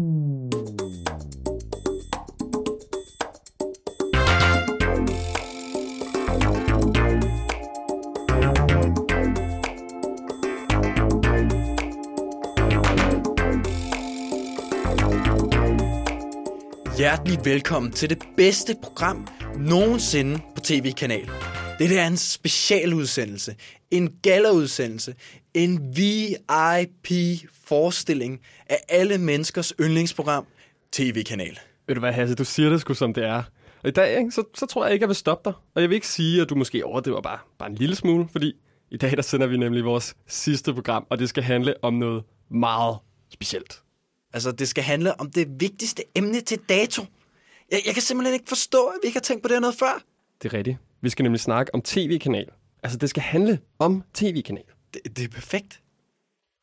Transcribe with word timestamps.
Hjertelig 0.00 0.08
velkommen 17.44 17.92
til 17.92 18.10
det 18.10 18.18
bedste 18.36 18.76
program 18.82 19.26
nogensinde 19.58 20.40
på 20.54 20.60
tv-kanal. 20.60 21.30
Det 21.78 21.98
er 21.98 22.06
en 22.06 22.16
specialudsendelse, 22.16 23.54
en 23.90 24.12
galaudsendelse, 24.22 25.14
en 25.54 25.96
VIP 25.96 27.10
VIP-forestilling 27.70 28.40
af 28.66 28.78
alle 28.88 29.18
menneskers 29.18 29.72
yndlingsprogram, 29.80 30.46
tv-kanal. 30.92 31.58
Ved 31.86 31.94
du 31.94 32.00
hvad, 32.00 32.12
Hasse, 32.12 32.34
du 32.34 32.44
siger 32.44 32.70
det 32.70 32.80
sgu 32.80 32.94
som 32.94 33.14
det 33.14 33.24
er. 33.24 33.42
Og 33.82 33.88
i 33.88 33.90
dag, 33.90 34.18
ikke, 34.18 34.30
så, 34.30 34.44
så 34.54 34.66
tror 34.66 34.84
jeg 34.84 34.92
ikke, 34.92 35.02
jeg 35.02 35.08
vil 35.08 35.16
stoppe 35.16 35.50
dig. 35.50 35.58
Og 35.74 35.82
jeg 35.82 35.90
vil 35.90 35.94
ikke 35.94 36.08
sige, 36.08 36.42
at 36.42 36.48
du 36.48 36.54
måske 36.54 36.84
overdriver 36.84 37.20
bare, 37.20 37.38
bare 37.58 37.68
en 37.68 37.74
lille 37.74 37.96
smule, 37.96 38.28
fordi 38.32 38.52
i 38.90 38.96
dag, 38.96 39.16
der 39.16 39.22
sender 39.22 39.46
vi 39.46 39.56
nemlig 39.56 39.84
vores 39.84 40.14
sidste 40.26 40.74
program, 40.74 41.06
og 41.10 41.18
det 41.18 41.28
skal 41.28 41.42
handle 41.42 41.74
om 41.82 41.94
noget 41.94 42.24
meget 42.50 42.98
specielt. 43.30 43.82
Altså, 44.32 44.52
det 44.52 44.68
skal 44.68 44.84
handle 44.84 45.20
om 45.20 45.30
det 45.30 45.60
vigtigste 45.60 46.02
emne 46.14 46.40
til 46.40 46.58
dato. 46.68 47.02
Jeg, 47.70 47.82
jeg 47.86 47.94
kan 47.94 48.02
simpelthen 48.02 48.34
ikke 48.34 48.48
forstå, 48.48 48.86
at 48.86 48.94
vi 49.02 49.06
ikke 49.06 49.16
har 49.16 49.22
tænkt 49.22 49.42
på 49.42 49.48
det 49.48 49.54
her 49.54 49.60
noget 49.60 49.76
før. 49.76 50.02
Det 50.42 50.52
er 50.52 50.58
rigtigt. 50.58 50.76
Vi 51.02 51.10
skal 51.10 51.22
nemlig 51.22 51.40
snakke 51.40 51.74
om 51.74 51.82
tv-kanal. 51.82 52.46
Altså, 52.82 52.98
det 52.98 53.10
skal 53.10 53.22
handle 53.22 53.58
om 53.78 54.02
tv-kanal. 54.14 54.64
Det, 54.94 55.16
det 55.16 55.24
er 55.24 55.28
perfekt. 55.28 55.80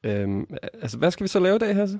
Øhm, 0.04 0.46
altså, 0.82 0.98
hvad 0.98 1.12
skal 1.12 1.24
vi 1.24 1.28
så 1.28 1.40
lave 1.40 1.56
i 1.56 1.60
dag, 1.60 1.76
Hasse? 1.76 2.00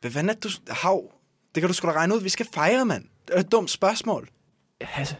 Hvad 0.00 0.10
fanden 0.10 0.30
er 0.30 0.34
du... 0.40 0.48
Hav, 0.68 1.12
det 1.54 1.60
kan 1.60 1.68
du 1.68 1.74
sgu 1.74 1.86
da 1.88 1.92
regne 1.92 2.14
ud. 2.14 2.20
Vi 2.20 2.28
skal 2.28 2.46
fejre, 2.54 2.84
mand. 2.84 3.04
Det 3.28 3.34
er 3.36 3.40
et 3.40 3.52
dumt 3.52 3.70
spørgsmål. 3.70 4.28
Hasse, 4.80 5.16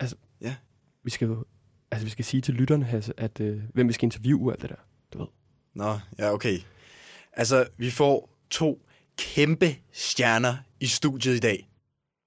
altså, 0.00 0.16
Ja. 0.40 0.54
vi 1.04 1.10
skal 1.10 1.28
jo... 1.28 1.44
Altså, 1.90 2.04
vi 2.06 2.10
skal 2.10 2.24
sige 2.24 2.40
til 2.40 2.54
lytterne, 2.54 2.84
Hasse, 2.84 3.12
at 3.16 3.40
øh, 3.40 3.60
hvem 3.74 3.88
vi 3.88 3.92
skal 3.92 4.04
interviewe 4.06 4.48
og 4.48 4.52
alt 4.52 4.62
det 4.62 4.70
der. 4.70 4.76
Du 5.12 5.18
ved. 5.18 5.26
Nå, 5.74 5.98
ja, 6.18 6.32
okay. 6.32 6.58
Altså, 7.32 7.66
vi 7.76 7.90
får 7.90 8.30
to 8.50 8.82
kæmpe 9.18 9.76
stjerner 9.92 10.56
i 10.80 10.86
studiet 10.86 11.34
i 11.36 11.40
dag. 11.40 11.70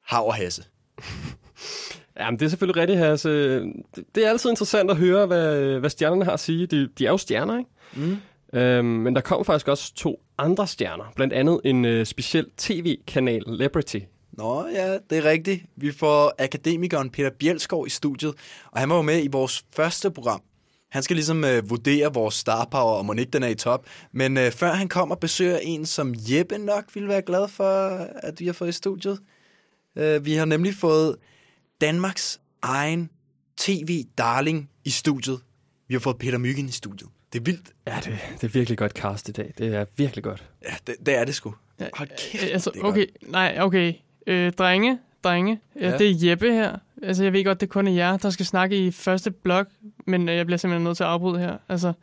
Hav 0.06 0.28
og 0.28 0.36
Hasse. 0.36 0.64
Jamen, 2.20 2.40
det 2.40 2.46
er 2.46 2.50
selvfølgelig 2.50 2.82
rigtigt, 2.82 3.00
Hasse. 3.00 3.60
Det, 3.60 3.74
det 4.16 4.26
er 4.26 4.30
altid 4.30 4.50
interessant 4.50 4.92
at 4.92 4.98
høre, 4.98 5.26
hvad, 5.26 5.80
hvad 5.80 5.90
stjernerne 5.90 6.26
har 6.26 6.32
at 6.32 6.40
sige. 6.40 6.68
De, 6.68 6.88
de 6.88 7.06
er 7.06 7.10
jo 7.12 7.18
stjerner, 7.18 7.58
ikke? 7.58 7.70
Mm. 7.96 8.18
Øhm, 8.54 8.86
men 8.86 9.16
der 9.16 9.22
kom 9.22 9.46
faktisk 9.46 9.68
også 9.68 9.94
to 9.94 10.22
andre 10.38 10.68
stjerner. 10.68 11.04
Blandt 11.16 11.34
andet 11.34 11.62
en 11.64 11.86
øh, 11.86 12.06
speciel 12.06 12.46
tv-kanal, 12.58 13.44
Celebrity. 13.46 14.00
Nå, 14.32 14.68
ja, 14.68 14.94
det 14.94 15.18
er 15.18 15.26
rigtigt. 15.26 15.66
Vi 15.76 15.92
får 15.92 16.34
akademikeren 16.40 17.10
Peter 17.10 17.30
Bjelskov 17.40 17.88
i 17.88 17.90
studiet, 17.90 18.34
og 18.72 18.80
han 18.80 18.90
var 18.90 18.96
jo 18.96 19.02
med 19.02 19.24
i 19.24 19.28
vores 19.28 19.66
første 19.76 20.12
program. 20.12 20.42
Han 20.90 21.04
skal 21.04 21.16
ligesom 21.16 21.44
øh, 21.44 21.70
vurdere 21.70 22.14
vores 22.14 22.36
star 22.36 22.66
power, 22.72 22.98
og 22.98 23.06
må 23.06 23.14
ikke 23.14 23.32
den 23.32 23.44
er 23.44 23.48
i 23.48 23.56
top. 23.56 23.86
Men 24.12 24.38
øh, 24.38 24.52
før 24.52 24.74
han 24.74 24.88
kommer 24.88 25.16
og 25.16 25.20
besøger 25.20 25.58
en, 25.58 25.86
som 25.86 26.16
Jeppe 26.18 26.58
nok 26.58 26.86
ville 26.94 27.10
være 27.10 27.22
glad 27.22 27.48
for, 27.48 27.64
at 28.24 28.40
vi 28.40 28.46
har 28.46 28.54
fået 28.54 28.70
i 28.70 28.72
studiet. 28.72 29.20
Øh, 29.96 30.26
vi 30.26 30.34
har 30.34 30.46
nemlig 30.46 30.76
fået 30.76 31.16
Danmarks 31.82 32.42
egen 32.62 33.10
tv-darling 33.58 34.70
i 34.86 34.90
studiet. 34.90 35.40
Vi 35.88 35.94
har 35.94 36.00
fået 36.00 36.18
Peter 36.18 36.38
Myggen 36.38 36.66
i 36.66 36.72
studiet. 36.72 37.10
Det 37.34 37.40
er 37.40 37.44
vildt. 37.44 37.72
Ja, 37.88 37.96
det, 38.06 38.20
det 38.42 38.44
er 38.44 38.48
virkelig 38.48 38.78
godt 38.78 38.92
cast 38.92 39.30
i 39.30 39.32
dag. 39.32 39.54
Det 39.58 39.76
er 39.76 39.86
virkelig 39.98 40.24
godt. 40.24 40.44
Ja, 40.70 40.74
det, 40.88 40.96
det 41.06 41.18
er 41.18 41.26
det 41.26 41.36
sgu. 41.36 41.54
Ja, 41.80 41.88
Hold 41.94 42.10
kæft, 42.18 42.44
øh, 42.44 42.50
altså, 42.54 42.72
det 42.74 42.80
er 42.82 42.86
okay, 42.86 43.06
nej, 43.22 43.58
okay. 43.60 43.94
Øh, 44.28 44.52
drenge, 44.54 45.00
drenge, 45.24 45.60
ja. 45.80 45.90
Ja. 45.90 45.98
det 45.98 46.10
er 46.10 46.30
Jeppe 46.30 46.52
her. 46.54 46.78
Altså, 47.04 47.24
jeg 47.24 47.34
ved 47.34 47.44
godt, 47.44 47.62
det 47.62 47.70
kun 47.70 47.88
er 47.88 47.92
jer, 47.92 48.18
der 48.18 48.30
skal 48.30 48.46
snakke 48.46 48.86
i 48.88 48.92
første 48.92 49.32
blok, 49.32 49.68
men 50.08 50.30
øh, 50.30 50.36
jeg 50.36 50.46
bliver 50.46 50.58
simpelthen 50.58 50.84
nødt 50.84 50.98
til 50.98 51.04
at 51.04 51.10
afbryde 51.10 51.40
her. 51.40 51.58
Altså, 51.70 51.94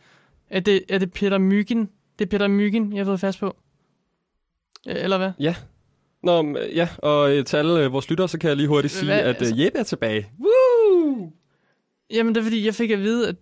er 0.50 0.60
det, 0.60 0.82
er 0.88 0.98
det 0.98 1.12
Peter 1.12 1.38
Myggen? 1.38 1.88
Det 2.19 2.25
er 2.25 2.28
Peter 2.28 2.48
Myggen, 2.48 2.92
jeg 2.92 3.00
har 3.00 3.04
fået 3.04 3.20
fast 3.20 3.41
på. 3.41 3.56
Øh, 4.88 4.94
Eller 4.98 5.19
hvad? 5.19 5.31
Ja. 5.41 5.54
Nå, 6.22 6.42
men, 6.42 6.56
ja, 6.75 6.88
og 6.98 7.36
øh, 7.36 7.44
til 7.44 7.56
alle 7.56 7.84
øh, 7.84 7.92
vores 7.92 8.10
lyttere, 8.10 8.28
så 8.28 8.38
kan 8.38 8.48
jeg 8.48 8.56
lige 8.56 8.69
hurtigt 8.69 8.94
sige, 8.94 9.04
Hvad? 9.06 9.19
at 9.20 9.26
Altså- 9.26 9.54
øh, 9.54 9.60
Jeppe 9.64 9.78
er 9.78 9.82
tilbage. 9.82 10.26
Woo! 10.41 11.32
Jamen, 12.10 12.34
det 12.34 12.41
er 12.41 12.44
fordi, 12.44 12.66
jeg 12.66 12.75
fik 12.75 12.91
at 12.91 12.98
vide, 12.98 13.28
at 13.28 13.36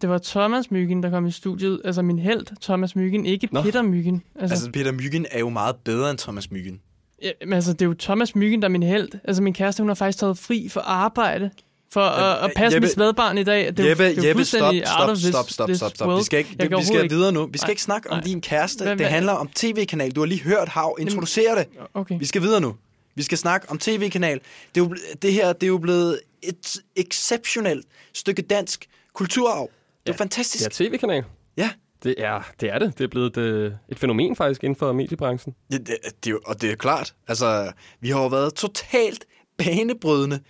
det 0.00 0.08
var 0.08 0.18
Thomas 0.18 0.70
Myggen, 0.70 1.02
der 1.02 1.10
kom 1.10 1.26
i 1.26 1.30
studiet. 1.30 1.80
Altså 1.84 2.02
min 2.02 2.18
held, 2.18 2.46
Thomas 2.62 2.96
Myggen, 2.96 3.26
ikke 3.26 3.48
Nå. 3.52 3.62
Peter 3.62 3.82
Myggen. 3.82 4.22
Altså, 4.40 4.54
Altså, 4.54 4.70
Peter 4.70 4.92
Myggen 4.92 5.26
er 5.30 5.38
jo 5.38 5.48
meget 5.48 5.76
bedre 5.84 6.10
end 6.10 6.18
Thomas 6.18 6.50
Myggen. 6.50 6.80
ja, 7.22 7.30
men 7.40 7.52
altså, 7.52 7.72
det 7.72 7.82
er 7.82 7.86
jo 7.86 7.94
Thomas 7.98 8.34
Myggen, 8.34 8.62
der 8.62 8.68
er 8.68 8.72
min 8.72 8.82
held. 8.82 9.08
Altså 9.24 9.42
min 9.42 9.52
kæreste, 9.54 9.80
hun 9.82 9.88
har 9.88 9.94
faktisk 9.94 10.18
taget 10.18 10.38
fri 10.38 10.68
for 10.68 10.80
arbejde. 10.80 11.50
For 11.92 12.00
at, 12.00 12.44
at 12.44 12.50
passe 12.56 12.76
Jeppe- 12.78 12.80
mit 12.80 12.92
spædbarn 12.92 13.38
i 13.38 13.44
dag. 13.44 13.66
Det 13.66 13.80
er 13.80 13.88
Jeppe, 13.88 14.04
det 14.04 14.18
er 14.24 14.28
Jeppe, 14.28 14.44
stop, 14.44 14.74
stop, 14.84 15.16
stop, 15.16 15.50
stop, 15.50 15.70
stop, 15.74 15.90
stop. 15.96 16.18
Vi 16.18 16.24
skal 16.24 16.38
ikke, 16.38 16.50
det, 16.50 16.58
vi 16.60 16.64
skal 16.66 16.74
overhovedet 16.76 17.10
videre 17.10 17.32
nu. 17.32 17.46
Vi 17.46 17.58
skal 17.58 17.66
Nej, 17.66 17.70
ikke 17.70 17.82
snakke 17.82 18.10
om 18.10 18.22
din 18.22 18.40
kæreste. 18.40 18.84
Hvad- 18.84 18.96
Det 18.96 19.06
handler 19.06 19.32
om 19.32 19.48
tv-kanal. 19.54 20.10
Du 20.10 20.20
har 20.20 20.26
lige 20.26 20.42
hørt 20.42 20.68
Hav 20.68 20.96
introducere 21.00 21.56
det. 21.58 21.66
Okay. 21.94 22.18
Vi 22.18 22.24
skal 22.24 22.42
videre 22.42 22.60
nu. 22.60 22.74
Vi 23.14 23.22
skal 23.22 23.38
snakke 23.38 23.70
om 23.70 23.78
tv-kanal. 23.78 24.40
Det, 24.74 24.80
er 24.80 24.84
jo, 24.84 24.96
det 25.22 25.32
her 25.32 25.52
det 25.52 25.62
er 25.62 25.66
jo 25.68 25.78
blevet 25.78 26.20
et 26.42 26.76
exceptionelt 26.96 27.86
stykke 28.14 28.42
dansk 28.42 28.86
kulturarv. 29.14 29.70
Det 30.06 30.08
er 30.08 30.12
Ja, 30.12 30.22
fantastisk. 30.22 30.64
Det 30.64 30.80
er 30.80 30.88
tv-kanal. 30.90 31.24
Ja, 31.56 31.70
Det 32.02 32.14
er, 32.18 32.42
det 32.60 32.70
er 32.72 32.78
det. 32.78 32.98
Det 32.98 33.04
er 33.04 33.08
blevet 33.08 33.36
et, 33.36 33.42
øh, 33.42 33.72
et 33.88 33.98
fænomen 33.98 34.36
faktisk 34.36 34.64
inden 34.64 34.76
for 34.76 34.92
mediebranchen. 34.92 35.54
ja 35.72 35.76
det, 35.76 35.96
det, 36.24 36.38
og 36.46 36.60
det 36.60 36.70
er 36.70 36.76
klart. 36.76 37.14
Altså, 37.28 37.72
vi 38.00 38.10
har 38.10 38.20
jo 38.22 38.26
været 38.26 38.54
totalt 38.54 39.24
banebrydende. 39.58 40.40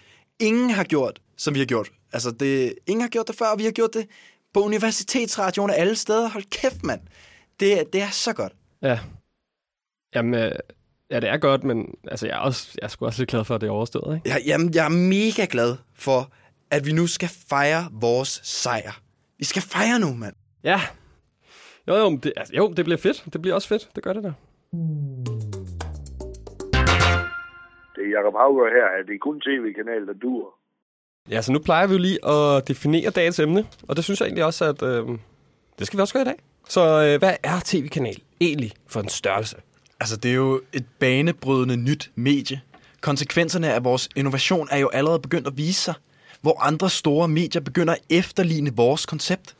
Ingen 0.41 0.70
har 0.70 0.84
gjort, 0.84 1.20
som 1.36 1.54
vi 1.54 1.58
har 1.58 1.66
gjort. 1.66 1.88
Altså, 2.12 2.30
det, 2.30 2.75
ingen 2.86 3.00
har 3.02 3.08
gjort 3.08 3.28
det 3.28 3.36
før, 3.36 3.47
og 3.47 3.58
vi 3.58 3.64
har 3.64 3.70
gjort 3.70 3.94
det 3.94 4.06
på 4.54 4.60
universitetsradioen 4.60 5.70
og 5.70 5.76
alle 5.76 5.96
steder. 5.96 6.28
Hold 6.28 6.44
kæft, 6.50 6.82
mand. 6.84 7.00
Det, 7.60 7.81
er- 7.81 7.84
det 7.92 8.02
er 8.02 8.10
så 8.10 8.32
godt. 8.32 8.52
Ja. 8.82 8.98
Jamen, 10.14 10.34
øh, 10.34 10.52
ja, 11.10 11.20
det 11.20 11.28
er 11.28 11.36
godt, 11.36 11.64
men 11.64 11.94
altså, 12.10 12.26
jeg 12.26 12.34
er, 12.34 12.38
også, 12.41 12.69
jeg 12.81 12.84
er 12.84 12.88
sgu 12.88 13.06
også 13.06 13.20
lidt 13.20 13.31
glad 13.31 13.44
for, 13.44 13.54
at 13.54 13.60
det 13.60 13.66
er 13.66 13.70
overstået, 13.70 14.16
ikke? 14.16 14.28
Jeg, 14.31 14.42
jamen, 14.46 14.75
jeg 14.75 14.84
er 14.84 14.88
mega 14.88 15.46
glad 15.50 15.76
for, 15.94 16.32
at 16.74 16.86
vi 16.86 16.92
nu 16.92 17.06
skal 17.06 17.30
fejre 17.48 17.84
vores 17.92 18.40
sejr. 18.42 18.92
Vi 19.38 19.44
skal 19.44 19.62
fejre 19.62 19.98
nu, 19.98 20.14
mand. 20.14 20.34
Ja. 20.64 20.80
Jo, 21.88 21.94
jo, 21.94 22.16
det, 22.16 22.32
altså, 22.36 22.54
jo, 22.56 22.72
det 22.76 22.84
bliver 22.84 22.98
fedt. 22.98 23.24
Det 23.32 23.42
bliver 23.42 23.54
også 23.54 23.68
fedt. 23.68 23.88
Det 23.94 24.02
gør 24.02 24.12
det 24.12 24.22
der. 24.22 24.32
Det 27.94 28.02
er 28.06 28.10
Jacob 28.16 28.34
Hauger 28.34 28.68
her. 28.76 28.86
Er 28.98 29.02
det 29.06 29.20
kun 29.20 29.40
tv-kanal, 29.40 30.06
der 30.06 30.12
dur? 30.22 30.54
Ja, 31.30 31.42
så 31.42 31.52
nu 31.52 31.58
plejer 31.58 31.86
vi 31.86 31.92
jo 31.92 31.98
lige 31.98 32.28
at 32.28 32.68
definere 32.68 33.10
dagens 33.10 33.38
emne, 33.38 33.66
og 33.88 33.96
det 33.96 34.04
synes 34.04 34.20
jeg 34.20 34.26
egentlig 34.26 34.44
også, 34.44 34.64
at 34.64 34.82
øh, 34.82 35.18
det 35.78 35.86
skal 35.86 35.96
vi 35.96 36.00
også 36.00 36.14
gøre 36.14 36.22
i 36.22 36.26
dag. 36.26 36.38
Så 36.68 36.80
øh, 36.80 37.18
hvad 37.18 37.36
er 37.42 37.60
tv-kanal 37.64 38.16
egentlig 38.40 38.72
for 38.86 39.00
en 39.00 39.08
størrelse? 39.08 39.56
Altså, 40.00 40.16
det 40.16 40.30
er 40.30 40.34
jo 40.34 40.60
et 40.72 40.86
banebrydende 40.98 41.76
nyt 41.76 42.10
medie. 42.14 42.60
Konsekvenserne 43.00 43.72
af 43.72 43.84
vores 43.84 44.08
innovation 44.16 44.68
er 44.70 44.78
jo 44.78 44.88
allerede 44.88 45.18
begyndt 45.18 45.46
at 45.46 45.56
vise 45.56 45.80
sig, 45.80 45.94
hvor 46.44 46.62
andre 46.62 46.91
store 46.91 47.28
medier 47.28 47.62
begynder 47.62 47.93
at 47.93 48.00
efterligne 48.10 48.71
vores 48.77 49.06
koncept. 49.06 49.56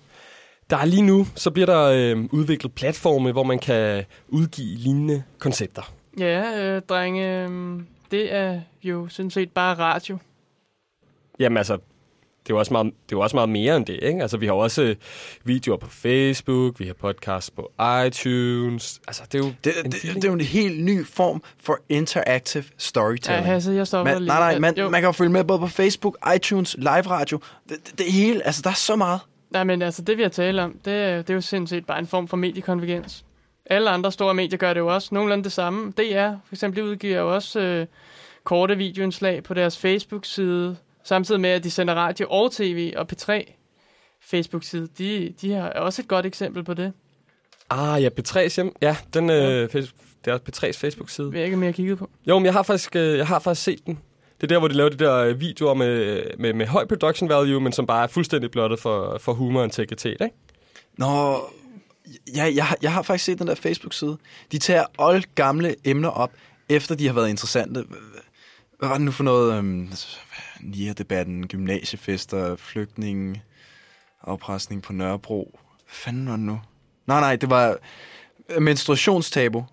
Der 0.71 0.77
er 0.77 0.85
lige 0.85 1.03
nu, 1.03 1.27
så 1.35 1.51
bliver 1.51 1.67
der 1.67 1.83
øh, 1.85 2.25
udviklet 2.33 2.73
platforme, 2.73 3.33
hvor 3.33 3.43
man 3.43 3.59
kan 3.59 4.05
udgive 4.29 4.77
lignende 4.77 5.23
koncepter. 5.39 5.93
Ja, 6.19 6.61
øh, 6.61 6.83
drenge, 6.89 7.45
øh, 7.45 7.81
det 8.11 8.33
er 8.33 8.61
jo 8.83 9.09
sådan 9.09 9.31
set 9.31 9.51
bare 9.51 9.75
radio. 9.75 10.19
Jamen 11.39 11.57
altså, 11.57 11.79
det 12.47 12.51
er 12.51 12.55
jo 12.55 12.59
også 12.59 12.73
meget, 12.73 12.85
det 12.87 12.93
er 12.93 13.17
jo 13.17 13.21
også 13.21 13.37
meget 13.37 13.49
mere 13.49 13.77
end 13.77 13.87
det, 13.87 13.99
ikke? 14.03 14.23
Altså, 14.23 14.37
vi 14.37 14.47
har 14.47 14.53
også 14.53 14.83
øh, 14.83 14.97
videoer 15.45 15.77
på 15.77 15.91
Facebook, 15.91 16.81
vi 16.81 16.87
har 16.87 16.95
podcasts 16.95 17.51
på 17.51 17.73
iTunes. 18.07 19.01
Altså, 19.09 19.23
det 19.33 19.35
er 19.41 19.45
jo 19.47 19.53
Det, 19.65 19.73
en 19.85 19.93
det, 19.93 20.01
feeling. 20.01 20.23
det 20.23 20.29
er 20.29 20.33
jo 20.33 20.35
en 20.35 20.41
helt 20.41 20.85
ny 20.85 21.07
form 21.07 21.43
for 21.63 21.79
interactive 21.89 22.65
Ja, 22.65 22.75
storytelling. 22.79 23.47
Hasse, 23.47 23.73
jeg 23.73 23.87
stopper 23.87 24.13
man, 24.13 24.23
lige. 24.23 24.29
nej, 24.29 24.39
nej, 24.39 24.51
Ja, 24.51 24.59
man, 24.59 24.75
jo. 24.79 24.89
man 24.91 25.01
kan 25.01 25.09
jo 25.09 25.13
følge 25.13 25.31
med 25.33 25.45
både 25.45 25.59
på 25.59 25.67
Facebook, 25.67 26.19
iTunes, 26.37 26.77
live 26.79 26.89
radio. 27.11 27.39
Det, 27.69 27.77
det, 27.87 27.99
det 27.99 28.07
hele, 28.13 28.47
altså 28.47 28.63
der 28.65 28.71
er 28.71 28.75
så 28.75 28.97
meget. 28.97 29.21
Nej, 29.51 29.65
men 29.65 29.83
altså, 29.83 30.03
det 30.03 30.17
vi 30.17 30.23
har 30.23 30.29
talt 30.31 30.61
om, 30.61 30.79
det, 30.85 30.93
er- 30.93 31.17
det 31.23 31.31
er 31.31 31.35
jo 31.35 31.41
sindssygt 31.41 31.87
bare 31.87 31.99
en 31.99 32.07
form 32.07 32.29
for 32.29 32.37
mediekonvergens. 32.37 33.25
Alle 33.67 33.91
andre 33.91 34.13
store 34.13 34.35
medier 34.35 34.59
gør 34.59 34.73
det 34.75 34.81
jo 34.81 34.95
også 34.95 35.09
nogenlunde 35.13 35.45
det 35.45 35.53
samme. 35.53 35.91
DR, 35.99 36.31
for 36.47 36.55
eksempel, 36.55 36.83
de 36.83 36.89
udgiver 36.89 37.21
jo 37.21 37.35
også 37.35 37.61
øh, 37.61 37.87
korte 38.45 38.77
videoindslag 38.77 39.43
på 39.43 39.55
deres 39.55 39.79
Facebook-side, 39.79 40.77
samtidig 41.05 41.41
med, 41.41 41.51
at 41.51 41.65
de 41.65 41.71
sender 41.71 41.95
radio 41.95 42.27
og 42.31 42.53
tv 42.53 42.93
og 42.97 43.07
P3 43.13 43.53
Facebook-side. 44.21 44.89
De, 44.99 45.35
de 45.41 45.53
har 45.53 45.71
også 45.71 46.03
et 46.03 46.09
godt 46.09 46.27
eksempel 46.27 46.65
på 46.65 46.75
det. 46.75 46.93
Ah, 47.71 48.03
ja, 48.03 48.09
P3's 48.21 48.55
hjem. 48.57 48.77
Ja, 48.83 48.97
den, 49.15 49.31
øh, 49.31 49.69
Facebook, 49.69 50.01
det 50.25 50.33
er 50.33 50.39
P3's 50.39 50.79
Facebook-side. 50.79 51.31
Jeg 51.35 51.45
ikke, 51.45 51.57
har 51.57 51.73
kigget 51.73 51.99
på. 51.99 52.11
Jo, 52.29 52.39
men 52.39 52.47
jeg 52.47 52.53
har 52.53 52.63
faktisk, 52.63 52.97
øh, 52.97 53.19
jeg 53.19 53.27
har 53.27 53.39
faktisk 53.39 53.65
set 53.65 53.87
den. 53.87 53.99
Det 54.41 54.43
er 54.43 54.47
der, 54.55 54.59
hvor 54.59 54.69
de 54.69 54.75
laver 54.75 54.89
de 54.91 54.97
der 54.97 55.15
øh, 55.17 55.41
videoer 55.41 55.75
med, 55.75 56.23
med, 56.39 56.53
med 56.53 56.67
høj 56.67 56.87
production 56.87 57.29
value, 57.29 57.61
men 57.61 57.73
som 57.73 57.87
bare 57.87 58.03
er 58.03 58.07
fuldstændig 58.07 58.51
blottet 58.51 58.81
for, 58.81 59.19
for 59.19 59.33
humor 59.33 59.61
og 59.61 59.65
integritet, 59.65 60.17
ikke? 60.21 60.31
Nå, 60.99 61.37
Ja, 62.37 62.53
jeg, 62.55 62.67
har- 62.67 62.77
jeg 62.83 62.93
har 62.93 63.03
faktisk 63.03 63.25
set 63.25 63.39
den 63.39 63.47
der 63.47 63.55
Facebook-side. 63.55 64.19
De 64.53 64.59
tager 64.59 64.85
alle 64.99 65.23
gamle 65.35 65.75
emner 65.85 66.09
op, 66.09 66.33
efter 66.69 66.95
de 66.95 67.07
har 67.07 67.15
været 67.15 67.29
interessante. 67.29 67.85
Hvad 68.85 68.89
var 68.89 68.97
det 68.97 69.05
nu 69.05 69.11
for 69.11 69.25
noget? 69.25 69.59
Øhm, 69.59 69.93
NIA-debatten, 70.61 71.47
gymnasiefester, 71.47 72.57
flygtninge, 72.57 73.43
afpresning 74.23 74.83
på 74.83 74.93
Nørrebro. 74.93 75.59
Hvad 75.61 75.85
fanden 75.87 76.27
var 76.27 76.33
det 76.33 76.41
nu? 76.41 76.61
Nej, 77.07 77.21
nej, 77.21 77.37
det 77.37 77.51
var 77.51 77.77
menstruationstabu. 78.61 79.65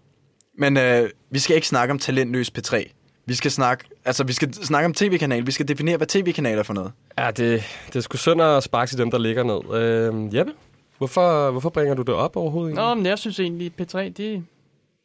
Men 0.57 0.77
øh, 0.77 1.09
vi 1.29 1.39
skal 1.39 1.55
ikke 1.55 1.67
snakke 1.67 1.91
om 1.91 1.99
talentløs 1.99 2.51
P3. 2.57 2.91
Vi 3.25 3.33
skal 3.33 3.51
snakke, 3.51 3.85
altså, 4.05 4.23
vi 4.23 4.33
skal 4.33 4.53
snakke 4.53 4.85
om 4.85 4.93
tv-kanal. 4.93 5.45
Vi 5.45 5.51
skal 5.51 5.67
definere, 5.67 5.97
hvad 5.97 6.07
tv-kanal 6.07 6.57
er 6.57 6.63
for 6.63 6.73
noget. 6.73 6.91
Ja, 7.17 7.31
det, 7.31 7.63
det 7.87 7.95
er 7.95 7.99
sgu 7.99 8.17
synd 8.17 8.41
at 8.41 8.63
sparke 8.63 8.89
til 8.89 8.97
dem, 8.97 9.11
der 9.11 9.17
ligger 9.17 9.43
ned. 9.43 9.81
Øh, 9.81 10.35
Jeppe, 10.35 10.53
hvorfor, 10.97 11.51
hvorfor 11.51 11.69
bringer 11.69 11.93
du 11.93 12.01
det 12.01 12.13
op 12.15 12.35
overhovedet? 12.35 12.75
Nå, 12.75 12.93
men 12.93 13.05
jeg 13.05 13.19
synes 13.19 13.39
egentlig, 13.39 13.73
P3, 13.81 14.09
de... 14.09 14.43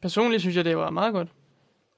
Personligt 0.01 0.41
synes 0.41 0.55
jeg, 0.55 0.65
det 0.65 0.77
var 0.77 0.89
meget 0.89 1.13
godt. 1.13 1.27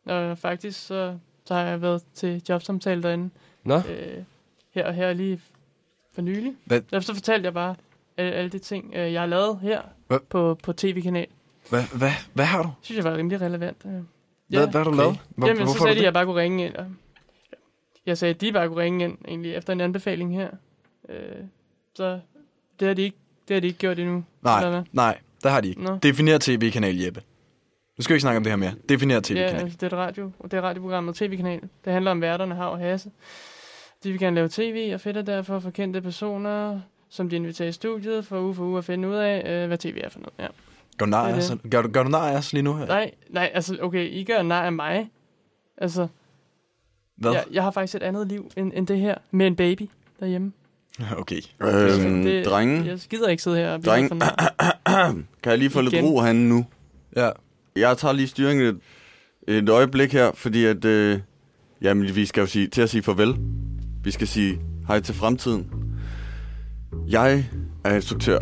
Og 0.05 0.37
faktisk, 0.37 0.87
så, 0.87 1.17
så 1.49 1.55
har 1.55 1.63
jeg 1.63 1.81
været 1.81 2.03
til 2.13 2.41
jobsamtale 2.49 3.03
derinde. 3.03 3.29
Nå, 3.63 3.75
Øh, 3.77 4.23
her 4.71 4.85
og 4.85 4.93
her 4.93 5.13
lige 5.13 5.41
for 6.13 6.21
nylig. 6.21 6.53
Hvad? 6.65 6.81
Derfor 6.81 7.05
så 7.05 7.13
fortalte 7.13 7.45
jeg 7.45 7.53
bare 7.53 7.75
alle, 8.17 8.31
alle 8.31 8.49
de 8.49 8.59
ting, 8.59 8.93
øh, 8.95 9.13
jeg 9.13 9.21
har 9.21 9.25
lavet 9.27 9.59
her 9.61 9.81
Hvad? 10.07 10.19
på, 10.29 10.57
på 10.63 10.73
tv-kanal. 10.73 11.27
Hvad, 11.69 11.83
hvad, 11.97 12.11
hvad 12.33 12.45
har 12.45 12.63
du? 12.63 12.69
synes 12.81 12.97
jeg 12.97 13.11
var 13.11 13.17
rimelig 13.17 13.41
relevant. 13.41 13.77
Øh. 13.85 13.91
Hvad, 13.91 14.01
hvad 14.47 14.67
har 14.67 14.83
du 14.83 14.89
okay. 14.89 14.97
lavet? 14.97 15.19
Hvor, 15.35 15.47
Jamen, 15.47 15.67
så 15.67 15.73
sagde 15.73 15.85
de, 15.85 15.89
at 15.89 15.95
jeg 15.97 16.05
det? 16.05 16.13
bare 16.13 16.25
kunne 16.25 16.41
ringe 16.41 16.65
ind. 16.65 16.75
Og 16.75 16.85
jeg 18.05 18.17
sagde, 18.17 18.33
at 18.33 18.41
de 18.41 18.51
bare 18.53 18.67
kunne 18.67 18.81
ringe 18.81 19.05
ind, 19.05 19.17
egentlig, 19.27 19.55
efter 19.55 19.73
en 19.73 19.81
anbefaling 19.81 20.33
her. 20.35 20.49
Øh, 21.09 21.15
så 21.95 22.19
det 22.79 22.87
har 22.87 22.95
de 22.95 23.01
ikke, 23.01 23.17
det 23.47 23.53
har 23.53 23.61
de 23.61 23.67
ikke 23.67 23.79
gjort 23.79 23.99
endnu. 23.99 24.23
Nej, 24.41 24.83
nej, 24.91 25.17
der 25.43 25.49
har 25.49 25.61
de 25.61 25.67
ikke. 25.69 25.83
Nå. 25.83 25.97
Definer 26.03 26.37
tv-kanal, 26.41 26.97
Jeppe. 26.97 27.21
Nu 27.99 28.03
skal 28.03 28.13
vi 28.13 28.15
ikke 28.15 28.21
snakke 28.21 28.37
om 28.37 28.43
det 28.43 28.51
her 28.51 28.57
mere. 28.57 28.71
Definer 28.89 29.15
Ja, 29.15 29.21
tv-kanal. 29.21 29.55
altså, 29.55 29.77
det 29.81 29.83
er 29.83 29.87
et 29.87 29.93
radio, 29.93 30.31
det 30.43 30.53
er 30.53 30.61
radioprogrammet 30.61 31.15
tv-kanal. 31.15 31.61
Det 31.85 31.93
handler 31.93 32.11
om 32.11 32.21
værterne, 32.21 32.55
Hav 32.55 32.71
og 32.71 32.77
Hasse. 32.79 33.11
De 34.03 34.09
vil 34.11 34.19
gerne 34.19 34.35
lave 34.35 34.49
tv, 34.51 34.91
og 34.93 35.01
fedt 35.01 35.17
er 35.17 35.21
derfor 35.21 35.59
for 35.59 35.69
kendte 35.69 36.01
personer, 36.01 36.79
som 37.09 37.29
de 37.29 37.35
inviterer 37.35 37.69
i 37.69 37.71
studiet, 37.71 38.25
for 38.25 38.41
uge 38.41 38.55
for 38.55 38.63
uge 38.63 38.77
at 38.77 38.85
finde 38.85 39.07
ud 39.09 39.15
af, 39.15 39.61
øh, 39.63 39.67
hvad 39.67 39.77
tv 39.77 40.01
er 40.03 40.09
for 40.09 40.19
noget. 40.19 40.33
Ja. 40.39 40.47
Gør 40.97 41.05
du 41.05 41.09
nar 41.09 41.27
Det 41.27 41.33
af 41.33 41.51
er? 41.51 41.69
Gør, 41.69 41.87
gør 41.87 42.03
du 42.03 42.09
nar 42.09 42.29
af 42.29 42.37
os 42.37 42.53
lige 42.53 42.63
nu? 42.63 42.75
Her? 42.75 42.85
Nej, 42.85 43.11
nej, 43.29 43.51
altså, 43.53 43.77
okay, 43.81 44.09
I 44.11 44.23
gør 44.23 44.41
nar 44.41 44.63
af 44.63 44.73
mig. 44.73 45.09
Altså, 45.77 46.07
Hvad? 47.15 47.31
jeg, 47.31 47.43
jeg 47.51 47.63
har 47.63 47.71
faktisk 47.71 47.95
et 47.95 48.03
andet 48.03 48.27
liv 48.27 48.51
end, 48.57 48.71
end 48.75 48.87
det 48.87 48.99
her, 48.99 49.15
med 49.31 49.47
en 49.47 49.55
baby 49.55 49.89
derhjemme. 50.19 50.51
Okay. 51.17 51.41
Øhm, 51.61 52.23
det, 52.23 52.45
drenge, 52.45 52.85
Jeg 52.85 52.99
gider 53.09 53.27
ikke 53.27 53.43
sidde 53.43 53.57
her 53.57 53.71
og 53.73 53.81
blive 53.81 53.91
Drenge. 53.93 54.09
kan 55.43 55.51
jeg 55.51 55.57
lige 55.57 55.69
få 55.69 55.81
lidt 55.81 55.93
Igen. 55.93 56.05
ro 56.05 56.19
herinde 56.21 56.49
nu? 56.49 56.65
Ja. 57.15 57.29
Jeg 57.75 57.97
tager 57.97 58.13
lige 58.13 58.27
styringen 58.27 58.65
et, 58.65 58.77
et 59.57 59.69
øjeblik 59.69 60.13
her, 60.13 60.31
fordi 60.33 60.65
at, 60.65 60.85
øh, 60.85 61.19
jamen, 61.81 62.15
vi 62.15 62.25
skal 62.25 62.41
jo 62.41 62.47
sige, 62.47 62.67
til 62.67 62.81
at 62.81 62.89
sige 62.89 63.03
farvel. 63.03 63.35
Vi 64.03 64.11
skal 64.11 64.27
sige 64.27 64.59
hej 64.87 64.99
til 64.99 65.15
fremtiden. 65.15 65.67
Jeg 67.07 67.45
er 67.83 67.95
instruktør. 67.95 68.39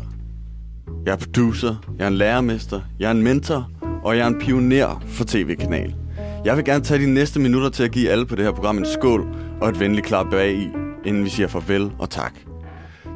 Jeg 1.06 1.12
er 1.12 1.18
producer. 1.18 1.76
Jeg 1.98 2.04
er 2.04 2.08
en 2.08 2.16
lærermester. 2.16 2.82
Jeg 3.00 3.08
er 3.08 3.12
en 3.12 3.22
mentor. 3.22 3.70
Og 4.04 4.18
jeg 4.18 4.24
er 4.24 4.28
en 4.28 4.40
pioner 4.40 5.04
for 5.08 5.24
tv-kanal. 5.24 5.96
Jeg 6.46 6.58
vil 6.58 6.66
gerne 6.66 6.84
tage 6.84 7.02
de 7.02 7.14
næste 7.14 7.40
minutter 7.40 7.70
til 7.70 7.84
at 7.84 7.92
give 7.92 8.10
alle 8.10 8.26
på 8.26 8.36
det 8.36 8.46
her 8.46 8.52
program 8.52 8.78
en 8.78 8.86
skål 8.86 9.28
og 9.62 9.70
et 9.70 9.80
venligt 9.80 10.06
klap 10.06 10.26
bag 10.32 10.54
i, 10.54 10.70
inden 11.06 11.24
vi 11.24 11.30
siger 11.30 11.48
farvel 11.48 11.92
og 12.00 12.10
tak. 12.10 12.34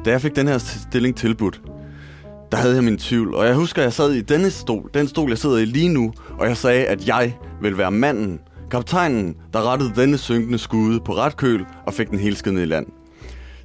Da 0.04 0.10
jeg 0.10 0.20
fik 0.20 0.36
den 0.36 0.48
her 0.48 0.58
stilling 0.58 1.16
tilbudt, 1.16 1.60
der 2.52 2.58
havde 2.58 2.74
jeg 2.74 2.84
min 2.84 2.98
tvivl, 2.98 3.34
og 3.34 3.46
jeg 3.46 3.54
husker, 3.54 3.82
at 3.82 3.84
jeg 3.84 3.92
sad 3.92 4.12
i 4.12 4.20
denne 4.20 4.50
stol, 4.50 4.90
den 4.94 5.08
stol, 5.08 5.28
jeg 5.28 5.38
sidder 5.38 5.58
i 5.58 5.64
lige 5.64 5.88
nu, 5.88 6.12
og 6.38 6.48
jeg 6.48 6.56
sagde, 6.56 6.86
at 6.86 7.08
jeg 7.08 7.36
vil 7.62 7.78
være 7.78 7.90
manden, 7.90 8.40
kaptajnen, 8.70 9.36
der 9.52 9.72
rettede 9.72 9.92
denne 9.96 10.18
synkende 10.18 10.58
skude 10.58 11.00
på 11.00 11.14
ret 11.14 11.36
køl 11.36 11.64
og 11.86 11.94
fik 11.94 12.10
den 12.10 12.18
helt 12.18 12.46
ned 12.46 12.62
i 12.62 12.64
land. 12.64 12.86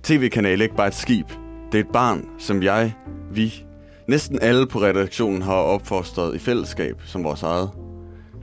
TV-kanal 0.03 0.59
er 0.59 0.63
ikke 0.63 0.75
bare 0.75 0.87
et 0.87 0.95
skib. 0.95 1.27
Det 1.71 1.79
er 1.79 1.83
et 1.83 1.91
barn, 1.93 2.25
som 2.37 2.63
jeg, 2.63 2.93
vi, 3.31 3.63
næsten 4.07 4.39
alle 4.41 4.67
på 4.67 4.81
redaktionen 4.81 5.41
har 5.41 5.53
opfostret 5.53 6.35
i 6.35 6.39
fællesskab 6.39 7.01
som 7.05 7.23
vores 7.23 7.43
eget. 7.43 7.69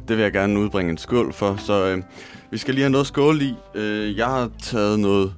Det 0.08 0.16
vil 0.16 0.22
jeg 0.22 0.32
gerne 0.32 0.60
udbringe 0.60 0.90
en 0.90 0.98
skål 0.98 1.32
for, 1.32 1.56
så 1.56 1.86
øh, 1.86 2.02
vi 2.50 2.58
skal 2.58 2.74
lige 2.74 2.82
have 2.82 2.92
noget 2.92 3.06
skål 3.06 3.42
i. 3.42 3.54
Øh, 3.74 4.16
jeg 4.16 4.26
har 4.26 4.50
taget 4.62 5.00
noget 5.00 5.34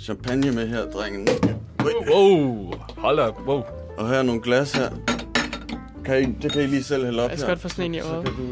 champagne 0.00 0.52
med 0.52 0.68
her, 0.68 0.90
drengen. 0.90 1.28
wow, 2.10 2.72
hold 2.96 3.18
op, 3.18 3.40
wow. 3.46 3.62
Og 3.98 4.08
her 4.08 4.16
er 4.18 4.22
nogle 4.22 4.40
glas 4.42 4.72
her. 4.72 4.88
Kan 6.04 6.22
I, 6.22 6.42
det 6.42 6.52
kan 6.52 6.62
I 6.62 6.66
lige 6.66 6.82
selv 6.84 7.04
hælde 7.04 7.22
op 7.24 7.30
Jeg 7.30 7.38
skal 7.38 7.46
her. 7.48 7.54
godt 7.54 7.62
få 7.62 7.68
sådan 7.68 7.84
en 7.84 7.94
i 7.94 8.00
Så 8.00 8.06
øjet. 8.08 8.24
kan 8.24 8.34
du... 8.34 8.42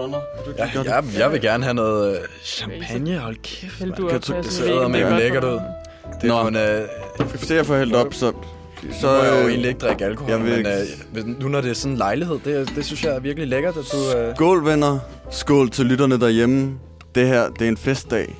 Runner, 0.00 0.18
du 0.46 0.52
Jeg, 0.58 0.70
gør 0.74 0.82
det. 0.82 0.88
jeg, 0.90 1.04
jeg 1.18 1.32
vil 1.32 1.40
gerne 1.40 1.64
have 1.64 1.74
noget 1.74 2.12
øh, 2.16 2.20
champagne. 2.44 3.18
Hold 3.18 3.36
kæft, 3.42 3.78
Hæld 3.78 3.88
mand. 3.90 3.96
du 4.00 4.08
Kan 4.08 4.20
du- 4.20 4.34
jeg 4.34 4.44
det 4.44 4.52
sidder 4.52 4.88
med 4.88 5.00
er 5.00 5.18
lækkert 5.18 5.44
ud. 5.44 5.50
Det 5.50 5.60
er 6.22 6.26
Nå. 6.28 6.40
jo 6.40 6.46
en, 6.48 6.56
øh, 6.56 7.36
Se 7.36 7.58
at 7.58 7.66
få 7.66 7.76
hældt 7.76 7.94
op, 7.94 8.14
så... 8.14 8.18
så 8.20 9.00
Så 9.00 9.06
må 9.06 9.12
jeg 9.14 9.32
jo 9.32 9.38
øh, 9.38 9.48
egentlig 9.50 9.68
ikke 9.68 9.78
drikke 9.80 10.04
alkohol, 10.04 10.30
jeg 10.30 10.40
vil 10.42 10.48
men 10.50 10.58
ikke- 10.58 10.70
øh, 10.70 10.86
hvis- 11.12 11.24
nu 11.40 11.48
når 11.48 11.60
det 11.60 11.70
er 11.70 11.74
sådan 11.74 11.92
en 11.92 11.98
lejlighed, 11.98 12.38
det, 12.44 12.72
det 12.76 12.84
synes 12.84 13.04
jeg 13.04 13.14
er 13.14 13.20
virkelig 13.20 13.48
lækkert, 13.48 13.76
at 13.76 13.84
du... 13.92 14.18
Øh, 14.18 14.34
Skål, 14.34 14.64
venner. 14.64 14.98
Skål 15.30 15.70
til 15.70 15.86
lytterne 15.86 16.20
derhjemme. 16.20 16.72
Det 17.14 17.26
her, 17.28 17.48
det 17.48 17.62
er 17.64 17.68
en 17.68 17.76
festdag. 17.76 18.34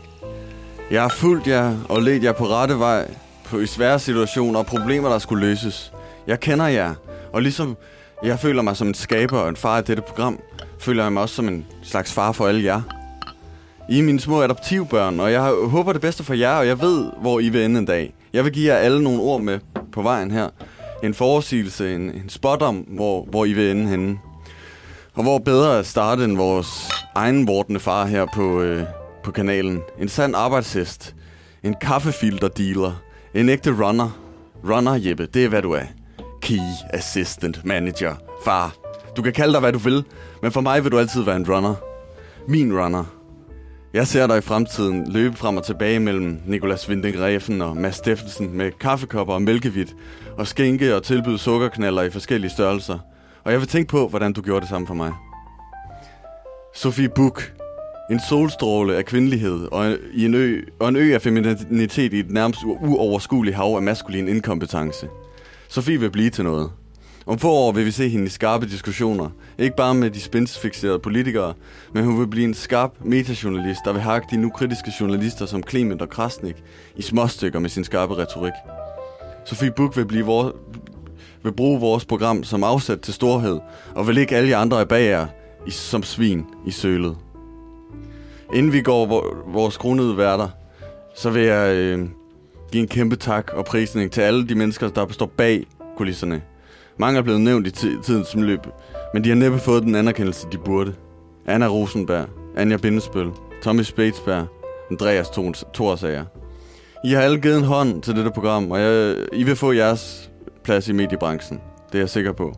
Jeg 0.90 1.02
har 1.02 1.08
fulgt 1.08 1.46
jer 1.46 1.74
og 1.88 2.02
ledt 2.02 2.24
jer 2.24 2.32
på 2.32 2.44
rette 2.46 2.78
vej 2.78 3.10
på 3.44 3.58
i 3.58 3.66
svære 3.66 3.98
situationer 3.98 4.58
og 4.58 4.66
problemer, 4.66 5.08
der 5.08 5.18
skulle 5.18 5.46
løses. 5.48 5.92
Jeg 6.26 6.40
kender 6.40 6.66
jer, 6.66 6.94
og 7.32 7.42
ligesom 7.42 7.76
jeg 8.22 8.38
føler 8.38 8.62
mig 8.62 8.76
som 8.76 8.88
en 8.88 8.94
skaber 8.94 9.38
og 9.38 9.48
en 9.48 9.56
far 9.56 9.76
af 9.76 9.84
dette 9.84 10.02
program, 10.02 10.40
føler 10.78 11.02
jeg 11.02 11.12
mig 11.12 11.22
også 11.22 11.34
som 11.34 11.48
en 11.48 11.66
slags 11.82 12.12
far 12.12 12.32
for 12.32 12.46
alle 12.46 12.64
jer. 12.64 12.82
I 13.88 13.98
er 13.98 14.02
mine 14.02 14.20
små 14.20 14.42
adoptivbørn, 14.42 15.20
og 15.20 15.32
jeg 15.32 15.40
håber 15.64 15.92
det 15.92 16.00
bedste 16.00 16.24
for 16.24 16.34
jer, 16.34 16.52
og 16.52 16.66
jeg 16.66 16.80
ved, 16.80 17.10
hvor 17.20 17.40
I 17.40 17.48
vil 17.48 17.64
ende 17.64 17.78
en 17.78 17.84
dag. 17.86 18.14
Jeg 18.32 18.44
vil 18.44 18.52
give 18.52 18.72
jer 18.72 18.78
alle 18.78 19.02
nogle 19.02 19.20
ord 19.20 19.40
med 19.40 19.58
på 19.92 20.02
vejen 20.02 20.30
her. 20.30 20.48
En 21.02 21.14
forudsigelse, 21.14 21.94
en, 21.94 22.00
en 22.00 22.28
spot 22.28 22.62
om, 22.62 22.76
hvor, 22.76 23.24
hvor 23.24 23.44
I 23.44 23.52
vil 23.52 23.70
ende 23.70 23.88
henne. 23.88 24.18
Og 25.14 25.22
hvor 25.22 25.38
bedre 25.38 25.78
at 25.78 25.86
starte 25.86 26.24
end 26.24 26.36
vores 26.36 26.90
egen 27.14 27.46
vortende 27.46 27.80
far 27.80 28.06
her 28.06 28.26
på, 28.34 28.60
øh, 28.62 28.84
på 29.24 29.30
kanalen. 29.30 29.80
En 30.00 30.08
sand 30.08 30.36
arbejdshest. 30.36 31.14
En 31.62 31.74
kaffefilter-dealer. 31.84 32.92
En 33.34 33.48
ægte 33.48 33.70
runner. 33.70 34.10
Runner, 34.64 34.94
Jeppe, 34.94 35.26
det 35.26 35.44
er 35.44 35.48
hvad 35.48 35.62
du 35.62 35.72
er. 35.72 35.84
Key 36.46 36.60
Assistant 36.90 37.64
Manager. 37.64 38.14
Far, 38.44 38.74
du 39.16 39.22
kan 39.22 39.32
kalde 39.32 39.52
dig, 39.52 39.60
hvad 39.60 39.72
du 39.72 39.78
vil, 39.78 40.04
men 40.42 40.52
for 40.52 40.60
mig 40.60 40.84
vil 40.84 40.92
du 40.92 40.98
altid 40.98 41.22
være 41.22 41.36
en 41.36 41.50
runner. 41.50 41.74
Min 42.48 42.80
runner. 42.80 43.04
Jeg 43.94 44.06
ser 44.06 44.26
dig 44.26 44.38
i 44.38 44.40
fremtiden 44.40 45.12
løbe 45.12 45.36
frem 45.36 45.56
og 45.56 45.64
tilbage 45.64 46.00
mellem 46.00 46.40
Nikolas 46.46 46.88
Vinding 46.88 47.62
og 47.62 47.76
Mads 47.76 47.96
Steffensen 47.96 48.56
med 48.56 48.70
kaffekopper 48.80 49.34
og 49.34 49.42
mælkevidt, 49.42 49.94
og 50.38 50.46
skænke 50.46 50.96
og 50.96 51.02
tilbyde 51.02 51.38
sukkerknaller 51.38 52.02
i 52.02 52.10
forskellige 52.10 52.50
størrelser. 52.50 52.98
Og 53.44 53.52
jeg 53.52 53.60
vil 53.60 53.68
tænke 53.68 53.88
på, 53.88 54.08
hvordan 54.08 54.32
du 54.32 54.42
gjorde 54.42 54.60
det 54.60 54.68
samme 54.68 54.86
for 54.86 54.94
mig. 54.94 55.12
Sofie 56.74 57.08
Buk. 57.08 57.52
En 58.10 58.20
solstråle 58.28 58.96
af 58.96 59.04
kvindelighed 59.04 59.68
og 59.72 59.86
en, 59.86 59.96
i 60.14 60.24
en 60.24 60.34
ø, 60.34 60.62
og 60.80 60.88
en 60.88 60.96
ø 60.96 61.14
af 61.14 61.22
femininitet 61.22 62.12
i 62.12 62.18
et 62.18 62.30
nærmest 62.30 62.60
uoverskueligt 62.64 63.56
hav 63.56 63.76
af 63.76 63.82
maskulin 63.82 64.28
inkompetence. 64.28 65.08
Sofie 65.68 66.00
vil 66.00 66.10
blive 66.10 66.30
til 66.30 66.44
noget. 66.44 66.70
Om 67.26 67.38
få 67.38 67.50
år 67.50 67.72
vil 67.72 67.86
vi 67.86 67.90
se 67.90 68.08
hende 68.08 68.26
i 68.26 68.28
skarpe 68.28 68.66
diskussioner. 68.66 69.30
Ikke 69.58 69.76
bare 69.76 69.94
med 69.94 70.10
de 70.10 70.20
spinsfixerede 70.20 70.98
politikere, 70.98 71.54
men 71.92 72.04
hun 72.04 72.20
vil 72.20 72.26
blive 72.26 72.44
en 72.44 72.54
skarp 72.54 72.92
metajournalist, 73.04 73.80
der 73.84 73.92
vil 73.92 74.02
hakke 74.02 74.26
de 74.30 74.36
nu 74.36 74.50
kritiske 74.50 74.92
journalister 75.00 75.46
som 75.46 75.62
Clement 75.68 76.02
og 76.02 76.08
Krasnik 76.08 76.56
i 76.96 77.02
småstykker 77.02 77.58
med 77.58 77.70
sin 77.70 77.84
skarpe 77.84 78.16
retorik. 78.16 78.52
Sofie 79.44 79.70
Buk 79.70 79.96
vil, 79.96 80.06
blive 80.06 80.24
vor, 80.24 80.54
vil 81.42 81.52
bruge 81.52 81.80
vores 81.80 82.04
program 82.04 82.44
som 82.44 82.64
afsæt 82.64 83.00
til 83.00 83.14
storhed, 83.14 83.60
og 83.94 84.08
vil 84.08 84.18
ikke 84.18 84.36
alle 84.36 84.50
jer 84.50 84.58
andre 84.58 84.86
bag 84.86 85.08
jer 85.08 85.26
i, 85.66 85.70
som 85.70 86.02
svin 86.02 86.44
i 86.66 86.70
sølet. 86.70 87.16
Inden 88.54 88.72
vi 88.72 88.80
går 88.80 89.06
vores 89.52 89.76
kronede 89.76 90.16
værter, 90.16 90.48
så 91.16 91.30
vil 91.30 91.42
jeg 91.42 91.76
øh, 91.76 92.08
give 92.72 92.82
en 92.82 92.88
kæmpe 92.88 93.16
tak 93.16 93.50
og 93.54 93.64
prisning 93.64 94.10
til 94.12 94.20
alle 94.20 94.48
de 94.48 94.54
mennesker, 94.54 94.88
der 94.88 95.06
står 95.10 95.26
bag 95.36 95.66
kulisserne. 95.96 96.42
Mange 96.98 97.18
er 97.18 97.22
blevet 97.22 97.40
nævnt 97.40 97.66
i 97.66 97.70
ti- 97.70 97.96
tidens 98.02 98.34
løb, 98.34 98.60
men 99.14 99.24
de 99.24 99.28
har 99.28 99.36
næppe 99.36 99.58
fået 99.58 99.82
den 99.82 99.94
anerkendelse, 99.94 100.46
de 100.52 100.58
burde. 100.58 100.94
Anna 101.46 101.66
Rosenberg, 101.66 102.26
Anja 102.56 102.76
Bindesbøl, 102.76 103.28
Tommy 103.62 103.82
Spatesberg, 103.82 104.46
Andreas 104.90 105.28
Thorsager. 105.74 106.24
I 107.04 107.10
har 107.12 107.20
alle 107.22 107.40
givet 107.40 107.58
en 107.58 107.64
hånd 107.64 108.02
til 108.02 108.16
dette 108.16 108.30
program, 108.30 108.70
og 108.70 108.80
jeg, 108.80 109.16
I 109.32 109.42
vil 109.44 109.56
få 109.56 109.72
jeres 109.72 110.30
plads 110.64 110.88
i 110.88 110.92
mediebranchen. 110.92 111.60
Det 111.92 111.94
er 111.94 112.02
jeg 112.02 112.10
sikker 112.10 112.32
på. 112.32 112.56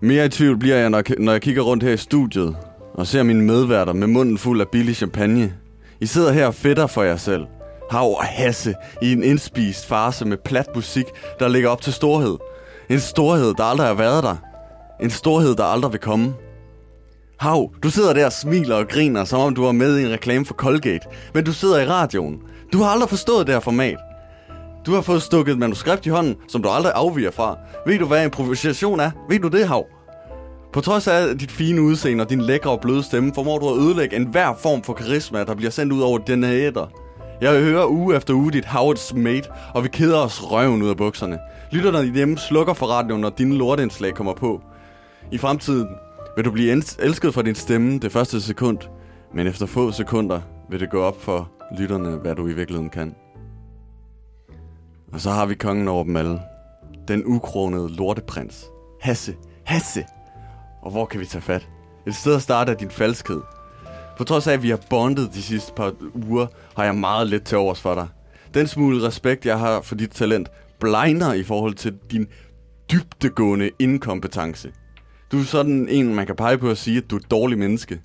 Mere 0.00 0.26
i 0.26 0.28
tvivl 0.28 0.58
bliver 0.58 0.76
jeg, 0.76 0.90
når 0.90 0.98
jeg, 1.08 1.16
når 1.18 1.32
jeg 1.32 1.40
kigger 1.42 1.62
rundt 1.62 1.82
her 1.82 1.92
i 1.92 1.96
studiet 1.96 2.56
og 2.94 3.06
ser 3.06 3.22
mine 3.22 3.42
medværter 3.42 3.92
med 3.92 4.06
munden 4.06 4.38
fuld 4.38 4.60
af 4.60 4.68
billig 4.68 4.96
champagne. 4.96 5.54
I 6.00 6.06
sidder 6.06 6.32
her 6.32 6.46
og 6.46 6.54
fedter 6.54 6.86
for 6.86 7.02
jer 7.02 7.16
selv. 7.16 7.46
Hav 7.90 8.16
og 8.18 8.24
hasse 8.24 8.74
i 9.02 9.12
en 9.12 9.22
indspist 9.22 9.86
farse 9.86 10.24
med 10.24 10.36
plat 10.36 10.66
musik, 10.74 11.04
der 11.38 11.48
ligger 11.48 11.68
op 11.68 11.82
til 11.82 11.92
storhed. 11.92 12.38
En 12.90 13.00
storhed, 13.00 13.54
der 13.54 13.64
aldrig 13.64 13.86
har 13.86 13.94
været 13.94 14.22
der. 14.22 14.36
En 15.00 15.10
storhed, 15.10 15.54
der 15.54 15.64
aldrig 15.64 15.92
vil 15.92 16.00
komme. 16.00 16.34
Hav, 17.40 17.70
du 17.82 17.90
sidder 17.90 18.12
der 18.12 18.26
og 18.26 18.32
smiler 18.32 18.76
og 18.76 18.88
griner, 18.88 19.24
som 19.24 19.40
om 19.40 19.54
du 19.54 19.64
var 19.64 19.72
med 19.72 19.98
i 19.98 20.04
en 20.04 20.10
reklame 20.10 20.46
for 20.46 20.54
Colgate. 20.54 21.06
Men 21.34 21.44
du 21.44 21.52
sidder 21.52 21.80
i 21.80 21.86
radioen. 21.86 22.38
Du 22.72 22.78
har 22.78 22.90
aldrig 22.90 23.08
forstået 23.08 23.46
det 23.46 23.54
her 23.54 23.60
format. 23.60 23.98
Du 24.86 24.94
har 24.94 25.00
fået 25.00 25.22
stukket 25.22 25.52
et 25.52 25.58
manuskript 25.58 26.06
i 26.06 26.08
hånden, 26.08 26.36
som 26.48 26.62
du 26.62 26.68
aldrig 26.68 26.92
afviger 26.94 27.30
fra. 27.30 27.58
Ved 27.86 27.98
du, 27.98 28.06
hvad 28.06 28.24
improvisation 28.24 29.00
er? 29.00 29.10
Ved 29.28 29.38
du 29.38 29.48
det, 29.48 29.68
Hav? 29.68 29.86
På 30.72 30.80
trods 30.80 31.08
af 31.08 31.38
dit 31.38 31.50
fine 31.50 31.82
udseende 31.82 32.22
og 32.22 32.30
din 32.30 32.40
lækre 32.40 32.70
og 32.70 32.80
bløde 32.80 33.02
stemme, 33.02 33.32
formår 33.34 33.58
du 33.58 33.68
at 33.68 33.80
ødelægge 33.80 34.16
enhver 34.16 34.54
form 34.54 34.82
for 34.82 34.92
karisma, 34.92 35.44
der 35.44 35.54
bliver 35.54 35.70
sendt 35.70 35.92
ud 35.92 36.00
over 36.00 36.18
denne 36.18 36.48
æder. 36.48 36.99
Jeg 37.40 37.60
hører 37.60 37.86
uge 37.86 38.16
efter 38.16 38.34
uge 38.34 38.52
dit 38.52 38.64
Howard's 38.64 39.14
Mate, 39.14 39.48
og 39.74 39.84
vi 39.84 39.88
keder 39.88 40.18
os 40.18 40.52
røven 40.52 40.82
ud 40.82 40.88
af 40.88 40.96
bukserne. 40.96 41.38
Lytterne 41.72 42.14
hjemme 42.14 42.38
slukker 42.38 42.74
for 42.74 42.86
radioen, 42.86 43.20
når 43.20 43.30
dine 43.30 43.54
lorteindslag 43.54 44.14
kommer 44.14 44.34
på. 44.34 44.62
I 45.32 45.38
fremtiden 45.38 45.88
vil 46.36 46.44
du 46.44 46.50
blive 46.50 46.82
elsket 46.98 47.34
for 47.34 47.42
din 47.42 47.54
stemme 47.54 47.98
det 47.98 48.12
første 48.12 48.40
sekund, 48.40 48.78
men 49.34 49.46
efter 49.46 49.66
få 49.66 49.92
sekunder 49.92 50.40
vil 50.70 50.80
det 50.80 50.90
gå 50.90 51.02
op 51.02 51.22
for 51.22 51.50
lytterne, 51.78 52.16
hvad 52.16 52.34
du 52.34 52.48
i 52.48 52.52
virkeligheden 52.52 52.90
kan. 52.90 53.14
Og 55.12 55.20
så 55.20 55.30
har 55.30 55.46
vi 55.46 55.54
kongen 55.54 55.88
over 55.88 56.04
dem 56.04 56.16
alle. 56.16 56.40
Den 57.08 57.22
ukronede 57.26 57.96
lorteprins. 57.96 58.66
Hasse. 59.00 59.34
Hasse. 59.64 60.04
Og 60.82 60.90
hvor 60.90 61.06
kan 61.06 61.20
vi 61.20 61.26
tage 61.26 61.42
fat? 61.42 61.68
Et 62.06 62.14
sted 62.14 62.34
at 62.34 62.42
starte 62.42 62.72
er 62.72 62.76
din 62.76 62.90
falskhed. 62.90 63.40
På 64.20 64.24
trods 64.24 64.46
af, 64.46 64.52
at 64.52 64.62
vi 64.62 64.70
har 64.70 64.80
bondet 64.90 65.30
de 65.34 65.42
sidste 65.42 65.72
par 65.72 65.94
uger, 66.14 66.46
har 66.76 66.84
jeg 66.84 66.94
meget 66.94 67.26
lidt 67.26 67.44
til 67.44 67.58
overs 67.58 67.80
for 67.80 67.94
dig. 67.94 68.08
Den 68.54 68.66
smule 68.66 69.06
respekt, 69.06 69.46
jeg 69.46 69.58
har 69.58 69.80
for 69.80 69.94
dit 69.94 70.10
talent, 70.10 70.48
blegner 70.80 71.32
i 71.32 71.42
forhold 71.42 71.74
til 71.74 71.94
din 72.10 72.26
dybtegående 72.92 73.70
inkompetence. 73.78 74.72
Du 75.32 75.38
er 75.38 75.44
sådan 75.44 75.88
en, 75.88 76.14
man 76.14 76.26
kan 76.26 76.36
pege 76.36 76.58
på 76.58 76.70
at 76.70 76.78
sige, 76.78 76.96
at 76.96 77.10
du 77.10 77.16
er 77.16 77.20
et 77.20 77.30
dårligt 77.30 77.58
menneske. 77.58 78.00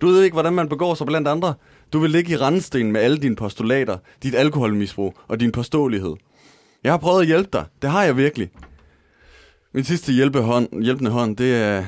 Du 0.00 0.06
ved 0.06 0.22
ikke, 0.22 0.34
hvordan 0.34 0.52
man 0.52 0.68
begår 0.68 0.94
sig 0.94 1.06
blandt 1.06 1.28
andre. 1.28 1.54
Du 1.92 1.98
vil 1.98 2.10
ligge 2.10 2.32
i 2.32 2.36
randsten 2.36 2.92
med 2.92 3.00
alle 3.00 3.16
dine 3.16 3.36
postulater, 3.36 3.98
dit 4.22 4.34
alkoholmisbrug 4.34 5.14
og 5.28 5.40
din 5.40 5.52
påståelighed. 5.52 6.14
Jeg 6.84 6.92
har 6.92 6.98
prøvet 6.98 7.20
at 7.20 7.26
hjælpe 7.26 7.48
dig. 7.52 7.64
Det 7.82 7.90
har 7.90 8.04
jeg 8.04 8.16
virkelig. 8.16 8.50
Min 9.74 9.84
sidste 9.84 10.12
hjælpehånd, 10.12 10.82
hjælpende 10.82 11.10
hånd, 11.10 11.36
det 11.36 11.54
er, 11.56 11.84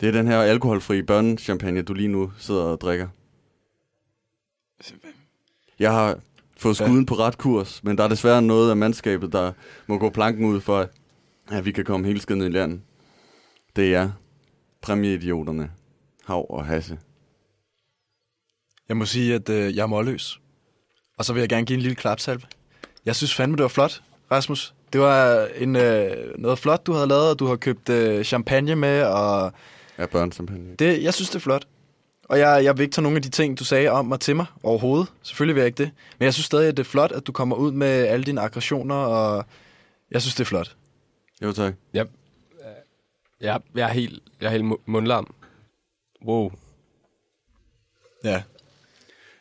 det 0.00 0.08
er 0.08 0.12
den 0.12 0.26
her 0.26 0.40
alkoholfri 0.40 1.02
børnechampagne, 1.02 1.82
du 1.82 1.94
lige 1.94 2.08
nu 2.08 2.32
sidder 2.38 2.62
og 2.62 2.80
drikker. 2.80 3.06
Jeg 5.78 5.92
har 5.92 6.18
fået 6.56 6.76
skuden 6.76 7.06
på 7.06 7.14
ret 7.14 7.38
kurs, 7.38 7.84
men 7.84 7.98
der 7.98 8.04
er 8.04 8.08
desværre 8.08 8.42
noget 8.42 8.70
af 8.70 8.76
mandskabet, 8.76 9.32
der 9.32 9.52
må 9.86 9.98
gå 9.98 10.10
planken 10.10 10.44
ud 10.44 10.60
for, 10.60 10.88
at 11.50 11.64
vi 11.64 11.72
kan 11.72 11.84
komme 11.84 12.06
helt 12.06 12.22
skidt 12.22 12.38
ned 12.38 12.46
i 12.46 12.50
landet. 12.52 12.80
Det 13.76 13.94
er 13.94 14.10
præmieidioterne, 14.82 15.70
Hav 16.26 16.46
og 16.50 16.66
Hasse. 16.66 16.98
Jeg 18.88 18.96
må 18.96 19.04
sige, 19.04 19.34
at 19.34 19.48
øh, 19.48 19.76
jeg 19.76 19.82
er 19.82 19.86
målløs. 19.86 20.40
Og 21.18 21.24
så 21.24 21.32
vil 21.32 21.40
jeg 21.40 21.48
gerne 21.48 21.66
give 21.66 21.74
en 21.76 21.82
lille 21.82 21.94
klapsalve. 21.96 22.42
Jeg 23.04 23.16
synes 23.16 23.34
fandme, 23.34 23.56
det 23.56 23.62
var 23.62 23.68
flot, 23.68 24.02
Rasmus. 24.30 24.74
Det 24.92 25.00
var 25.00 25.46
en, 25.56 25.76
øh, 25.76 26.38
noget 26.38 26.58
flot, 26.58 26.86
du 26.86 26.92
havde 26.92 27.06
lavet, 27.06 27.30
og 27.30 27.38
du 27.38 27.46
har 27.46 27.56
købt 27.56 27.88
øh, 27.88 28.24
champagne 28.24 28.76
med, 28.76 29.02
og 29.02 29.52
Ja, 29.98 30.06
børnechampagne. 30.06 30.74
det, 30.78 31.02
jeg 31.02 31.14
synes, 31.14 31.28
det 31.30 31.36
er 31.36 31.40
flot. 31.40 31.66
Og 32.32 32.38
jeg, 32.38 32.64
jeg 32.64 32.76
vil 32.78 32.82
ikke 32.82 32.94
tage 32.94 33.02
nogle 33.02 33.16
af 33.16 33.22
de 33.22 33.28
ting, 33.28 33.58
du 33.58 33.64
sagde 33.64 33.88
om 33.88 34.06
mig 34.06 34.20
til 34.20 34.36
mig 34.36 34.46
overhovedet. 34.62 35.08
Selvfølgelig 35.22 35.54
vil 35.54 35.60
jeg 35.60 35.66
ikke 35.66 35.84
det. 35.84 35.90
Men 36.18 36.24
jeg 36.24 36.34
synes 36.34 36.46
stadig, 36.46 36.68
at 36.68 36.76
det 36.76 36.82
er 36.82 36.88
flot, 36.90 37.12
at 37.12 37.26
du 37.26 37.32
kommer 37.32 37.56
ud 37.56 37.72
med 37.72 37.88
alle 37.88 38.24
dine 38.24 38.40
aggressioner, 38.40 38.94
og 38.94 39.44
jeg 40.10 40.22
synes, 40.22 40.34
det 40.34 40.40
er 40.40 40.44
flot. 40.48 40.76
Jo, 41.42 41.52
tak. 41.52 41.74
Jeg, 41.94 42.06
jeg, 43.40 43.60
jeg 43.74 43.88
er 43.88 43.92
helt, 43.92 44.22
jeg 44.40 44.46
er 44.46 44.50
helt 44.50 44.64
mu- 44.64 44.82
mundlam. 44.86 45.34
Wow. 46.26 46.52
Ja. 48.24 48.42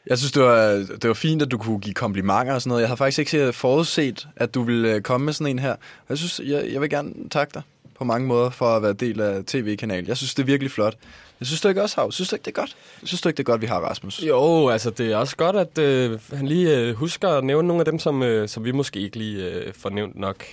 Jeg 0.08 0.18
synes, 0.18 0.32
det 0.32 0.44
var, 0.44 0.68
det 0.74 1.08
var 1.08 1.14
fint, 1.14 1.42
at 1.42 1.52
du 1.52 1.58
kunne 1.58 1.80
give 1.80 1.94
komplimenter 1.94 2.54
og 2.54 2.62
sådan 2.62 2.70
noget. 2.70 2.82
Jeg 2.82 2.90
havde 2.90 2.98
faktisk 2.98 3.20
ikke 3.20 3.54
forudset, 3.54 4.28
at 4.36 4.54
du 4.54 4.64
ville 4.64 4.94
øh, 4.94 5.02
komme 5.02 5.26
med 5.26 5.34
sådan 5.34 5.52
en 5.52 5.60
her. 5.60 5.76
Jeg 6.10 6.18
synes, 6.18 6.42
jeg, 6.44 6.74
jeg 6.74 6.82
vil 6.82 6.90
gerne 6.90 7.30
takke 7.30 7.54
dig 7.54 7.62
på 7.96 8.04
mange 8.04 8.28
måder 8.28 8.50
for 8.50 8.76
at 8.76 8.82
være 8.82 8.94
del 8.94 9.22
af 9.22 9.46
tv-kanalen. 9.46 10.08
Jeg 10.08 10.18
synes, 10.18 10.36
det 10.36 10.44
er 10.44 10.48
virkelig 10.48 10.72
flot. 10.72 10.98
Jeg 11.42 11.48
synes 11.48 11.62
du 11.62 11.68
ikke 11.68 11.82
også, 11.84 12.02
Hav? 12.02 12.12
Synes 12.12 12.30
du 12.30 12.36
ikke, 12.36 12.44
det 12.46 12.52
er 12.52 12.62
godt? 12.62 12.78
Synes 13.04 13.22
du 13.22 13.30
ikke, 13.30 13.38
det 13.38 13.44
er 13.44 13.52
godt, 13.52 13.62
vi 13.62 13.66
har 13.68 13.80
Rasmus? 13.80 14.24
Jo, 14.24 14.70
altså 14.70 14.90
det 14.90 15.12
er 15.12 15.18
også 15.18 15.36
godt, 15.38 15.56
at 15.56 15.78
øh, 15.78 16.20
han 16.34 16.48
lige 16.48 16.78
øh, 16.78 16.94
husker 16.96 17.30
at 17.30 17.44
nævne 17.44 17.68
nogle 17.68 17.82
af 17.82 17.86
dem, 17.86 18.00
som, 18.00 18.24
øh, 18.24 18.50
som 18.50 18.64
vi 18.66 18.72
måske 18.72 19.00
ikke 19.00 19.18
lige 19.18 19.50
øh, 19.50 19.74
får 19.74 19.90
nævnt 19.90 20.16
nok. 20.16 20.44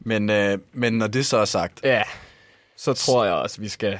Men, 0.00 0.30
øh, 0.30 0.58
men 0.72 0.92
når 0.92 1.06
det 1.06 1.26
så 1.26 1.36
er 1.36 1.44
sagt, 1.44 1.80
Ja, 1.84 2.02
så 2.76 2.92
tror 2.92 3.24
jeg 3.24 3.34
også, 3.34 3.60
vi 3.60 3.68
skal... 3.68 3.98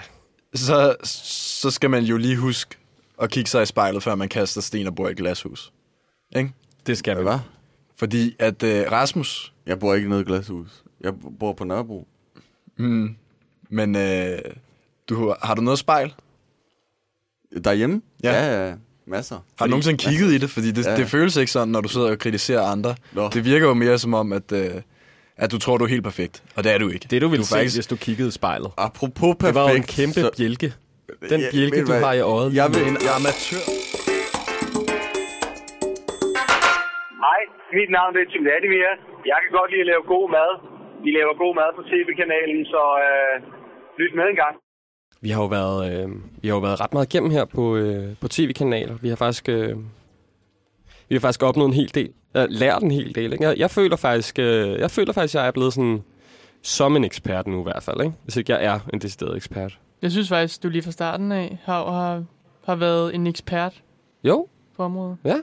så, 0.54 0.96
så 1.04 1.70
skal 1.70 1.90
man 1.90 2.04
jo 2.04 2.16
lige 2.16 2.36
huske 2.36 2.76
at 3.22 3.30
kigge 3.30 3.50
sig 3.50 3.62
i 3.62 3.66
spejlet, 3.66 4.02
før 4.02 4.14
man 4.14 4.28
kaster 4.28 4.60
sten 4.60 4.86
og 4.86 4.94
bor 4.94 5.08
i 5.08 5.10
et 5.10 5.16
glashus. 5.16 5.72
Ikke? 6.36 6.52
Det 6.86 6.98
skal 6.98 7.18
vi. 7.18 7.22
Hvad? 7.22 7.38
Fordi 7.96 8.36
at 8.38 8.62
øh, 8.62 8.92
Rasmus, 8.92 9.52
Jeg 9.66 9.78
bor 9.78 9.94
ikke 9.94 10.08
nede 10.08 10.20
i 10.20 10.24
glashus. 10.24 10.82
Jeg 11.00 11.12
bor 11.38 11.52
på 11.52 11.64
Nørrebro. 11.64 12.06
mm, 12.76 13.16
men 13.68 13.96
øh, 13.96 14.38
du, 15.08 15.34
har 15.42 15.54
du 15.54 15.62
noget 15.62 15.78
spejl? 15.78 16.14
Derhjemme? 17.64 18.02
Ja. 18.24 18.32
ja, 18.32 18.66
ja 18.68 18.74
masser. 19.06 19.36
Har 19.58 19.66
du 19.66 19.70
nogensinde 19.70 19.98
kigget 19.98 20.32
i 20.32 20.38
det? 20.38 20.50
Fordi 20.50 20.70
det, 20.70 20.86
Ja. 20.86 20.96
det 20.96 21.06
føles 21.08 21.36
ikke 21.36 21.52
sådan, 21.52 21.68
når 21.68 21.80
du 21.80 21.88
sidder 21.88 22.10
og 22.10 22.18
kritiserer 22.18 22.62
andre. 22.62 22.94
Nå. 23.12 23.28
Det 23.28 23.44
virker 23.44 23.66
jo 23.66 23.74
mere 23.74 23.98
som 23.98 24.14
om, 24.14 24.32
at, 24.32 24.52
øh, 24.52 24.70
at 25.36 25.52
du 25.52 25.58
tror, 25.58 25.78
du 25.78 25.84
er 25.84 25.88
helt 25.88 26.04
perfekt. 26.04 26.42
Og 26.56 26.64
det 26.64 26.72
er 26.72 26.78
du 26.78 26.88
ikke. 26.88 27.06
Det 27.10 27.22
du 27.22 27.28
ville 27.28 27.42
du 27.42 27.46
se, 27.46 27.54
faktisk- 27.54 27.76
hvis 27.76 27.86
du 27.86 27.96
kiggede 27.96 28.28
i 28.28 28.30
spejlet. 28.30 28.70
Apropos 28.78 29.36
perfekt. 29.40 29.46
Det 29.46 29.54
var 29.54 29.70
jo 29.70 29.76
en 29.76 29.82
kæmpe 29.98 30.20
så- 30.20 30.30
bjælke. 30.36 30.72
Den 31.30 31.40
Ja, 31.40 31.50
bjælke, 31.52 31.80
du 31.80 31.86
hvad? 31.92 32.00
har 32.00 32.12
i 32.12 32.20
øjet. 32.20 32.48
Jeg 32.54 32.66
vil, 32.74 32.82
En 32.82 32.96
amatør. 33.16 33.62
Hej, 37.24 37.40
mit 37.78 37.90
navn 37.96 38.10
det 38.14 38.20
er 38.24 38.28
Tim 38.32 38.42
Vladimir. 38.46 38.88
Jeg 39.30 39.38
kan 39.42 39.50
godt 39.58 39.70
lide 39.72 39.84
at 39.86 39.90
lave 39.92 40.02
god 40.14 40.26
mad. 40.38 40.50
Vi 41.04 41.10
laver 41.18 41.32
god 41.44 41.52
mad 41.60 41.70
på 41.78 41.82
tv-kanalen, 41.90 42.60
så 42.74 42.82
øh, 43.08 43.34
lyt 44.00 44.12
med 44.18 44.26
en 44.32 44.38
gang. 44.44 44.54
Vi 45.22 45.30
har 45.30 45.42
jo 45.42 45.46
været, 45.46 45.92
øh, 45.92 46.10
vi 46.42 46.48
har 46.48 46.54
jo 46.54 46.60
været 46.60 46.80
ret 46.80 46.92
meget 46.92 47.14
igennem 47.14 47.30
her 47.30 47.44
på, 47.44 47.76
øh, 47.76 48.16
på 48.20 48.28
tv-kanaler. 48.28 48.94
Vi 49.00 49.08
har 49.08 49.16
faktisk, 49.16 49.48
øh, 49.48 49.76
vi 51.08 51.14
har 51.14 51.20
faktisk 51.20 51.42
opnået 51.42 51.68
en 51.68 51.74
hel 51.74 51.94
del. 51.94 52.10
Jeg 52.34 52.46
lært 52.50 52.82
en 52.82 52.90
hel 52.90 53.14
del. 53.14 53.32
Ikke? 53.32 53.44
Jeg, 53.44 53.58
jeg 53.58 53.70
føler 53.70 53.96
faktisk, 53.96 54.38
øh, 54.38 54.78
jeg 54.78 54.90
føler 54.90 55.12
faktisk, 55.12 55.34
jeg 55.34 55.46
er 55.46 55.50
blevet 55.50 55.72
sådan 55.72 56.02
som 56.62 56.96
en 56.96 57.04
ekspert 57.04 57.46
nu 57.46 57.60
i 57.60 57.62
hvert 57.62 57.82
fald. 57.82 58.00
Ikke? 58.00 58.12
Hvis 58.24 58.36
ikke 58.36 58.52
jeg 58.52 58.64
er 58.64 58.80
en 58.92 58.98
decideret 58.98 59.36
ekspert. 59.36 59.78
Jeg 60.02 60.10
synes 60.10 60.28
faktisk, 60.28 60.62
du 60.62 60.68
lige 60.68 60.82
fra 60.82 60.90
starten 60.90 61.32
af 61.32 61.58
har, 61.64 61.90
har, 61.92 62.24
har 62.64 62.74
været 62.74 63.14
en 63.14 63.26
ekspert 63.26 63.82
Jo, 64.24 64.46
på 64.76 64.82
området. 64.82 65.16
ja. 65.24 65.36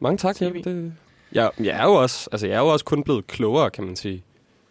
Mange 0.00 0.18
tak. 0.18 0.42
Jeppe. 0.42 0.62
Det, 0.62 0.92
jeg, 1.32 1.50
jeg, 1.60 1.80
er 1.80 1.84
jo 1.84 1.94
også, 1.94 2.28
altså, 2.32 2.46
jeg 2.46 2.56
er 2.56 2.60
jo 2.60 2.66
også 2.66 2.84
kun 2.84 3.02
blevet 3.02 3.26
klogere, 3.26 3.70
kan 3.70 3.84
man 3.84 3.96
sige. 3.96 4.22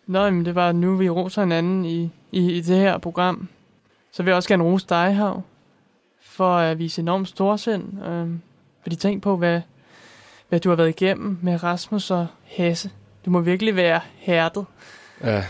Nå, 0.08 0.30
men 0.30 0.46
det 0.46 0.56
var 0.56 0.72
nu, 0.72 0.96
vi 0.96 1.10
roser 1.10 1.42
hinanden 1.42 1.86
i, 1.86 2.10
i, 2.32 2.52
i 2.52 2.62
det 2.62 2.78
her 2.78 2.98
program. 2.98 3.48
Så 4.14 4.24
vil 4.24 4.30
jeg 4.32 4.36
også 4.36 4.50
gerne 4.50 4.64
rose 4.64 4.88
dig, 4.90 5.16
Hav, 5.16 5.42
for 6.22 6.56
at 6.58 6.80
vise 6.80 7.02
enormt 7.02 7.28
storsind. 7.28 8.04
Øhm, 8.06 8.42
fordi 8.82 8.96
tænk 8.96 9.24
på, 9.24 9.38
hvad, 9.38 9.62
hvad 10.50 10.60
du 10.60 10.70
har 10.70 10.76
været 10.76 10.90
igennem 10.90 11.38
med 11.42 11.64
Rasmus 11.64 12.12
og 12.12 12.28
Hasse. 12.44 12.92
Du 13.26 13.30
må 13.30 13.40
virkelig 13.42 13.76
være 13.76 14.02
hærdet. 14.16 14.66
Ja. 15.24 15.44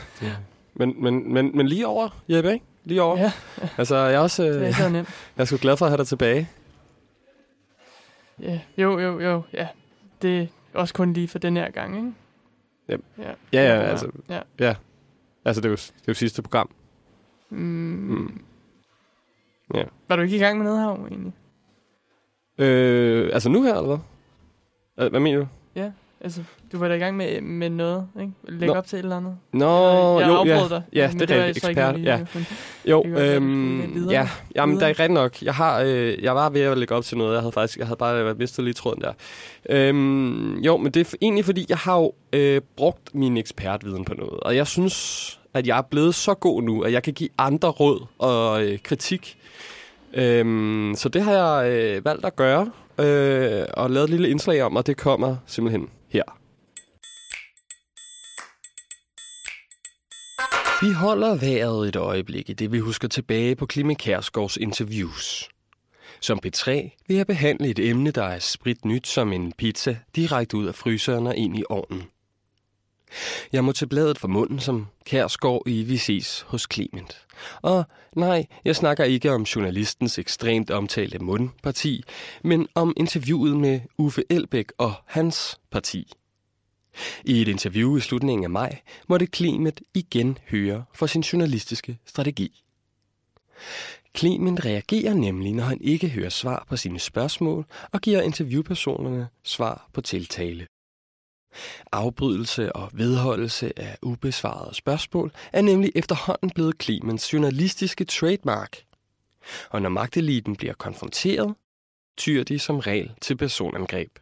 Men, 0.74 1.04
men, 1.04 1.34
men, 1.34 1.58
men 1.58 1.68
lige 1.68 1.88
over, 1.88 2.10
Jeppe, 2.30 2.54
ikke? 2.54 2.66
Lige 2.84 3.02
over. 3.02 3.18
Ja. 3.18 3.32
Altså, 3.78 3.96
jeg 3.96 4.14
er 4.14 4.20
også 4.20 4.44
Det 4.48 4.62
er 4.62 4.68
øh, 4.68 4.74
så 4.74 4.90
nemt. 4.90 5.10
jeg 5.38 5.42
er 5.42 5.46
sgu 5.46 5.58
glad 5.62 5.78
for 5.78 5.86
at 5.86 5.92
have 5.92 5.98
dig 5.98 6.08
tilbage. 6.08 6.50
Ja, 8.42 8.60
jo, 8.78 9.00
jo, 9.00 9.20
jo, 9.20 9.42
ja. 9.54 9.68
Det 10.22 10.42
er 10.42 10.48
også 10.74 10.94
kun 10.94 11.14
lige 11.14 11.28
for 11.28 11.40
den 11.40 11.58
her 11.58 11.72
gang, 11.72 11.96
ikke? 11.96 12.14
Yep. 12.90 13.02
Ja, 13.18 13.32
Ja, 13.54 13.76
ja, 13.76 13.82
altså, 13.82 14.12
Ja. 14.60 14.76
altså 15.46 15.62
det 15.62 15.66
er 15.66 15.70
jo, 15.70 15.76
det 15.76 15.92
er 16.00 16.04
jo 16.08 16.14
sidste 16.14 16.42
program. 16.42 16.70
Mm. 17.50 17.58
Mm. 17.60 18.42
Ja. 19.74 19.84
Var 20.08 20.16
du 20.16 20.22
ikke 20.22 20.36
i 20.36 20.40
gang 20.40 20.58
med 20.58 20.66
noget, 20.66 20.80
Hav, 20.80 21.08
egentlig? 21.12 21.34
Øh, 22.58 23.30
altså 23.34 23.50
nu 23.50 23.64
her, 23.64 23.76
eller 23.76 24.00
hvad? 24.96 25.10
Hvad 25.10 25.20
mener 25.20 25.40
du? 25.40 25.48
Altså, 26.24 26.42
du 26.72 26.78
var 26.78 26.88
da 26.88 26.94
i 26.94 26.98
gang 26.98 27.18
med, 27.18 27.42
med 27.42 27.70
noget, 27.70 28.08
ikke? 28.22 28.34
Lægge 28.48 28.74
Nå. 28.74 28.74
op 28.74 28.88
til 28.88 29.00
et 29.00 29.04
eller 29.04 29.18
andet. 29.18 29.38
Nå, 29.54 30.20
jeg 30.20 30.28
jo, 30.28 30.34
afbrød 30.34 30.70
ja. 30.70 30.76
dig. 30.76 30.82
Ja, 30.94 31.12
det 31.20 31.32
er 31.32 31.46
rigtigt. 31.46 31.66
Ekspert, 31.66 31.96
lige, 31.96 32.12
ja. 32.12 32.26
Jo, 32.86 33.04
øhm, 33.08 34.10
ja, 34.10 34.30
jamen, 34.56 34.76
det 34.76 34.84
er 34.84 34.88
rigtigt 34.88 35.12
nok. 35.12 35.42
Jeg, 35.42 35.56
har, 35.56 35.82
øh, 35.82 36.24
jeg 36.24 36.36
var 36.36 36.50
ved 36.50 36.62
at 36.62 36.78
lægge 36.78 36.96
op 36.96 37.04
til 37.04 37.18
noget. 37.18 37.34
Jeg 37.34 37.42
havde 37.42 37.52
faktisk 37.52 37.80
jeg 37.80 37.88
havde 37.88 37.98
bare 37.98 38.34
mistet 38.34 38.66
lige 38.66 38.74
tråden 38.74 39.02
der. 39.02 39.14
Øhm, 39.70 40.60
jo, 40.60 40.78
men 40.78 40.92
det 40.92 41.08
er 41.08 41.14
egentlig, 41.22 41.46
fordi 41.46 41.66
jeg 41.70 41.78
har 41.78 42.00
jo 42.00 42.14
øh, 42.34 42.62
brugt 42.78 43.16
min 43.16 43.38
ekspertviden 43.38 44.06
på 44.06 44.14
noget. 44.14 44.40
Og 44.40 44.56
jeg 44.56 44.68
synes, 44.68 45.40
at 45.54 45.68
jeg 45.68 45.78
er 45.78 45.82
blevet 45.82 46.16
så 46.16 46.34
god 46.34 46.64
nu, 46.64 46.82
at 46.82 46.92
jeg 46.92 47.04
kan 47.04 47.14
give 47.14 47.30
andre 47.38 47.70
råd 47.70 48.06
og 48.18 48.64
øh, 48.64 48.80
kritik. 48.84 49.38
Øhm, 50.14 50.94
så 50.98 51.10
det 51.10 51.22
har 51.22 51.34
jeg 51.34 51.72
øh, 51.72 52.06
valgt 52.06 52.26
at 52.26 52.36
gøre. 52.36 52.72
Øh, 53.00 53.66
og 53.74 53.90
lavet 53.90 54.04
et 54.04 54.10
lille 54.10 54.30
indslag 54.30 54.62
om, 54.62 54.76
og 54.76 54.88
det 54.88 54.98
kommer 54.98 55.36
simpelthen 55.46 55.90
her. 56.10 56.24
Vi 60.86 60.92
holder 60.92 61.36
vejret 61.36 61.88
et 61.88 61.96
øjeblik 61.96 62.50
i 62.50 62.54
det, 62.54 62.72
vi 62.72 62.80
husker 62.80 63.08
tilbage 63.08 63.56
på 63.56 63.68
Clemen 63.72 63.96
Kærsgaards 63.96 64.58
interviews. 64.58 65.50
Som 66.20 66.40
P3 66.46 66.72
vil 67.08 67.18
jeg 67.18 67.28
behandle 67.28 67.68
et 67.68 67.80
emne, 67.80 68.12
der 68.12 68.24
er 68.24 68.40
sprit 68.40 68.86
nyt 68.86 69.08
som 69.08 69.34
en 69.34 69.54
pizza 69.58 69.98
direkte 70.16 70.58
ud 70.58 70.66
af 70.66 70.76
fryseren 70.76 71.28
og 71.28 71.36
ind 71.36 71.58
i 71.58 71.64
ovnen. 71.70 72.04
Jeg 73.54 73.64
må 73.64 73.72
til 73.72 73.88
bladet 73.88 74.20
for 74.20 74.28
munden, 74.28 74.60
som 74.60 74.88
Kærsgaard 75.06 75.62
i 75.66 75.84
Vi 75.84 75.98
ses 75.98 76.42
hos 76.48 76.68
Clement. 76.74 77.26
Og 77.62 77.84
nej, 78.16 78.46
jeg 78.66 78.76
snakker 78.76 79.04
ikke 79.04 79.32
om 79.32 79.44
journalistens 79.44 80.20
ekstremt 80.20 80.72
omtalte 80.72 81.20
mundparti, 81.20 82.04
men 82.44 82.68
om 82.76 82.94
interviewet 82.98 83.58
med 83.58 83.80
Uffe 83.98 84.24
Elbæk 84.30 84.72
og 84.78 84.94
hans 85.06 85.60
parti. 85.72 86.14
I 87.26 87.42
et 87.42 87.48
interview 87.48 87.98
i 87.98 88.02
slutningen 88.02 88.44
af 88.44 88.50
maj 88.50 88.82
måtte 89.08 89.28
Clement 89.36 89.82
igen 89.94 90.38
høre 90.50 90.84
for 90.94 91.06
sin 91.06 91.22
journalistiske 91.22 91.98
strategi. 92.06 92.64
Clement 94.18 94.66
reagerer 94.66 95.14
nemlig, 95.14 95.54
når 95.54 95.64
han 95.64 95.82
ikke 95.82 96.10
hører 96.10 96.30
svar 96.30 96.66
på 96.70 96.78
sine 96.78 97.00
spørgsmål 97.00 97.66
og 97.92 98.02
giver 98.02 98.22
interviewpersonerne 98.22 99.28
svar 99.44 99.90
på 99.94 100.02
tiltale. 100.02 100.68
Afbrydelse 101.92 102.76
og 102.76 102.90
vedholdelse 102.94 103.80
af 103.80 103.98
ubesvarede 104.02 104.76
spørgsmål 104.76 105.32
er 105.54 105.62
nemlig 105.62 105.92
efterhånden 105.96 106.50
blevet 106.50 106.76
Clemens 106.82 107.34
journalistiske 107.34 108.06
trademark. 108.06 108.78
Og 109.70 109.82
når 109.82 109.90
magteliten 109.90 110.56
bliver 110.56 110.74
konfronteret, 110.74 111.56
tyr 112.18 112.44
de 112.44 112.60
som 112.60 112.80
regel 112.80 113.12
til 113.22 113.38
personangreb. 113.38 114.20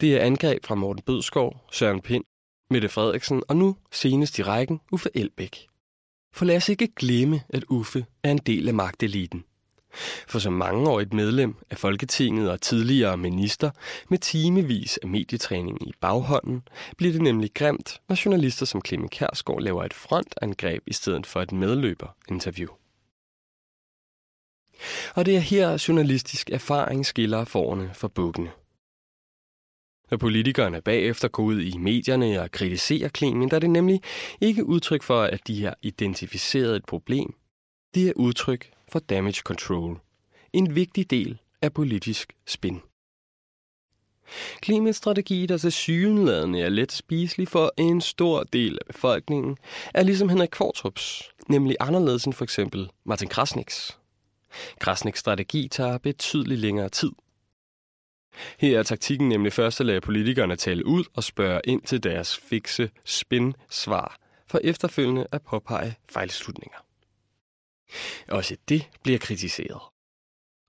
Det 0.00 0.16
er 0.16 0.20
angreb 0.20 0.64
fra 0.64 0.74
Morten 0.74 1.02
Bødskov, 1.02 1.60
Søren 1.72 2.00
Pind, 2.00 2.24
Mette 2.70 2.88
Frederiksen 2.88 3.42
og 3.48 3.56
nu 3.56 3.76
senest 3.92 4.38
i 4.38 4.42
rækken 4.42 4.80
Uffe 4.92 5.10
Elbæk. 5.14 5.66
For 6.32 6.44
lad 6.44 6.56
os 6.56 6.68
ikke 6.68 6.88
glemme, 6.96 7.42
at 7.48 7.64
Uffe 7.68 8.06
er 8.22 8.30
en 8.30 8.38
del 8.38 8.68
af 8.68 8.74
magteliten. 8.74 9.44
For 10.28 10.38
som 10.38 10.52
mangeårigt 10.52 11.12
medlem 11.12 11.54
af 11.70 11.78
Folketinget 11.78 12.50
og 12.50 12.60
tidligere 12.60 13.16
minister 13.16 13.70
med 14.08 14.18
timevis 14.18 14.98
af 15.02 15.08
medietræning 15.08 15.88
i 15.88 15.92
baghånden, 16.00 16.62
bliver 16.96 17.12
det 17.12 17.22
nemlig 17.22 17.50
grimt, 17.54 18.00
når 18.08 18.24
journalister 18.24 18.66
som 18.66 18.82
Clemen 18.86 19.08
Kærsgaard 19.08 19.60
laver 19.60 19.84
et 19.84 19.94
frontangreb 19.94 20.82
i 20.86 20.92
stedet 20.92 21.26
for 21.26 21.40
et 21.42 21.52
medløberinterview. 21.52 22.68
Og 25.14 25.26
det 25.26 25.36
er 25.36 25.40
her 25.40 25.84
journalistisk 25.88 26.50
erfaring 26.50 27.06
skiller 27.06 27.44
forerne 27.44 27.90
for 27.94 28.08
bukkene. 28.08 28.50
Når 30.10 30.18
politikerne 30.18 30.80
bagefter 30.80 31.28
går 31.28 31.42
ud 31.42 31.60
i 31.60 31.76
medierne 31.78 32.42
og 32.42 32.50
kritiserer 32.50 33.08
Clement, 33.08 33.52
er 33.52 33.58
det 33.58 33.70
nemlig 33.70 34.00
ikke 34.40 34.66
udtryk 34.66 35.02
for, 35.02 35.22
at 35.22 35.40
de 35.46 35.64
har 35.64 35.76
identificeret 35.82 36.76
et 36.76 36.84
problem. 36.84 37.34
Det 37.94 38.08
er 38.08 38.12
udtryk 38.16 38.73
for 38.88 38.98
damage 38.98 39.40
control. 39.44 40.00
En 40.52 40.74
vigtig 40.74 41.10
del 41.10 41.38
af 41.62 41.72
politisk 41.72 42.32
spin. 42.46 42.80
Klimastrategi, 44.60 45.46
der 45.46 45.58
til 45.58 45.72
sygeladende 45.72 46.60
er 46.60 46.68
let 46.68 46.92
spiselig 46.92 47.48
for 47.48 47.72
en 47.76 48.00
stor 48.00 48.42
del 48.42 48.78
af 48.80 48.94
befolkningen, 48.94 49.56
er 49.94 50.02
ligesom 50.02 50.28
Henrik 50.28 50.48
Kvartrups, 50.52 51.22
nemlig 51.48 51.76
anderledes 51.80 52.24
end 52.24 52.34
for 52.34 52.44
eksempel 52.44 52.90
Martin 53.04 53.28
Krasniks. 53.28 53.98
Krasniks 54.80 55.20
strategi 55.20 55.68
tager 55.68 55.98
betydeligt 55.98 56.60
længere 56.60 56.88
tid. 56.88 57.10
Her 58.58 58.78
er 58.78 58.82
taktikken 58.82 59.28
nemlig 59.28 59.52
først 59.52 59.80
at 59.80 59.86
lade 59.86 60.00
politikerne 60.00 60.56
tale 60.56 60.86
ud 60.86 61.04
og 61.14 61.24
spørge 61.24 61.60
ind 61.64 61.82
til 61.82 62.02
deres 62.02 62.36
fikse 62.36 62.90
spin-svar, 63.04 64.16
for 64.46 64.60
efterfølgende 64.64 65.26
at 65.32 65.42
påpege 65.42 65.94
fejlslutninger. 66.10 66.83
Også 68.28 68.56
det 68.68 68.90
bliver 69.02 69.18
kritiseret. 69.18 69.80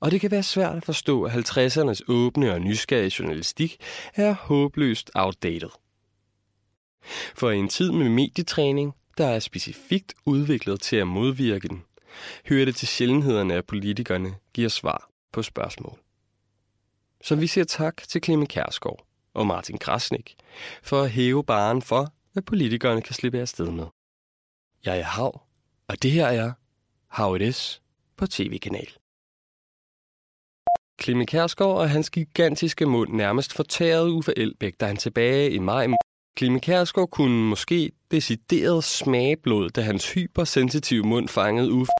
Og 0.01 0.11
det 0.11 0.21
kan 0.21 0.31
være 0.31 0.43
svært 0.43 0.77
at 0.77 0.85
forstå, 0.85 1.23
at 1.23 1.31
50'ernes 1.31 1.99
åbne 2.07 2.53
og 2.53 2.61
nysgerrige 2.61 3.15
journalistik 3.19 3.77
er 4.13 4.31
håbløst 4.31 5.11
outdated. 5.15 5.69
For 7.35 7.49
i 7.51 7.57
en 7.57 7.69
tid 7.69 7.91
med 7.91 8.09
medietræning, 8.09 8.93
der 9.17 9.27
er 9.27 9.39
specifikt 9.39 10.13
udviklet 10.25 10.81
til 10.81 10.95
at 10.95 11.07
modvirke 11.07 11.67
den, 11.67 11.83
hører 12.49 12.65
det 12.65 12.75
til 12.75 12.87
sjældenhederne, 12.87 13.53
at 13.53 13.65
politikerne 13.65 14.35
giver 14.53 14.69
svar 14.69 15.09
på 15.31 15.43
spørgsmål. 15.43 15.99
Så 17.23 17.35
vi 17.35 17.47
siger 17.47 17.65
tak 17.65 18.01
til 18.07 18.23
Clemen 18.23 18.47
Kærsgaard 18.47 19.05
og 19.33 19.47
Martin 19.47 19.77
Krasnik 19.77 20.35
for 20.83 21.01
at 21.01 21.11
hæve 21.11 21.43
baren 21.43 21.81
for, 21.81 22.13
hvad 22.33 22.43
politikerne 22.43 23.01
kan 23.01 23.13
slippe 23.13 23.39
af 23.39 23.47
sted 23.47 23.71
med. 23.71 23.85
Jeg 24.85 24.99
er 24.99 25.03
Hav, 25.03 25.41
og 25.87 26.03
det 26.03 26.11
her 26.11 26.27
er 26.27 26.53
How 27.17 27.35
It 27.35 27.41
Is 27.41 27.81
på 28.17 28.27
tv-kanal. 28.27 28.89
Klimme 30.97 31.25
Kærsgaard 31.25 31.77
og 31.77 31.89
hans 31.89 32.09
gigantiske 32.09 32.85
mund 32.85 33.13
nærmest 33.13 33.53
fortærede 33.53 34.11
Uffe 34.11 34.33
Elbæk, 34.37 34.79
da 34.79 34.85
han 34.85 34.97
tilbage 34.97 35.51
i 35.51 35.59
maj 35.59 35.87
Klimme 36.37 36.59
Kærsgaard 36.59 37.09
kunne 37.09 37.49
måske 37.49 37.91
decideret 38.11 38.83
smage 38.83 39.37
blod, 39.37 39.69
da 39.69 39.81
hans 39.81 40.13
hypersensitive 40.13 41.03
mund 41.03 41.27
fangede 41.27 41.73
Uffe. 41.73 41.91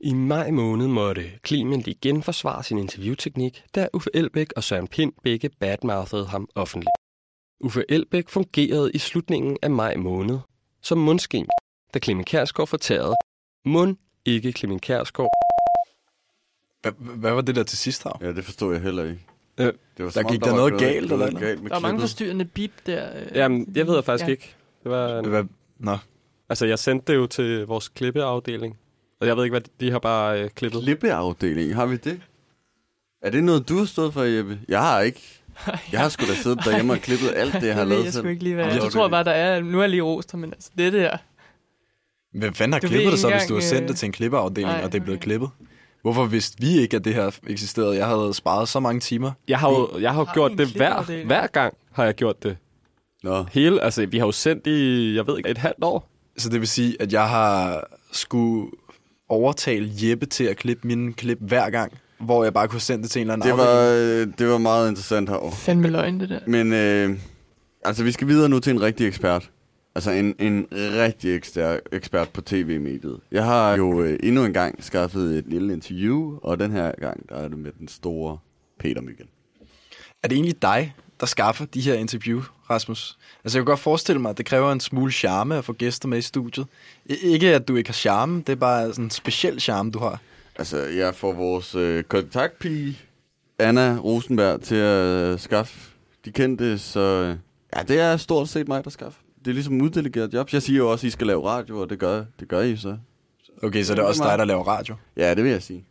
I 0.00 0.14
maj 0.14 0.50
måned 0.50 0.88
måtte 0.88 1.38
Clement 1.46 1.86
igen 1.86 2.22
forsvare 2.22 2.62
sin 2.64 2.78
interviewteknik, 2.78 3.64
da 3.74 3.88
Uffe 3.92 4.10
Elbæk 4.14 4.52
og 4.56 4.64
Søren 4.64 4.88
Pind 4.88 5.12
begge 5.22 5.48
badmouthede 5.60 6.26
ham 6.26 6.48
offentligt. 6.54 6.90
Uffe 7.60 7.84
Elbæk 7.88 8.28
fungerede 8.28 8.92
i 8.92 8.98
slutningen 8.98 9.56
af 9.62 9.70
maj 9.70 9.96
måned 9.96 10.38
som 10.82 10.98
mundskin, 10.98 11.46
da 11.94 11.98
Clement 11.98 12.26
Kærsgaard 12.26 12.68
fortærede 12.68 13.14
mund 13.64 13.96
ikke 14.26 14.52
Clement 14.52 14.82
Kærsgaard. 14.82 15.30
Hvad, 16.82 16.92
hvad 16.98 17.32
var 17.32 17.40
det 17.40 17.56
der 17.56 17.62
til 17.62 17.78
sidst 17.78 18.04
her? 18.04 18.18
Ja, 18.20 18.32
det 18.32 18.44
forstod 18.44 18.72
jeg 18.74 18.82
heller 18.82 19.02
ikke. 19.04 19.18
Øh, 19.58 19.66
Det 19.66 20.04
var, 20.04 20.10
Der 20.10 20.22
gik 20.22 20.40
der 20.40 20.50
var 20.50 20.56
noget 20.56 20.78
galt, 20.78 21.12
eller 21.12 21.38
galt 21.38 21.62
med 21.62 21.70
Der 21.70 21.76
er 21.76 21.80
mange 21.80 22.00
forstyrrende 22.00 22.44
bip 22.44 22.72
der. 22.86 23.08
øh. 23.20 23.26
Jamen, 23.34 23.72
jeg 23.74 23.86
ved 23.86 23.94
jeg 23.94 24.04
faktisk 24.04 24.26
Ja. 24.26 24.30
ikke. 24.30 24.54
Det 24.82 24.90
var, 24.92 25.22
Hvad? 25.22 25.44
Nå. 25.78 25.96
altså, 26.48 26.66
jeg 26.66 26.78
sendte 26.78 27.12
det 27.12 27.18
jo 27.18 27.26
til 27.26 27.66
vores 27.66 27.88
klippeafdeling. 27.88 28.78
Og 29.20 29.26
jeg 29.26 29.36
ved 29.36 29.44
ikke, 29.44 29.52
hvad 29.52 29.68
de 29.80 29.90
har 29.90 29.98
bare 29.98 30.42
øh, 30.42 30.50
klippet. 30.50 30.82
Klippeafdeling, 30.82 31.74
har 31.74 31.86
vi 31.86 31.96
det? 31.96 32.20
Er 33.22 33.30
det 33.30 33.44
noget, 33.44 33.68
du 33.68 33.78
har 33.78 33.84
stået 33.84 34.12
for, 34.12 34.22
Jeppe? 34.22 34.60
Jeg 34.68 34.80
har 34.82 35.00
ikke. 35.00 35.22
Jeg 35.92 36.00
har 36.00 36.08
sgu 36.08 36.26
da 36.26 36.34
siddet 36.34 36.64
derhjemme 36.64 36.92
og 36.92 36.98
klippet 36.98 37.32
alt 37.36 37.52
det, 37.52 37.62
jeg 37.66 37.74
har 37.74 37.80
det 37.80 37.88
lavet 37.88 38.04
jeg 38.04 38.12
sgu 38.12 38.20
selv. 38.20 38.30
ikke 38.30 38.42
lige, 38.42 38.54
hvad 38.54 38.64
Nå, 38.64 38.72
jeg, 38.72 38.82
det 38.82 38.92
tror 38.92 39.02
det. 39.02 39.10
bare, 39.10 39.24
der 39.24 39.30
er... 39.30 39.60
Nu 39.60 39.78
er 39.78 39.82
jeg 39.82 39.90
lige 39.90 40.02
rost 40.02 40.30
ham, 40.30 40.40
men 40.40 40.52
altså, 40.52 40.70
det 40.78 40.92
der... 40.92 41.16
Hvem 42.36 42.54
fanden 42.54 42.72
har 42.72 42.80
Du 42.80 42.86
klippet 42.86 43.12
det 43.12 43.20
så, 43.20 43.30
hvis 43.30 43.46
du 43.48 43.54
har 43.54 43.60
sendt 43.60 43.82
øh, 43.82 43.88
det 43.88 43.96
til 43.96 44.06
en 44.06 44.12
klippeafdeling, 44.12 44.72
nej, 44.72 44.84
og 44.84 44.92
det 44.92 45.00
er 45.00 45.02
blevet 45.04 45.18
okay. 45.18 45.24
klippet? 45.24 45.48
Hvorfor 46.02 46.24
vidste 46.24 46.56
vi 46.60 46.78
ikke, 46.78 46.96
at 46.96 47.04
det 47.04 47.14
her 47.14 47.30
eksisterede? 47.46 47.96
Jeg 47.96 48.06
havde 48.06 48.34
sparet 48.34 48.68
så 48.68 48.80
mange 48.80 49.00
timer. 49.00 49.32
Jeg 49.48 49.58
har 49.58 49.70
jo, 49.70 49.98
jeg 50.00 50.14
har 50.14 50.24
Har 50.24 50.34
gjort 50.34 50.52
det 50.58 50.68
hver, 50.68 51.24
hver 51.26 51.46
gang, 51.46 51.74
har 51.92 52.04
jeg 52.04 52.14
gjort 52.14 52.42
det. 52.42 52.56
Nå, 53.22 53.44
Hele, 53.52 53.82
altså, 53.84 54.06
vi 54.06 54.18
har 54.18 54.26
jo 54.26 54.32
sendt 54.32 54.66
i, 54.66 55.14
jeg 55.16 55.26
ved 55.26 55.36
ikke, 55.36 55.48
et 55.50 55.58
halvt 55.58 55.84
år. 55.84 56.10
Så 56.38 56.48
det 56.48 56.60
vil 56.60 56.68
sige, 56.68 56.96
at 57.00 57.12
jeg 57.12 57.28
har 57.28 57.84
skulle 58.12 58.70
overtale 59.28 59.90
Jeppe 60.02 60.26
til 60.26 60.44
at 60.44 60.56
klippe 60.56 60.86
mine 60.88 61.12
klip 61.12 61.38
hver 61.40 61.70
gang, 61.70 61.92
hvor 62.20 62.44
jeg 62.44 62.54
bare 62.54 62.68
kunne 62.68 62.80
sende 62.80 63.02
det 63.02 63.10
til 63.10 63.20
en 63.20 63.30
eller 63.30 63.32
anden 63.34 63.48
det 63.48 63.58
var, 63.58 63.64
afdeling. 63.66 64.28
øh, 64.28 64.38
det 64.38 64.48
var 64.48 64.58
meget 64.58 64.88
interessant 64.88 65.28
herovre. 65.28 65.52
Fandme 65.56 65.88
løgn, 65.88 66.20
det 66.20 66.28
der. 66.28 66.40
Men 66.46 66.72
øh, 66.72 67.18
altså, 67.84 68.04
vi 68.04 68.12
skal 68.12 68.28
videre 68.28 68.48
nu 68.48 68.58
til 68.58 68.70
en 68.72 68.82
rigtig 68.82 69.06
ekspert. 69.08 69.50
Altså 69.96 70.10
en, 70.10 70.34
en 70.38 70.66
rigtig 70.72 71.36
ekster, 71.36 71.78
ekspert 71.92 72.28
på 72.28 72.40
tv-mediet. 72.40 73.20
Jeg 73.32 73.44
har 73.44 73.76
jo 73.76 74.02
øh, 74.02 74.18
endnu 74.22 74.44
en 74.44 74.52
gang 74.52 74.84
skaffet 74.84 75.38
et 75.38 75.44
lille 75.46 75.72
interview, 75.72 76.38
og 76.42 76.58
den 76.58 76.70
her 76.70 76.92
gang, 77.00 77.28
der 77.28 77.34
er 77.34 77.48
det 77.48 77.58
med 77.58 77.72
den 77.78 77.88
store 77.88 78.38
Peter 78.78 79.00
Myggen. 79.00 79.26
Er 80.22 80.28
det 80.28 80.36
egentlig 80.36 80.62
dig, 80.62 80.94
der 81.20 81.26
skaffer 81.26 81.64
de 81.64 81.80
her 81.80 81.94
interview, 81.94 82.42
Rasmus? 82.70 83.18
Altså, 83.44 83.58
jeg 83.58 83.60
kan 83.60 83.70
godt 83.70 83.80
forestille 83.80 84.20
mig, 84.20 84.30
at 84.30 84.38
det 84.38 84.46
kræver 84.46 84.72
en 84.72 84.80
smule 84.80 85.12
charme 85.12 85.56
at 85.56 85.64
få 85.64 85.72
gæster 85.72 86.08
med 86.08 86.18
i 86.18 86.22
studiet. 86.22 86.66
Ikke, 87.06 87.54
at 87.54 87.68
du 87.68 87.76
ikke 87.76 87.88
har 87.88 87.94
charme, 87.94 88.38
det 88.38 88.48
er 88.48 88.56
bare 88.56 88.88
sådan 88.88 89.04
en 89.04 89.10
speciel 89.10 89.60
charme, 89.60 89.90
du 89.90 89.98
har. 89.98 90.20
Altså, 90.56 90.78
jeg 90.78 91.14
får 91.14 91.32
vores 91.32 91.74
øh, 91.74 92.04
kontaktpige, 92.04 92.98
Anna 93.58 93.98
Rosenberg, 94.04 94.60
til 94.60 94.74
at 94.74 95.32
øh, 95.32 95.38
skaffe 95.38 95.78
de 96.24 96.32
kendte, 96.32 96.78
så 96.78 97.00
øh, 97.00 97.36
ja, 97.76 97.82
det 97.82 98.00
er 98.00 98.16
stort 98.16 98.48
set 98.48 98.68
mig, 98.68 98.84
der 98.84 98.90
skaffer. 98.90 99.20
Det 99.46 99.52
er 99.52 99.54
ligesom 99.54 99.82
uddelegeret 99.82 100.34
jobs. 100.34 100.54
Jeg 100.54 100.62
siger 100.62 100.76
jo 100.76 100.90
også, 100.90 101.06
at 101.06 101.08
I 101.08 101.10
skal 101.10 101.26
lave 101.26 101.48
radio, 101.48 101.80
og 101.80 101.90
det 101.90 101.98
gør, 101.98 102.24
det 102.40 102.48
gør 102.48 102.60
I 102.60 102.76
så. 102.76 102.96
Okay, 103.62 103.82
så 103.82 103.94
det 103.94 104.00
er 104.00 104.04
også 104.04 104.24
dig, 104.24 104.38
der 104.38 104.44
laver 104.44 104.64
radio. 104.64 104.94
Ja, 105.16 105.34
det 105.34 105.44
vil 105.44 105.52
jeg 105.52 105.62
sige. 105.62 105.84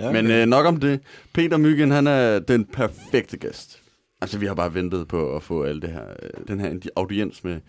Ja, 0.00 0.12
Men 0.12 0.30
øh, 0.30 0.46
nok 0.46 0.66
om 0.66 0.76
det. 0.76 1.00
Peter 1.34 1.56
Myggen, 1.56 1.90
han 1.90 2.06
er 2.06 2.38
den 2.38 2.64
perfekte 2.64 3.36
gæst. 3.36 3.82
Altså, 4.20 4.38
vi 4.38 4.46
har 4.46 4.54
bare 4.54 4.74
ventet 4.74 5.08
på 5.08 5.36
at 5.36 5.42
få 5.42 5.62
alle 5.62 5.80
det 5.80 5.90
her, 5.90 6.04
øh, 6.22 6.30
den 6.48 6.60
her 6.60 6.78
audiens 6.96 7.44
med, 7.44 7.60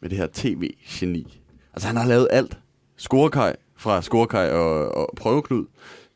med 0.00 0.10
det 0.10 0.18
her 0.18 0.26
tv-geni. 0.32 1.40
Altså, 1.74 1.88
han 1.88 1.96
har 1.96 2.06
lavet 2.06 2.28
alt. 2.30 2.58
Scorekaj 2.96 3.56
fra 3.76 4.02
Scorekaj 4.02 4.50
og, 4.50 4.94
og 4.94 5.10
Prøveknud. 5.16 5.64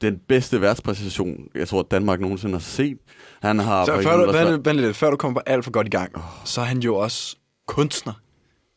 Den 0.01 0.19
bedste 0.29 0.61
værtspræstation, 0.61 1.49
jeg 1.55 1.69
tror, 1.69 1.83
Danmark 1.83 2.21
nogensinde 2.21 2.55
har 2.55 2.61
set. 2.61 2.99
Han 3.43 3.59
har... 3.59 3.85
Så 3.85 4.03
før 4.03 4.17
du, 4.17 4.33
vent, 4.33 4.67
vent 4.67 4.81
lidt, 4.81 4.97
før 4.97 5.11
du 5.11 5.17
kommer 5.17 5.41
alt 5.47 5.65
for 5.65 5.71
godt 5.71 5.87
i 5.87 5.91
gang, 5.91 6.13
så 6.45 6.61
er 6.61 6.65
han 6.65 6.79
jo 6.79 6.97
også 6.97 7.37
kunstner. 7.67 8.13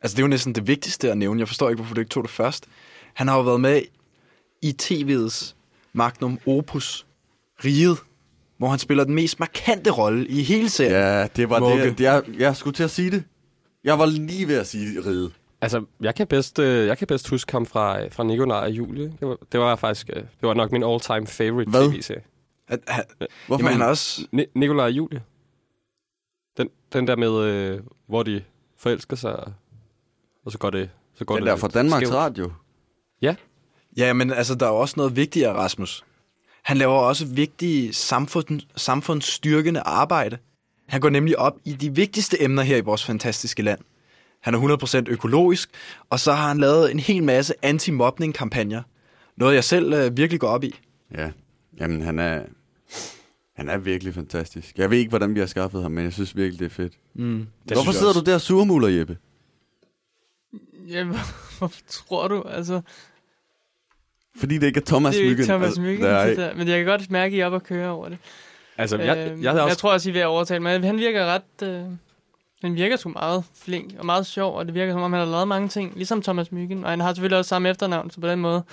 Altså, 0.02 0.16
det 0.16 0.22
er 0.22 0.24
jo 0.24 0.28
næsten 0.28 0.56
det 0.56 0.68
vigtigste 0.68 1.12
at 1.12 1.18
nævne. 1.18 1.40
Jeg 1.40 1.48
forstår 1.48 1.70
ikke, 1.70 1.82
hvorfor 1.82 1.94
du 1.96 2.02
ikke 2.02 2.10
tog 2.10 2.24
det 2.24 2.32
først. 2.32 2.66
Han 3.14 3.28
har 3.28 3.38
jo 3.38 3.42
været 3.44 3.62
med 3.62 3.82
i 4.62 4.76
tv'ets 4.82 5.56
magnum 5.94 6.40
opus, 6.48 7.06
Riget, 7.66 7.98
hvor 8.58 8.68
han 8.68 8.80
spiller 8.80 9.04
den 9.04 9.16
mest 9.16 9.40
markante 9.40 9.90
rolle 9.92 10.28
i 10.28 10.44
hele 10.44 10.70
serien. 10.70 10.94
Ja, 10.94 11.28
det 11.28 11.50
var 11.50 11.60
Vugge. 11.60 11.84
det. 11.84 11.98
det 11.98 12.04
jeg, 12.04 12.24
jeg 12.38 12.56
skulle 12.56 12.74
til 12.74 12.84
at 12.84 12.92
sige 12.92 13.12
det. 13.12 13.24
Jeg 13.84 14.00
var 14.00 14.06
lige 14.06 14.48
ved 14.48 14.56
at 14.58 14.68
sige 14.68 15.02
ride. 15.06 15.32
Altså, 15.62 15.86
jeg 16.02 16.16
kan 16.16 16.28
bedst, 16.28 16.60
øh, 16.60 16.88
jeg 16.88 16.98
kan 16.98 17.08
bedst 17.08 17.30
huske 17.30 17.52
ham 17.52 17.66
fra, 17.66 18.08
fra 18.08 18.24
Nikolaj 18.24 18.58
og 18.58 18.72
Julie. 18.72 19.14
Det 19.20 19.28
var, 19.28 19.38
det 19.52 19.60
var 19.60 19.76
faktisk, 19.76 20.10
øh, 20.10 20.16
det 20.16 20.26
var 20.42 20.54
nok 20.54 20.72
min 20.72 20.84
all-time 20.84 21.28
favorite 21.28 21.70
Hvad? 21.72 21.92
tv-serie. 21.92 22.22
At, 22.68 22.80
han, 22.88 23.04
Hvorfor? 23.48 23.64
jamen, 23.66 23.80
han 23.82 23.90
også... 23.90 24.28
Ni- 24.32 24.46
Nikolaj 24.56 24.86
og 24.86 24.92
Julie. 24.92 25.22
Den, 26.58 26.70
den 26.94 27.08
der 27.08 27.16
med, 27.16 27.44
øh, 27.44 27.80
hvor 28.08 28.24
de 28.24 28.44
forelsker 28.78 29.16
sig, 29.16 29.36
og 29.36 29.54
så 30.50 30.58
går 30.58 30.70
det, 30.70 30.90
så 31.16 31.26
går 31.26 31.36
Den 31.36 31.44
det 31.44 31.52
der 31.52 31.58
fra 31.58 31.68
Danmarks 31.68 32.08
skævt. 32.08 32.14
Radio. 32.14 32.52
Ja, 33.98 34.14
men 34.14 34.32
altså, 34.32 34.56
der 34.56 34.66
er 34.66 34.70
jo 34.70 34.78
også 34.78 34.94
noget 34.98 35.16
vigtigere, 35.16 35.54
Rasmus. 35.54 36.04
Han 36.64 36.78
laver 36.78 36.94
også 36.94 37.26
vigtige 37.26 37.94
samfund, 37.94 38.62
samfundsstyrkende 38.76 39.80
arbejde. 39.80 40.38
Han 40.88 41.02
går 41.02 41.10
nemlig 41.10 41.40
op 41.40 41.54
i 41.66 41.74
de 41.74 41.96
vigtigste 41.96 42.44
emner 42.44 42.64
her 42.64 42.78
i 42.78 42.82
vores 42.82 43.06
fantastiske 43.06 43.62
land. 43.62 43.80
Han 44.42 44.54
er 44.54 45.04
100% 45.04 45.04
økologisk, 45.08 45.70
og 46.10 46.20
så 46.20 46.34
har 46.34 46.48
han 46.48 46.58
lavet 46.58 46.92
en 46.92 47.00
hel 47.00 47.24
masse 47.24 47.54
anti-mobning-kampagner. 47.62 48.82
Noget, 49.38 49.56
jeg 49.56 49.64
selv 49.64 49.94
øh, 49.94 50.18
virkelig 50.18 50.40
går 50.40 50.48
op 50.48 50.64
i. 50.64 50.80
Ja, 51.18 51.32
jamen 51.80 52.02
han 52.02 52.20
er... 52.20 52.42
Han 53.56 53.70
er 53.70 53.78
virkelig 53.78 54.14
fantastisk. 54.14 54.78
Jeg 54.78 54.90
ved 54.90 54.98
ikke, 54.98 55.10
hvordan 55.10 55.36
vi 55.36 55.40
har 55.40 55.48
skaffet 55.48 55.82
ham, 55.82 55.92
men 55.92 56.04
jeg 56.04 56.14
synes 56.14 56.36
virkelig, 56.36 56.60
det 56.60 56.66
er 56.66 56.70
fedt. 56.70 56.94
Mm, 57.16 57.48
det 57.70 57.78
Hvorfor 57.78 57.92
sidder 57.92 58.14
du 58.14 58.20
der 58.20 58.34
og 58.34 58.42
surmuler, 58.42 58.88
Jeppe? 58.88 59.18
Jamen, 60.88 61.18
hvorfor 61.58 61.82
tror 61.88 62.28
du? 62.28 62.42
Altså, 62.42 62.82
Fordi 64.39 64.58
det 64.58 64.68
ikke 64.68 64.80
er 64.80 64.86
Thomas 64.86 65.15
det 65.15 65.22
er 65.22 65.26
jo 65.26 65.32
ikke 65.32 65.44
Thomas 65.44 65.65
Altså, 65.68 65.82
Myggen, 65.82 66.06
nej. 66.06 66.34
der. 66.34 66.54
men 66.56 66.68
jeg 66.68 66.78
kan 66.78 66.86
godt 66.86 67.12
mærke, 67.12 67.34
at 67.34 67.38
I 67.38 67.39
er 67.39 67.46
oppe 67.46 67.56
at 67.56 67.63
køre 67.63 67.89
over 67.89 68.10
det. 68.10 68.18
Altså, 68.78 68.98
jeg, 68.98 69.18
Øhm, 69.18 69.44
jeg, 69.44 69.52
havde 69.52 69.63
også... 69.63 69.70
jeg 69.72 69.78
tror 69.78 69.92
også, 69.94 70.10
I 70.10 70.12
er 70.12 70.13
ved 70.13 70.22
at 70.22 70.28
overtale 70.28 70.60
mig. 70.60 70.82
Han 70.84 70.98
virker 70.98 71.26
ret... 71.26 71.68
Øh, 71.68 71.84
han 72.62 72.76
virker 72.76 72.96
sgu 72.96 73.10
meget 73.10 73.44
flink 73.56 73.94
og 74.00 74.06
meget 74.06 74.26
sjov, 74.26 74.56
og 74.56 74.65
det 74.65 74.74
virker 74.74 74.94
som 74.94 75.02
om, 75.02 75.13
han 75.13 75.20
har 75.20 75.32
lavet 75.32 75.48
mange 75.48 75.70
ting, 75.70 75.94
ligesom 75.96 76.22
Thomas 76.22 76.52
Myggen. 76.52 76.84
Og 76.84 76.89
han 76.89 77.00
har 77.00 77.13
selvfølgelig 77.13 77.38
også 77.38 77.50
samme 77.50 77.70
efternavn, 77.70 78.12
så 78.12 78.22
på 78.22 78.28
den 78.28 78.39
måde, 78.39 78.63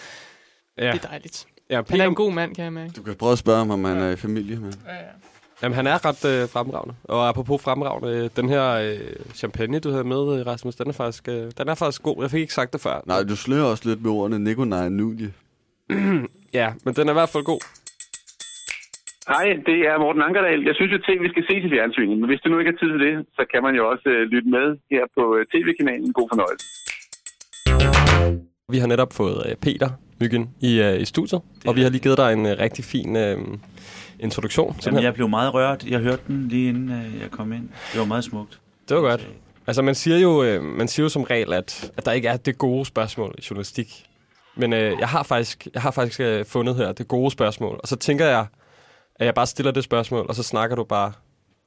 ja, 0.79 0.93
det 0.93 1.05
er 1.05 1.09
dejligt. 1.09 1.47
ja, 1.71 1.75
Han 1.77 1.85
Peter, 1.85 2.05
er 2.05 2.09
en 2.09 2.15
god 2.15 2.33
mand, 2.33 2.55
kan 2.55 2.65
jeg 2.65 2.73
mærke. 2.73 2.93
Du 2.97 3.03
kan 3.03 3.15
prøve 3.15 3.33
at 3.33 3.39
spørge 3.39 3.59
ham, 3.59 3.71
om 3.71 3.85
han 3.85 3.97
er 3.97 4.11
i 4.11 4.17
familie 4.17 4.57
med. 4.57 4.73
Ja, 4.87 4.95
ja. 4.95 5.01
Jamen, 5.63 5.77
han 5.77 5.87
er 5.87 6.05
ret 6.09 6.23
øh, 6.33 6.49
fremragende. 6.49 6.95
Og 7.05 7.29
apropos 7.29 7.63
fremragende, 7.63 8.09
øh, 8.17 8.31
den 8.37 8.49
her 8.49 8.65
øh, 8.87 9.35
champagne, 9.35 9.79
du 9.79 9.91
havde 9.91 10.05
med, 10.05 10.23
øh, 10.35 10.47
Rasmus, 10.47 10.75
den 10.77 10.89
er, 10.89 10.93
faktisk, 10.93 11.29
øh, 11.29 11.45
den 11.59 11.69
er 11.69 11.75
faktisk 11.75 12.03
god. 12.03 12.17
Jeg 12.23 12.31
fik 12.31 12.41
ikke 12.41 12.55
sagt 12.55 12.73
det 12.73 12.81
før. 12.81 12.97
Nej, 13.07 13.23
du 13.23 13.37
slører 13.37 13.65
også 13.65 13.89
lidt 13.89 14.03
med 14.03 14.11
ordene 14.11 14.39
Nikolaj 14.39 14.85
og 14.85 14.93
Nulie. 14.93 15.33
Ja, 16.61 16.69
men 16.85 16.95
den 16.95 17.09
er 17.09 17.13
i 17.13 17.19
hvert 17.21 17.33
fald 17.35 17.45
god. 17.45 17.63
Hej, 19.35 19.47
det 19.69 19.79
er 19.91 19.99
Morten 19.99 20.23
Ankerdal. 20.23 20.63
Jeg 20.69 20.75
synes 20.75 20.93
jo, 20.93 20.99
at 21.15 21.25
vi 21.27 21.29
skal 21.35 21.45
se 21.51 21.55
til 21.63 21.71
fjernsynet, 21.71 22.19
men 22.19 22.29
hvis 22.31 22.41
du 22.41 22.49
nu 22.49 22.59
ikke 22.59 22.71
har 22.73 22.79
tid 22.79 22.91
til 22.93 23.01
det, 23.07 23.15
så 23.37 23.43
kan 23.53 23.63
man 23.67 23.75
jo 23.79 23.83
også 23.93 24.09
øh, 24.09 24.23
lytte 24.33 24.49
med 24.57 24.67
her 24.91 25.05
på 25.17 25.23
øh, 25.37 25.47
tv-kanalen. 25.53 26.13
God 26.13 26.29
fornøjelse. 26.33 26.67
Vi 28.73 28.79
har 28.79 28.87
netop 28.87 29.13
fået 29.13 29.47
øh, 29.47 29.57
Peter 29.57 29.91
Myggen 30.21 30.51
i, 30.61 30.81
øh, 30.81 31.01
i 31.01 31.05
studiet, 31.05 31.43
og 31.67 31.77
vi 31.77 31.83
har 31.83 31.89
lige 31.91 32.01
givet 32.01 32.19
dig 32.19 32.33
en 32.33 32.47
øh, 32.47 32.59
rigtig 32.59 32.85
fin 32.85 33.17
øh, 33.17 33.39
introduktion. 34.21 34.77
Jamen, 34.87 35.03
jeg 35.03 35.15
blev 35.15 35.29
meget 35.29 35.55
rørt. 35.55 35.85
Jeg 35.85 36.01
hørte 36.01 36.23
den 36.27 36.49
lige 36.49 36.69
inden 36.69 36.91
øh, 36.91 37.21
jeg 37.21 37.31
kom 37.31 37.53
ind. 37.53 37.69
Det 37.93 38.01
var 38.01 38.07
meget 38.07 38.25
smukt. 38.25 38.61
Det 38.89 38.97
var 38.97 39.03
godt. 39.03 39.29
Altså, 39.67 39.83
man 39.83 39.95
siger 39.95 40.19
jo, 40.19 40.43
øh, 40.43 40.63
man 40.63 40.89
siger 40.89 41.05
jo 41.05 41.09
som 41.09 41.23
regel, 41.23 41.53
at, 41.53 41.93
at 41.97 42.07
der 42.07 42.13
ikke 42.13 42.29
er 42.29 42.37
det 42.37 42.59
gode 42.59 42.85
spørgsmål 42.87 43.35
i 43.39 43.43
journalistik. 43.51 44.07
Men 44.57 44.73
øh, 44.73 44.93
jeg 45.01 45.09
har 45.09 45.23
faktisk, 45.23 45.69
jeg 45.75 45.83
har 45.83 45.91
faktisk 45.91 46.21
øh, 46.21 46.45
fundet 46.45 46.77
her 46.77 46.93
det 46.93 47.09
gode 47.09 47.31
spørgsmål. 47.31 47.81
Og 47.83 47.89
så 47.89 47.97
tænker 47.97 48.27
jeg, 48.27 48.47
at 49.17 49.27
jeg 49.27 49.35
bare 49.35 49.47
stiller 49.47 49.73
det 49.73 49.85
spørgsmål, 49.85 50.27
og 50.29 50.35
så 50.35 50.43
snakker 50.43 50.77
du 50.77 50.85
bare 50.85 51.13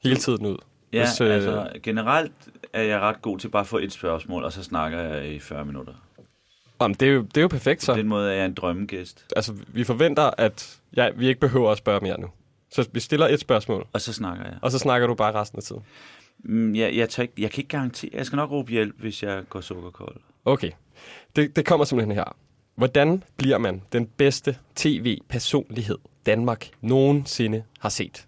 hele 0.03 0.15
tiden 0.15 0.45
ud. 0.45 0.57
Ja, 0.93 1.05
Hvis, 1.05 1.21
øh, 1.21 1.33
altså 1.33 1.69
generelt 1.83 2.33
er 2.73 2.81
jeg 2.83 2.99
ret 2.99 3.21
god 3.21 3.39
til 3.39 3.49
bare 3.49 3.61
at 3.61 3.67
få 3.67 3.77
et 3.77 3.91
spørgsmål, 3.91 4.43
og 4.43 4.51
så 4.51 4.63
snakker 4.63 4.99
jeg 4.99 5.31
i 5.31 5.39
40 5.39 5.65
minutter. 5.65 5.93
Jamen, 6.81 6.95
det, 6.99 7.07
er 7.07 7.11
jo, 7.11 7.21
det 7.21 7.37
er 7.37 7.41
jo 7.41 7.47
perfekt 7.47 7.83
så. 7.83 7.93
På 7.93 7.97
den 7.97 8.07
måde 8.07 8.31
er 8.31 8.35
jeg 8.35 8.45
en 8.45 8.53
drømmegæst. 8.53 9.25
Altså, 9.35 9.53
vi 9.67 9.83
forventer, 9.83 10.31
at 10.37 10.79
ja, 10.95 11.09
vi 11.09 11.27
ikke 11.27 11.39
behøver 11.39 11.71
at 11.71 11.77
spørge 11.77 11.99
mere 12.01 12.19
nu. 12.19 12.27
Så 12.71 12.89
vi 12.91 12.99
stiller 12.99 13.27
et 13.27 13.39
spørgsmål, 13.39 13.87
Og 13.93 14.01
så 14.01 14.13
snakker 14.13 14.43
jeg. 14.45 14.57
og 14.61 14.71
så 14.71 14.79
snakker 14.79 15.07
du 15.07 15.13
bare 15.15 15.31
resten 15.33 15.57
af 15.59 15.63
tiden. 15.63 15.81
Mm, 16.39 16.75
jeg, 16.75 16.95
jeg, 16.95 17.09
tager 17.09 17.23
ikke, 17.23 17.33
jeg 17.37 17.51
kan 17.51 17.61
ikke 17.61 17.69
garantere. 17.69 18.11
Jeg 18.13 18.25
skal 18.25 18.35
nok 18.35 18.51
råbe 18.51 18.71
hjælp, 18.71 18.95
hvis 18.99 19.23
jeg 19.23 19.43
går 19.49 19.61
sukkerkold. 19.61 20.15
Okay. 20.45 20.71
Det, 21.35 21.55
det 21.55 21.65
kommer 21.65 21.85
simpelthen 21.85 22.15
her. 22.15 22.35
Hvordan 22.75 23.23
bliver 23.37 23.57
man 23.57 23.81
den 23.93 24.05
bedste 24.07 24.57
tv-personlighed, 24.75 25.97
Danmark 26.25 26.69
nogensinde 26.81 27.63
har 27.79 27.89
set? 27.89 28.25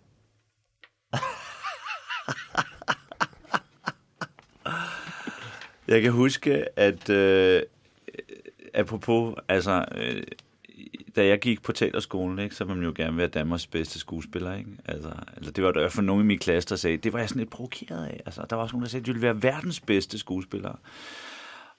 Jeg 5.88 6.02
kan 6.02 6.12
huske, 6.12 6.80
at 6.80 7.10
øh, 7.10 7.62
apropos, 8.74 9.36
altså, 9.48 9.86
øh, 9.96 10.24
da 11.16 11.26
jeg 11.26 11.40
gik 11.40 11.62
på 11.62 11.72
teaterskolen, 11.72 12.40
ikke, 12.40 12.56
så 12.56 12.64
ville 12.64 12.80
man 12.80 12.88
jo 12.88 12.94
gerne 12.96 13.18
være 13.18 13.28
Danmarks 13.28 13.68
bedste 13.68 14.00
skuespiller. 14.00 14.56
Ikke? 14.56 14.70
Altså, 14.86 15.12
altså, 15.36 15.52
det 15.52 15.64
var 15.64 15.72
der 15.72 15.90
for 15.90 16.02
nogen 16.02 16.24
i 16.24 16.28
min 16.28 16.40
klasse, 16.40 16.70
der 16.70 16.76
sagde, 16.76 16.98
det 16.98 17.14
var 17.14 17.20
jeg 17.20 17.30
sådan 17.30 17.40
lidt 17.40 17.50
provokeret 17.50 18.06
af. 18.06 18.22
Altså, 18.26 18.46
der 18.50 18.56
var 18.56 18.64
også 18.64 18.74
nogen, 18.74 18.84
der 18.84 18.90
sagde, 18.90 19.02
at 19.02 19.08
du 19.08 19.12
ville 19.12 19.22
være 19.22 19.44
verdens 19.44 19.80
bedste 19.80 20.18
skuespiller. 20.18 20.80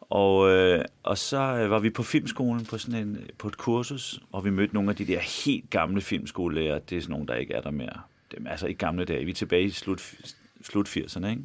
Og, 0.00 0.50
øh, 0.50 0.84
og 1.02 1.18
så 1.18 1.38
øh, 1.38 1.70
var 1.70 1.78
vi 1.78 1.90
på 1.90 2.02
filmskolen 2.02 2.64
på 2.64 2.78
sådan 2.78 3.08
en, 3.08 3.18
på 3.38 3.48
et 3.48 3.56
kursus, 3.56 4.20
og 4.32 4.44
vi 4.44 4.50
mødte 4.50 4.74
nogle 4.74 4.90
af 4.90 4.96
de 4.96 5.06
der 5.06 5.18
helt 5.44 5.70
gamle 5.70 6.00
filmskolelærer. 6.00 6.78
Det 6.78 6.98
er 6.98 7.00
sådan 7.00 7.12
nogle, 7.12 7.26
der 7.26 7.34
ikke 7.34 7.54
er 7.54 7.60
der 7.60 7.70
mere. 7.70 8.00
Dem, 8.36 8.46
altså 8.46 8.66
i 8.66 8.72
gamle 8.72 9.04
dage. 9.04 9.24
Vi 9.24 9.30
er 9.30 9.34
tilbage 9.34 9.64
i 9.64 9.70
slut, 9.70 10.14
slut 10.62 10.88
80'erne, 10.96 11.26
ikke? 11.26 11.42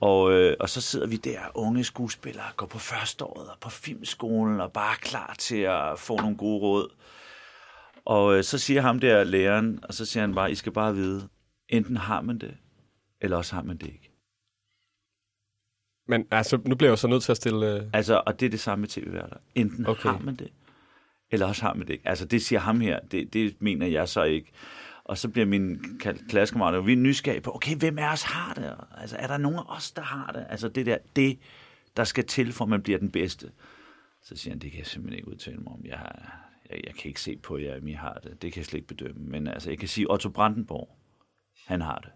Og, 0.00 0.32
øh, 0.32 0.56
og 0.60 0.68
så 0.68 0.80
sidder 0.80 1.06
vi 1.06 1.16
der, 1.16 1.40
unge 1.54 1.84
skuespillere, 1.84 2.46
går 2.56 2.66
på 2.66 2.78
førsteåret 2.78 3.48
og 3.48 3.56
på 3.60 3.70
filmskolen, 3.70 4.60
og 4.60 4.72
bare 4.72 4.96
klar 4.96 5.34
til 5.38 5.56
at 5.56 5.98
få 5.98 6.16
nogle 6.16 6.36
gode 6.36 6.60
råd. 6.60 6.94
Og 8.04 8.36
øh, 8.36 8.44
så 8.44 8.58
siger 8.58 8.80
ham 8.80 9.00
der 9.00 9.24
læreren, 9.24 9.80
og 9.82 9.94
så 9.94 10.06
siger 10.06 10.20
han 10.20 10.34
bare, 10.34 10.50
I 10.50 10.54
skal 10.54 10.72
bare 10.72 10.94
vide, 10.94 11.28
enten 11.68 11.96
har 11.96 12.20
man 12.20 12.38
det, 12.38 12.56
eller 13.20 13.36
også 13.36 13.54
har 13.54 13.62
man 13.62 13.76
det 13.76 13.86
ikke. 13.86 14.10
Men 16.08 16.26
altså, 16.30 16.56
nu 16.56 16.74
bliver 16.74 16.88
jeg 16.88 16.92
jo 16.92 16.96
så 16.96 17.08
nødt 17.08 17.22
til 17.22 17.32
at 17.32 17.36
stille... 17.36 17.74
Øh... 17.74 17.82
Altså, 17.92 18.22
og 18.26 18.40
det 18.40 18.46
er 18.46 18.50
det 18.50 18.60
samme 18.60 18.80
med 18.80 18.88
tv-værter. 18.88 19.36
Enten 19.54 19.86
okay. 19.86 20.08
har 20.08 20.18
man 20.18 20.36
det, 20.36 20.52
eller 21.30 21.46
også 21.46 21.62
har 21.62 21.74
man 21.74 21.86
det 21.86 21.92
ikke. 21.92 22.08
Altså, 22.08 22.24
det 22.24 22.42
siger 22.42 22.60
ham 22.60 22.80
her, 22.80 23.00
det, 23.00 23.32
det 23.32 23.62
mener 23.62 23.86
jeg 23.86 24.08
så 24.08 24.22
ikke. 24.22 24.52
Og 25.04 25.18
så 25.18 25.28
bliver 25.28 25.46
min 25.46 25.74
kla- 25.74 26.28
klassekammerater, 26.28 26.80
vi 26.80 26.92
er 26.92 26.96
nysgerrige 26.96 27.40
på, 27.40 27.54
okay, 27.54 27.76
hvem 27.76 27.98
af 27.98 28.12
os 28.12 28.22
har 28.22 28.54
det? 28.54 28.76
Altså, 28.96 29.16
er 29.16 29.26
der 29.26 29.36
nogen 29.36 29.58
af 29.58 29.76
os, 29.76 29.92
der 29.92 30.02
har 30.02 30.32
det? 30.32 30.46
Altså, 30.48 30.68
det 30.68 30.86
der, 30.86 30.98
det, 31.16 31.38
der 31.96 32.04
skal 32.04 32.26
til, 32.26 32.52
for 32.52 32.64
at 32.64 32.68
man 32.68 32.82
bliver 32.82 32.98
den 32.98 33.10
bedste. 33.10 33.52
Så 34.22 34.36
siger 34.36 34.54
han, 34.54 34.58
det 34.58 34.70
kan 34.70 34.78
jeg 34.78 34.86
simpelthen 34.86 35.18
ikke 35.18 35.28
udtale 35.28 35.56
mig 35.56 35.72
om. 35.72 35.84
Jeg, 35.84 35.98
har, 35.98 36.40
jeg, 36.70 36.80
jeg 36.86 36.94
kan 36.94 37.08
ikke 37.08 37.20
se 37.20 37.36
på 37.36 37.58
jer, 37.58 37.80
om 37.80 37.88
I 37.88 37.92
har 37.92 38.14
det. 38.14 38.42
Det 38.42 38.52
kan 38.52 38.60
jeg 38.60 38.66
slet 38.66 38.78
ikke 38.78 38.88
bedømme. 38.88 39.30
Men 39.30 39.46
altså, 39.46 39.70
jeg 39.70 39.78
kan 39.78 39.88
sige, 39.88 40.10
Otto 40.10 40.28
Brandenborg, 40.28 40.98
han 41.66 41.80
har 41.80 41.98
det. 41.98 42.10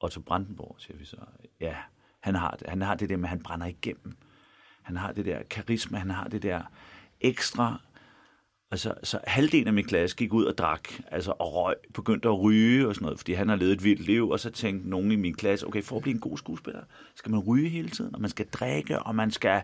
Otto 0.00 0.20
Brandenborg, 0.20 0.76
siger 0.78 0.96
vi 0.96 1.04
så. 1.04 1.16
Ja, 1.60 1.76
han 2.20 2.34
har 2.34 2.50
det. 2.50 2.68
Han 2.68 2.82
har 2.82 2.94
det 2.94 3.08
der 3.08 3.16
med, 3.16 3.24
at 3.24 3.30
han 3.30 3.42
brænder 3.42 3.66
igennem. 3.66 4.16
Han 4.82 4.96
har 4.96 5.12
det 5.12 5.24
der 5.24 5.42
karisma, 5.42 5.98
han 5.98 6.10
har 6.10 6.28
det 6.28 6.42
der 6.42 6.62
ekstra... 7.20 7.80
Altså, 8.74 8.94
så 9.02 9.18
halvdelen 9.26 9.66
af 9.66 9.72
min 9.72 9.84
klasse 9.84 10.16
gik 10.16 10.32
ud 10.32 10.44
og 10.44 10.58
drak, 10.58 10.88
altså 11.10 11.32
og 11.38 11.54
røg, 11.54 11.74
begyndte 11.94 12.28
at 12.28 12.40
ryge 12.40 12.88
og 12.88 12.94
sådan 12.94 13.04
noget, 13.04 13.18
fordi 13.18 13.32
han 13.32 13.48
har 13.48 13.56
levet 13.56 13.72
et 13.72 13.84
vildt 13.84 14.06
liv, 14.06 14.30
og 14.30 14.40
så 14.40 14.50
tænkte 14.50 14.90
nogen 14.90 15.12
i 15.12 15.16
min 15.16 15.34
klasse, 15.34 15.66
okay, 15.66 15.82
for 15.82 15.96
at 15.96 16.02
blive 16.02 16.14
en 16.14 16.20
god 16.20 16.38
skuespiller, 16.38 16.80
skal 17.14 17.30
man 17.30 17.40
ryge 17.40 17.68
hele 17.68 17.88
tiden, 17.88 18.14
og 18.14 18.20
man 18.20 18.30
skal 18.30 18.46
drikke, 18.46 18.98
og 18.98 19.14
man 19.14 19.30
skal 19.30 19.62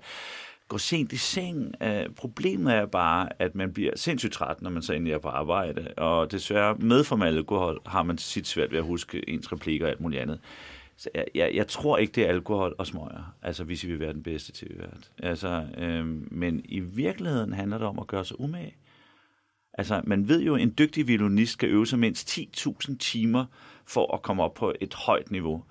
gå 0.69 0.79
sent 0.79 1.13
i 1.13 1.17
seng. 1.17 1.75
Øh, 1.83 2.09
problemet 2.17 2.75
er 2.75 2.87
bare, 2.87 3.29
at 3.39 3.55
man 3.55 3.73
bliver 3.73 3.93
sindssygt 3.97 4.33
træt, 4.33 4.63
når 4.63 4.71
man 4.71 4.83
så 4.83 4.93
endelig 4.93 5.13
er 5.13 5.19
på 5.19 5.29
arbejde, 5.29 5.95
og 5.97 6.33
desværre 6.33 6.75
med 6.75 7.05
for 7.05 7.25
alkohol 7.25 7.81
har 7.87 8.03
man 8.03 8.19
sit 8.19 8.47
svært 8.47 8.71
ved 8.71 8.79
at 8.79 8.85
huske 8.85 9.31
ens 9.31 9.53
replikker 9.53 9.87
og 9.87 9.91
alt 9.91 10.01
muligt 10.01 10.23
andet. 10.23 10.41
Så 10.97 11.09
jeg, 11.15 11.27
jeg, 11.35 11.51
jeg 11.55 11.69
tror 11.69 11.99
ikke, 11.99 12.13
det 12.13 12.25
er 12.25 12.29
alkohol 12.29 12.75
og 12.79 12.87
smøger, 12.87 13.35
altså 13.43 13.65
hvis 13.65 13.85
I 13.85 13.87
vil 13.87 14.01
være 14.01 14.13
den 14.13 14.23
bedste 14.23 14.53
tv-vært. 14.53 15.11
Altså, 15.19 15.67
øh, 15.79 16.07
men 16.33 16.63
i 16.65 16.81
virkeligheden 16.81 17.53
handler 17.53 17.79
det 17.79 17.87
om 17.87 17.99
at 17.99 18.07
gøre 18.07 18.25
sig 18.25 18.41
umage. 18.41 18.75
Altså, 19.75 20.01
man 20.05 20.29
ved 20.29 20.43
jo, 20.43 20.55
at 20.55 20.63
en 20.63 20.75
dygtig 20.79 21.09
violinist 21.09 21.53
skal 21.53 21.69
øve 21.69 21.87
sig 21.87 21.99
mindst 21.99 22.39
10.000 22.39 22.97
timer 22.99 23.45
for 23.87 24.15
at 24.15 24.23
komme 24.23 24.43
op 24.43 24.55
på 24.55 24.73
et 24.81 24.95
højt 24.95 25.31
niveau. 25.31 25.63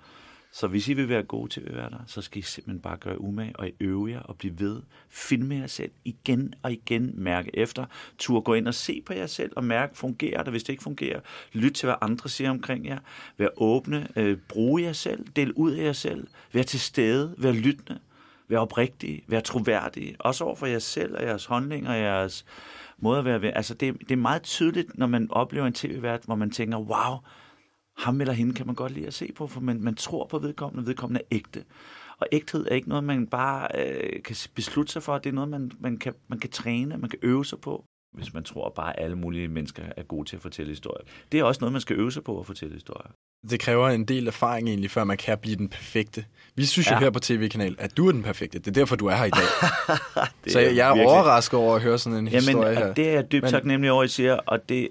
Så 0.52 0.66
hvis 0.66 0.88
I 0.88 0.92
vil 0.92 1.08
være 1.08 1.22
gode 1.22 1.50
til 1.50 1.60
at 1.60 1.68
øve 1.68 1.80
der, 1.80 2.04
så 2.06 2.22
skal 2.22 2.38
I 2.38 2.42
simpelthen 2.42 2.80
bare 2.80 2.96
gøre 2.96 3.20
umage, 3.20 3.56
og 3.56 3.70
øve 3.80 4.10
jer 4.10 4.20
og 4.20 4.36
blive 4.36 4.60
ved. 4.60 4.82
Filme 5.08 5.54
jer 5.54 5.66
selv 5.66 5.90
igen 6.04 6.54
og 6.62 6.72
igen. 6.72 7.12
Mærke 7.14 7.50
efter. 7.54 7.84
Tur 8.18 8.40
gå 8.40 8.54
ind 8.54 8.68
og 8.68 8.74
se 8.74 9.02
på 9.06 9.12
jer 9.12 9.26
selv 9.26 9.52
og 9.56 9.64
mærke, 9.64 9.96
fungerer 9.98 10.42
det, 10.42 10.52
hvis 10.52 10.62
det 10.62 10.72
ikke 10.72 10.82
fungerer. 10.82 11.20
Lyt 11.52 11.72
til, 11.72 11.86
hvad 11.86 11.96
andre 12.00 12.28
siger 12.28 12.50
omkring 12.50 12.86
jer. 12.86 12.98
Vær 13.38 13.48
åbne. 13.56 14.08
Øh, 14.16 14.38
bruge 14.48 14.82
jer 14.82 14.92
selv. 14.92 15.26
Del 15.36 15.52
ud 15.52 15.72
af 15.72 15.84
jer 15.84 15.92
selv. 15.92 16.26
Vær 16.52 16.62
til 16.62 16.80
stede. 16.80 17.34
Vær 17.38 17.52
lyttende. 17.52 18.00
Vær 18.48 18.58
oprigtige. 18.58 19.24
Vær 19.26 19.40
troværdige. 19.40 20.16
Også 20.18 20.44
over 20.44 20.54
for 20.54 20.66
jer 20.66 20.78
selv 20.78 21.14
og 21.14 21.22
jeres 21.22 21.44
holdninger 21.44 21.90
og 21.90 21.98
jeres 21.98 22.44
måde 23.02 23.18
at 23.18 23.24
være 23.24 23.42
ved. 23.42 23.52
Altså, 23.54 23.74
det, 23.74 24.00
det 24.00 24.10
er 24.10 24.16
meget 24.16 24.42
tydeligt, 24.42 24.98
når 24.98 25.06
man 25.06 25.30
oplever 25.30 25.66
en 25.66 25.72
tv-vært, 25.72 26.24
hvor 26.24 26.34
man 26.34 26.50
tænker, 26.50 26.78
wow, 26.78 27.18
ham 27.96 28.20
eller 28.20 28.34
hende 28.34 28.54
kan 28.54 28.66
man 28.66 28.74
godt 28.74 28.92
lide 28.92 29.06
at 29.06 29.14
se 29.14 29.32
på, 29.32 29.46
for 29.46 29.60
man, 29.60 29.80
man 29.80 29.94
tror 29.94 30.26
på 30.26 30.38
vedkommende, 30.38 30.86
vedkommende 30.86 31.20
er 31.20 31.36
ægte. 31.36 31.64
Og 32.18 32.26
ægthed 32.32 32.66
er 32.66 32.74
ikke 32.74 32.88
noget, 32.88 33.04
man 33.04 33.26
bare 33.26 33.68
øh, 33.74 34.22
kan 34.22 34.36
beslutte 34.54 34.92
sig 34.92 35.02
for. 35.02 35.18
Det 35.18 35.30
er 35.30 35.34
noget, 35.34 35.50
man, 35.50 35.70
man, 35.80 35.96
kan, 35.96 36.14
man 36.28 36.38
kan 36.38 36.50
træne, 36.50 36.98
man 36.98 37.10
kan 37.10 37.18
øve 37.22 37.44
sig 37.44 37.60
på. 37.60 37.84
Hvis 38.12 38.34
man 38.34 38.42
tror 38.44 38.72
bare, 38.76 38.98
at 38.98 39.04
alle 39.04 39.16
mulige 39.16 39.48
mennesker 39.48 39.82
er 39.96 40.02
gode 40.02 40.28
til 40.28 40.36
at 40.36 40.42
fortælle 40.42 40.70
historier. 40.70 41.04
Det 41.32 41.40
er 41.40 41.44
også 41.44 41.58
noget, 41.60 41.72
man 41.72 41.80
skal 41.80 41.96
øve 41.96 42.12
sig 42.12 42.24
på 42.24 42.40
at 42.40 42.46
fortælle 42.46 42.74
historier. 42.74 43.10
Det 43.50 43.60
kræver 43.60 43.88
en 43.88 44.04
del 44.04 44.26
erfaring 44.26 44.68
egentlig, 44.68 44.90
før 44.90 45.04
man 45.04 45.16
kan 45.16 45.38
blive 45.38 45.56
den 45.56 45.68
perfekte. 45.68 46.24
Vi 46.54 46.64
synes 46.64 46.86
ja. 46.90 46.94
jo 46.94 47.00
her 47.00 47.10
på 47.10 47.18
TV-kanal, 47.18 47.76
at 47.78 47.96
du 47.96 48.08
er 48.08 48.12
den 48.12 48.22
perfekte. 48.22 48.58
Det 48.58 48.66
er 48.66 48.70
derfor, 48.72 48.96
du 48.96 49.06
er 49.06 49.16
her 49.16 49.24
i 49.24 49.30
dag. 49.30 49.42
Så 50.52 50.60
jeg, 50.60 50.76
jeg 50.76 50.88
er 50.90 50.94
virkelig- 50.94 51.06
overrasket 51.12 51.58
over 51.60 51.76
at 51.76 51.82
høre 51.82 51.98
sådan 51.98 52.18
en 52.18 52.28
Jamen, 52.28 52.40
historie 52.40 52.74
her. 52.76 52.94
det 52.94 53.08
er 53.08 53.12
jeg 53.12 53.32
dybt 53.32 53.42
Men- 53.42 53.50
taknemmelig 53.50 53.90
over, 53.92 54.02
at 54.02 54.08
I 54.08 54.12
siger, 54.12 54.34
og 54.46 54.68
det, 54.68 54.88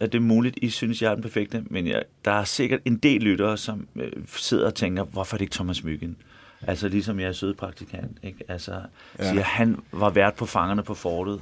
at 0.00 0.12
det 0.12 0.18
er 0.18 0.22
muligt, 0.22 0.58
I 0.62 0.70
synes, 0.70 1.02
jeg 1.02 1.10
er 1.10 1.14
den 1.14 1.22
perfekte, 1.22 1.64
men 1.70 1.86
jeg, 1.86 2.02
der 2.24 2.30
er 2.30 2.44
sikkert 2.44 2.80
en 2.84 2.96
del 2.96 3.22
lyttere, 3.22 3.56
som 3.56 3.88
øh, 3.96 4.12
sidder 4.26 4.66
og 4.66 4.74
tænker, 4.74 5.04
hvorfor 5.04 5.36
er 5.36 5.38
det 5.38 5.42
ikke 5.44 5.54
Thomas 5.54 5.84
Myggen? 5.84 6.16
Altså 6.62 6.88
ligesom 6.88 7.20
jeg 7.20 7.28
er 7.28 7.32
søde 7.32 7.54
praktikant, 7.54 8.18
ikke? 8.22 8.38
Altså, 8.48 8.80
ja. 9.18 9.30
siger, 9.30 9.42
han 9.42 9.76
var 9.92 10.10
vært 10.10 10.34
på 10.34 10.46
Fangerne 10.46 10.82
på 10.82 10.94
Fortet. 10.94 11.40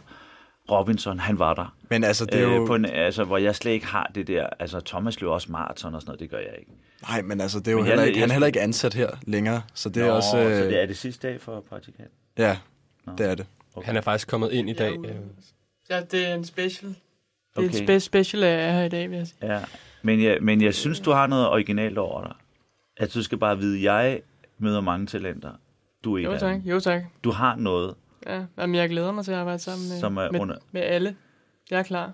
Robinson, 0.71 1.19
han 1.19 1.39
var 1.39 1.55
der. 1.55 1.77
Men 1.91 2.05
altså, 2.05 2.25
det 2.27 2.35
er 2.35 2.43
jo... 2.43 2.61
Øh, 2.63 2.67
på 2.67 2.75
en, 2.75 2.85
altså, 2.85 3.25
hvor 3.25 3.39
jeg 3.39 3.55
slet 3.57 3.73
ikke 3.73 3.87
har 3.87 4.11
det 4.15 4.27
der. 4.27 4.47
Altså, 4.59 4.81
Thomas 4.81 5.21
løber 5.21 5.33
også 5.33 5.53
maraton 5.53 5.95
og 5.95 6.01
sådan 6.01 6.09
noget, 6.09 6.21
det 6.21 6.31
gør 6.31 6.39
jeg 6.39 6.55
ikke. 6.59 6.71
Nej, 7.09 7.23
men 7.23 7.41
altså, 7.41 7.59
det 7.59 7.69
er 7.69 7.73
jo 7.73 7.79
Men 7.79 7.87
jeg- 7.87 7.91
heller 7.93 8.05
ikke, 8.05 8.21
han 8.21 8.29
er 8.29 8.33
heller 8.33 8.47
ikke 8.47 8.61
ansat 8.61 8.95
her 8.95 9.09
længere. 9.27 9.63
Så 9.75 9.89
det 9.89 10.03
er 10.03 10.07
Nå, 10.07 10.13
også... 10.13 10.39
Øh, 10.39 10.57
så 10.59 10.65
det 10.65 10.83
er 10.83 10.87
det 10.87 10.97
sidste 10.97 11.29
dag 11.29 11.41
for 11.41 11.61
praktikant. 11.69 12.11
Ja, 12.39 12.59
Nå. 13.07 13.13
det 13.19 13.31
er 13.31 13.35
det. 13.35 13.47
Han 13.85 13.97
er 13.97 14.01
faktisk 14.01 14.29
kommet 14.29 14.53
ind 14.53 14.71
i 14.71 14.73
dag. 14.73 14.93
Ja, 15.91 16.01
øh, 16.01 16.07
det 16.11 16.29
er 16.29 16.35
en 16.35 16.45
special. 16.45 16.89
Det 17.57 17.65
er 17.65 17.69
Okay. 17.69 17.81
en 17.81 17.97
spe- 17.97 17.99
special, 17.99 18.43
at 18.45 18.51
jeg 18.59 18.69
er 18.69 18.73
her 18.73 18.85
i 18.85 18.89
dag, 18.89 19.11
vil 19.11 19.17
jeg 19.19 19.27
sige. 19.27 19.55
Ja, 19.55 19.61
men 20.03 20.23
jeg, 20.23 20.39
men 20.43 20.63
jeg 20.63 20.75
synes, 20.75 21.01
du 21.01 21.11
har 21.11 21.27
noget 21.27 21.49
originalt 21.49 21.99
over 21.99 22.23
dig. 22.23 22.33
At 22.97 23.15
du 23.15 23.23
skal 23.23 23.39
bare 23.39 23.59
vide, 23.59 23.93
jeg 23.93 24.21
møder 24.59 24.81
mange 24.81 25.07
talenter. 25.07 25.51
Du 26.05 26.17
er 26.17 26.23
Jo 26.23 26.39
tak, 26.39 26.55
dem. 26.55 26.63
jo 26.63 26.81
tak. 26.81 27.03
Du 27.25 27.31
har 27.31 27.57
noget, 27.57 27.95
Ja, 28.27 28.43
jamen, 28.59 28.75
jeg 28.75 28.89
glæder 28.89 29.13
mig 29.13 29.25
til 29.25 29.33
at 29.33 29.39
arbejde 29.39 29.59
sammen 29.59 29.89
med, 29.89 30.01
Som 30.01 30.17
er 30.17 30.31
med, 30.31 30.41
under- 30.41 30.57
med 30.73 30.83
alle. 30.83 31.17
Jeg 31.71 31.79
er 31.79 31.83
klar. 31.83 32.13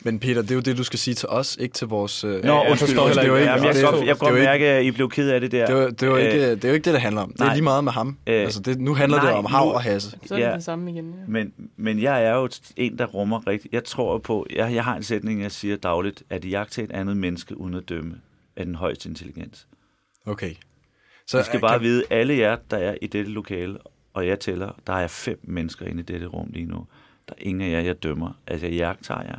Men 0.00 0.20
Peter, 0.20 0.42
det 0.42 0.50
er 0.50 0.54
jo 0.54 0.60
det, 0.60 0.76
du 0.78 0.84
skal 0.84 0.98
sige 0.98 1.14
til 1.14 1.28
os, 1.28 1.56
ikke 1.60 1.72
til 1.74 1.86
vores... 1.86 2.24
Øh, 2.24 2.30
Nå, 2.30 2.36
jeg 2.52 2.70
undskyld, 2.70 2.78
forstår 2.88 3.02
undskyld. 3.04 3.22
heller 3.24 3.38
ikke, 3.38 3.50
Jamen, 3.50 3.64
jeg, 3.66 3.74
det 3.74 3.80
kan 3.80 3.86
er 3.86 3.90
godt, 3.90 4.02
jo- 4.02 4.06
jeg 4.06 4.14
det 4.14 4.20
er 4.20 4.24
godt 4.24 4.30
jo 4.30 4.36
ikke- 4.36 4.46
mærke, 4.46 4.64
at 4.66 4.84
I 4.84 4.90
blev 4.90 5.10
ked 5.10 5.30
af 5.30 5.40
det 5.40 5.52
der. 5.52 5.66
Det 5.66 5.74
er, 5.76 5.80
jo- 5.82 5.88
det, 5.90 6.02
er 6.02 6.06
jo 6.06 6.16
Øh, 6.16 6.22
ikke, 6.24 6.50
det 6.50 6.64
er 6.64 6.68
jo 6.68 6.74
ikke 6.74 6.84
det, 6.84 6.92
det 6.92 7.00
handler 7.00 7.22
om. 7.22 7.32
Det 7.32 7.40
er 7.40 7.44
nej. 7.44 7.54
lige 7.54 7.64
meget 7.64 7.84
med 7.84 7.92
ham. 7.92 8.08
Øh, 8.26 8.40
altså, 8.42 8.60
det, 8.60 8.80
nu 8.80 8.94
handler 8.94 9.18
nej, 9.18 9.26
det 9.26 9.34
om 9.38 9.44
Hav 9.44 9.64
nu- 9.66 9.72
og 9.72 9.82
Hasse. 9.82 10.10
Så 10.10 10.34
er 10.34 10.38
det 10.38 10.44
Ja. 10.46 10.54
det 10.54 10.64
samme 10.64 10.90
igen. 10.92 11.10
Ja. 11.10 11.24
Men, 11.28 11.52
men 11.76 12.02
jeg 12.02 12.24
er 12.24 12.34
jo 12.34 12.48
en, 12.76 12.98
der 12.98 13.06
rummer 13.06 13.46
rigtigt. 13.46 13.74
Jeg 13.74 13.84
tror 13.84 14.18
på, 14.18 14.46
jeg, 14.56 14.74
jeg 14.74 14.84
har 14.84 14.96
en 14.96 15.02
sætning, 15.02 15.42
jeg 15.42 15.52
siger 15.52 15.76
dagligt, 15.76 16.22
at 16.30 16.44
i 16.44 16.48
jagt 16.50 16.72
til 16.72 16.84
et 16.84 16.92
andet 16.92 17.16
menneske 17.16 17.56
uden 17.60 17.74
at 17.74 17.88
dømme 17.88 18.14
er 18.56 18.64
den 18.64 18.74
højeste 18.74 19.08
intelligens. 19.08 19.66
Okay. 20.26 20.54
Så 21.26 21.38
Du 21.38 21.44
skal 21.44 21.56
øh, 21.56 21.60
bare 21.60 21.78
kan, 21.78 21.82
vide, 21.82 22.02
alle 22.10 22.38
jer, 22.38 22.56
der 22.70 22.76
er 22.76 22.94
i 23.02 23.06
dette 23.06 23.30
lokale, 23.30 23.78
og 24.16 24.26
jeg 24.26 24.40
tæller, 24.40 24.72
der 24.86 24.92
er 24.92 25.06
fem 25.06 25.40
mennesker 25.42 25.86
inde 25.86 26.00
i 26.00 26.02
dette 26.02 26.26
rum 26.26 26.50
lige 26.52 26.66
nu. 26.66 26.86
Der 27.28 27.34
er 27.38 27.42
ingen 27.42 27.60
af 27.60 27.72
jer, 27.72 27.80
jeg 27.80 28.02
dømmer. 28.02 28.32
Altså, 28.46 28.66
jeg 28.66 28.76
jagter 28.76 29.22
jer, 29.22 29.38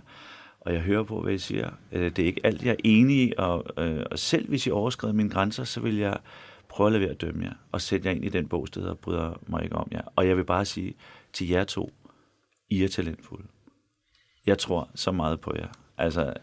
og 0.60 0.74
jeg 0.74 0.82
hører 0.82 1.04
på, 1.04 1.22
hvad 1.22 1.34
I 1.34 1.38
siger. 1.38 1.70
Øh, 1.92 2.12
det 2.12 2.20
er 2.20 2.26
ikke 2.26 2.42
alt, 2.44 2.63
jeg 2.63 2.72
er 2.72 2.76
enig 2.84 3.18
i, 3.18 3.34
og, 3.38 3.66
øh, 3.78 4.06
og 4.12 4.20
selv 4.20 4.50
hvis 4.50 4.68
I 4.68 4.70
overskrider 4.70 5.13
mine 5.13 5.30
grænser, 5.30 5.63
så 5.63 5.82
vil 5.82 5.96
jeg 5.98 6.18
prøve 6.70 6.88
at 6.88 6.92
lade 6.92 7.02
være 7.02 7.12
at 7.12 7.22
dømme 7.22 7.46
jer, 7.46 7.54
og 7.72 7.82
sætte 7.82 8.08
jer 8.08 8.16
ind 8.16 8.26
i 8.26 8.30
den 8.30 8.48
bogsted, 8.48 8.84
og 8.84 9.00
bryder 9.00 9.40
mig 9.48 9.63
ikke 9.63 9.76
om 9.76 9.88
jer. 9.92 10.02
Og 10.16 10.28
jeg 10.28 10.38
vil 10.38 10.46
bare 10.46 10.66
sige 10.66 10.94
til 11.34 11.48
jer 11.48 11.63
to, 11.63 11.94
I 12.70 12.84
er 12.84 12.88
talentfulde. 12.88 13.48
Jeg 14.46 14.58
tror 14.58 14.90
så 14.96 15.12
meget 15.12 15.42
på 15.42 15.54
jer. 15.56 15.68
Altså, 15.98 16.34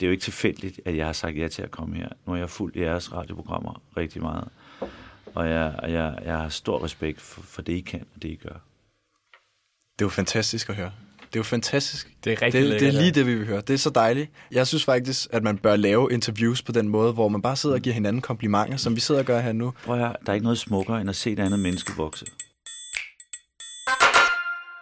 det 0.00 0.06
er 0.06 0.08
jo 0.08 0.12
ikke 0.12 0.22
tilfældigt, 0.22 0.80
at 0.84 0.96
jeg 0.96 1.06
har 1.06 1.12
sagt 1.12 1.38
ja 1.38 1.48
til 1.48 1.62
at 1.62 1.70
komme 1.70 1.96
her. 1.96 2.08
Nu 2.26 2.32
har 2.32 2.38
jeg 2.38 2.50
fulgt 2.50 2.76
jeres 2.76 3.12
radioprogrammer 3.12 3.82
rigtig 3.96 4.22
meget. 4.22 4.48
Og 5.34 5.48
jeg, 5.48 5.74
og 5.78 5.92
jeg, 5.92 6.18
jeg 6.24 6.36
har 6.38 6.48
stor 6.48 6.84
respekt 6.84 7.20
for, 7.20 7.42
for 7.42 7.62
det, 7.62 7.72
I 7.72 7.80
kan 7.80 8.00
og 8.16 8.22
det, 8.22 8.28
I 8.28 8.36
gør. 8.36 8.48
det 9.92 10.00
er 10.00 10.04
jo 10.04 10.08
fantastisk 10.08 10.68
at 10.68 10.74
høre. 10.76 10.92
Det 11.20 11.36
er 11.36 11.40
jo 11.40 11.44
fantastisk. 11.44 12.08
Det 12.24 12.32
er 12.32 12.42
rigtig 12.42 12.60
Det, 12.62 12.70
det 12.70 12.80
lækkert, 12.82 12.94
er 12.94 13.00
lige 13.00 13.12
det, 13.12 13.26
vi 13.26 13.34
vil 13.34 13.46
høre. 13.46 13.60
Det 13.60 13.74
er 13.74 13.78
så 13.78 13.90
dejligt. 13.90 14.30
Jeg 14.50 14.66
synes 14.66 14.84
faktisk, 14.84 15.26
at 15.32 15.42
man 15.42 15.58
bør 15.58 15.76
lave 15.76 16.08
interviews 16.12 16.62
på 16.62 16.72
den 16.72 16.88
måde, 16.88 17.12
hvor 17.12 17.28
man 17.28 17.42
bare 17.42 17.56
sidder 17.56 17.76
og 17.76 17.82
giver 17.82 17.94
hinanden 17.94 18.22
komplimenter, 18.22 18.76
som 18.76 18.96
vi 18.96 19.00
sidder 19.00 19.20
og 19.20 19.26
gør 19.26 19.40
her 19.40 19.52
nu. 19.52 19.72
Prøv 19.84 19.94
at 19.94 20.00
høre, 20.00 20.16
der 20.26 20.30
er 20.30 20.34
ikke 20.34 20.44
noget 20.44 20.58
smukkere, 20.58 21.00
end 21.00 21.10
at 21.10 21.16
se 21.16 21.30
et 21.32 21.38
andet 21.38 21.58
menneske 21.58 21.92
vokse. 21.96 22.26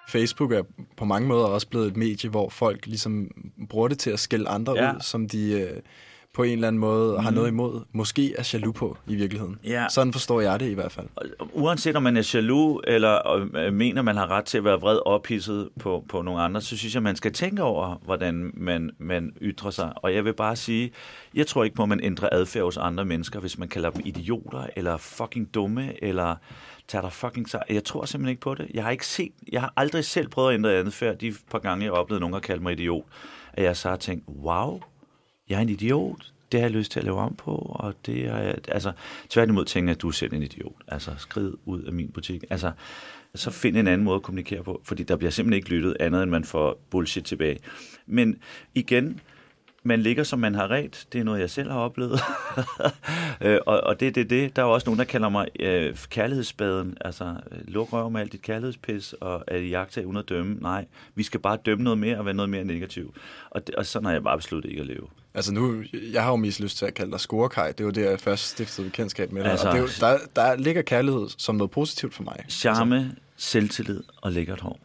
Facebook 0.08 0.52
er 0.52 0.62
på 0.96 1.04
mange 1.04 1.28
måder 1.28 1.44
også 1.46 1.68
blevet 1.68 1.86
et 1.86 1.96
medie, 1.96 2.30
hvor 2.30 2.48
folk 2.48 2.86
ligesom 2.86 3.30
bruger 3.70 3.88
det 3.88 3.98
til 3.98 4.10
at 4.10 4.20
skælde 4.20 4.48
andre 4.48 4.72
Ja. 4.76 4.94
ud, 4.94 5.00
som 5.00 5.28
de 5.28 5.50
øh, 5.52 5.82
på 6.35 6.42
en 6.42 6.53
eller 6.53 6.68
anden 6.68 6.81
måde 6.81 7.21
har 7.21 7.31
Mhm. 7.31 7.35
noget 7.37 7.49
imod. 7.49 7.81
Måske 7.92 8.35
er 8.38 8.51
jaloux 8.53 8.75
på 8.77 8.97
i 9.07 9.14
virkeligheden. 9.14 9.59
Ja. 9.64 9.87
Sådan 9.90 10.12
forstår 10.12 10.40
jeg 10.40 10.61
det 10.61 10.71
i 10.71 10.75
hvert 10.75 10.92
fald. 10.92 11.07
Uanset 11.53 11.97
om 11.97 12.03
man 12.03 12.16
er 12.16 12.31
jaloux, 12.35 12.81
eller 12.87 13.29
øh, 13.57 13.73
mener, 13.73 14.03
man 14.03 14.16
har 14.16 14.31
ret 14.31 14.45
til 14.45 14.59
at 14.59 14.64
være 14.64 14.81
vred 14.81 14.99
ophidset 15.07 15.68
på, 15.81 16.05
på 16.09 16.23
nogle 16.23 16.42
andre, 16.42 16.61
så 16.61 16.77
synes 16.77 16.95
jeg, 16.95 17.03
man 17.03 17.16
skal 17.16 17.33
tænke 17.33 17.62
over, 17.62 18.01
hvordan 18.05 18.51
man, 18.55 18.90
man 18.99 19.33
ytrer 19.40 19.71
sig. 19.71 19.92
Og 19.97 20.14
jeg 20.14 20.25
vil 20.25 20.35
bare 20.35 20.57
sige, 20.57 20.90
jeg 21.35 21.47
tror 21.47 21.64
ikke 21.64 21.77
på, 21.77 21.83
at 21.83 21.88
man 21.88 22.01
ændrer 22.03 22.29
adfærd 22.33 22.64
hos 22.64 22.77
andre 22.77 23.05
mennesker, 23.05 23.40
hvis 23.40 23.59
man 23.59 23.68
kalder 23.68 23.90
dem 23.90 24.03
idioter, 24.05 24.66
eller 24.77 24.97
fucking 24.97 25.55
dumme, 25.55 26.05
eller 26.05 26.35
tager 26.88 27.03
dig 27.03 27.12
fucking 27.12 27.49
sig. 27.49 27.62
Jeg 27.71 27.85
tror 27.85 28.05
simpelthen 28.05 28.31
ikke 28.31 28.40
på 28.40 28.55
det. 28.55 28.66
Jeg 28.75 28.85
har 28.85 28.90
ikke 28.90 29.07
set, 29.07 29.33
jeg 29.53 29.61
har 29.61 29.73
aldrig 29.77 30.05
selv 30.05 30.29
prøvet 30.29 30.49
at 30.51 30.55
ændre 30.55 30.71
adfærd. 30.73 31.18
De 31.18 31.35
par 31.51 31.59
gange, 31.59 31.85
jeg 31.85 31.92
har 31.92 31.99
oplevet, 31.99 32.18
at 32.18 32.21
nogen 32.21 32.33
har 32.35 32.40
kaldt 32.40 32.62
mig 32.62 32.73
idiot, 32.73 33.05
at 33.53 33.64
jeg 33.64 33.77
så 33.77 33.88
har 33.88 33.97
tænkt, 33.97 34.25
wow, 34.29 34.81
jeg 35.48 35.57
er 35.57 35.61
en 35.61 35.68
idiot. 35.68 36.33
Det 36.52 36.61
har 36.61 36.66
jeg 36.68 36.76
lyst 36.76 36.92
til 36.92 36.98
at 37.00 37.05
lave 37.05 37.18
om 37.18 37.35
på, 37.37 37.50
og 37.55 37.94
det 38.07 38.26
er, 38.26 38.37
jeg- 38.38 38.59
altså, 38.68 38.92
tværtimod 39.28 39.64
tænker 39.64 39.90
jeg, 39.90 39.96
at 39.96 40.02
du 40.02 40.09
er 40.09 40.12
selv 40.12 40.33
en 40.35 40.42
idiot. 40.42 40.83
Altså, 40.88 41.11
skrid 41.18 41.52
ud 41.64 41.83
af 41.83 41.92
min 41.92 42.09
butik. 42.09 42.44
Altså, 42.50 42.72
så 43.35 43.50
find 43.50 43.76
en 43.76 43.87
anden 43.87 44.05
måde 44.05 44.16
at 44.16 44.22
kommunikere 44.22 44.62
på, 44.64 44.81
fordi 44.85 45.02
der 45.02 45.16
bliver 45.16 45.31
simpelthen 45.31 45.57
ikke 45.57 45.68
lyttet 45.70 45.96
andet, 46.00 46.22
end 46.22 46.31
man 46.31 46.44
får 46.44 46.81
bullshit 46.90 47.24
tilbage. 47.24 47.59
Men 48.07 48.37
igen, 48.74 49.20
man 49.85 50.03
ligger, 50.03 50.25
som 50.25 50.38
man 50.38 50.55
har 50.55 50.71
ret. 50.71 51.07
Det 51.12 51.21
er 51.21 51.25
noget, 51.25 51.40
jeg 51.40 51.51
selv 51.51 51.71
har 51.71 51.79
oplevet. 51.79 52.21
Øh, 53.40 53.59
og, 53.66 53.81
og 53.81 54.01
det 54.01 54.09
er 54.09 54.12
det, 54.12 54.31
det. 54.31 54.57
Der 54.57 54.62
er 54.62 54.66
også 54.66 54.87
nogen, 54.87 54.99
der 54.99 55.05
kalder 55.05 55.29
mig 55.29 55.49
øh, 55.61 55.97
kærlighedsbaden. 56.11 56.97
Altså, 57.01 57.25
øh, 57.25 57.59
luk 57.68 57.92
røv 57.92 58.11
med 58.11 58.21
alt 58.21 58.33
dit 58.33 58.42
kærlighedspis, 58.42 59.12
og 59.21 59.45
er 59.47 59.57
i 59.57 59.68
jagt 59.68 59.99
af 59.99 60.05
uden 60.05 60.16
at 60.16 60.29
dømme. 60.29 60.57
Nej, 60.61 60.87
vi 61.14 61.23
skal 61.23 61.40
bare 61.40 61.59
dømme 61.66 61.85
noget 61.85 61.99
mere 61.99 62.18
og 62.18 62.25
være 62.25 62.35
noget 62.35 62.51
mere 62.51 62.64
negativ. 62.64 63.14
Og, 63.51 63.66
det, 63.66 63.75
og 63.75 63.87
sådan 63.87 64.07
har 64.07 64.12
jeg 64.12 64.23
bare 64.23 64.38
besluttet 64.38 64.71
ikke 64.71 64.81
at 64.81 64.87
leve. 64.87 65.07
Altså 65.35 65.55
nu, 65.55 65.83
jeg 66.12 66.23
har 66.23 66.31
jo 66.31 66.37
mest 66.37 66.61
lyst 66.61 66.79
til 66.79 66.87
at 66.87 66.95
kalde 66.95 67.11
dig 67.12 67.21
scorekaj. 67.21 67.73
Det 67.73 67.87
var 67.87 67.92
det, 67.92 68.03
jeg 68.05 68.21
først 68.21 68.45
stiftede 68.49 68.87
bekendtskab 68.90 69.33
med 69.33 69.42
dig. 69.42 69.51
Altså- 69.51 69.68
Altså, 69.68 69.83
og 69.83 69.88
det 69.88 70.03
er 70.03 70.11
jo, 70.12 70.18
der, 70.35 70.51
der 70.51 70.57
ligger 70.57 70.83
kærlighed 70.83 71.29
som 71.38 71.55
noget 71.55 71.71
positivt 71.71 72.14
for 72.14 72.23
mig. 72.23 72.45
Charme, 72.49 73.12
selvtillid 73.37 74.03
og 74.16 74.33
lækkert 74.33 74.61
hår. 74.61 74.79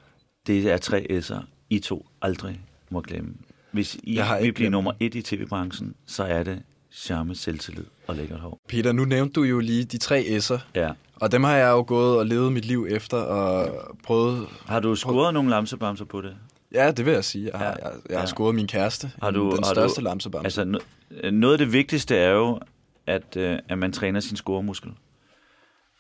Det 0.48 0.72
er 0.72 0.78
tre 0.78 1.06
S'er, 1.10 1.44
I 1.70 1.80
to 1.80 2.06
aldrig 2.22 2.62
må 2.90 3.02
glemme. 3.02 3.34
Hvis 3.72 3.96
I 4.04 4.16
Jeg 4.16 4.28
har 4.28 4.40
vil 4.42 4.54
blive 4.54 4.70
nummer 4.70 4.92
et 5.00 5.16
i 5.16 5.22
tv-branchen, 5.22 5.96
så 6.06 6.24
er 6.24 6.44
det 6.44 6.62
charme, 6.92 7.36
selvtillid 7.36 7.84
og 8.08 8.16
lækkert 8.16 8.40
hår. 8.40 8.60
Peter, 8.68 8.92
nu 8.92 9.06
nævnte 9.06 9.34
du 9.34 9.44
jo 9.44 9.60
lige 9.60 9.84
de 9.84 9.98
tre 9.98 10.22
S'er, 10.42 10.60
Ja. 10.76 10.92
og 11.16 11.32
dem 11.32 11.44
har 11.44 11.56
jeg 11.56 11.70
jo 11.70 11.84
gået 11.88 12.18
og 12.20 12.26
levet 12.26 12.52
mit 12.54 12.66
liv 12.66 12.88
efter 12.90 13.18
og 13.18 13.70
prøvet... 14.04 14.48
Har 14.66 14.80
du 14.80 14.96
scoret 14.96 15.34
nogle 15.34 15.50
lamsebamser 15.50 16.06
på 16.06 16.22
det? 16.22 16.36
Ja, 16.74 16.92
det 16.92 17.06
vil 17.06 17.14
jeg 17.14 17.24
sige. 17.24 17.50
Jeg 17.52 17.60
har, 17.60 17.66
Ja, 17.66 17.72
jeg, 17.90 17.94
jeg 18.10 18.20
har 18.20 18.26
scoret 18.26 18.56
min 18.56 18.68
kæreste. 18.68 19.12
Har 19.22 19.32
du- 19.32 19.52
den 19.56 19.64
har 19.64 19.74
største 19.74 20.02
du- 20.02 20.04
lamsebamse. 20.06 20.46
Altså, 20.46 20.80
no- 21.22 21.30
noget 21.30 21.54
af 21.54 21.58
det 21.58 21.74
vigtigste 21.74 22.16
er 22.16 22.30
jo, 22.32 22.60
at, 23.08 23.38
øh, 23.38 23.60
at 23.70 23.78
man 23.78 23.92
træner 23.92 24.20
sin 24.20 24.38
scoremuskel. 24.38 24.92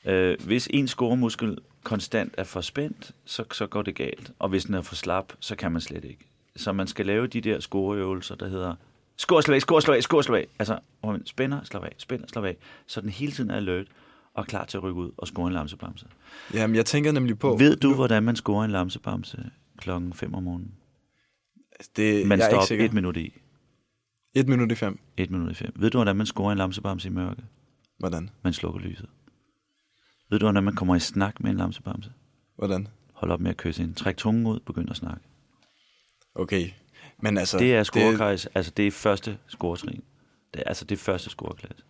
Øh, 0.05 0.37
hvis 0.45 0.67
en 0.73 0.87
scoremuskel 0.87 1.57
konstant 1.83 2.33
er 2.37 2.43
for 2.43 2.61
spændt, 2.61 3.11
så, 3.25 3.43
så 3.51 3.67
går 3.67 3.81
det 3.81 3.95
galt. 3.95 4.31
Og 4.39 4.49
hvis 4.49 4.65
den 4.65 4.73
er 4.75 4.81
for 4.81 4.95
slap, 4.95 5.33
så 5.39 5.55
kan 5.55 5.71
man 5.71 5.81
slet 5.81 6.05
ikke. 6.05 6.26
Så 6.57 6.73
man 6.73 6.87
skal 6.87 7.05
lave 7.05 7.27
de 7.27 7.41
der 7.41 7.59
scoreøvelser, 7.59 8.35
der 8.35 8.47
hedder 8.47 8.75
score, 9.17 9.43
slå 9.43 9.53
af, 9.53 9.61
score, 9.61 9.81
slå 9.81 9.93
af, 9.93 10.03
score, 10.03 10.23
slå 10.23 10.35
af. 10.35 10.47
Altså, 10.59 10.79
hvor 10.99 11.11
man 11.11 11.25
spænder, 11.25 11.63
slår 11.63 11.81
af, 11.81 11.93
spænder, 11.97 12.27
slår 12.27 12.45
af. 12.45 12.57
Så 12.87 13.01
den 13.01 13.09
hele 13.09 13.31
tiden 13.31 13.51
er 13.51 13.55
alert 13.55 13.87
og 14.33 14.47
klar 14.47 14.65
til 14.65 14.77
at 14.77 14.83
rykke 14.83 15.01
ud 15.01 15.11
og 15.17 15.27
score 15.27 15.47
en 15.47 15.53
lamsebamse. 15.53 16.05
Jamen, 16.53 16.75
jeg 16.75 16.85
tænker 16.85 17.11
nemlig 17.11 17.39
på... 17.39 17.55
Ved 17.55 17.75
du, 17.75 17.95
hvordan 17.95 18.23
man 18.23 18.35
scorer 18.35 18.65
en 18.65 18.71
lamsebamse 18.71 19.49
klokken 19.77 20.13
5 20.13 20.33
om 20.33 20.43
morgenen? 20.43 20.71
det, 21.95 22.27
Man 22.27 22.39
jeg 22.39 22.45
er 22.45 22.49
står 22.49 22.75
op 22.75 22.85
et 22.85 22.93
minut 22.93 23.17
i. 23.17 23.33
Et 24.33 24.47
minut 24.47 24.71
i 24.71 24.75
fem. 24.75 24.99
Et 25.17 25.31
minut 25.31 25.51
i 25.51 25.53
fem. 25.53 25.71
Ved 25.75 25.89
du, 25.89 25.97
hvordan 25.97 26.15
man 26.15 26.25
scorer 26.25 26.51
en 26.51 26.57
lamsebamse 26.57 27.07
i 27.07 27.11
mørke? 27.11 27.43
Hvordan? 27.99 28.29
Man 28.41 28.53
slukker 28.53 28.79
lyset. 28.79 29.09
Ved 30.29 30.39
du, 30.39 30.45
hvordan 30.45 30.63
man 30.63 30.75
kommer 30.75 30.95
i 30.95 30.99
snak 30.99 31.39
med 31.39 31.51
en 31.51 31.57
lamsebamse? 31.57 32.11
Hvordan? 32.55 32.87
Hold 33.13 33.31
op 33.31 33.39
med 33.39 33.49
at 33.49 33.57
kysse 33.57 33.81
hende. 33.81 33.95
Træk 33.95 34.17
tungen 34.17 34.47
ud, 34.47 34.59
begynd 34.59 34.89
at 34.89 34.95
snakke. 34.95 35.21
Okay. 36.37 36.69
Men 37.21 37.37
altså... 37.37 37.57
Det 37.57 37.75
er 37.75 37.83
scorekajs, 37.83 38.47
altså 38.55 38.71
det 38.77 38.87
er 38.87 38.91
første 38.91 39.37
scoretrin. 39.47 40.03
Det 40.53 40.59
er, 40.65 40.69
altså 40.69 40.85
det 40.85 40.95
er 40.95 40.99
første 40.99 41.29
scoreklasse. 41.29 41.83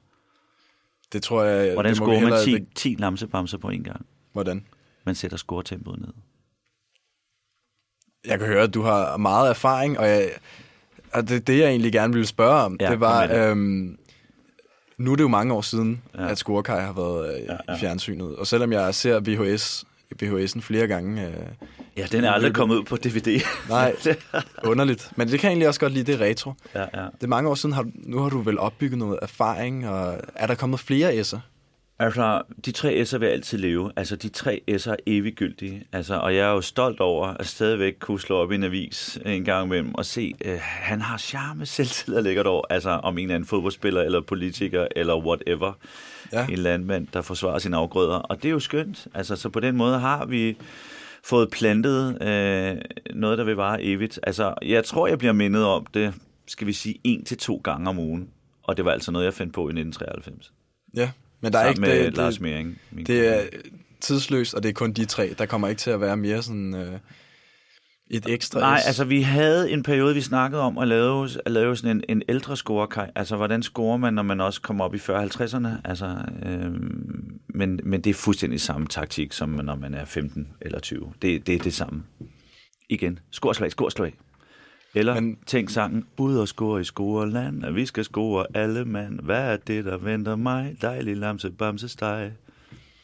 Det 1.14 1.24
tror 1.24 1.44
jeg... 1.44 1.74
Hvordan 1.74 1.90
det 1.90 1.96
scorer 1.98 2.20
man 2.22 2.34
hellere- 2.34 2.44
10, 2.46 2.66
10 2.76 2.96
lamsebamser 3.00 3.58
på 3.58 3.70
en 3.70 3.84
gang? 3.84 4.06
Hvordan? 4.34 4.66
Man 5.06 5.16
sætter 5.16 5.38
scoretempoet 5.38 6.00
ned. 6.00 6.14
Jeg 8.26 8.40
kan 8.40 8.48
høre, 8.48 8.64
at 8.64 8.74
du 8.74 8.82
har 8.82 9.18
meget 9.18 9.50
erfaring, 9.50 10.00
og, 10.00 10.08
jeg, 10.08 10.30
og 11.14 11.30
det, 11.30 11.48
det, 11.48 11.60
jeg 11.60 11.70
egentlig 11.70 11.92
gerne 11.92 12.14
ville 12.14 12.28
spørge 12.28 12.62
om, 12.64 12.78
Ja, 12.80 12.92
det 12.92 13.00
var... 13.00 13.28
det. 13.28 13.50
Øhm, 13.52 13.98
nu 14.98 15.12
er 15.12 15.16
det 15.16 15.24
jo 15.24 15.28
mange 15.28 15.54
år 15.54 15.62
siden, 15.62 16.04
Ja. 16.18 16.28
at 16.28 16.38
Scorekaj 16.38 16.80
har 16.82 16.94
været 16.94 17.36
øh, 17.36 17.44
ja. 17.46 17.58
ja. 17.68 17.76
i 17.76 17.80
fjernsynet. 17.80 18.36
Og 18.36 18.48
selvom 18.48 18.72
jeg 18.72 18.96
ser 18.96 19.20
VHS, 19.20 19.86
VHS'en 20.24 20.62
flere 20.62 20.88
gange... 20.88 21.28
Øh, 21.28 21.34
Ja, 21.98 22.06
den 22.12 22.24
er 22.24 22.32
aldrig 22.32 22.54
kommet 22.54 22.76
ud 22.76 22.84
på 22.84 22.98
DVD. 22.98 23.42
nej, 23.70 23.96
underligt. 24.72 25.12
Men 25.16 25.28
det 25.28 25.40
kan 25.40 25.48
jeg 25.48 25.52
egentlig 25.52 25.68
også 25.68 25.80
godt 25.80 25.94
lide, 25.94 26.12
det 26.12 26.22
er 26.22 26.26
retro. 26.26 26.54
ja, 26.76 26.82
ja. 26.82 27.06
Det 27.06 27.24
er 27.24 27.28
mange 27.28 27.50
år 27.50 27.56
siden, 27.56 27.74
har, 27.74 27.86
nu 27.96 28.20
har 28.20 28.30
du 28.30 28.42
vel 28.42 28.60
opbygget 28.60 28.98
noget 28.98 29.20
erfaring, 29.22 29.90
og 29.90 30.22
er 30.36 30.48
der 30.48 30.56
kommet 30.56 30.80
flere 30.80 31.20
S'er? 31.22 31.38
Altså, 32.00 32.42
de 32.66 32.72
tre 32.72 33.04
S'er 33.06 33.18
vil 33.18 33.26
altid 33.26 33.58
leve. 33.58 33.92
Altså, 33.96 34.16
de 34.16 34.30
tre 34.30 34.62
S'er 34.72 34.92
er 34.92 34.96
eviggyldige. 35.06 35.84
Altså, 35.92 36.16
og 36.16 36.36
jeg 36.36 36.48
er 36.48 36.52
jo 36.52 36.62
stolt 36.62 37.00
over 37.00 37.28
at 37.28 37.48
stadigvæk 37.48 37.96
kunne 38.00 38.20
slå 38.20 38.38
op 38.38 38.52
i 38.52 38.56
en 38.56 38.64
avis 38.64 39.20
en 39.26 39.44
gang 39.44 39.66
imellem 39.66 39.96
og 39.96 40.06
se, 40.06 40.34
øh, 40.46 40.58
han 40.62 41.02
har 41.02 41.18
charme, 41.18 41.66
selvtillid 41.76 42.18
og 42.18 42.24
lækkert 42.24 42.48
over. 42.48 42.64
Altså, 42.70 42.90
om 42.90 43.18
en 43.18 43.24
eller 43.24 43.36
anden 43.36 43.48
fodboldspiller, 43.48 44.02
eller 44.02 44.22
politiker, 44.22 44.88
eller 44.96 45.18
whatever. 45.18 45.74
Ja. 46.34 46.48
En 46.48 46.58
landmand, 46.58 47.08
der 47.14 47.22
forsvarer 47.22 47.60
sine 47.60 47.78
afgrøder. 47.78 48.16
Og 48.16 48.38
det 48.38 48.46
er 48.46 48.52
jo 48.52 48.60
skønt. 48.60 49.08
Altså, 49.14 49.36
så 49.36 49.50
på 49.50 49.60
den 49.60 49.78
måde 49.78 50.00
har 50.00 50.26
vi 50.26 50.58
fået 51.24 51.50
plantet 51.52 52.22
øh, 52.22 52.78
noget, 53.16 53.38
der 53.38 53.44
vil 53.44 53.56
vare 53.56 53.84
evigt. 53.84 54.20
Altså, 54.24 54.54
jeg 54.62 54.84
tror, 54.84 55.08
jeg 55.08 55.18
bliver 55.18 55.34
mindet 55.34 55.66
om 55.66 55.86
det, 55.94 56.14
skal 56.48 56.68
vi 56.68 56.74
sige, 56.74 57.00
en 57.04 57.26
til 57.26 57.38
to 57.38 57.62
gange 57.64 57.90
om 57.90 58.00
ugen. 58.00 58.30
Og 58.64 58.78
det 58.78 58.86
var 58.86 58.92
altså 58.92 59.12
noget, 59.12 59.26
jeg 59.26 59.34
fandt 59.34 59.54
på 59.54 59.62
i 59.62 59.72
1993. 59.72 60.54
Ja, 60.96 61.12
men 61.42 61.54
der 61.54 61.60
er 61.60 61.70
ikke... 61.70 61.82
Med 61.82 62.06
det, 62.06 62.18
Lars 62.18 62.34
det, 62.34 62.42
Mering. 62.42 62.82
det 62.98 63.08
kone. 63.08 63.20
er 63.20 63.46
tidsløst, 64.02 64.54
og 64.54 64.64
det 64.64 64.70
er 64.70 64.74
kun 64.74 64.94
de 64.94 65.06
tre. 65.06 65.36
Der 65.38 65.46
kommer 65.46 65.68
ikke 65.68 65.80
til 65.80 65.92
at 65.92 66.02
være 66.02 66.18
mere 66.18 66.44
sådan 66.44 66.76
øh, 66.76 67.00
et 68.10 68.26
ekstra 68.30 68.60
Nej, 68.60 68.80
altså 68.86 69.04
vi 69.04 69.22
havde 69.22 69.72
en 69.72 69.84
periode, 69.84 70.16
vi 70.16 70.22
snakkede 70.22 70.62
om 70.62 70.78
at 70.78 70.88
lave, 70.88 71.30
at 71.46 71.52
lave 71.52 71.76
sådan 71.76 71.98
en, 71.98 72.04
en 72.10 72.22
ældre 72.30 72.58
scorekaj. 72.58 73.12
Altså 73.16 73.36
hvordan 73.36 73.64
scorer 73.64 73.98
man, 73.98 74.14
når 74.14 74.24
man 74.24 74.42
også 74.42 74.62
kommer 74.62 74.86
op 74.86 74.96
i 74.96 74.98
40-50'erne? 74.98 75.68
Altså, 75.84 76.18
øhm, 76.46 77.40
men, 77.48 77.80
men 77.84 78.02
det 78.02 78.10
er 78.10 78.14
fuldstændig 78.14 78.62
samme 78.62 78.88
taktik, 78.88 79.34
som 79.34 79.50
når 79.50 79.76
man 79.76 79.94
er 79.94 80.06
15 80.06 80.48
eller 80.62 80.80
20. 80.80 81.14
Det, 81.22 81.48
det 81.48 81.56
er 81.56 81.60
det 81.60 81.74
samme. 81.74 82.04
Igen, 82.90 83.20
scorslag, 83.32 83.72
scorslag. 83.72 84.14
Eller 84.98 85.14
men, 85.14 85.38
tænk 85.46 85.70
sangen, 85.70 86.06
ud 86.18 86.38
og 86.38 86.48
score 86.48 86.82
i 86.82 86.84
scoreland, 86.84 87.66
at 87.66 87.76
vi 87.76 87.86
skal 87.86 88.04
score 88.04 88.46
alle 88.54 88.86
mand. 88.86 89.20
Hvad 89.20 89.54
er 89.54 89.58
det, 89.58 89.86
der 89.86 89.98
venter 89.98 90.36
mig? 90.36 90.76
Dejlig 90.82 91.18
lamse, 91.18 91.52
bamse, 91.52 91.90
steg. 91.90 92.32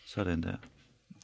Sådan 0.05 0.43
der. 0.43 0.55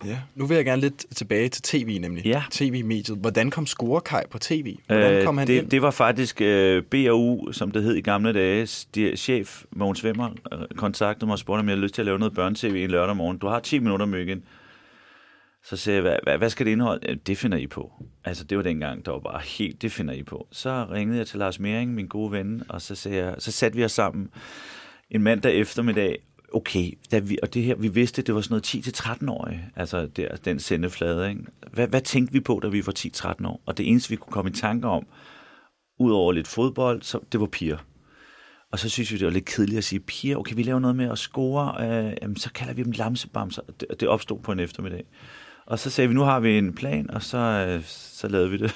Ja. 0.05 0.19
Nu 0.35 0.45
vil 0.45 0.55
jeg 0.55 0.65
gerne 0.65 0.81
lidt 0.81 1.05
tilbage 1.15 1.49
til 1.49 1.61
tv 1.61 1.97
nemlig. 2.01 2.25
Ja. 2.25 2.43
TV-mediet. 2.51 3.17
Hvordan 3.17 3.51
kom 3.51 3.65
Scorekaj 3.65 4.27
på 4.27 4.39
tv? 4.39 4.75
Hvordan 4.87 5.25
kom 5.25 5.37
han 5.37 5.47
det, 5.47 5.57
ind? 5.57 5.69
det 5.69 5.81
var 5.81 5.91
faktisk 5.91 6.41
øh, 6.41 6.83
BAU, 6.83 7.51
som 7.51 7.71
det 7.71 7.83
hed 7.83 7.95
i 7.95 8.01
gamle 8.01 8.33
dage. 8.33 8.67
De, 8.95 9.17
chef 9.17 9.63
Mogens 9.71 10.03
Vimmer 10.03 10.29
øh, 10.53 10.59
kontaktede 10.75 11.25
mig 11.25 11.33
og 11.33 11.39
spurgte, 11.39 11.59
om 11.59 11.67
jeg 11.67 11.73
havde 11.73 11.81
lyst 11.81 11.95
til 11.95 12.01
at 12.01 12.05
lave 12.05 12.19
noget 12.19 12.33
børne-tv 12.33 12.83
en 12.83 12.91
lørdag 12.91 13.15
morgen. 13.15 13.37
Du 13.37 13.47
har 13.47 13.59
10 13.59 13.79
minutter, 13.79 14.05
Myggen. 14.05 14.43
Så 15.69 15.77
sagde 15.77 15.95
jeg, 15.95 16.01
hvad, 16.01 16.17
hvad, 16.23 16.37
hvad 16.37 16.49
skal 16.49 16.65
det 16.65 16.71
indeholde? 16.71 17.15
Det 17.15 17.37
finder 17.37 17.57
I 17.57 17.67
på. 17.67 17.93
Altså, 18.25 18.43
det 18.43 18.57
var 18.57 18.63
dengang, 18.63 19.05
der 19.05 19.11
var 19.11 19.19
bare 19.19 19.41
helt, 19.41 19.81
det 19.81 19.91
finder 19.91 20.13
I 20.13 20.23
på. 20.23 20.47
Så 20.51 20.87
ringede 20.91 21.17
jeg 21.17 21.27
til 21.27 21.39
Lars 21.39 21.59
Mering, 21.59 21.93
min 21.93 22.07
gode 22.07 22.31
ven, 22.31 22.63
og 22.69 22.81
så, 22.81 22.95
sagde 22.95 23.17
jeg, 23.17 23.35
så 23.39 23.51
satte 23.51 23.77
vi 23.77 23.85
os 23.85 23.91
sammen 23.91 24.29
en 25.11 25.23
mandag 25.23 25.55
eftermiddag. 25.55 26.17
Okay, 26.53 26.91
da 27.11 27.19
vi, 27.19 27.37
og 27.43 27.53
det 27.53 27.63
her, 27.63 27.75
vi 27.75 27.87
vidste, 27.87 28.21
det 28.21 28.35
var 28.35 28.41
sådan 28.41 28.53
noget 28.53 28.87
10-13-årige, 28.87 29.69
altså 29.75 30.05
der, 30.05 30.35
den 30.35 30.59
sendeflade. 30.59 31.29
Ikke? 31.29 31.41
Hvad, 31.73 31.87
hvad 31.87 32.01
tænkte 32.01 32.33
vi 32.33 32.39
på, 32.39 32.59
da 32.63 32.67
vi 32.67 32.85
var 32.85 32.93
10-13 32.99 33.47
år? 33.47 33.61
Og 33.65 33.77
det 33.77 33.89
eneste, 33.89 34.09
vi 34.09 34.15
kunne 34.15 34.33
komme 34.33 34.51
i 34.51 34.53
tanke 34.53 34.87
om, 34.87 35.07
udover 35.99 36.31
lidt 36.31 36.47
fodbold, 36.47 37.01
så 37.01 37.19
det 37.31 37.39
var 37.39 37.47
piger. 37.47 37.77
Og 38.71 38.79
så 38.79 38.89
synes 38.89 39.11
vi, 39.11 39.17
det 39.17 39.25
var 39.25 39.31
lidt 39.31 39.45
kedeligt 39.45 39.77
at 39.77 39.83
sige, 39.83 39.99
piger, 39.99 40.37
okay, 40.37 40.55
vi 40.55 40.63
laver 40.63 40.79
noget 40.79 40.95
med 40.95 41.11
at 41.11 41.17
score, 41.17 41.75
øh, 41.83 42.13
jamen, 42.21 42.37
så 42.37 42.53
kalder 42.53 42.73
vi 42.73 42.83
dem 42.83 42.91
lamsebamser. 42.91 43.61
Det, 43.79 43.99
det 43.99 44.07
opstod 44.07 44.39
på 44.39 44.51
en 44.51 44.59
eftermiddag. 44.59 45.05
Og 45.69 45.79
så 45.79 45.89
sagde 45.89 46.07
vi, 46.07 46.13
nu 46.13 46.21
har 46.21 46.39
vi 46.39 46.57
en 46.57 46.73
plan, 46.73 47.09
og 47.09 47.23
så, 47.23 47.37
øh, 47.37 47.83
så 47.85 48.27
lavede 48.27 48.49
vi 48.49 48.57
det. 48.57 48.75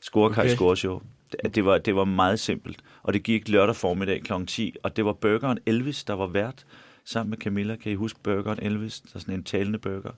Scorekaj 0.00 0.42
Okay. 0.42 0.48
okay. 0.48 0.54
Scoreshow. 0.56 1.00
Det, 1.32 1.54
det, 1.54 1.64
var, 1.64 1.78
det 1.78 1.96
var 1.96 2.04
meget 2.04 2.40
simpelt. 2.40 2.78
Og 3.02 3.12
det 3.12 3.22
gik 3.22 3.48
lørdag 3.48 3.76
formiddag 3.76 4.22
kl. 4.22 4.32
10, 4.46 4.74
og 4.82 4.96
det 4.96 5.04
var 5.04 5.12
burgeren 5.12 5.58
Elvis, 5.66 6.04
der 6.04 6.14
var 6.14 6.26
vært 6.26 6.66
sammen 7.04 7.30
med 7.30 7.38
Camilla. 7.38 7.76
Kan 7.76 7.92
I 7.92 7.94
huske 7.94 8.18
burgeren 8.22 8.58
Elvis? 8.62 9.00
Der 9.00 9.10
er 9.14 9.18
sådan 9.18 9.34
en 9.34 9.44
talende 9.44 9.78
burger. 9.78 10.10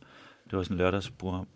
Det 0.51 0.59
var 0.59 0.63
sådan 0.63 0.75
en 0.75 0.79
lørdagsprogram. 0.79 1.47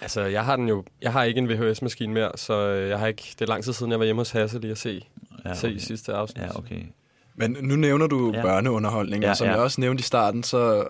Altså, 0.00 0.20
jeg 0.20 0.44
har 0.44 0.56
den 0.56 0.68
jo... 0.68 0.84
Jeg 1.02 1.12
har 1.12 1.22
ikke 1.24 1.38
en 1.38 1.48
VHS-maskine 1.48 2.12
mere, 2.12 2.32
så 2.34 2.68
øh, 2.68 2.88
jeg 2.88 2.98
har 2.98 3.06
ikke... 3.06 3.22
Det 3.38 3.42
er 3.42 3.46
lang 3.46 3.64
tid 3.64 3.72
siden, 3.72 3.92
jeg 3.92 3.98
var 3.98 4.04
hjemme 4.04 4.20
hos 4.20 4.30
Hasse 4.30 4.58
lige 4.58 4.70
at 4.70 4.78
se, 4.78 5.02
Ja, 5.44 5.54
se 5.54 5.72
i 5.72 5.78
sidste 5.78 6.12
afsnit. 6.12 6.44
Ja, 6.44 6.58
okay. 6.58 6.82
Men 7.34 7.56
nu 7.60 7.76
nævner 7.76 8.06
du 8.06 8.32
ja. 8.34 8.42
børneunderholdning, 8.42 9.22
Ja, 9.22 9.30
og 9.30 9.36
som 9.36 9.46
ja. 9.46 9.52
jeg 9.52 9.60
også 9.60 9.80
nævnte 9.80 10.00
i 10.00 10.02
starten, 10.02 10.42
så 10.42 10.86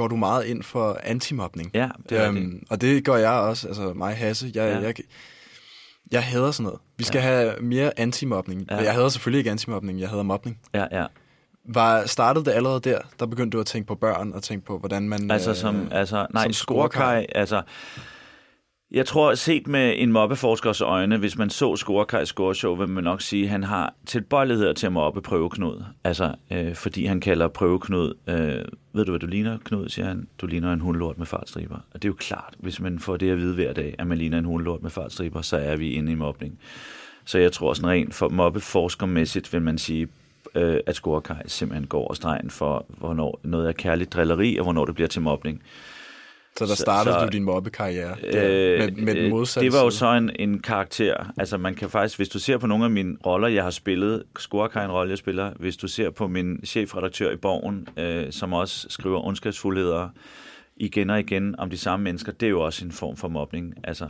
går 0.00 0.08
du 0.08 0.16
meget 0.16 0.44
ind 0.44 0.62
for 0.62 0.98
antimobning. 1.02 1.70
Ja, 1.74 1.88
det 2.08 2.18
er 2.18 2.30
det. 2.30 2.60
Og 2.70 2.80
det 2.80 3.04
gør 3.04 3.16
jeg 3.16 3.30
også, 3.30 3.68
altså 3.68 3.92
mig 3.94 4.16
Hasse. 4.16 4.50
Jeg, 4.54 4.80
Ja. 4.82 4.86
jeg, 4.86 4.94
jeg 6.12 6.24
hader 6.24 6.50
sådan 6.50 6.64
noget. 6.64 6.80
Vi 6.98 7.04
skal 7.04 7.18
ja. 7.18 7.24
have 7.24 7.54
mere 7.60 8.00
antimobning. 8.00 8.66
Ja. 8.70 8.76
Jeg 8.76 8.92
hader 8.92 9.08
selvfølgelig 9.08 9.38
ikke 9.38 9.50
antimobning, 9.50 10.00
jeg 10.00 10.08
hader 10.08 10.22
mobning. 10.22 10.58
Ja, 10.74 10.84
ja. 10.92 11.06
Var, 11.68 12.06
startede 12.06 12.44
det 12.44 12.50
allerede 12.50 12.80
der? 12.80 12.98
Der 13.18 13.26
begyndte 13.26 13.56
du 13.56 13.60
at 13.60 13.66
tænke 13.66 13.86
på 13.86 13.94
børn 13.94 14.32
og 14.32 14.42
tænke 14.42 14.66
på, 14.66 14.78
hvordan 14.78 15.08
man... 15.08 15.30
Altså, 15.30 15.50
øh, 15.50 15.56
som, 15.56 15.88
altså 15.90 16.26
nej, 16.34 16.42
som 16.42 16.52
scorekaj, 16.52 17.26
altså... 17.34 17.62
Jeg 18.92 19.06
tror, 19.06 19.34
set 19.34 19.66
med 19.66 19.94
en 19.96 20.12
mobbeforskers 20.12 20.80
øjne, 20.80 21.16
hvis 21.18 21.38
man 21.38 21.50
så 21.50 21.76
Scorekaj 21.76 22.24
scoreshow, 22.24 22.74
vil 22.74 22.88
man 22.88 23.04
nok 23.04 23.20
sige, 23.20 23.44
at 23.44 23.50
han 23.50 23.64
har 23.64 23.94
tilbøjeligheder 24.06 24.72
til 24.72 24.86
at 24.86 24.92
mobbe 24.92 25.20
prøveknud. 25.20 25.84
Altså, 26.04 26.34
øh, 26.52 26.74
fordi 26.74 27.04
han 27.04 27.20
kalder 27.20 27.48
prøveknud, 27.48 28.14
øh, 28.26 28.64
ved 28.92 29.04
du 29.04 29.12
hvad 29.12 29.20
du 29.20 29.26
ligner, 29.26 29.58
Knud, 29.64 29.88
siger 29.88 30.06
han, 30.06 30.28
du 30.40 30.46
ligner 30.46 30.72
en 30.72 30.80
hundlort 30.80 31.18
med 31.18 31.26
fartstriber. 31.26 31.74
Og 31.74 32.02
det 32.02 32.04
er 32.04 32.08
jo 32.08 32.16
klart, 32.18 32.54
hvis 32.58 32.80
man 32.80 32.98
får 32.98 33.16
det 33.16 33.30
at 33.30 33.38
vide 33.38 33.54
hver 33.54 33.72
dag, 33.72 33.94
at 33.98 34.06
man 34.06 34.18
ligner 34.18 34.38
en 34.38 34.44
hundlort 34.44 34.82
med 34.82 34.90
fartstriber, 34.90 35.42
så 35.42 35.56
er 35.56 35.76
vi 35.76 35.90
inde 35.90 36.12
i 36.12 36.14
mobning. 36.14 36.58
Så 37.24 37.38
jeg 37.38 37.52
tror 37.52 37.74
sådan 37.74 37.90
rent 37.90 38.14
for 38.14 38.28
mobbeforskermæssigt 38.28 39.52
vil 39.52 39.62
man 39.62 39.78
sige, 39.78 40.08
øh, 40.54 40.80
at 40.86 40.94
Scorekaj 40.94 41.42
simpelthen 41.46 41.86
går 41.86 42.00
over 42.00 42.14
stregen 42.14 42.50
for, 42.50 42.86
hvornår 42.88 43.40
noget 43.42 43.68
er 43.68 43.72
kærligt 43.72 44.12
drilleri, 44.12 44.56
og 44.56 44.62
hvornår 44.62 44.84
det 44.84 44.94
bliver 44.94 45.08
til 45.08 45.22
mobning. 45.22 45.62
Så 46.58 46.66
der 46.66 46.74
startede 46.74 47.14
så- 47.14 47.24
du 47.24 47.28
din 47.32 47.44
mobbekarriere 47.44 48.16
der, 48.32 48.78
med, 48.78 48.90
med 48.90 49.14
den 49.14 49.24
øh, 49.24 49.30
modsatte 49.30 49.64
Det 49.66 49.72
var 49.72 49.84
jo 49.84 49.90
så 49.90 50.06
en, 50.06 50.30
en 50.38 50.58
karakter. 50.60 51.32
Altså 51.38 51.58
man 51.58 51.74
kan 51.74 51.90
faktisk, 51.90 52.18
hvis 52.18 52.28
du 52.28 52.38
ser 52.38 52.58
på 52.58 52.66
nogle 52.66 52.84
af 52.84 52.90
mine 52.90 53.16
roller, 53.26 53.48
jeg 53.48 53.62
har 53.62 53.70
spillet, 53.70 54.22
en 54.76 54.90
rolle, 54.90 55.10
jeg 55.10 55.18
spiller, 55.18 55.52
hvis 55.58 55.76
du 55.76 55.88
ser 55.88 56.10
på 56.10 56.28
min 56.28 56.60
chefredaktør 56.66 57.30
i 57.30 57.36
Borgen, 57.36 57.88
øh, 57.96 58.32
som 58.32 58.52
også 58.52 58.86
skriver 58.90 59.26
ondskabsfuldheder 59.26 60.08
igen 60.76 61.10
og 61.10 61.20
igen 61.20 61.54
om 61.58 61.70
de 61.70 61.78
samme 61.78 62.04
mennesker, 62.04 62.32
det 62.32 62.46
er 62.46 62.50
jo 62.50 62.60
også 62.60 62.84
en 62.84 62.92
form 62.92 63.16
for 63.16 63.28
mobning. 63.28 63.74
Altså, 63.84 64.08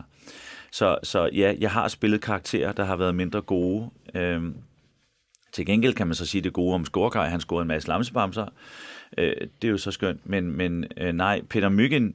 så, 0.73 0.99
så 1.03 1.31
ja, 1.33 1.55
jeg 1.61 1.71
har 1.71 1.89
spillet 1.89 2.21
karakterer, 2.21 2.73
der 2.73 2.85
har 2.85 2.97
været 2.97 3.15
mindre 3.15 3.41
gode. 3.41 3.91
Øhm, 4.15 4.55
til 5.53 5.67
gengæld 5.67 5.95
kan 5.95 6.07
man 6.07 6.15
så 6.15 6.27
sige 6.27 6.43
det 6.43 6.53
gode 6.53 6.75
om 6.75 6.85
Scorekaj, 6.85 7.29
han 7.29 7.41
scorede 7.41 7.63
en 7.63 7.69
masse 7.69 7.89
lamsebamser. 7.89 8.47
Øh, 9.19 9.33
det 9.63 9.69
er 9.69 9.73
jo 9.73 9.79
så 9.79 9.91
skønt, 9.91 10.21
men, 10.25 10.57
men 10.57 10.85
øh, 10.97 11.13
nej, 11.13 11.41
Peter 11.51 11.69
Myggen 11.69 12.15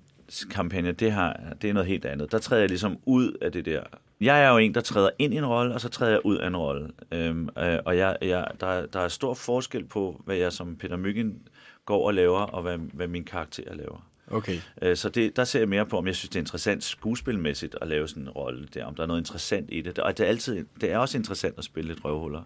kampagne, 0.49 0.91
det, 0.91 1.11
har, 1.11 1.39
det 1.61 1.69
er 1.69 1.73
noget 1.73 1.87
helt 1.89 2.05
andet. 2.05 2.31
Der 2.31 2.37
træder 2.39 2.61
jeg 2.61 2.69
ligesom 2.69 2.97
ud 3.05 3.31
af 3.41 3.51
det 3.51 3.65
der. 3.65 3.83
Jeg 4.21 4.43
er 4.43 4.49
jo 4.51 4.57
en, 4.57 4.73
der 4.73 4.81
træder 4.81 5.09
ind 5.19 5.33
i 5.33 5.37
en 5.37 5.45
rolle, 5.45 5.73
og 5.73 5.81
så 5.81 5.89
træder 5.89 6.11
jeg 6.11 6.25
ud 6.25 6.37
af 6.37 6.47
en 6.47 6.57
rolle. 6.57 6.89
Øhm, 7.11 7.49
øh, 7.59 7.79
og 7.85 7.97
jeg, 7.97 8.17
jeg, 8.21 8.47
der, 8.59 8.67
er- 8.67 8.85
der 8.85 8.99
er 8.99 9.07
stor 9.07 9.33
forskel 9.33 9.83
på, 9.85 10.21
hvad 10.25 10.35
jeg 10.35 10.53
som 10.53 10.75
Peter 10.75 10.97
Myggen 10.97 11.47
går 11.85 12.07
og 12.07 12.13
laver, 12.13 12.39
og 12.39 12.61
hvad, 12.61 12.77
hvad 12.77 13.07
min 13.07 13.23
karakter 13.23 13.75
laver. 13.75 14.07
Okay. 14.31 14.57
Øh, 14.81 14.97
Så 14.97 15.09
det, 15.09 15.35
der 15.35 15.43
ser 15.43 15.59
jeg 15.59 15.69
mere 15.69 15.85
på, 15.85 15.97
om 15.97 16.07
jeg 16.07 16.15
synes, 16.15 16.29
det 16.29 16.35
er 16.35 16.41
interessant 16.41 16.83
skuespilmæssigt 16.83 17.75
at 17.81 17.87
lave 17.87 18.07
sådan 18.07 18.23
en 18.23 18.29
rolle 18.29 18.67
der, 18.73 18.85
om 18.85 18.95
der 18.95 19.03
er 19.03 19.07
noget 19.07 19.21
interessant 19.21 19.69
i 19.71 19.81
det. 19.81 19.99
Og 19.99 20.17
det 20.17 20.23
er, 20.23 20.27
altid, 20.27 20.65
det 20.81 20.91
er 20.91 20.97
også 20.97 21.17
interessant 21.17 21.57
at 21.57 21.63
spille 21.63 21.87
lidt 21.87 22.05
røvhuller. 22.05 22.41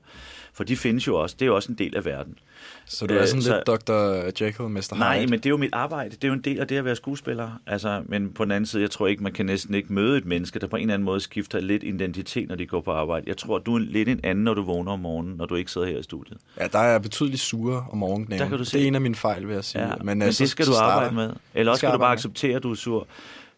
For 0.54 0.64
de 0.64 0.78
findes 0.78 1.08
jo 1.08 1.22
også, 1.22 1.36
det 1.40 1.46
er 1.46 1.48
jo 1.48 1.56
også 1.56 1.72
en 1.72 1.78
del 1.78 1.96
af 1.96 2.06
verden. 2.06 2.38
Så 2.86 3.08
du 3.08 3.14
er 3.14 3.22
Øh, 3.22 3.28
sådan 3.28 3.42
så- 3.42 3.56
lidt 3.68 3.88
Dr. 3.88 4.44
Jekyll, 4.46 4.70
Mr. 4.70 4.94
Hyde? 4.94 5.00
Nej, 5.00 5.20
men 5.26 5.32
det 5.40 5.46
er 5.46 5.50
jo 5.50 5.58
mit 5.58 5.74
arbejde. 5.74 6.10
Det 6.16 6.24
er 6.24 6.28
jo 6.28 6.34
en 6.34 6.42
del 6.42 6.60
af 6.60 6.68
det 6.68 6.78
at 6.78 6.86
være 6.86 6.96
skuespiller. 6.96 7.52
Altså, 7.68 8.04
men 8.06 8.32
på 8.34 8.44
den 8.44 8.52
anden 8.52 8.66
side, 8.66 8.82
jeg 8.82 8.92
tror 8.92 9.08
ikke, 9.08 9.24
man 9.24 9.34
kan 9.34 9.46
næsten 9.46 9.74
ikke 9.76 9.94
møde 9.94 10.18
et 10.18 10.26
menneske, 10.26 10.60
der 10.60 10.68
på 10.68 10.76
en 10.76 10.82
eller 10.82 10.94
anden 10.94 11.06
måde 11.06 11.20
skifter 11.20 11.60
lidt 11.60 11.84
identitet, 11.84 12.48
når 12.50 12.56
de 12.56 12.66
går 12.66 12.82
på 12.82 12.92
arbejde. 12.92 13.24
Jeg 13.28 13.38
tror, 13.38 13.58
du 13.58 13.76
er 13.76 13.80
lidt 13.80 14.10
en 14.10 14.20
anden, 14.24 14.44
når 14.44 14.54
du 14.54 14.62
vågner 14.64 14.92
om 14.92 15.00
morgenen, 15.00 15.36
når 15.38 15.46
du 15.46 15.56
ikke 15.56 15.72
sidder 15.72 15.88
her 15.88 15.98
i 15.98 16.04
studiet. 16.04 16.38
Ja, 16.60 16.68
der 16.68 16.80
er 16.80 17.00
betydeligt 17.00 17.42
sure 17.42 17.86
om 17.92 17.98
morgenen. 17.98 18.32
Der 18.40 18.50
kan 18.50 18.58
du 18.58 18.64
se. 18.66 18.78
Det 18.78 18.84
er 18.84 18.88
en 18.88 18.96
af 18.96 19.02
mine 19.02 19.16
fejl, 19.16 19.48
vil 19.48 19.54
jeg 19.54 19.64
sige. 19.64 19.88
Ja, 19.88 19.96
men, 19.96 20.06
men 20.06 20.22
øh, 20.22 20.28
det 20.28 20.50
skal 20.50 20.66
du 20.66 20.72
starter- 20.72 20.92
arbejde 20.92 21.16
med. 21.16 21.34
Eller 21.54 21.72
også 21.72 21.80
skal 21.80 21.88
skal 21.88 21.94
du 21.94 22.00
bare 22.00 22.10
med. 22.10 22.14
acceptere, 22.18 22.56
at 22.56 22.64
du 22.64 22.72
er 22.72 22.76
sur. 22.76 23.08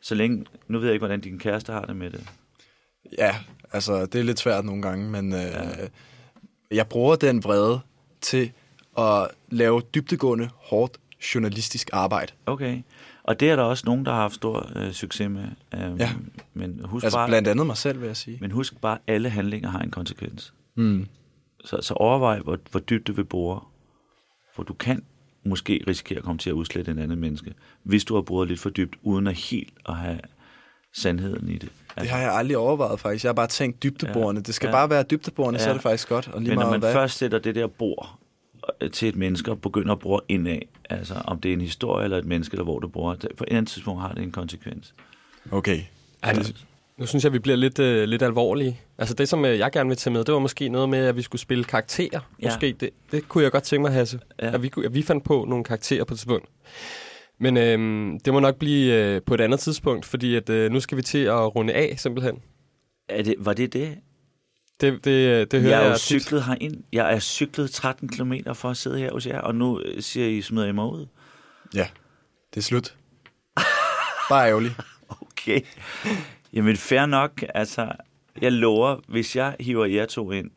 Så 0.01 0.15
længe, 0.15 0.45
nu 0.67 0.79
ved 0.79 0.87
jeg 0.87 0.93
ikke, 0.93 1.01
hvordan 1.05 1.21
din 1.21 1.39
kæreste 1.39 1.71
har 1.71 1.81
det 1.85 1.95
med 1.95 2.09
det. 2.11 2.23
Ja, 3.17 3.35
altså 3.73 4.05
det 4.05 4.15
er 4.19 4.23
lidt 4.23 4.39
svært 4.39 4.65
nogle 4.65 4.81
gange, 4.81 5.09
men 5.09 5.33
øh, 5.33 5.39
jeg 6.71 6.87
bruger 6.87 7.15
den 7.15 7.43
vrede 7.43 7.79
til 8.21 8.51
at 8.97 9.27
lave 9.49 9.81
dybtegående, 9.95 10.49
hårdt 10.55 10.97
journalistisk 11.35 11.89
arbejde. 11.93 12.31
Okay. 12.45 12.81
Og 13.23 13.39
det 13.39 13.49
er 13.49 13.55
der 13.55 13.63
også 13.63 13.83
nogen, 13.85 14.05
der 14.05 14.11
har 14.11 14.21
haft 14.21 14.33
stor 14.35 14.69
øh, 14.75 14.91
succes 14.91 15.29
med. 15.29 15.43
Øhm, 15.73 15.97
Ja. 15.97 16.09
Men 16.53 16.81
husk, 16.85 17.03
Altså 17.03 17.17
bare, 17.17 17.27
blandt 17.27 17.47
andet 17.47 17.65
mig 17.67 17.77
selv, 17.77 17.99
vil 18.01 18.07
jeg 18.07 18.17
sige. 18.17 18.37
men 18.41 18.51
husk 18.51 18.81
bare, 18.81 18.97
alle 19.07 19.29
handlinger 19.29 19.69
har 19.69 19.79
en 19.79 19.91
konsekvens. 19.91 20.53
Mm. 20.75 21.07
Så, 21.65 21.77
så 21.81 21.93
overvej, 21.93 22.39
hvor, 22.39 22.57
hvor 22.71 22.79
dybt 22.79 23.07
du 23.07 23.13
vil 23.13 23.23
bore. 23.23 23.59
For 24.55 24.63
du 24.63 24.73
kan 24.73 25.03
måske 25.45 25.83
risikere 25.87 26.17
at 26.17 26.23
komme 26.23 26.39
til 26.39 26.49
at 26.49 26.53
udslette 26.53 26.91
en 26.91 26.99
anden 26.99 27.19
menneske, 27.19 27.53
hvis 27.83 28.03
du 28.03 28.15
har 28.15 28.21
boret 28.21 28.47
lidt 28.47 28.59
for 28.59 28.69
dybt, 28.69 28.95
uden 29.03 29.27
at 29.27 29.33
helt 29.35 29.73
at 29.89 29.95
have 29.95 30.19
sandheden 30.93 31.49
i 31.49 31.57
det. 31.57 31.69
Det 31.99 32.09
har 32.09 32.19
jeg 32.19 32.33
aldrig 32.33 32.57
overvejet 32.57 32.99
faktisk. 32.99 33.23
Jeg 33.23 33.29
har 33.29 33.33
bare 33.33 33.47
tænkt 33.47 33.83
dybdeborende. 33.83 34.41
Det 34.41 34.55
skal 34.55 34.67
Ja. 34.67 34.71
bare 34.71 34.89
være 34.89 35.03
dybdeborende, 35.03 35.59
så 35.59 35.65
Ja. 35.65 35.69
er 35.69 35.73
det 35.73 35.81
faktisk 35.83 36.09
godt. 36.09 36.27
Og 36.27 36.41
lige 36.41 36.49
Men 36.49 36.59
når 36.59 36.71
man 36.71 36.79
hvad. 36.79 36.93
først 36.93 37.17
sætter 37.17 37.39
det 37.39 37.55
der 37.55 37.67
bord 37.67 38.17
til 38.93 39.09
et 39.09 39.15
menneske 39.15 39.51
og 39.51 39.61
begynder 39.61 39.91
at 39.91 39.99
bruge 39.99 40.19
indad, 40.29 40.59
altså 40.89 41.13
om 41.25 41.39
det 41.39 41.49
er 41.49 41.53
en 41.53 41.61
historie 41.61 42.03
eller 42.03 42.17
et 42.17 42.25
menneske, 42.25 42.53
eller 42.53 42.63
hvor 42.63 42.79
du 42.79 42.87
bruger, 42.87 43.15
det, 43.15 43.29
på 43.37 43.43
et 43.43 43.47
eller 43.47 43.57
andet 43.57 43.71
tidspunkt 43.71 44.01
har 44.01 44.13
det 44.13 44.23
en 44.23 44.31
konsekvens. 44.31 44.93
Okay. 45.51 45.79
Ej, 46.23 46.33
nu, 46.33 46.41
nu 46.97 47.05
synes 47.05 47.23
jeg, 47.23 47.33
vi 47.33 47.39
bliver 47.39 47.55
lidt, 47.55 47.79
øh, 47.79 48.03
lidt 48.03 48.21
alvorlige. 48.21 48.79
Altså 48.97 49.15
det, 49.15 49.29
som 49.29 49.45
øh, 49.45 49.59
jeg 49.59 49.71
gerne 49.71 49.87
vil 49.87 49.97
tage 49.97 50.13
med, 50.13 50.23
det 50.23 50.33
var 50.33 50.39
måske 50.39 50.69
noget 50.69 50.89
med, 50.89 50.99
at 50.99 51.15
vi 51.15 51.21
skulle 51.21 51.41
spille 51.41 51.63
karakterer. 51.63 52.19
Ja. 52.41 52.47
Måske. 52.47 52.75
Det, 52.79 52.89
det 53.11 53.29
kunne 53.29 53.43
jeg 53.43 53.51
godt 53.51 53.63
tænke 53.63 53.81
mig, 53.81 53.91
Hasse. 53.91 54.19
Ja. 54.41 54.53
At, 54.53 54.63
vi, 54.63 54.71
at 54.85 54.93
vi 54.93 55.01
fandt 55.01 55.23
på 55.23 55.45
nogle 55.49 55.63
karakterer 55.63 56.03
på 56.03 56.13
et 56.13 56.17
tidspunkt. 56.17 56.45
Men 57.39 57.57
øhm, 57.57 58.19
det 58.19 58.33
må 58.33 58.39
nok 58.39 58.55
blive 58.55 58.93
øh, 58.93 59.21
på 59.21 59.33
et 59.33 59.41
andet 59.41 59.59
tidspunkt, 59.59 60.05
fordi 60.05 60.35
at, 60.35 60.49
øh, 60.49 60.71
nu 60.71 60.79
skal 60.79 60.97
vi 60.97 61.01
til 61.01 61.17
at 61.17 61.55
runde 61.55 61.73
af, 61.73 61.95
simpelthen. 61.97 62.41
Er 63.09 63.23
det, 63.23 63.35
var 63.39 63.53
det 63.53 63.73
det? 63.73 63.97
Det, 64.81 65.05
det, 65.05 65.51
det 65.51 65.61
hører 65.61 65.73
jeg 65.73 65.81
jeg, 65.81 65.87
er 65.87 65.91
jo 65.91 65.97
tit. 65.97 66.21
cyklet 66.21 66.43
herind. 66.43 66.83
Jeg 66.93 67.13
er 67.13 67.19
cyklet 67.19 67.71
13 67.71 68.09
km 68.09 68.33
for 68.53 68.69
at 68.69 68.77
sidde 68.77 68.97
her 68.99 69.11
hos 69.11 69.27
jer, 69.27 69.39
og 69.41 69.55
nu 69.55 69.79
øh, 69.79 70.01
siger 70.01 70.27
I, 70.27 70.41
smider 70.41 70.67
I 70.67 70.71
mig 70.71 70.85
ud. 70.85 71.05
Ja, 71.75 71.87
det 72.53 72.57
er 72.57 72.61
slut. 72.63 72.95
Bare 74.29 74.47
ærgerligt. 74.47 74.73
Okay. 75.31 75.61
Jamen, 76.53 76.77
fair 76.77 77.05
nok. 77.05 77.43
Altså, 77.55 77.91
jeg 78.41 78.51
lover, 78.51 78.97
hvis 79.07 79.35
jeg 79.35 79.55
hiver 79.59 79.85
jer 79.85 80.05
to 80.05 80.31
ind 80.31 80.51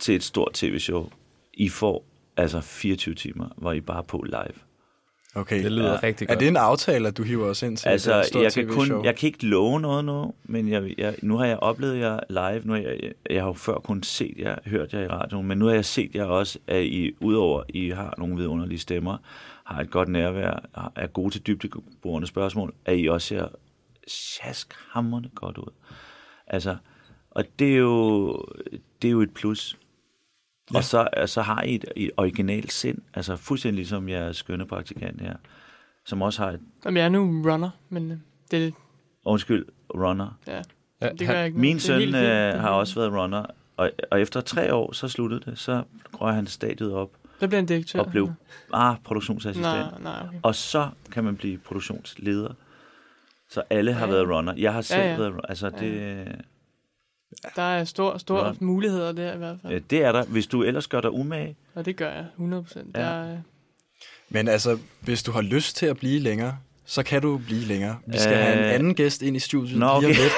til 0.00 0.14
et 0.14 0.22
stort 0.24 0.52
tv-show, 0.54 1.10
I 1.54 1.68
får 1.68 2.04
altså 2.36 2.60
24 2.60 3.14
timer, 3.14 3.48
hvor 3.56 3.72
I 3.72 3.80
bare 3.80 3.98
er 3.98 4.02
på 4.02 4.22
live. 4.26 4.65
Okay. 5.36 5.62
Det 5.64 5.72
lyder 5.72 5.92
Ja. 5.92 5.98
rigtig 6.02 6.24
Er 6.24 6.28
godt. 6.28 6.40
det 6.40 6.48
en 6.48 6.56
aftale, 6.56 7.08
at 7.08 7.16
du 7.16 7.22
hiver 7.22 7.46
os 7.46 7.62
ind 7.62 7.76
til 7.76 7.88
Altså, 7.88 8.20
et 8.20 8.26
stort 8.26 8.42
jeg 8.44 8.52
kan, 8.52 8.68
kun, 8.68 9.04
jeg 9.04 9.16
kan 9.16 9.26
ikke 9.26 9.46
love 9.46 9.80
noget 9.80 10.04
nu, 10.04 10.34
men 10.44 10.68
jeg, 10.68 10.94
jeg, 10.98 11.14
nu 11.22 11.36
har 11.36 11.46
jeg 11.46 11.58
oplevet 11.58 11.98
jer 11.98 12.20
live. 12.30 12.62
Nu 12.64 12.72
har 12.72 12.80
jeg, 12.80 12.98
jeg, 13.02 13.12
jeg 13.30 13.40
har 13.42 13.46
jo 13.48 13.52
før 13.52 13.74
kun 13.74 14.02
set 14.02 14.34
jer, 14.38 14.56
hørt 14.66 14.92
jer 14.92 15.00
i 15.00 15.06
radioen, 15.08 15.46
men 15.46 15.58
nu 15.58 15.66
har 15.66 15.74
jeg 15.74 15.84
set 15.84 16.14
jer 16.14 16.24
også, 16.24 16.58
at 16.66 16.82
I, 16.82 17.12
udover 17.20 17.60
at 17.60 17.66
I 17.68 17.90
har 17.90 18.14
nogle 18.18 18.36
vidunderlige 18.36 18.78
stemmer, 18.78 19.16
har 19.64 19.80
et 19.80 19.90
godt 19.90 20.08
nærvær, 20.08 20.62
er 20.96 21.06
gode 21.06 21.30
til 21.30 21.46
dybdeborende 21.46 22.28
spørgsmål, 22.28 22.74
at 22.84 22.98
I 22.98 23.06
også 23.06 23.28
ser 23.28 23.48
sjaskhamrende 24.08 25.28
godt 25.34 25.58
ud. 25.58 25.72
Altså, 26.46 26.76
og 27.30 27.44
det 27.58 27.72
er 27.72 27.78
jo, 27.78 28.32
det 29.02 29.08
er 29.08 29.12
jo 29.12 29.20
et 29.20 29.30
plus. 29.34 29.78
Ja. 30.72 30.76
Og 30.76 30.84
så, 30.84 31.08
så 31.26 31.42
har 31.42 31.62
I 31.62 31.74
et, 31.74 31.84
et 31.96 32.10
originalt 32.16 32.72
sind, 32.72 32.98
altså 33.14 33.36
fuldstændig 33.36 33.76
ligesom 33.76 34.08
jeres 34.08 34.36
skønne 34.36 34.66
praktikant 34.66 35.20
her, 35.20 35.34
som 36.04 36.22
også 36.22 36.42
har 36.44 36.50
et, 36.50 36.60
Jamen, 36.84 36.96
jeg 36.96 37.04
er 37.04 37.08
nu 37.08 37.42
runner, 37.50 37.70
men 37.88 38.10
øh, 38.10 38.16
det, 38.50 38.74
undskyld, 39.24 39.64
runner. 39.94 40.38
ja, 40.46 40.62
Ja, 41.00 41.08
det 41.08 41.26
gør 41.28 41.34
jeg 41.34 41.46
ikke. 41.46 41.58
Min 41.58 41.80
søn 41.80 42.14
øh, 42.14 42.60
har 42.60 42.70
også 42.70 42.94
været 42.94 43.12
runner, 43.12 43.46
og, 43.76 43.90
og 44.10 44.20
efter 44.20 44.40
tre 44.40 44.74
år, 44.74 44.92
så 44.92 45.08
sluttede 45.08 45.40
det. 45.50 45.58
Så 45.58 45.82
røg 46.20 46.34
han 46.34 46.46
stadiet 46.46 46.92
op. 46.92 47.10
Der 47.40 47.46
bliver 47.46 47.60
en 47.60 47.66
direktør. 47.66 48.00
og 48.00 48.10
blev 48.10 48.30
ah, 48.72 48.96
produktionsassistent. 49.04 49.74
Nej, 49.74 50.00
nej, 50.02 50.22
okay. 50.28 50.38
Og 50.42 50.54
så 50.54 50.88
kan 51.12 51.24
man 51.24 51.36
blive 51.36 51.58
produktionsleder. 51.58 52.52
Så 53.50 53.62
alle 53.70 53.92
har 53.92 54.06
Ja, 54.06 54.12
været 54.12 54.26
ja. 54.28 54.36
runner. 54.36 54.54
Jeg 54.56 54.72
har 54.72 54.80
selv 54.80 55.00
Ja, 55.00 55.10
ja. 55.10 55.16
været 55.16 55.30
runner. 55.30 55.42
Altså, 55.48 55.70
det, 55.70 56.26
Der 57.56 57.62
er 57.62 57.84
stor, 57.84 58.18
stor 58.18 58.46
Run. 58.48 58.56
muligheder 58.60 59.12
der 59.12 59.34
i 59.34 59.38
hvert 59.38 59.56
fald. 59.62 59.72
øh, 59.72 59.80
det 59.90 60.04
er 60.04 60.12
der. 60.12 60.24
Hvis 60.24 60.46
du 60.46 60.62
ellers 60.62 60.86
gør 60.88 61.00
dig 61.00 61.10
umage, 61.10 61.56
Og 61.74 61.84
det 61.84 61.96
gør 61.96 62.10
jeg 62.12 62.24
100%. 62.38 62.78
Ja. 62.94 63.00
Der 63.00 63.06
er, 63.06 63.36
Men 64.28 64.48
altså, 64.48 64.78
hvis 65.00 65.22
du 65.22 65.32
har 65.32 65.40
lyst 65.42 65.76
til 65.76 65.86
at 65.86 65.96
blive 65.96 66.20
længere, 66.20 66.56
så 66.86 67.02
kan 67.02 67.22
du 67.22 67.38
blive 67.46 67.60
længere. 67.64 67.96
Vi 68.06 68.18
skal 68.18 68.32
Øh, 68.32 68.38
have 68.44 68.58
en 68.58 68.64
anden 68.64 68.94
gæst 68.94 69.22
ind 69.22 69.36
i 69.36 69.40
studiet 69.40 69.78
nå, 69.78 69.86
lige 69.86 69.94
om 69.96 70.04
okay. 70.04 70.14
lidt. 70.22 70.32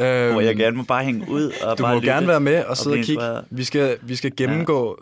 Øhm, 0.00 0.32
hvor 0.32 0.40
jeg 0.40 0.56
gerne 0.56 0.76
må 0.76 0.82
bare 0.82 1.04
hænge 1.04 1.30
ud 1.30 1.52
og 1.64 1.78
Du 1.78 1.82
bare 1.82 1.94
må 1.94 2.00
lytte. 2.00 2.12
gerne 2.12 2.28
være 2.28 2.40
med 2.40 2.64
og 2.64 2.76
sidde 2.76 2.98
og, 2.98 3.04
kigge. 3.04 3.40
Vi 3.50 3.64
skal, 3.64 3.98
vi 4.02 4.16
skal 4.16 4.36
gennemgå 4.36 4.98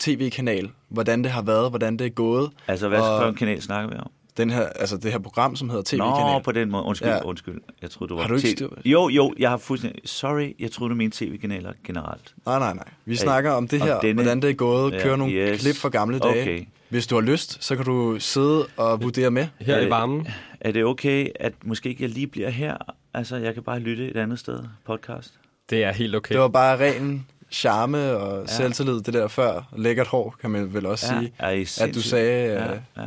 tv-kanal, 0.00 0.70
hvordan 0.88 1.22
det 1.24 1.30
har 1.32 1.42
været, 1.42 1.70
hvordan 1.70 1.96
det 1.96 2.04
er 2.06 2.10
gået. 2.10 2.50
Altså, 2.68 2.88
hvad 2.88 3.00
og- 3.00 3.20
for 3.22 3.28
en 3.28 3.34
kanal 3.34 3.62
snakker 3.62 3.90
vi 3.90 3.96
om? 4.00 4.10
Den 4.36 4.50
her, 4.50 4.66
altså 4.66 4.96
det 4.96 5.12
her 5.12 5.18
program, 5.18 5.56
som 5.56 5.68
hedder 5.70 5.96
Nå, 5.96 6.04
tv-kanal. 6.04 6.42
på 6.42 6.52
den 6.52 6.70
måde. 6.70 6.82
Undskyld, 6.84 7.08
Ja. 7.08 7.14
ja. 7.14 7.24
undskyld. 7.24 7.60
Jeg 7.82 7.90
troede, 7.90 8.08
du 8.10 8.14
var... 8.14 8.22
Har 8.22 8.28
du 8.28 8.34
ikke 8.34 8.48
T- 8.48 8.52
styr- 8.52 8.82
Jo, 8.84 9.08
jo, 9.08 9.34
jeg 9.38 9.50
har 9.50 9.56
fuldstændig... 9.56 10.02
Sorry, 10.08 10.52
jeg 10.60 10.70
troede, 10.72 10.90
du 10.90 10.96
mente 10.96 11.24
tv-kanaler 11.26 11.72
generelt. 11.84 12.34
Nej, 12.46 12.58
nej, 12.58 12.74
nej. 12.74 12.84
Vi 13.04 13.16
snakker 13.16 13.50
om 13.50 13.68
det 13.68 13.82
her, 13.82 14.00
denne- 14.00 14.14
hvordan 14.22 14.42
det 14.42 14.50
er 14.50 14.54
gået, 14.54 14.92
Ja, 14.94 15.02
køre 15.02 15.18
nogle 15.18 15.34
yes. 15.34 15.60
klip 15.60 15.76
fra 15.76 15.88
gamle 15.88 16.18
dage. 16.18 16.42
Okay. 16.42 16.64
Hvis 16.88 17.06
du 17.06 17.14
har 17.14 17.22
lyst, 17.22 17.64
så 17.64 17.76
kan 17.76 17.84
du 17.84 18.16
sidde 18.18 18.66
og 18.76 19.02
vurdere 19.02 19.30
med. 19.30 19.46
Her 19.60 19.80
i 19.80 19.90
varmen. 19.90 20.28
Er 20.60 20.72
det 20.72 20.84
okay, 20.84 21.28
at 21.40 21.52
måske 21.64 21.88
ikke 21.88 22.02
jeg 22.02 22.10
lige 22.10 22.26
bliver 22.26 22.50
her? 22.50 22.76
Altså, 23.14 23.36
jeg 23.36 23.54
kan 23.54 23.62
bare 23.62 23.78
lytte 23.78 24.08
et 24.10 24.16
andet 24.16 24.38
sted, 24.38 24.58
podcast. 24.86 25.34
Det 25.70 25.84
er 25.84 25.92
helt 25.92 26.14
okay. 26.16 26.32
Det 26.32 26.40
var 26.40 26.48
bare 26.48 26.78
ren 26.80 27.26
charme 27.50 28.16
og 28.16 28.40
ja. 28.40 28.46
selvtillid, 28.54 29.00
det 29.00 29.14
der 29.14 29.28
før. 29.28 29.68
Lækkert 29.76 30.06
hår, 30.06 30.34
kan 30.40 30.50
man 30.50 30.74
vel 30.74 30.86
også 30.86 31.06
sige. 31.06 31.32
er 31.38 31.78
At 31.88 31.94
du 31.94 32.00
sagde... 32.02 32.52
Ja, 32.52 32.72
øh, 32.72 32.78
ja. 32.96 33.02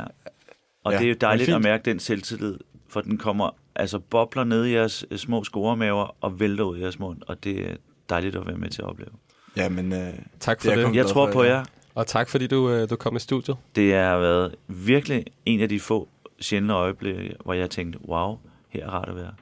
Og 0.86 0.92
ja, 0.92 0.98
det 0.98 1.04
er 1.04 1.08
jo 1.08 1.16
dejligt 1.20 1.50
at 1.50 1.62
mærke 1.62 1.82
den 1.84 1.98
selvtillid, 1.98 2.58
for 2.88 3.00
den 3.00 3.18
kommer, 3.18 3.50
altså 3.74 3.98
bobler 3.98 4.44
ned 4.44 4.64
i 4.66 4.72
jeres 4.72 5.04
øh, 5.10 5.18
små 5.18 5.44
scoremaver 5.44 6.16
og 6.20 6.40
vælter 6.40 6.64
ud 6.64 6.78
i 6.78 6.80
jeres 6.80 6.98
mund, 6.98 7.18
og 7.26 7.44
det 7.44 7.70
er 7.70 7.74
dejligt 8.08 8.36
at 8.36 8.46
være 8.46 8.56
med 8.56 8.68
til 8.70 8.82
at 8.82 8.88
opleve. 8.88 9.10
Ja, 9.56 9.68
men... 9.68 9.92
Øh, 9.92 10.12
Tak 10.40 10.62
for 10.62 10.70
Det 10.70 10.86
det. 10.86 10.94
Jeg 10.96 11.06
tror 11.06 11.32
på 11.32 11.42
ja. 11.42 11.54
jer. 11.56 11.64
Og 11.94 12.06
tak 12.06 12.28
fordi 12.28 12.46
du, 12.46 12.70
øh, 12.70 12.90
du 12.90 12.96
kom 12.96 13.16
i 13.16 13.18
studiet. 13.18 13.56
Det 13.74 13.94
har 13.94 14.18
været 14.18 14.54
virkelig 14.68 15.24
en 15.46 15.60
af 15.60 15.68
de 15.68 15.80
få 15.80 16.08
sjældne 16.40 16.72
øjeblikke, 16.72 17.34
hvor 17.44 17.52
jeg 17.54 17.70
tænkte, 17.70 17.98
wow, 18.08 18.38
her 18.68 18.84
er 18.86 18.90
rart 18.90 19.08
at 19.08 19.16
være. 19.16 19.32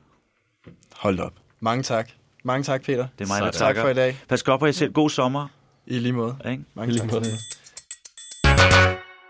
hold 0.93 1.19
op. 1.19 1.33
Mange 1.61 1.83
tak. 1.83 2.11
Mange 2.45 2.63
tak, 2.65 2.83
Peter. 2.83 3.07
Det 3.19 3.25
er 3.25 3.29
mig, 3.29 3.41
der 3.43 3.51
tak 3.51 3.59
takker. 3.59 3.83
for 3.83 3.89
i 3.89 3.95
dag. 3.95 4.17
Pas 4.29 4.43
godt 4.43 4.61
på 4.61 4.67
jer 4.67 4.73
selv. 4.73 4.93
God 4.93 5.11
sommer. 5.11 5.49
I 5.87 5.99
lige 5.99 6.13
måde. 6.13 6.37
Ikke? 6.51 6.65
Mange 6.75 6.91
I 6.91 6.93
lige 6.93 7.03
tak 7.09 7.13
måde. 7.13 7.25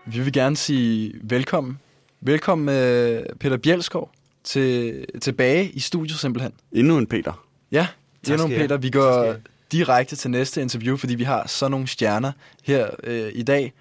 Vi 0.05 0.19
vil 0.19 0.33
gerne 0.33 0.55
sige 0.57 1.13
velkommen. 1.23 1.79
Velkommen, 2.21 2.69
øh, 2.75 3.23
Peter 3.39 3.57
Bjelskov, 3.57 4.11
til, 4.43 5.05
tilbage 5.21 5.69
i 5.69 5.79
studiet 5.79 6.19
simpelthen. 6.19 6.51
Endnu 6.71 6.97
en 6.97 7.07
Peter. 7.07 7.45
Ja, 7.71 7.87
Tak 8.23 8.33
endnu 8.33 8.47
skal 8.47 8.57
I 8.57 8.61
Peter. 8.61 8.77
Vi 8.77 8.89
går 8.89 9.35
direkte 9.71 10.15
til 10.15 10.31
næste 10.31 10.61
interview, 10.61 10.97
fordi 10.97 11.15
vi 11.15 11.23
har 11.23 11.47
så 11.47 11.67
nogle 11.67 11.87
stjerner 11.87 12.31
her 12.63 12.87
øh, 13.03 13.31
i 13.35 13.43
dag. 13.43 13.73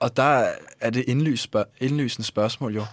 Og 0.00 0.16
der 0.16 0.46
er 0.80 0.90
det 0.90 1.04
indlys 1.06 1.40
spørg- 1.40 1.68
indlysende 1.80 2.26
spørgsmål 2.26 2.74
jo. 2.74 2.84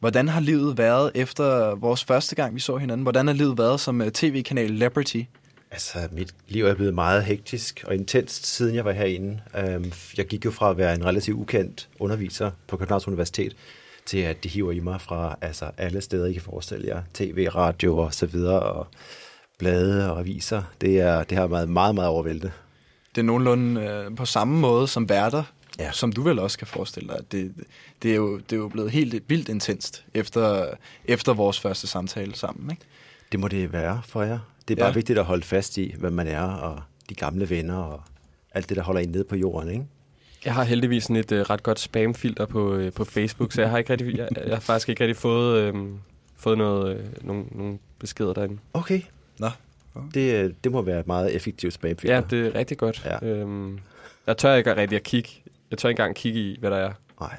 Hvordan 0.00 0.28
har 0.28 0.40
livet 0.40 0.78
været 0.78 1.10
efter 1.14 1.74
vores 1.74 2.04
første 2.04 2.34
gang, 2.36 2.54
vi 2.54 2.60
så 2.60 2.76
hinanden? 2.76 3.02
Hvordan 3.02 3.26
har 3.26 3.34
livet 3.34 3.58
været 3.58 3.80
som 3.80 4.00
øh, 4.02 4.10
tv-kanal 4.10 4.70
Liberty? 4.70 5.22
Altså, 5.70 5.98
mit 6.12 6.34
liv 6.48 6.64
er 6.64 6.74
blevet 6.74 6.94
meget 6.94 7.24
hektisk 7.24 7.84
og 7.86 7.94
intenst, 7.94 8.46
siden 8.46 8.74
jeg 8.74 8.84
var 8.84 8.92
herinde. 8.92 9.40
Øhm, 9.58 9.92
Jeg 10.16 10.26
gik 10.26 10.44
jo 10.44 10.50
fra 10.50 10.70
at 10.70 10.76
være 10.76 10.94
en 10.94 11.04
relativt 11.04 11.36
ukendt 11.38 11.88
underviser 11.98 12.50
på 12.66 12.76
Københavns 12.76 13.08
Universitet, 13.08 13.56
til 14.08 14.18
at 14.18 14.44
de 14.44 14.48
hiver 14.48 14.72
i 14.72 14.80
mig 14.80 15.00
fra 15.00 15.38
altså, 15.40 15.70
alle 15.78 16.00
steder, 16.00 16.26
I 16.26 16.32
kan 16.32 16.42
forestille 16.42 16.88
jer. 16.88 17.02
TV, 17.14 17.48
radio 17.54 17.98
og 17.98 18.14
så 18.14 18.26
videre, 18.26 18.60
og 18.60 18.86
blade 19.58 20.12
og 20.12 20.20
aviser. 20.20 20.62
Det, 20.80 21.00
er, 21.00 21.24
det 21.24 21.38
har 21.38 21.46
været 21.46 21.68
meget, 21.68 21.94
meget 21.94 22.10
overvældende. 22.10 22.50
Det 23.14 23.20
er 23.20 23.24
nogenlunde 23.24 23.80
øh, 23.80 24.16
på 24.16 24.24
samme 24.24 24.60
måde 24.60 24.88
som 24.88 25.08
værter 25.08 25.42
ja. 25.78 25.92
som 25.92 26.12
du 26.12 26.22
vel 26.22 26.38
også 26.38 26.58
kan 26.58 26.66
forestille 26.66 27.08
dig. 27.08 27.32
Det, 27.32 27.54
det, 28.02 28.10
er 28.10 28.16
jo, 28.16 28.38
det 28.38 28.52
er 28.52 28.56
jo 28.56 28.68
blevet 28.68 28.90
helt 28.90 29.22
vildt 29.28 29.48
intenst 29.48 30.04
efter, 30.14 30.66
efter 31.04 31.34
vores 31.34 31.60
første 31.60 31.86
samtale 31.86 32.34
sammen, 32.34 32.70
ikke? 32.70 32.82
Det 33.32 33.40
må 33.40 33.48
det 33.48 33.72
være 33.72 34.02
for 34.04 34.22
jer. 34.22 34.38
Det 34.68 34.74
er 34.74 34.78
bare 34.78 34.88
ja. 34.88 34.94
vigtigt 34.94 35.18
at 35.18 35.24
holde 35.24 35.42
fast 35.42 35.78
i, 35.78 35.94
hvad 35.98 36.10
man 36.10 36.26
er, 36.26 36.42
og 36.42 36.80
de 37.08 37.14
gamle 37.14 37.50
venner, 37.50 37.76
og 37.76 38.02
alt 38.54 38.68
det, 38.68 38.76
der 38.76 38.82
holder 38.82 39.00
en 39.00 39.08
nede 39.08 39.24
på 39.24 39.36
jorden, 39.36 39.70
ikke? 39.70 39.84
Jeg 40.44 40.54
har 40.54 40.64
heldigvis 40.64 41.02
sådan 41.02 41.16
et 41.16 41.32
øh, 41.32 41.40
ret 41.40 41.62
godt 41.62 41.80
spamfilter 41.80 42.46
på, 42.46 42.74
øh, 42.74 42.92
på 42.92 43.04
Facebook, 43.04 43.52
så 43.52 43.60
jeg 43.60 43.70
har, 43.70 43.78
ikke 43.78 43.90
rigtig, 43.92 44.16
jeg, 44.18 44.28
jeg 44.46 44.54
har 44.54 44.60
faktisk 44.60 44.88
ikke 44.88 45.00
rigtig 45.04 45.16
fået, 45.16 45.60
øh, 45.62 45.74
fået 46.36 46.58
noget, 46.58 46.96
øh, 46.96 47.04
nogle, 47.22 47.44
nogle 47.52 47.78
beskeder 47.98 48.32
derinde. 48.32 48.58
Okay. 48.72 49.00
Nå. 49.38 49.48
Det, 50.14 50.34
øh, 50.44 50.52
det 50.64 50.72
må 50.72 50.82
være 50.82 51.00
et 51.00 51.06
meget 51.06 51.34
effektivt 51.34 51.72
spamfilter. 51.74 52.14
Ja, 52.14 52.22
det 52.30 52.46
er 52.46 52.54
rigtig 52.54 52.78
godt. 52.78 53.06
Ja. 53.22 53.26
Øhm, 53.26 53.78
jeg 54.26 54.36
tør 54.36 54.54
ikke 54.54 54.76
rigtig 54.76 54.96
at 54.96 55.02
kigge. 55.02 55.30
Jeg 55.70 55.78
tør 55.78 55.88
ikke 55.88 56.00
engang 56.00 56.16
kigge 56.16 56.40
i, 56.40 56.56
hvad 56.60 56.70
der 56.70 56.76
er. 56.76 56.92
Nej. 57.20 57.36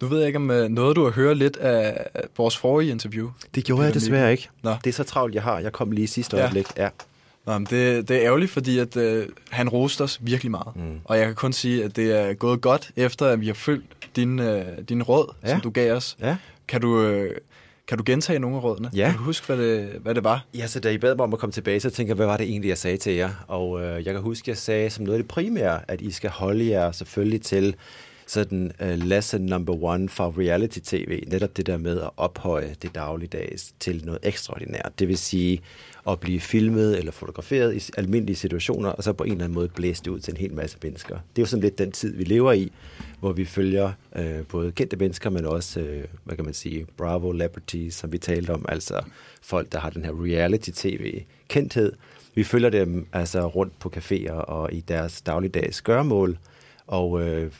Nu 0.00 0.06
ved 0.08 0.18
jeg 0.18 0.26
ikke, 0.26 0.36
om 0.36 0.50
øh, 0.50 0.68
noget 0.68 0.96
du 0.96 1.04
har 1.04 1.10
hørt 1.10 1.36
lidt 1.36 1.56
af 1.56 2.06
vores 2.36 2.56
forrige 2.56 2.90
interview. 2.90 3.30
Det 3.54 3.64
gjorde 3.64 3.82
jeg 3.82 3.92
Peter 3.92 4.00
desværre 4.00 4.30
ikke. 4.32 4.48
Nå. 4.62 4.74
Det 4.84 4.90
er 4.90 4.94
så 4.94 5.04
travlt, 5.04 5.34
jeg 5.34 5.42
har. 5.42 5.58
Jeg 5.58 5.72
kom 5.72 5.90
lige 5.90 6.04
i 6.04 6.06
sidste 6.06 6.36
Ja. 6.36 6.42
øjeblik. 6.42 6.66
Ja. 6.76 6.88
Nå, 7.48 7.58
men 7.58 7.66
det, 7.70 8.08
det 8.08 8.16
er 8.16 8.22
ærgerligt, 8.22 8.50
fordi 8.50 8.78
at, 8.78 8.96
øh, 8.96 9.26
han 9.50 9.68
roste 9.68 10.02
os 10.02 10.18
virkelig 10.22 10.50
meget. 10.50 10.76
Mm. 10.76 11.00
Og 11.04 11.18
jeg 11.18 11.26
kan 11.26 11.34
kun 11.34 11.52
sige, 11.52 11.84
at 11.84 11.96
det 11.96 12.20
er 12.20 12.34
gået 12.34 12.60
godt, 12.60 12.90
efter 12.96 13.26
at 13.26 13.40
vi 13.40 13.46
har 13.46 13.54
følgt 13.54 14.16
din, 14.16 14.38
øh, 14.38 14.64
din 14.88 15.02
råd, 15.02 15.34
ja. 15.42 15.48
Som 15.48 15.60
du 15.60 15.70
gav 15.70 15.92
os. 15.92 16.16
Ja. 16.20 16.36
Kan 16.68 16.80
du, 16.80 17.02
øh, 17.02 17.34
kan 17.88 17.98
du 17.98 18.04
gentage 18.06 18.38
nogle 18.38 18.56
af 18.56 18.64
rådene? 18.64 18.90
Ja. 18.94 19.08
Kan 19.10 19.18
du 19.18 19.24
huske, 19.24 19.46
hvad 19.46 19.56
det, 19.56 19.88
hvad 20.02 20.14
det 20.14 20.24
var? 20.24 20.44
Ja, 20.54 20.66
så 20.66 20.80
da 20.80 20.90
I 20.90 20.98
bad 20.98 21.16
mig 21.16 21.24
om 21.24 21.32
at 21.32 21.38
komme 21.38 21.52
tilbage, 21.52 21.80
så 21.80 21.90
tænker 21.90 22.10
jeg, 22.10 22.16
hvad 22.16 22.26
var 22.26 22.36
det 22.36 22.46
egentlig, 22.46 22.68
jeg 22.68 22.78
sagde 22.78 22.96
til 22.96 23.12
jer? 23.12 23.30
Og 23.48 23.82
øh, 23.82 24.06
jeg 24.06 24.14
kan 24.14 24.22
huske, 24.22 24.50
jeg 24.50 24.56
sagde 24.56 24.90
som 24.90 25.04
noget 25.04 25.18
af 25.18 25.22
det 25.22 25.28
primære, 25.28 25.80
at 25.88 26.00
I 26.00 26.10
skal 26.10 26.30
holde 26.30 26.70
jer 26.70 26.92
selvfølgelig 26.92 27.42
til 27.42 27.74
sådan 28.26 28.72
uh, 28.80 28.88
lesson 28.88 29.40
number 29.40 29.82
one 29.82 30.08
for 30.08 30.34
reality-tv. 30.38 31.22
Netop 31.26 31.56
det 31.56 31.66
der 31.66 31.76
med 31.76 32.00
at 32.00 32.10
ophøje 32.16 32.74
det 32.82 32.94
dagligdags 32.94 33.72
til 33.80 34.02
noget 34.04 34.20
ekstraordinært. 34.22 34.92
Det 34.98 35.08
vil 35.08 35.18
sige 35.18 35.60
at 36.08 36.20
blive 36.20 36.40
filmet 36.40 36.98
eller 36.98 37.12
fotograferet 37.12 37.76
i 37.76 37.92
almindelige 37.96 38.36
situationer, 38.36 38.88
og 38.88 39.04
så 39.04 39.12
på 39.12 39.24
en 39.24 39.32
eller 39.32 39.44
anden 39.44 39.54
måde 39.54 39.68
blæse 39.68 40.02
det 40.04 40.10
ud 40.10 40.20
til 40.20 40.32
en 40.32 40.36
hel 40.36 40.54
masse 40.54 40.78
mennesker. 40.82 41.14
Det 41.14 41.38
er 41.38 41.42
jo 41.42 41.46
sådan 41.46 41.62
lidt 41.62 41.78
den 41.78 41.92
tid, 41.92 42.16
vi 42.16 42.24
lever 42.24 42.52
i, 42.52 42.72
hvor 43.20 43.32
vi 43.32 43.44
følger 43.44 43.92
øh, 44.16 44.46
både 44.48 44.72
kendte 44.72 44.96
mennesker, 44.96 45.30
men 45.30 45.44
også, 45.44 45.80
øh, 45.80 46.04
hvad 46.24 46.36
kan 46.36 46.44
man 46.44 46.54
sige, 46.54 46.86
Bravo 46.96 47.32
Celebrities, 47.32 47.94
som 47.94 48.12
vi 48.12 48.18
talte 48.18 48.50
om, 48.50 48.64
altså 48.68 49.02
folk, 49.42 49.72
der 49.72 49.78
har 49.78 49.90
den 49.90 50.04
her 50.04 50.12
reality-tv-kendthed. 50.12 51.92
Vi 52.34 52.44
følger 52.44 52.70
dem 52.70 53.06
altså 53.12 53.46
rundt 53.46 53.78
på 53.78 53.92
caféer 53.96 54.32
og 54.32 54.72
i 54.72 54.80
deres 54.80 55.20
dagligdags 55.20 55.82
gørmål, 55.82 56.38
og 56.86 57.22
øh, 57.22 57.52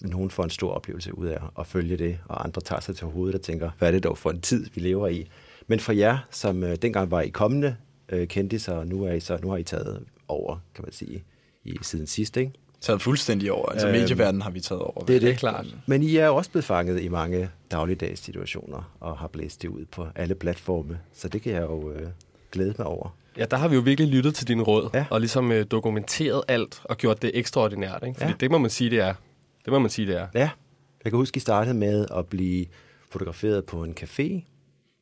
nogen 0.00 0.30
får 0.30 0.44
en 0.44 0.50
stor 0.50 0.72
oplevelse 0.72 1.18
ud 1.18 1.26
af 1.26 1.38
at 1.58 1.66
følge 1.66 1.96
det, 1.96 2.18
og 2.24 2.44
andre 2.44 2.62
tager 2.62 2.80
sig 2.80 2.96
til 2.96 3.06
hovedet 3.06 3.34
og 3.34 3.42
tænker, 3.42 3.70
hvad 3.78 3.88
er 3.88 3.92
det 3.92 4.04
dog 4.04 4.18
for 4.18 4.30
en 4.30 4.40
tid, 4.40 4.66
vi 4.74 4.80
lever 4.80 5.08
i? 5.08 5.28
Men 5.66 5.80
for 5.80 5.92
jer, 5.92 6.18
som 6.30 6.64
øh, 6.64 6.76
dengang 6.82 7.10
var 7.10 7.20
i 7.20 7.28
kommende 7.28 7.76
øh, 8.10 8.26
kendte 8.28 8.72
og 8.72 8.86
nu, 8.86 9.04
er 9.04 9.12
I 9.12 9.20
så, 9.20 9.38
nu 9.42 9.50
har 9.50 9.56
I 9.56 9.62
taget 9.62 10.04
over, 10.28 10.56
kan 10.74 10.84
man 10.84 10.92
sige, 10.92 11.24
i 11.64 11.78
siden 11.82 12.06
sidst, 12.06 12.36
ikke? 12.36 12.52
Taget 12.80 13.02
fuldstændig 13.02 13.52
over. 13.52 13.68
Altså 13.68 13.88
Øhm, 13.88 13.98
medieverdenen 13.98 14.42
har 14.42 14.50
vi 14.50 14.60
taget 14.60 14.82
over. 14.82 15.04
Det 15.04 15.16
er 15.16 15.20
det. 15.20 15.38
klart. 15.38 15.66
Men 15.86 16.02
I 16.02 16.16
er 16.16 16.26
jo 16.26 16.36
også 16.36 16.50
blevet 16.50 16.64
fanget 16.64 17.02
i 17.02 17.08
mange 17.08 17.50
dagligdags 17.70 18.20
situationer, 18.20 18.96
og 19.00 19.18
har 19.18 19.26
blæst 19.28 19.62
det 19.62 19.68
ud 19.68 19.84
på 19.84 20.06
alle 20.14 20.34
platforme, 20.34 20.98
så 21.12 21.28
det 21.28 21.42
kan 21.42 21.52
jeg 21.52 21.62
jo 21.62 21.92
øh, 21.92 22.08
glæde 22.52 22.74
mig 22.78 22.86
over. 22.86 23.16
Ja, 23.36 23.44
der 23.44 23.56
har 23.56 23.68
vi 23.68 23.74
jo 23.74 23.80
virkelig 23.80 24.10
lyttet 24.10 24.34
til 24.34 24.48
dine 24.48 24.62
råd, 24.62 24.90
Ja. 24.94 25.04
og 25.10 25.20
ligesom 25.20 25.52
øh, 25.52 25.66
dokumenteret 25.70 26.42
alt, 26.48 26.80
og 26.84 26.96
gjort 26.96 27.22
det 27.22 27.30
ekstraordinært. 27.34 28.02
Ikke? 28.06 28.18
Fordi 28.18 28.30
Ja. 28.30 28.36
det 28.40 28.50
må 28.50 28.58
man 28.58 28.70
sige, 28.70 28.90
det 28.90 28.98
er. 29.00 29.14
Det 29.64 29.72
må 29.72 29.78
man 29.78 29.90
sige, 29.90 30.06
det 30.06 30.16
er. 30.16 30.26
Ja, 30.34 30.50
jeg 31.04 31.12
kan 31.12 31.16
huske, 31.16 31.36
I 31.36 31.40
startede 31.40 31.74
med 31.74 32.06
at 32.16 32.26
blive 32.26 32.66
fotograferet 33.10 33.64
på 33.64 33.84
en 33.84 33.94
café. 34.00 34.42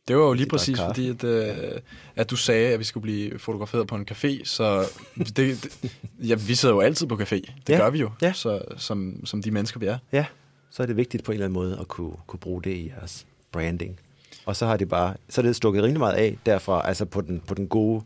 Det 0.08 0.16
var 0.16 0.22
jo 0.22 0.32
lige 0.32 0.48
præcis 0.48 0.78
fordi, 0.80 1.08
at, 1.10 1.24
øh, 1.24 1.80
at 2.16 2.30
du 2.30 2.36
sagde, 2.36 2.68
at 2.72 2.78
vi 2.78 2.84
skulle 2.84 3.02
blive 3.02 3.38
fotograferet 3.38 3.86
på 3.86 3.94
en 3.94 4.06
café, 4.10 4.44
så 4.44 4.84
det, 5.18 5.36
det, 5.36 5.98
ja, 6.28 6.34
vi 6.34 6.54
sidder 6.54 6.74
jo 6.74 6.80
altid 6.80 7.06
på 7.06 7.14
café. 7.14 7.34
Det 7.36 7.52
Ja. 7.68 7.76
gør 7.78 7.90
vi 7.90 7.98
jo, 7.98 8.10
Ja. 8.22 8.32
så, 8.32 8.62
som, 8.76 9.26
som 9.26 9.42
de 9.42 9.50
mennesker, 9.50 9.80
vi 9.80 9.86
er. 9.86 9.98
Ja, 10.12 10.26
så 10.70 10.82
er 10.82 10.86
det 10.86 10.96
vigtigt 10.96 11.24
på 11.24 11.32
en 11.32 11.34
eller 11.34 11.44
anden 11.46 11.54
måde 11.54 11.78
at 11.80 11.88
kunne, 11.88 12.12
kunne 12.26 12.40
bruge 12.40 12.62
det 12.62 12.70
i 12.70 12.88
jeres 12.88 13.26
branding. 13.52 14.00
Og 14.46 14.56
så 14.56 14.66
har 14.66 14.76
det 14.76 14.88
bare, 14.88 15.14
så 15.28 15.40
er 15.40 15.44
det 15.44 15.56
stukket 15.56 15.82
rimelig 15.82 15.98
meget 15.98 16.14
af 16.14 16.38
derfra, 16.46 16.88
altså 16.88 17.04
på 17.04 17.20
den, 17.20 17.40
på 17.46 17.54
den 17.54 17.68
gode, 17.68 18.02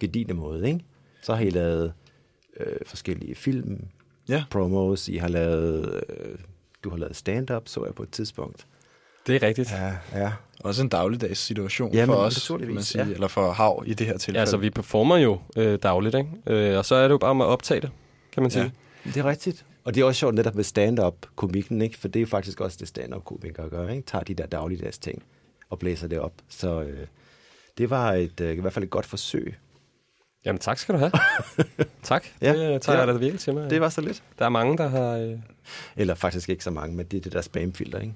gedigende 0.00 0.34
måde, 0.34 0.66
ikke? 0.68 0.80
Så 1.22 1.34
har 1.34 1.42
I 1.44 1.50
lavet 1.50 1.92
øh, 2.60 2.76
forskellige 2.86 3.34
film, 3.34 3.84
Ja. 4.28 4.44
promos, 4.50 5.08
I 5.08 5.16
har 5.16 5.28
lavet, 5.28 6.02
øh, 6.08 6.38
du 6.84 6.90
har 6.90 6.96
lavet 6.96 7.16
stand-up, 7.16 7.68
så 7.68 7.84
jeg 7.84 7.94
på 7.94 8.02
et 8.02 8.10
tidspunkt. 8.10 8.66
Det 9.26 9.36
er 9.36 9.42
rigtigt. 9.46 9.72
Ja, 9.72 9.92
ja. 10.20 10.32
Også 10.60 10.82
en 10.82 10.88
dagligdags 10.88 11.40
situation 11.40 11.92
Jamen, 11.92 12.06
for 12.14 12.14
os, 12.14 12.50
man 12.50 12.82
sige, 12.82 13.04
ja. 13.04 13.12
eller 13.12 13.28
for 13.28 13.52
Hav 13.52 13.82
i 13.86 13.94
det 13.94 14.06
her 14.06 14.18
tilfælde. 14.18 14.38
Ja, 14.38 14.40
altså, 14.40 14.56
vi 14.56 14.70
performer 14.70 15.16
jo 15.16 15.38
øh, 15.56 15.78
dagligt, 15.82 16.14
ikke? 16.14 16.30
Øh, 16.46 16.78
og 16.78 16.84
så 16.84 16.94
er 16.94 17.02
det 17.02 17.10
jo 17.10 17.18
bare 17.18 17.34
med 17.34 17.44
at 17.44 17.48
optage 17.48 17.80
det, 17.80 17.90
kan 18.32 18.42
man 18.42 18.50
sige. 18.50 18.72
Ja. 19.04 19.10
Det 19.10 19.16
er 19.16 19.24
rigtigt. 19.24 19.64
Og 19.84 19.94
det 19.94 20.00
er 20.00 20.04
også 20.04 20.18
sjovt 20.18 20.34
netop 20.34 20.54
med 20.54 20.64
stand-up-komikken, 20.64 21.82
ikke? 21.82 21.98
For 21.98 22.08
det 22.08 22.16
er 22.16 22.20
jo 22.20 22.26
faktisk 22.26 22.60
også 22.60 22.76
det 22.80 22.88
stand-up-komikere 22.88 23.68
gør, 23.68 23.88
ikke? 23.88 24.02
Tager 24.06 24.24
de 24.24 24.34
der 24.34 24.46
dagligdags 24.46 24.98
ting 24.98 25.22
og 25.70 25.78
blæser 25.78 26.08
det 26.08 26.18
op. 26.20 26.32
Så 26.48 26.82
øh, 26.82 27.06
det 27.78 27.90
var 27.90 28.12
et, 28.12 28.40
øh, 28.40 28.56
i 28.56 28.60
hvert 28.60 28.72
fald 28.72 28.84
et 28.84 28.90
godt 28.90 29.06
forsøg. 29.06 29.54
Jamen, 30.44 30.58
tak 30.58 30.78
skal 30.78 30.94
du 30.94 30.98
have. 30.98 31.12
tak. 32.02 32.24
Ja. 32.40 32.72
Det 32.72 32.82
tager 32.82 32.98
Ja. 32.98 33.04
jeg 33.04 33.14
da 33.14 33.18
virkelig 33.18 33.40
til 33.40 33.54
mig. 33.54 33.70
Det 33.70 33.80
var 33.80 33.88
så 33.88 34.00
lidt. 34.00 34.22
Der 34.38 34.44
er 34.44 34.48
mange, 34.48 34.78
der 34.78 34.88
har... 34.88 35.16
Øh... 35.16 35.38
Eller 35.96 36.14
faktisk 36.14 36.48
ikke 36.48 36.64
så 36.64 36.70
mange, 36.70 36.96
men 36.96 37.06
det 37.06 37.16
er 37.16 37.20
det 37.20 37.32
der 37.32 37.40
spamfilter, 37.40 37.98
ikke? 38.00 38.14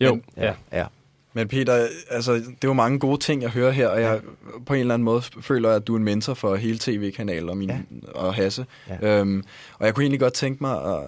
Jo, 0.00 0.14
Men- 0.14 0.22
ja. 0.36 0.52
ja. 0.72 0.84
Men 1.32 1.48
Peter, 1.48 1.86
altså, 2.10 2.32
det 2.34 2.44
er 2.46 2.68
jo 2.68 2.72
mange 2.72 2.98
gode 2.98 3.18
ting, 3.20 3.42
jeg 3.42 3.50
hører 3.50 3.70
her, 3.70 3.88
og 3.88 4.00
jeg 4.00 4.20
på 4.66 4.74
en 4.74 4.80
eller 4.80 4.94
anden 4.94 5.04
måde 5.04 5.22
føler, 5.40 5.70
at 5.70 5.86
du 5.86 5.92
er 5.94 5.98
en 5.98 6.04
mentor 6.04 6.34
for 6.34 6.56
hele 6.56 6.78
tv-kanalen 6.78 7.48
og, 7.48 7.56
min, 7.56 7.68
Ja. 7.68 7.78
og 8.14 8.34
Hasse. 8.34 8.66
Ja. 9.02 9.20
Øhm, 9.20 9.44
og 9.78 9.86
jeg 9.86 9.94
kunne 9.94 10.02
egentlig 10.04 10.20
godt 10.20 10.32
tænke 10.32 10.58
mig 10.62 10.84
at 10.96 11.02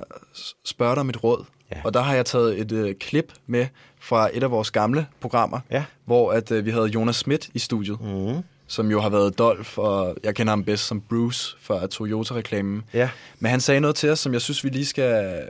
spørge 0.65 0.95
dig 0.95 1.01
om 1.01 1.09
et 1.09 1.25
råd. 1.25 1.45
Ja. 1.73 1.77
Og 1.85 1.95
der 1.95 2.01
har 2.01 2.15
jeg 2.15 2.27
taget 2.27 2.61
et 2.61 2.73
øh, 2.73 2.95
klip 2.95 3.33
med 3.47 3.67
fra 4.01 4.31
et 4.33 4.43
af 4.43 4.51
vores 4.51 4.71
gamle 4.71 5.07
programmer, 5.21 5.61
Ja. 5.71 5.85
hvor 6.05 6.33
at, 6.33 6.51
øh, 6.51 6.65
vi 6.65 6.71
havde 6.71 6.87
Jonas 6.87 7.17
Schmidt 7.17 7.49
i 7.55 7.59
studiet, 7.59 8.01
Mm. 8.01 8.43
som 8.67 8.91
jo 8.91 9.01
har 9.01 9.09
været 9.09 9.39
Dolph, 9.39 9.79
og 9.79 10.17
jeg 10.25 10.35
kender 10.35 10.51
ham 10.51 10.65
bedst 10.65 10.87
som 10.87 11.01
Bruce 11.01 11.57
fra 11.61 11.87
Toyota-reklamen. 11.87 12.83
Ja. 12.95 13.11
Men 13.39 13.51
han 13.51 13.61
sagde 13.61 13.81
noget 13.81 13.97
til 13.97 14.11
os, 14.11 14.19
som 14.21 14.33
jeg 14.33 14.41
synes, 14.41 14.65
vi 14.65 14.69
lige 14.69 14.87
skal, 14.87 15.43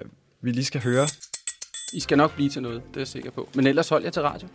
vi 0.43 0.51
lige 0.51 0.65
skal 0.65 0.83
høre. 0.83 1.09
I 1.93 2.01
skal 2.01 2.19
nok 2.19 2.35
blive 2.35 2.51
til 2.51 2.63
noget, 2.63 2.83
det 2.89 2.97
er 2.97 3.01
jeg 3.01 3.09
sikker 3.09 3.31
på. 3.31 3.49
Men 3.55 3.67
ellers 3.67 3.89
hold 3.89 4.05
jer 4.05 4.11
til 4.11 4.23
radio. 4.23 4.49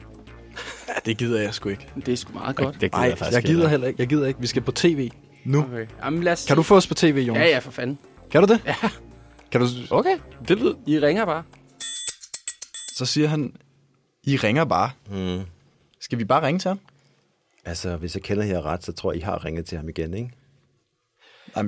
Ja, 0.88 0.94
det 1.06 1.18
gider 1.18 1.42
jeg 1.42 1.54
sgu 1.54 1.70
ikke. 1.70 1.88
Det 2.06 2.08
er 2.08 2.16
sgu 2.18 2.34
meget 2.34 2.56
godt. 2.56 2.82
Det 2.82 2.92
Nej, 2.92 3.16
jeg 3.32 3.44
gider 3.44 3.68
heller 3.68 3.88
ikke. 3.88 4.02
Jeg 4.02 4.08
gider 4.08 4.28
ikke. 4.28 4.40
Vi 4.40 4.48
skal 4.48 4.62
på 4.62 4.72
tv 4.72 5.12
nu. 5.44 5.64
Okay. 5.64 5.88
Jamen, 6.04 6.24
lad 6.24 6.34
os 6.34 6.46
Kan 6.46 6.56
du 6.56 6.64
få 6.64 6.76
os 6.76 6.88
på 6.88 6.94
tv, 6.94 7.26
Jonas? 7.28 7.42
Ja, 7.42 7.48
ja, 7.48 7.60
for 7.60 7.72
fanden. 7.72 8.00
Kan 8.32 8.48
du 8.48 8.54
det? 8.54 8.62
Ja. 8.66 8.76
Kan 9.52 9.62
du... 9.62 9.68
Okay, 9.90 10.18
det 10.48 10.58
lyder... 10.58 10.74
I 10.88 11.00
ringer 11.00 11.26
bare. 11.26 11.44
Så 12.96 13.06
siger 13.06 13.28
han, 13.28 13.54
I 14.24 14.38
ringer 14.38 14.66
bare. 14.66 14.92
Mm. 15.10 15.42
Skal 16.00 16.20
vi 16.20 16.26
bare 16.26 16.48
ringe 16.48 16.60
til 16.60 16.70
ham? 16.70 16.80
Altså, 17.66 17.96
hvis 17.96 18.16
jeg 18.16 18.24
kender 18.24 18.44
jer 18.44 18.66
ret, 18.66 18.84
så 18.84 18.92
tror 18.92 19.12
jeg, 19.12 19.22
I 19.22 19.24
har 19.24 19.46
ringet 19.46 19.66
til 19.66 19.78
ham 19.78 19.90
igen, 19.90 20.14
ikke? 20.14 20.30
Ja, 21.56 21.62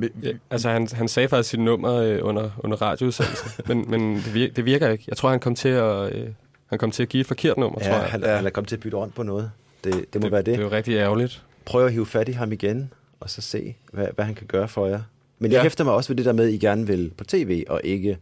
altså, 0.50 0.70
han, 0.70 0.88
han 0.94 1.08
sagde 1.08 1.30
faktisk 1.30 1.50
sit 1.50 1.60
nummer 1.60 1.94
øh, 1.96 2.20
under, 2.22 2.50
under 2.60 2.82
radioudsendelsen, 2.82 3.50
men, 3.68 3.92
men 3.92 4.16
det, 4.16 4.34
virker, 4.34 4.54
det 4.54 4.66
virker 4.66 4.90
ikke. 4.90 5.04
Jeg 5.08 5.18
tror, 5.18 5.30
han 5.30 5.40
kom 5.40 5.56
til 5.56 5.70
at, 5.70 6.14
øh, 6.16 6.28
han 6.68 6.80
kom 6.80 6.92
til 6.92 7.04
at 7.04 7.10
give 7.10 7.22
et 7.22 7.28
forkert 7.28 7.58
nummer, 7.58 7.80
tror 7.80 7.88
Ja, 7.88 7.96
jeg. 7.98 8.10
han, 8.10 8.22
Ja. 8.24 8.36
han 8.36 8.46
er 8.46 8.50
kommet 8.50 8.68
til 8.70 8.76
at 8.76 8.80
bytte 8.80 8.98
rundt 8.98 9.16
på 9.16 9.24
noget. 9.24 9.52
Det, 9.84 9.94
det 10.14 10.22
må 10.22 10.26
det, 10.26 10.32
være 10.32 10.42
det. 10.42 10.46
det 10.46 10.56
er 10.56 10.62
jo 10.62 10.72
rigtig 10.72 10.96
ærgerligt. 10.96 11.44
Prøv 11.66 11.86
at 11.86 11.92
hive 11.94 12.06
fat 12.06 12.30
i 12.30 12.32
ham 12.32 12.52
igen, 12.52 12.94
og 13.20 13.30
så 13.30 13.42
se, 13.42 13.76
hvad, 13.94 14.08
hvad 14.16 14.26
han 14.26 14.36
kan 14.36 14.48
gøre 14.48 14.68
for 14.68 14.88
jer. 14.88 15.00
Men 15.40 15.52
jeg 15.52 15.58
Ja. 15.58 15.64
hæfter 15.64 15.84
mig 15.84 15.94
også 15.94 16.10
ved 16.10 16.16
det 16.18 16.26
der 16.26 16.34
med, 16.34 16.48
at 16.48 16.54
I 16.54 16.58
gerne 16.58 16.88
vil 16.88 17.12
på 17.18 17.24
tv, 17.24 17.64
og 17.70 17.82
ikke 17.84 18.18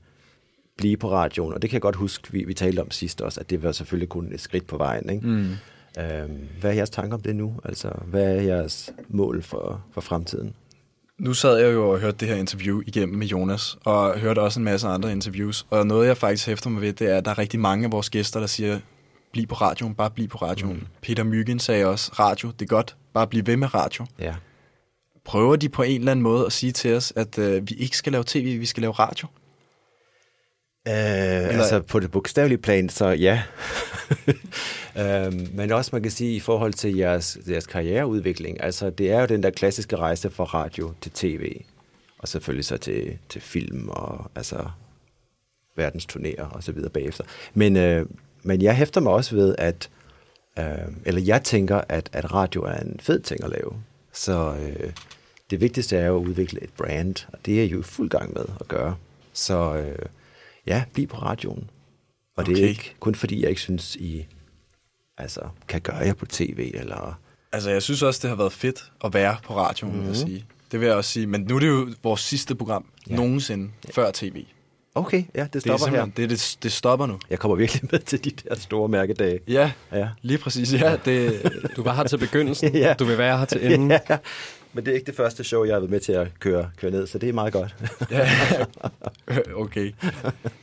blive 0.77 0.97
på 0.97 1.11
radioen. 1.11 1.53
Og 1.53 1.61
det 1.61 1.69
kan 1.69 1.75
jeg 1.75 1.81
godt 1.81 1.95
huske, 1.95 2.31
vi, 2.31 2.43
vi 2.43 2.53
talte 2.53 2.79
om 2.79 2.91
sidst 2.91 3.21
også, 3.21 3.39
at 3.39 3.49
det 3.49 3.63
var 3.63 3.71
selvfølgelig 3.71 4.09
kun 4.09 4.29
et 4.33 4.41
skridt 4.41 4.67
på 4.67 4.77
vejen. 4.77 5.09
Ikke? 5.09 5.27
mm. 5.27 5.47
Øhm, 5.99 6.47
hvad 6.59 6.71
er 6.71 6.75
jeres 6.75 6.89
tanker 6.89 7.13
om 7.17 7.21
det 7.21 7.35
nu? 7.35 7.53
Altså, 7.65 7.89
hvad 8.05 8.23
er 8.37 8.41
jeres 8.41 8.93
mål 9.07 9.43
for, 9.43 9.81
for 9.91 10.01
fremtiden? 10.01 10.53
Nu 11.17 11.33
sad 11.33 11.57
jeg 11.57 11.73
jo 11.73 11.89
og 11.89 11.99
hørte 11.99 12.17
det 12.17 12.27
her 12.27 12.35
interview 12.35 12.81
igennem 12.85 13.17
med 13.17 13.27
Jonas, 13.27 13.77
og 13.85 14.19
hørte 14.19 14.39
også 14.39 14.59
en 14.59 14.63
masse 14.63 14.87
andre 14.87 15.11
interviews. 15.11 15.65
Og 15.69 15.87
noget, 15.87 16.07
jeg 16.07 16.17
faktisk 16.17 16.47
hæfter 16.47 16.69
mig 16.69 16.81
ved, 16.81 16.93
det 16.93 17.11
er, 17.11 17.17
at 17.17 17.25
der 17.25 17.31
er 17.31 17.37
rigtig 17.37 17.59
mange 17.59 17.85
af 17.85 17.91
vores 17.91 18.09
gæster, 18.09 18.39
der 18.39 18.47
siger, 18.47 18.79
bliv 19.31 19.47
på 19.47 19.55
radioen, 19.55 19.95
bare 19.95 20.11
bliv 20.11 20.27
på 20.27 20.37
radioen. 20.37 20.75
Mm. 20.75 20.87
Peter 21.01 21.23
Myggen 21.23 21.59
sagde 21.59 21.85
også, 21.85 22.11
radio, 22.19 22.51
det 22.51 22.61
er 22.61 22.69
godt, 22.69 22.95
bare 23.13 23.27
bliv 23.27 23.47
ved 23.47 23.57
med 23.57 23.73
radio. 23.73 24.05
Ja. 24.19 24.35
Prøver 25.25 25.55
de 25.55 25.69
på 25.69 25.83
en 25.83 25.99
eller 25.99 26.11
anden 26.11 26.23
måde 26.23 26.45
at 26.45 26.51
sige 26.51 26.71
til 26.71 26.95
os, 26.95 27.13
at 27.15 27.37
øh, 27.37 27.69
vi 27.69 27.75
ikke 27.75 27.97
skal 27.97 28.11
lave 28.11 28.23
tv, 28.27 28.59
vi 28.59 28.65
skal 28.65 28.81
lave 28.81 28.93
radio? 28.93 29.27
Øh, 30.87 31.59
altså 31.59 31.81
på 31.81 31.99
det 31.99 32.11
bogstavelige 32.11 32.57
plan, 32.57 32.89
så 32.89 33.07
ja. 33.07 33.43
øhm, 34.99 35.49
men 35.53 35.71
også 35.71 35.89
man 35.93 36.01
kan 36.01 36.11
sige 36.11 36.35
i 36.35 36.39
forhold 36.39 36.73
til 36.73 36.95
jeres, 36.95 37.37
jeres 37.49 37.67
karriereudvikling, 37.67 38.63
altså 38.63 38.89
det 38.89 39.11
er 39.11 39.19
jo 39.19 39.25
den 39.25 39.43
der 39.43 39.49
klassiske 39.49 39.95
rejse 39.95 40.29
fra 40.29 40.43
radio 40.43 40.93
til 41.01 41.11
tv, 41.11 41.61
og 42.17 42.27
selvfølgelig 42.27 42.65
så 42.65 42.77
til, 42.77 43.17
til 43.29 43.41
film, 43.41 43.89
og 43.89 44.31
altså 44.35 44.65
verdensturnéer 45.79 46.43
og 46.43 46.63
så 46.63 46.71
videre 46.71 46.89
bagefter. 46.89 47.23
Men, 47.53 47.77
øh, 47.77 48.05
men 48.43 48.61
jeg 48.61 48.75
hæfter 48.75 49.01
mig 49.01 49.13
også 49.13 49.35
ved, 49.35 49.55
at 49.57 49.89
øh, 50.59 50.65
eller 51.05 51.21
jeg 51.21 51.43
tænker, 51.43 51.81
at, 51.89 52.09
at 52.13 52.33
radio 52.33 52.63
er 52.63 52.77
en 52.77 52.99
fed 52.99 53.19
ting 53.19 53.43
at 53.43 53.49
lave. 53.49 53.73
Så 54.13 54.55
øh, 54.61 54.91
det 55.49 55.61
vigtigste 55.61 55.97
er 55.97 56.05
jo 56.07 56.15
at 56.15 56.27
udvikle 56.27 56.63
et 56.63 56.73
brand, 56.77 57.27
og 57.33 57.39
det 57.45 57.53
er 57.53 57.61
jeg 57.61 57.71
jo 57.71 57.79
i 57.79 57.83
fuld 57.83 58.09
gang 58.09 58.33
med 58.33 58.45
at 58.59 58.67
gøre. 58.67 58.95
Så 59.33 59.75
øh, 59.75 60.05
ja, 60.67 60.83
bliv 60.93 61.07
på 61.07 61.17
radioen. 61.17 61.69
Og 62.37 62.45
det 62.45 62.51
er 62.51 62.55
Okay. 62.57 62.69
ikke 62.69 62.95
kun 62.99 63.15
fordi, 63.15 63.41
jeg 63.41 63.49
ikke 63.49 63.61
synes, 63.61 63.95
I 63.95 64.25
altså, 65.17 65.41
kan 65.67 65.81
gøre 65.81 65.95
jer 65.97 66.13
på 66.13 66.25
tv, 66.25 66.71
eller... 66.73 67.19
Altså, 67.51 67.69
jeg 67.69 67.81
synes 67.83 68.01
også, 68.01 68.19
det 68.21 68.29
har 68.29 68.37
været 68.37 68.53
fedt 68.53 68.91
at 69.03 69.13
være 69.13 69.37
på 69.43 69.55
radioen, 69.55 69.93
mm-hmm. 69.93 70.07
vil 70.09 70.17
jeg 70.17 70.27
sige. 70.27 70.45
Det 70.71 70.79
vil 70.79 70.85
jeg 70.87 70.95
også 70.95 71.11
sige. 71.11 71.27
Men 71.27 71.41
nu 71.41 71.55
er 71.55 71.59
det 71.59 71.67
jo 71.67 71.89
vores 72.03 72.21
sidste 72.21 72.55
program 72.55 72.85
ja. 73.07 73.11
Ja. 73.11 73.17
nogensinde 73.17 73.71
før 73.91 74.11
tv. 74.13 74.45
Okay, 74.95 75.23
ja, 75.35 75.43
det 75.43 75.53
Det, 75.53 75.55
er 75.55 75.59
stopper 75.77 75.87
her. 75.97 76.03
simpelthen- 76.03 76.29
det, 76.29 76.39
det, 76.39 76.57
det 76.63 76.71
stopper 76.71 77.05
nu. 77.05 77.19
Jeg 77.29 77.39
kommer 77.39 77.55
virkelig 77.57 77.89
med 77.91 77.99
til 77.99 78.23
de 78.25 78.29
der 78.29 78.55
store 78.55 78.89
mærkedage. 78.89 79.39
Ja, 79.47 79.71
Ja. 79.91 80.09
lige 80.21 80.37
præcis. 80.37 80.73
Ja, 80.73 80.97
det, 81.05 81.41
Du 81.75 81.83
var 81.83 81.93
her 81.95 82.03
til 82.03 82.17
begyndelsen, 82.17 82.75
Ja. 82.85 82.93
du 82.99 83.05
vil 83.05 83.17
være 83.17 83.37
her 83.37 83.45
til 83.45 83.73
enden. 83.73 83.91
ja. 84.09 84.17
Men 84.75 84.85
det 84.85 84.91
er 84.91 84.95
ikke 84.95 85.05
det 85.05 85.15
første 85.15 85.43
show, 85.43 85.63
jeg 85.63 85.73
har 85.75 85.79
været 85.79 85.91
med 85.91 85.99
til 85.99 86.11
at 86.11 86.27
køre, 86.39 86.69
køre 86.77 86.91
ned, 86.91 87.07
så 87.07 87.17
det 87.17 87.29
er 87.29 87.33
meget 87.33 87.53
godt. 87.53 87.75
ja, 88.11 88.29
okay. 89.63 89.91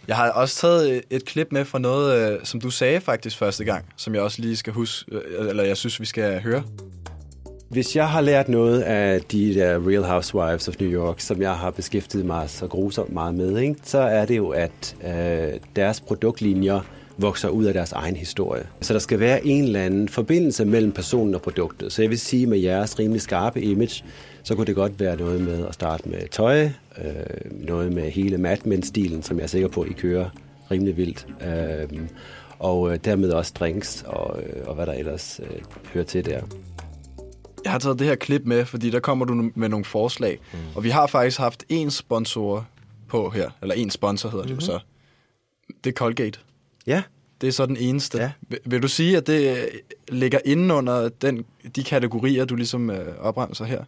Jeg 0.09 0.17
har 0.17 0.31
også 0.31 0.61
taget 0.61 0.91
øh, 0.91 1.03
et 1.11 1.25
klip 1.25 1.53
med 1.53 1.65
fra 1.65 1.79
noget, 1.79 2.33
øh, 2.33 2.39
som 2.45 2.61
du 2.61 2.71
sagde 2.71 3.01
faktisk 3.01 3.39
første 3.39 3.65
gang, 3.65 3.85
som 3.97 4.15
jeg 4.15 4.23
også 4.23 4.41
lige 4.41 4.57
skal 4.57 4.73
huske, 4.73 5.15
øh, 5.15 5.49
eller 5.49 5.65
jeg 5.65 5.77
synes, 5.77 6.01
vi 6.01 6.05
skal 6.05 6.43
høre. 6.43 6.63
Hvis 7.69 7.97
jeg 7.97 8.09
har 8.09 8.21
lært 8.21 8.49
noget 8.49 8.83
af 8.83 9.21
de 9.21 9.55
der 9.55 9.89
Real 9.89 10.05
Housewives 10.05 10.69
of 10.69 10.75
New 10.81 10.91
York, 10.91 11.21
som 11.21 11.43
jeg 11.43 11.55
har 11.55 11.71
beskæftiget 11.71 12.27
mig 12.27 12.51
så 12.51 12.67
grusomt 12.67 13.13
meget 13.13 13.35
med, 13.35 13.59
ikke, 13.59 13.77
så 13.83 13.99
er 13.99 14.25
det 14.25 14.37
jo, 14.37 14.49
at 14.49 14.97
øh, 15.05 15.61
deres 15.77 16.01
produktlinjer 16.01 16.81
vokser 17.23 17.49
ud 17.49 17.65
af 17.65 17.75
deres 17.75 17.93
egen 17.93 18.17
historie. 18.17 18.67
Så 18.81 18.93
der 18.93 18.99
skal 18.99 19.21
være 19.21 19.47
en 19.47 19.65
eller 19.65 19.81
anden 19.81 20.09
forbindelse 20.09 20.65
mellem 20.65 20.93
personen 20.93 21.35
og 21.35 21.43
produktet. 21.43 21.93
Så 21.93 22.03
jeg 22.03 22.11
vil 22.11 22.19
sige, 22.19 22.47
med 22.47 22.59
jeres 22.59 22.99
rimelig 22.99 23.21
skarpe 23.23 23.61
image, 23.63 24.05
så 24.43 24.55
kunne 24.55 24.67
det 24.67 24.75
godt 24.75 25.01
være 25.01 25.17
noget 25.17 25.41
med 25.41 25.67
at 25.67 25.75
starte 25.75 26.09
med 26.09 26.29
tøj, 26.31 26.65
øh, 26.99 27.67
noget 27.67 27.93
med 27.93 28.11
hele 28.11 28.39
Mad 28.39 28.57
Men-stilen, 28.65 29.23
som 29.23 29.37
jeg 29.37 29.43
er 29.43 29.49
sikker 29.49 29.69
på, 29.69 29.85
I 29.85 29.93
kører 29.93 30.31
rimelig 30.71 30.97
vildt. 30.97 31.27
Øh, 31.41 32.01
og 32.59 32.93
øh, 32.93 32.99
dermed 33.05 33.31
også 33.31 33.53
drinks 33.59 34.05
og, 34.07 34.43
øh, 34.43 34.69
og 34.69 34.75
hvad 34.75 34.87
der 34.87 34.93
ellers 34.93 35.41
øh, 35.43 35.61
hører 35.95 36.05
til 36.05 36.25
der. 36.25 36.41
Jeg 37.65 37.73
har 37.73 37.79
taget 37.79 37.99
det 37.99 38.07
her 38.07 38.15
klip 38.15 38.43
med, 38.45 38.65
fordi 38.65 38.91
der 38.91 39.01
kommer 39.01 39.25
du 39.25 39.51
med 39.55 39.69
nogle 39.69 39.85
forslag. 39.85 40.39
Mm. 40.53 40.59
Og 40.75 40.85
vi 40.85 40.91
har 40.91 41.07
faktisk 41.07 41.39
haft 41.39 41.65
en 41.69 41.91
sponsor 41.91 42.67
på 43.09 43.31
her, 43.31 43.51
eller 43.63 43.75
en 43.75 43.91
sponsor 43.91 44.29
hedder 44.29 44.45
det 44.45 44.55
jo 44.55 44.61
så. 44.61 44.79
Det 45.85 45.91
er 45.91 45.95
Colgate. 45.95 46.39
Ja, 46.87 47.03
Det 47.41 47.47
er 47.49 47.53
så 47.53 47.67
den 47.67 47.77
eneste. 47.77 48.19
Ja. 48.19 48.33
Vil, 48.41 48.59
vil 48.65 48.83
du 48.83 48.89
sige, 48.89 49.17
at 49.17 49.27
det 49.27 49.69
ligger 50.09 50.39
inden 50.45 50.71
under 50.71 51.09
den, 51.09 51.45
de 51.77 51.85
kategorier, 51.85 52.45
du 52.45 52.55
ligesom 52.57 52.91
øh, 52.91 53.19
opremser 53.19 53.65
her? 53.65 53.85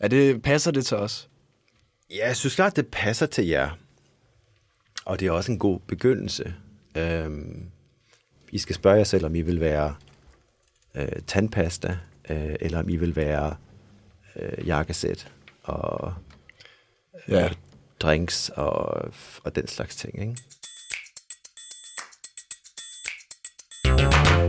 Er 0.00 0.08
det, 0.08 0.42
passer 0.42 0.70
det 0.70 0.86
til 0.86 0.96
os? 0.96 1.28
Ja, 2.10 2.26
jeg 2.26 2.36
synes 2.36 2.54
klart, 2.54 2.76
det 2.76 2.86
passer 2.88 3.26
til 3.26 3.46
jer. 3.46 3.70
Og 5.04 5.20
det 5.20 5.26
er 5.28 5.32
også 5.32 5.52
en 5.52 5.58
god 5.58 5.80
begyndelse. 5.86 6.54
Øhm, 6.96 7.66
I 8.52 8.58
skal 8.58 8.74
spørge 8.74 8.96
jer 8.96 9.04
selv, 9.04 9.26
om 9.26 9.34
I 9.34 9.40
vil 9.40 9.60
være 9.60 9.94
øh, 10.94 11.08
tandpasta, 11.26 11.98
øh, 12.30 12.54
eller 12.60 12.78
om 12.78 12.88
I 12.88 12.96
vil 12.96 13.16
være 13.16 13.56
øh, 14.36 14.66
jakkesæt 14.66 15.28
og 15.62 16.14
Ja. 17.28 17.44
øh, 17.44 17.52
drinks 18.00 18.48
og, 18.48 18.84
og 19.44 19.54
den 19.56 19.66
slags 19.68 19.96
ting. 19.96 20.20
Ikke? 20.20 20.36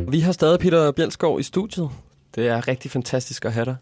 Vi 0.08 0.20
har 0.20 0.32
stadig 0.32 0.60
Peter 0.60 0.92
Bjelskov 0.92 1.40
i 1.40 1.44
studiet. 1.44 1.90
Det 2.36 2.48
er 2.48 2.68
rigtig 2.68 2.92
fantastisk 2.92 3.46
at 3.46 3.54
have 3.54 3.66
dig. 3.66 3.76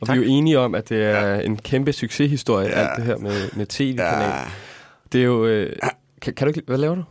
Og 0.00 0.06
Tak. 0.06 0.16
vi 0.16 0.22
er 0.22 0.26
jo 0.26 0.30
enige 0.32 0.58
om, 0.58 0.74
at 0.74 0.88
det 0.88 1.04
er 1.04 1.40
en 1.40 1.56
kæmpe 1.56 1.92
succeshistorie, 1.92 2.66
Ja. 2.68 2.72
alt 2.72 2.90
det 2.96 3.04
her 3.04 3.16
med, 3.16 3.48
med 3.56 3.66
tv-kanal. 3.66 4.22
Ja, 4.28 4.34
Det 5.12 5.20
er 5.20 5.24
jo... 5.24 5.46
Øh, 5.46 5.72
kan, 6.22 6.34
kan 6.34 6.46
du 6.46 6.48
ikke... 6.48 6.62
Hvad 6.66 6.78
laver 6.78 6.94
du? 6.94 7.02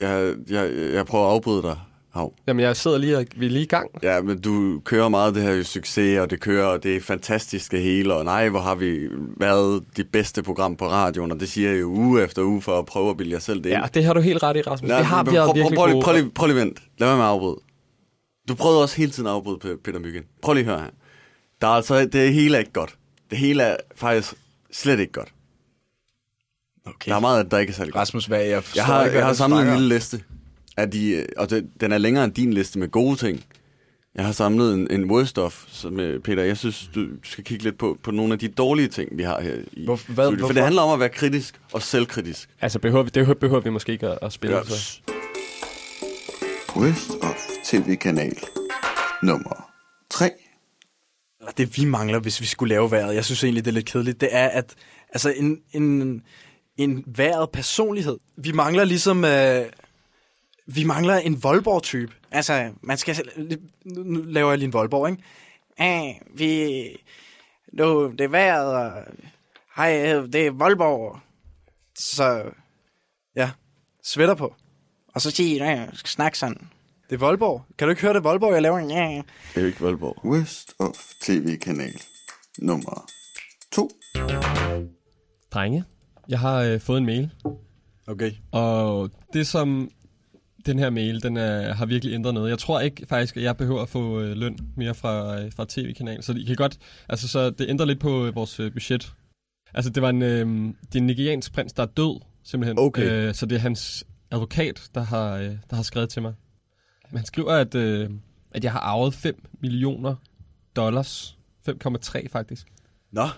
jeg, 0.00 0.34
jeg, 0.50 0.70
jeg 0.94 1.06
prøver 1.06 1.26
at 1.26 1.32
afbryde 1.32 1.62
dig, 1.62 1.76
Hav. 2.14 2.32
Jamen, 2.46 2.60
jeg 2.60 2.76
sidder 2.76 2.98
lige 2.98 3.16
og 3.18 3.24
vi 3.36 3.46
er 3.46 3.50
lige 3.50 3.62
i 3.64 3.68
gang. 3.68 3.90
Ja, 4.02 4.20
men 4.20 4.40
du 4.40 4.80
kører 4.84 5.08
meget 5.08 5.34
det 5.34 5.42
her 5.42 5.62
succes, 5.62 6.18
og 6.20 6.30
det 6.30 6.40
kører, 6.40 6.66
og 6.66 6.82
det 6.82 6.96
er 6.96 7.00
fantastisk 7.00 7.72
det 7.72 7.82
hele, 7.82 8.14
og 8.14 8.24
nej, 8.24 8.48
hvor 8.48 8.60
har 8.60 8.74
vi 8.74 9.08
været 9.36 9.82
det 9.96 10.06
bedste 10.12 10.42
program 10.42 10.76
på 10.76 10.88
radioen, 10.88 11.32
og 11.32 11.40
det 11.40 11.48
siger 11.48 11.70
jeg 11.70 11.80
jo 11.80 11.86
uge 11.88 12.22
efter 12.24 12.42
uge 12.42 12.62
for 12.62 12.78
at 12.78 12.86
prøve 12.86 13.10
at 13.10 13.16
bilde 13.16 13.32
jer 13.32 13.38
selv 13.38 13.58
det 13.64 13.70
ind. 13.70 13.78
Ja, 13.78 13.86
det 13.94 14.04
har 14.04 14.12
du 14.12 14.20
helt 14.20 14.42
ret 14.42 14.56
i, 14.56 14.60
Rasmus. 14.62 14.88
Nej, 14.88 14.98
det 14.98 15.06
har 15.06 15.24
været 15.24 15.44
prøv, 15.44 15.54
prøv, 15.54 15.74
prøv, 15.76 15.92
gode. 15.92 16.02
prøv, 16.04 16.14
lige, 16.14 16.30
prøv 16.34 16.46
lige 16.46 16.56
vent. 16.60 16.78
Lad 16.98 17.08
være 17.08 17.16
med 17.16 17.24
afbryde. 17.24 17.56
Du 18.48 18.54
prøvede 18.54 18.82
også 18.82 18.96
hele 18.96 19.10
tiden 19.10 19.26
at 19.26 19.32
afbryde 19.32 19.58
Pe- 19.64 19.80
Peter 19.84 19.98
Myggen. 19.98 20.22
Prøv 20.42 20.54
lige 20.54 20.64
at 20.64 20.70
høre 20.70 20.80
her. 20.80 20.90
Der 21.60 21.66
er 21.66 21.70
altså, 21.70 22.06
det 22.06 22.32
hele 22.34 22.54
er 22.56 22.58
ikke 22.60 22.72
godt. 22.72 22.96
Det 23.30 23.38
hele 23.38 23.62
er 23.62 23.76
faktisk 23.96 24.34
slet 24.72 25.00
ikke 25.00 25.12
godt. 25.12 25.28
Okay. 26.86 27.10
Der 27.10 27.16
er 27.16 27.20
meget, 27.20 27.50
der 27.50 27.58
ikke 27.58 27.70
er 27.70 27.74
særlig 27.74 27.92
godt. 27.92 28.00
Rasmus, 28.00 28.26
hvad 28.26 28.44
jeg 28.44 28.62
Jeg 28.76 28.84
har, 28.84 29.04
ikke, 29.04 29.16
jeg 29.18 29.26
har 29.26 29.32
samlet 29.32 29.58
en 29.58 29.64
snakker 29.64 29.80
lille 29.80 29.94
liste. 29.94 30.22
Af 30.76 30.90
de, 30.90 31.26
og 31.36 31.50
det, 31.50 31.68
den 31.80 31.92
er 31.92 31.98
længere 31.98 32.24
end 32.24 32.32
din 32.32 32.52
liste 32.52 32.78
med 32.78 32.88
gode 32.88 33.16
ting. 33.16 33.44
Jeg 34.14 34.24
har 34.24 34.32
samlet 34.32 34.74
en, 34.74 34.90
en 34.90 35.10
worst 35.10 35.38
of, 35.38 35.64
som 35.68 36.00
øh, 36.00 36.20
Peter, 36.20 36.42
jeg 36.42 36.56
synes, 36.56 36.90
du 36.94 37.06
skal 37.24 37.44
kigge 37.44 37.64
lidt 37.64 37.78
på, 37.78 37.98
på 38.02 38.10
nogle 38.10 38.32
af 38.32 38.38
de 38.38 38.48
dårlige 38.48 38.88
ting, 38.88 39.08
vi 39.18 39.22
har 39.22 39.40
her 39.40 39.54
i 39.72 39.84
Hvor- 39.84 40.00
hvad- 40.12 40.26
studiet. 40.26 40.40
For 40.46 40.52
det 40.52 40.62
handler 40.62 40.82
om 40.82 40.92
at 40.92 41.00
være 41.00 41.08
kritisk 41.08 41.60
og 41.72 41.82
selvkritisk. 41.82 42.48
Altså, 42.60 42.78
behøver 42.78 43.02
vi, 43.04 43.10
det 43.14 43.38
behøver 43.38 43.60
vi 43.60 43.70
måske 43.70 43.92
ikke 43.92 44.08
at, 44.08 44.18
at 44.22 44.32
spille. 44.32 44.56
Ja. 44.56 44.64
Så. 44.64 45.00
Request 46.76 47.10
of 47.22 47.36
TV-kanal 47.64 48.36
nummer 49.22 49.72
3. 50.10 50.30
Det 51.56 51.76
vi 51.76 51.84
mangler, 51.84 52.18
hvis 52.18 52.40
vi 52.40 52.46
skulle 52.46 52.74
lave 52.74 52.90
vejret, 52.90 53.14
jeg 53.14 53.24
synes 53.24 53.44
egentlig, 53.44 53.64
det 53.64 53.70
er 53.70 53.74
lidt 53.74 53.86
kedeligt, 53.86 54.20
det 54.20 54.28
er, 54.32 54.48
at 54.48 54.74
altså 55.08 55.30
en, 55.36 55.62
en, 55.72 56.22
en 56.76 57.04
vejret 57.06 57.50
personlighed. 57.50 58.18
Vi 58.36 58.52
mangler 58.52 58.84
ligesom, 58.84 59.24
øh, 59.24 59.66
vi 60.66 60.84
mangler 60.84 61.16
en 61.16 61.42
Voldborg-type. 61.42 62.12
Altså, 62.30 62.72
man 62.80 62.98
skal, 62.98 63.16
nu 63.84 64.22
laver 64.22 64.50
jeg 64.50 64.58
lige 64.58 64.66
en 64.66 64.72
Voldborg, 64.72 65.10
ikke? 65.10 65.22
Ah, 65.78 66.14
vi, 66.34 66.82
nu, 67.72 68.10
det 68.10 68.20
er 68.20 68.28
vejret, 68.28 68.74
og 68.74 69.04
hej, 69.76 69.92
det 70.32 70.46
er 70.46 70.50
Voldborg. 70.50 71.20
Så, 71.98 72.42
ja, 73.36 73.50
svætter 74.02 74.34
på. 74.34 74.54
Og 75.16 75.22
så 75.22 75.30
sige, 75.30 75.64
ja, 75.64 75.86
snak 76.04 76.34
sådan. 76.34 76.68
Det 77.10 77.14
er 77.14 77.18
Voldborg. 77.18 77.64
Kan 77.78 77.86
du 77.86 77.90
ikke 77.90 78.02
høre 78.02 78.14
det 78.14 78.24
Voldborg, 78.24 78.52
jeg 78.52 78.62
laver? 78.62 78.78
Ja, 78.78 79.22
Det 79.54 79.56
er 79.56 79.60
jo 79.60 79.66
ikke 79.66 79.80
Voldborg. 79.80 80.24
Worst 80.24 80.74
of 80.78 80.94
TV-kanal 81.22 82.00
nummer 82.58 83.10
2. 83.72 83.90
Drenge, 85.50 85.84
jeg 86.28 86.38
har 86.38 86.62
øh, 86.62 86.80
fået 86.80 86.98
en 86.98 87.06
mail. 87.06 87.30
Okay. 88.06 88.32
Og 88.52 89.10
det 89.32 89.46
som 89.46 89.90
den 90.66 90.78
her 90.78 90.90
mail, 90.90 91.22
den 91.22 91.36
er, 91.36 91.74
har 91.74 91.86
virkelig 91.86 92.14
ændret 92.14 92.34
noget. 92.34 92.50
Jeg 92.50 92.58
tror 92.58 92.80
ikke 92.80 93.06
faktisk, 93.06 93.36
at 93.36 93.42
jeg 93.42 93.56
behøver 93.56 93.82
at 93.82 93.88
få 93.88 94.20
øh, 94.20 94.36
løn 94.36 94.58
mere 94.76 94.94
fra, 94.94 95.40
øh, 95.40 95.52
fra 95.52 95.66
tv-kanalen. 95.68 96.22
Så 96.22 96.32
I 96.32 96.44
kan 96.44 96.56
godt, 96.56 96.78
altså 97.08 97.28
så 97.28 97.50
det 97.50 97.68
ændrer 97.68 97.86
lidt 97.86 98.00
på 98.00 98.26
øh, 98.26 98.34
vores 98.34 98.60
øh, 98.60 98.72
budget. 98.72 99.12
Altså 99.74 99.90
det 99.90 100.02
var 100.02 100.10
en, 100.10 100.22
øh, 100.22 100.46
det 100.80 100.94
er 100.94 100.98
en 100.98 101.06
nigeriansk 101.06 101.52
prins, 101.52 101.72
der 101.72 101.82
er 101.82 101.86
død, 101.86 102.20
simpelthen. 102.44 102.78
Okay. 102.78 103.28
Øh, 103.28 103.34
så 103.34 103.46
det 103.46 103.56
er 103.56 103.60
hans 103.60 104.06
advokat, 104.30 104.90
der 104.94 105.00
har, 105.00 105.34
øh, 105.36 105.56
der 105.70 105.76
har 105.76 105.82
skrevet 105.82 106.08
til 106.08 106.22
mig. 106.22 106.34
Men 107.10 107.18
han 107.18 107.26
skriver, 107.26 107.52
at, 107.52 107.74
øh, 107.74 108.10
at 108.50 108.64
jeg 108.64 108.72
har 108.72 108.80
arvet 108.80 109.14
5 109.14 109.44
millioner 109.60 110.14
dollars. 110.76 111.38
5,3 111.68 112.28
faktisk. 112.28 112.66
Nå, 113.12 113.28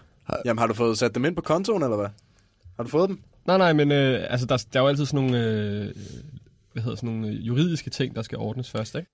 jamen 0.44 0.58
har 0.58 0.66
du 0.66 0.74
fået 0.74 0.98
sat 0.98 1.14
dem 1.14 1.24
ind 1.24 1.36
på 1.36 1.42
kontoen, 1.42 1.82
eller 1.82 1.96
hvad? 1.96 2.08
Har 2.76 2.82
du 2.82 2.88
fået 2.88 3.08
dem? 3.08 3.22
Nej, 3.46 3.58
nej, 3.58 3.72
men 3.72 3.92
øh, 3.92 4.26
altså, 4.30 4.46
der, 4.46 4.64
der 4.72 4.78
er 4.78 4.82
jo 4.82 4.88
altid 4.88 5.06
sådan 5.06 5.24
nogle, 5.24 5.44
øh, 5.44 5.94
hvad 6.72 6.82
hedder 6.82 6.96
sådan 6.96 7.10
nogle 7.10 7.28
øh, 7.28 7.46
juridiske 7.46 7.90
ting, 7.90 8.14
der 8.14 8.22
skal 8.22 8.38
ordnes 8.38 8.70
først, 8.70 8.94
ikke? 8.94 9.10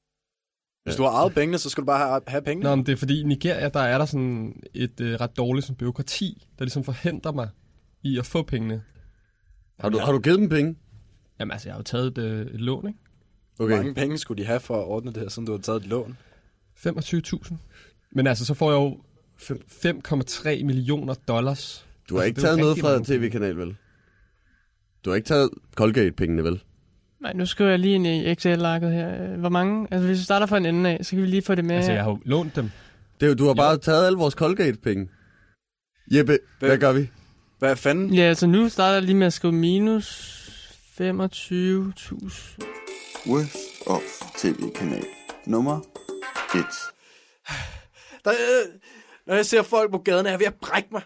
Hvis 0.85 0.97
du 0.97 1.03
har 1.03 1.11
ejet 1.11 1.35
pengene, 1.35 1.59
så 1.59 1.71
skal 1.71 1.83
du 1.83 1.87
bare 1.87 2.09
have, 2.09 2.21
have 2.27 2.43
pengene. 2.43 2.71
Nå, 2.71 2.75
men 2.77 2.87
det 2.87 2.93
er 2.93 2.97
fordi 2.97 3.21
i 3.21 3.23
Nigeria, 3.23 3.69
der 3.69 3.81
er 3.81 3.99
der 3.99 4.05
sådan 4.05 4.63
et 4.75 5.01
øh, 5.01 5.21
ret 5.21 5.37
dårligt 5.37 5.67
sådan, 5.67 5.77
byråkrati, 5.77 6.47
der 6.59 6.65
ligesom 6.65 6.85
forhindrer 6.85 7.33
mig 7.33 7.49
i 8.03 8.19
at 8.19 8.27
få 8.27 8.43
pengene. 8.43 8.83
Har 9.81 9.89
du, 9.89 9.99
har 9.99 10.13
du 10.13 10.19
givet 10.19 10.39
dem 10.39 10.49
penge? 10.49 10.77
Jamen 11.41 11.53
altså, 11.53 11.69
jeg 11.69 11.75
har 11.75 11.79
jo 11.79 11.83
taget 11.83 12.07
et, 12.07 12.19
øh, 12.19 12.41
et 12.47 12.61
lån, 12.61 12.87
ikke? 12.89 12.99
Hvor 13.57 13.69
mange 13.69 13.95
penge 13.95 14.19
skulle 14.19 14.43
de 14.43 14.47
have 14.47 14.61
for 14.61 14.81
at 14.81 14.85
ordne 14.87 15.13
det 15.13 15.23
her, 15.23 15.29
siden 15.29 15.47
du 15.47 15.53
har 15.53 15.59
taget 15.59 15.81
et 15.83 15.87
lån? 15.89 16.17
25.000. 16.87 17.55
Men 18.13 18.27
altså, 18.27 18.45
så 18.45 18.55
får 18.55 18.71
jeg 18.71 18.77
jo 18.79 18.99
fem- 19.39 19.63
5,3 19.69 20.65
millioner 20.65 21.15
dollars. 21.29 21.87
Du 22.09 22.15
har 22.15 22.23
Altså, 22.23 22.29
ikke 22.29 22.41
taget 22.41 22.59
noget 22.59 22.79
fra 22.79 22.99
tv-kanal, 23.05 23.57
vel? 23.57 23.77
Du 25.05 25.11
har 25.11 25.15
ikke 25.17 25.27
taget 25.27 25.51
Colgate-pengene, 25.77 26.45
vel? 26.45 26.63
Nej, 27.21 27.33
nu 27.33 27.47
skriver 27.47 27.71
jeg 27.71 27.79
lige 27.79 27.95
ind 27.95 28.07
i 28.07 28.31
Excel-arket 28.31 28.93
her. 28.93 29.37
Hvor 29.37 29.49
mange? 29.49 29.89
Altså, 29.91 30.07
hvis 30.07 30.19
vi 30.19 30.25
starter 30.25 30.47
fra 30.47 30.57
en 30.57 30.67
ende 30.67 30.91
af, 30.91 31.05
så 31.05 31.11
kan 31.11 31.23
vi 31.23 31.27
lige 31.27 31.43
få 31.43 31.55
det 31.55 31.65
med. 31.65 31.77
Altså, 31.77 31.93
jeg 31.93 32.03
har 32.05 32.11
jo 32.11 32.19
lånt 32.25 32.57
dem. 32.57 32.71
Det, 33.21 33.27
er 33.27 33.31
jo- 33.31 33.35
du 33.35 33.47
har 33.47 33.55
bare 33.55 33.79
taget 33.79 34.07
alle 34.07 34.19
vores 34.19 34.35
Colgate-penge. 34.35 35.09
Jeppe, 36.13 36.39
hvad 36.59 36.79
gør 36.79 36.93
vi? 36.93 37.11
Hvad 37.59 37.77
fanden? 37.77 38.15
Ja, 38.15 38.23
altså 38.23 38.47
nu 38.47 38.69
starter 38.69 38.95
jeg 38.95 39.03
lige 39.03 39.15
med 39.17 39.27
at 39.27 39.33
skrive 39.33 39.53
minus 39.53 40.41
25.000. 40.95 41.01
Worst 43.27 43.83
of 43.87 44.03
TV-kanal 44.39 45.07
nummer 45.47 45.81
1. 46.55 46.65
Der, 48.25 48.31
øh, 48.33 48.69
når 49.27 49.35
jeg 49.35 49.47
ser 49.47 49.63
folk 49.63 49.91
på 49.91 49.99
gaden, 49.99 50.27
er 50.27 50.31
jeg 50.31 50.39
ved 50.39 50.47
at 50.47 50.55
brække 50.55 50.89
mig. 50.93 51.03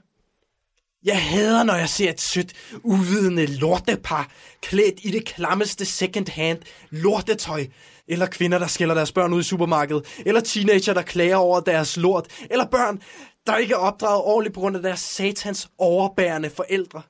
Jeg 1.04 1.22
hader, 1.22 1.62
når 1.62 1.74
jeg 1.74 1.88
ser 1.88 2.10
et 2.10 2.20
sødt, 2.20 2.52
uvidende 2.82 3.46
lortepar, 3.46 4.30
klædt 4.62 5.00
i 5.02 5.10
det 5.10 5.24
klammeste 5.24 5.84
second-hand 5.84 6.58
lortetøj. 6.90 7.66
Eller 8.08 8.26
kvinder, 8.26 8.58
der 8.58 8.66
skælder 8.66 8.94
deres 8.94 9.12
børn 9.12 9.32
ud 9.32 9.40
i 9.40 9.44
supermarkedet. 9.44 10.06
Eller 10.26 10.40
teenager, 10.40 10.94
der 10.94 11.02
klager 11.02 11.36
over 11.36 11.60
deres 11.60 11.96
lort. 11.96 12.26
Eller 12.50 12.66
børn, 12.66 13.02
der 13.46 13.56
ikke 13.56 13.74
er 13.74 13.78
opdraget 13.78 14.22
ordentligt 14.22 14.54
på 14.54 14.60
grund 14.60 14.76
af 14.76 14.82
deres 14.82 15.00
satans 15.00 15.68
overbærende 15.78 16.50
forældre. 16.50 17.02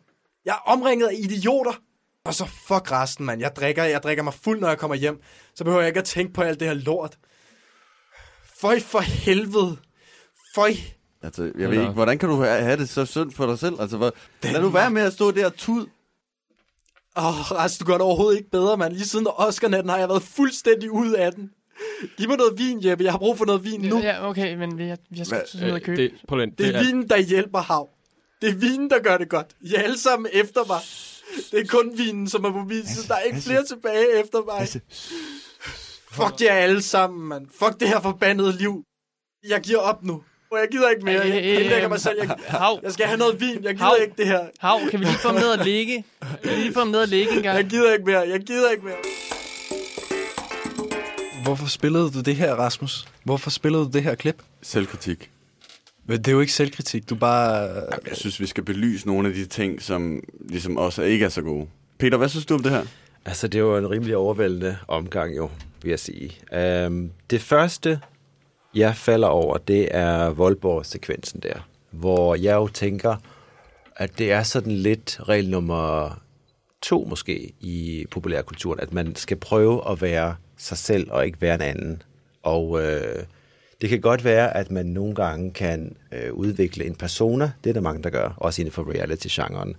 Jeg 0.45 0.53
er 0.53 0.70
omringet 0.70 1.07
af 1.07 1.14
idioter. 1.18 1.72
Og 2.29 2.35
så 2.35 2.45
fuck 2.45 2.93
resten, 2.93 3.26
mand. 3.26 3.41
Jeg 3.41 3.57
drikker, 3.57 3.85
jeg 3.85 4.03
drikker 4.03 4.22
mig 4.22 4.35
fuld, 4.35 4.61
når 4.61 4.68
jeg 4.68 4.79
kommer 4.79 4.95
hjem. 4.95 5.20
Så 5.55 5.64
behøver 5.64 5.81
jeg 5.83 5.89
ikke 5.89 6.01
at 6.01 6.05
tænke 6.05 6.33
på 6.33 6.43
alt 6.43 6.61
det 6.61 6.68
her 6.68 6.74
lort. 6.74 7.18
Føj 8.61 8.81
for 8.81 8.99
helvede. 9.01 9.76
Føj. 10.55 10.72
Altså, 11.22 11.53
jeg 11.59 11.70
ved 11.70 11.81
ikke, 11.81 11.93
hvordan 11.93 12.18
kan 12.18 12.29
du 12.29 12.37
ha- 12.43 12.61
have 12.61 12.76
det 12.76 12.89
så 12.89 13.05
synd 13.05 13.33
for 13.33 13.47
dig 13.47 13.59
selv? 13.59 13.81
Altså, 13.81 13.97
hvor, 13.97 14.12
lad 14.43 14.61
nu 14.62 14.68
være 14.68 14.91
med 14.91 15.03
at 15.03 15.12
stå 15.12 15.31
der 15.31 15.47
og 15.47 15.55
tud. 15.55 15.87
Åh, 17.16 17.26
oh, 17.26 17.53
Ras, 17.53 17.79
du 17.79 17.85
gør 17.85 17.93
det 17.93 18.01
overhovedet 18.01 18.39
ikke 18.39 18.51
bedre, 18.51 18.76
mand. 18.76 18.93
Lige 18.93 19.07
siden 19.07 19.26
Oscar-natten 19.37 19.91
har 19.91 19.99
jeg 19.99 20.09
været 20.09 20.22
fuldstændig 20.22 20.91
ud 20.91 21.12
af 21.12 21.33
den. 21.33 21.51
Giv 22.16 22.29
mig 22.29 22.37
noget 22.37 22.59
vin, 22.59 22.85
Jeppe. 22.85 23.05
Jeg 23.05 23.12
har 23.12 23.18
brug 23.18 23.39
for 23.39 23.45
noget 23.45 23.64
vin 23.64 23.81
nu. 23.81 23.99
Ja, 23.99 24.29
okay, 24.29 24.55
men 24.55 24.79
vi 24.79 24.85
har, 24.89 24.99
vi 25.11 25.18
har 25.18 25.24
skal 25.24 25.45
noget 25.61 25.74
at 25.74 25.83
købe. 25.83 26.03
Det, 26.03 26.12
lige, 26.31 26.51
Det 26.59 26.74
er 26.76 26.85
vinen, 26.85 27.09
der 27.09 27.18
hjælper 27.18 27.59
hav. 27.59 27.89
Det 28.43 28.49
er 28.49 28.55
vinen, 28.55 28.91
der 28.91 28.99
gør 28.99 29.18
det 29.18 29.29
godt. 29.29 29.47
I 29.61 29.74
er 29.74 29.83
alle 29.83 29.99
sammen 29.99 30.31
efter 30.33 30.61
mig. 30.66 30.81
Det 31.51 31.61
er 31.61 31.66
kun 31.68 31.93
vinen, 31.99 32.29
som 32.29 32.45
er 32.45 32.53
på 32.53 32.59
min 32.68 32.87
side. 32.87 33.09
Der 33.09 33.14
er 33.14 33.20
ikke 33.20 33.41
flere 33.41 33.64
tilbage 33.64 34.20
efter 34.20 34.39
mig. 34.47 34.68
Fuck 36.12 36.41
jer 36.41 36.53
alle 36.53 36.83
sammen, 36.83 37.29
mand. 37.29 37.47
Fuck 37.59 37.81
det 37.81 37.89
her 37.89 38.01
forbandede 38.01 38.53
liv. 38.59 38.83
Jeg 39.49 39.61
giver 39.61 39.79
op 39.79 40.05
nu. 40.05 40.22
Og 40.53 40.59
jeg 40.59 40.68
gider 40.70 40.89
ikke 40.91 41.05
mere. 41.05 41.20
Jeg 41.20 41.45
indlægger 41.61 41.89
mig 41.89 42.01
selv. 42.01 42.18
Jeg, 42.18 42.37
Hav, 42.47 42.81
jeg 42.83 42.93
skal 42.93 43.07
have 43.07 43.18
noget 43.18 43.41
vin. 43.41 43.64
Jeg 43.64 43.74
gider 43.74 43.85
Hav. 43.85 43.97
ikke 44.03 44.14
det 44.18 44.26
her. 44.26 44.47
hav, 44.61 44.81
kan 44.91 45.01
vi 45.01 45.05
lige 45.05 45.18
få 45.18 45.29
ham 45.29 45.37
ned 45.37 45.49
og 45.59 45.64
ligge? 45.64 46.05
Kan 46.43 46.51
vi 46.51 46.57
lige 46.57 46.72
få 46.72 46.79
ham 46.79 46.89
ned 46.89 47.01
og 47.01 47.09
ligge 47.09 47.37
en 47.37 47.43
gang? 47.43 47.57
Jeg 47.57 47.64
gider 47.66 47.93
ikke 47.93 48.05
mere. 48.05 48.20
Jeg 48.20 48.41
gider 48.41 48.70
ikke 48.70 48.85
mere. 48.85 48.97
Hvorfor 51.43 51.66
spillede 51.66 52.11
du 52.11 52.20
det 52.20 52.37
her, 52.37 52.55
Rasmus? 52.55 53.09
Hvorfor 53.24 53.51
spillede 53.51 53.85
du 53.85 53.91
det 53.91 54.03
her 54.03 54.14
klip? 54.14 54.43
Selvkritik. 54.62 55.31
Men 56.09 56.19
det 56.19 56.29
er 56.29 56.33
jo 56.33 56.41
ikke 56.41 56.53
selvkritik. 56.53 57.11
Du 57.11 57.15
bare... 57.15 57.59
Jeg 58.09 58.17
synes, 58.17 58.41
vi 58.41 58.47
skal 58.47 58.65
belyse 58.65 59.07
nogle 59.07 59.29
af 59.29 59.35
de 59.35 59.47
ting, 59.47 59.83
som 59.83 60.23
ligesom 60.49 60.77
også 60.77 61.03
ikke 61.03 61.25
er 61.25 61.29
så 61.29 61.43
gode. 61.43 61.67
Peter, 61.99 62.19
hvad 62.19 62.29
synes 62.29 62.47
du 62.47 62.55
om 62.55 62.63
det 62.63 62.73
her? 62.73 62.85
Altså, 63.25 63.49
det 63.49 63.65
var 63.65 63.79
en 63.79 63.91
rimelig 63.91 64.17
overvældende 64.17 64.77
omgang 64.89 65.37
jo, 65.37 65.51
vil 65.83 65.91
jeg 65.91 65.99
sige. 65.99 66.33
Um, 66.87 67.11
det 67.31 67.41
første, 67.41 68.01
jeg 68.75 68.97
falder 68.97 69.29
over, 69.29 69.59
det 69.59 69.89
er 69.91 70.31
Voldborg-sekvensen 70.31 71.41
der, 71.41 71.69
hvor 71.91 72.35
jeg 72.35 72.55
jo 72.55 72.69
tænker, 72.69 73.17
at 73.97 74.19
det 74.19 74.33
er 74.33 74.43
sådan 74.43 74.73
lidt 74.73 75.21
regel 75.29 75.51
nummer 75.51 76.11
to 76.83 77.07
måske 77.09 77.53
i 77.61 78.07
populærkulturen, 78.11 78.81
at 78.81 78.93
man 78.93 79.17
skal 79.17 79.37
prøve 79.37 79.91
at 79.91 80.03
være 80.03 80.37
sig 80.57 80.79
selv 80.79 81.11
og 81.11 81.27
ikke 81.27 81.41
være 81.41 81.55
en 81.55 81.63
anden. 81.63 82.03
Og 82.43 82.83
øh, 82.83 83.23
det 83.81 83.89
kan 83.89 84.01
godt 84.01 84.24
være, 84.24 84.57
at 84.57 84.70
man 84.70 84.87
nogle 84.87 85.14
gange 85.14 85.51
kan 85.53 85.97
øh, 86.12 86.33
udvikle 86.33 86.85
en 86.85 86.95
persona, 86.95 87.53
det 87.64 87.70
er 87.70 87.74
der 87.74 87.81
mange, 87.81 88.03
der 88.03 88.11
gør, 88.11 88.35
også 88.37 88.62
inden 88.62 88.72
for 88.72 88.91
reality-genren, 88.91 89.76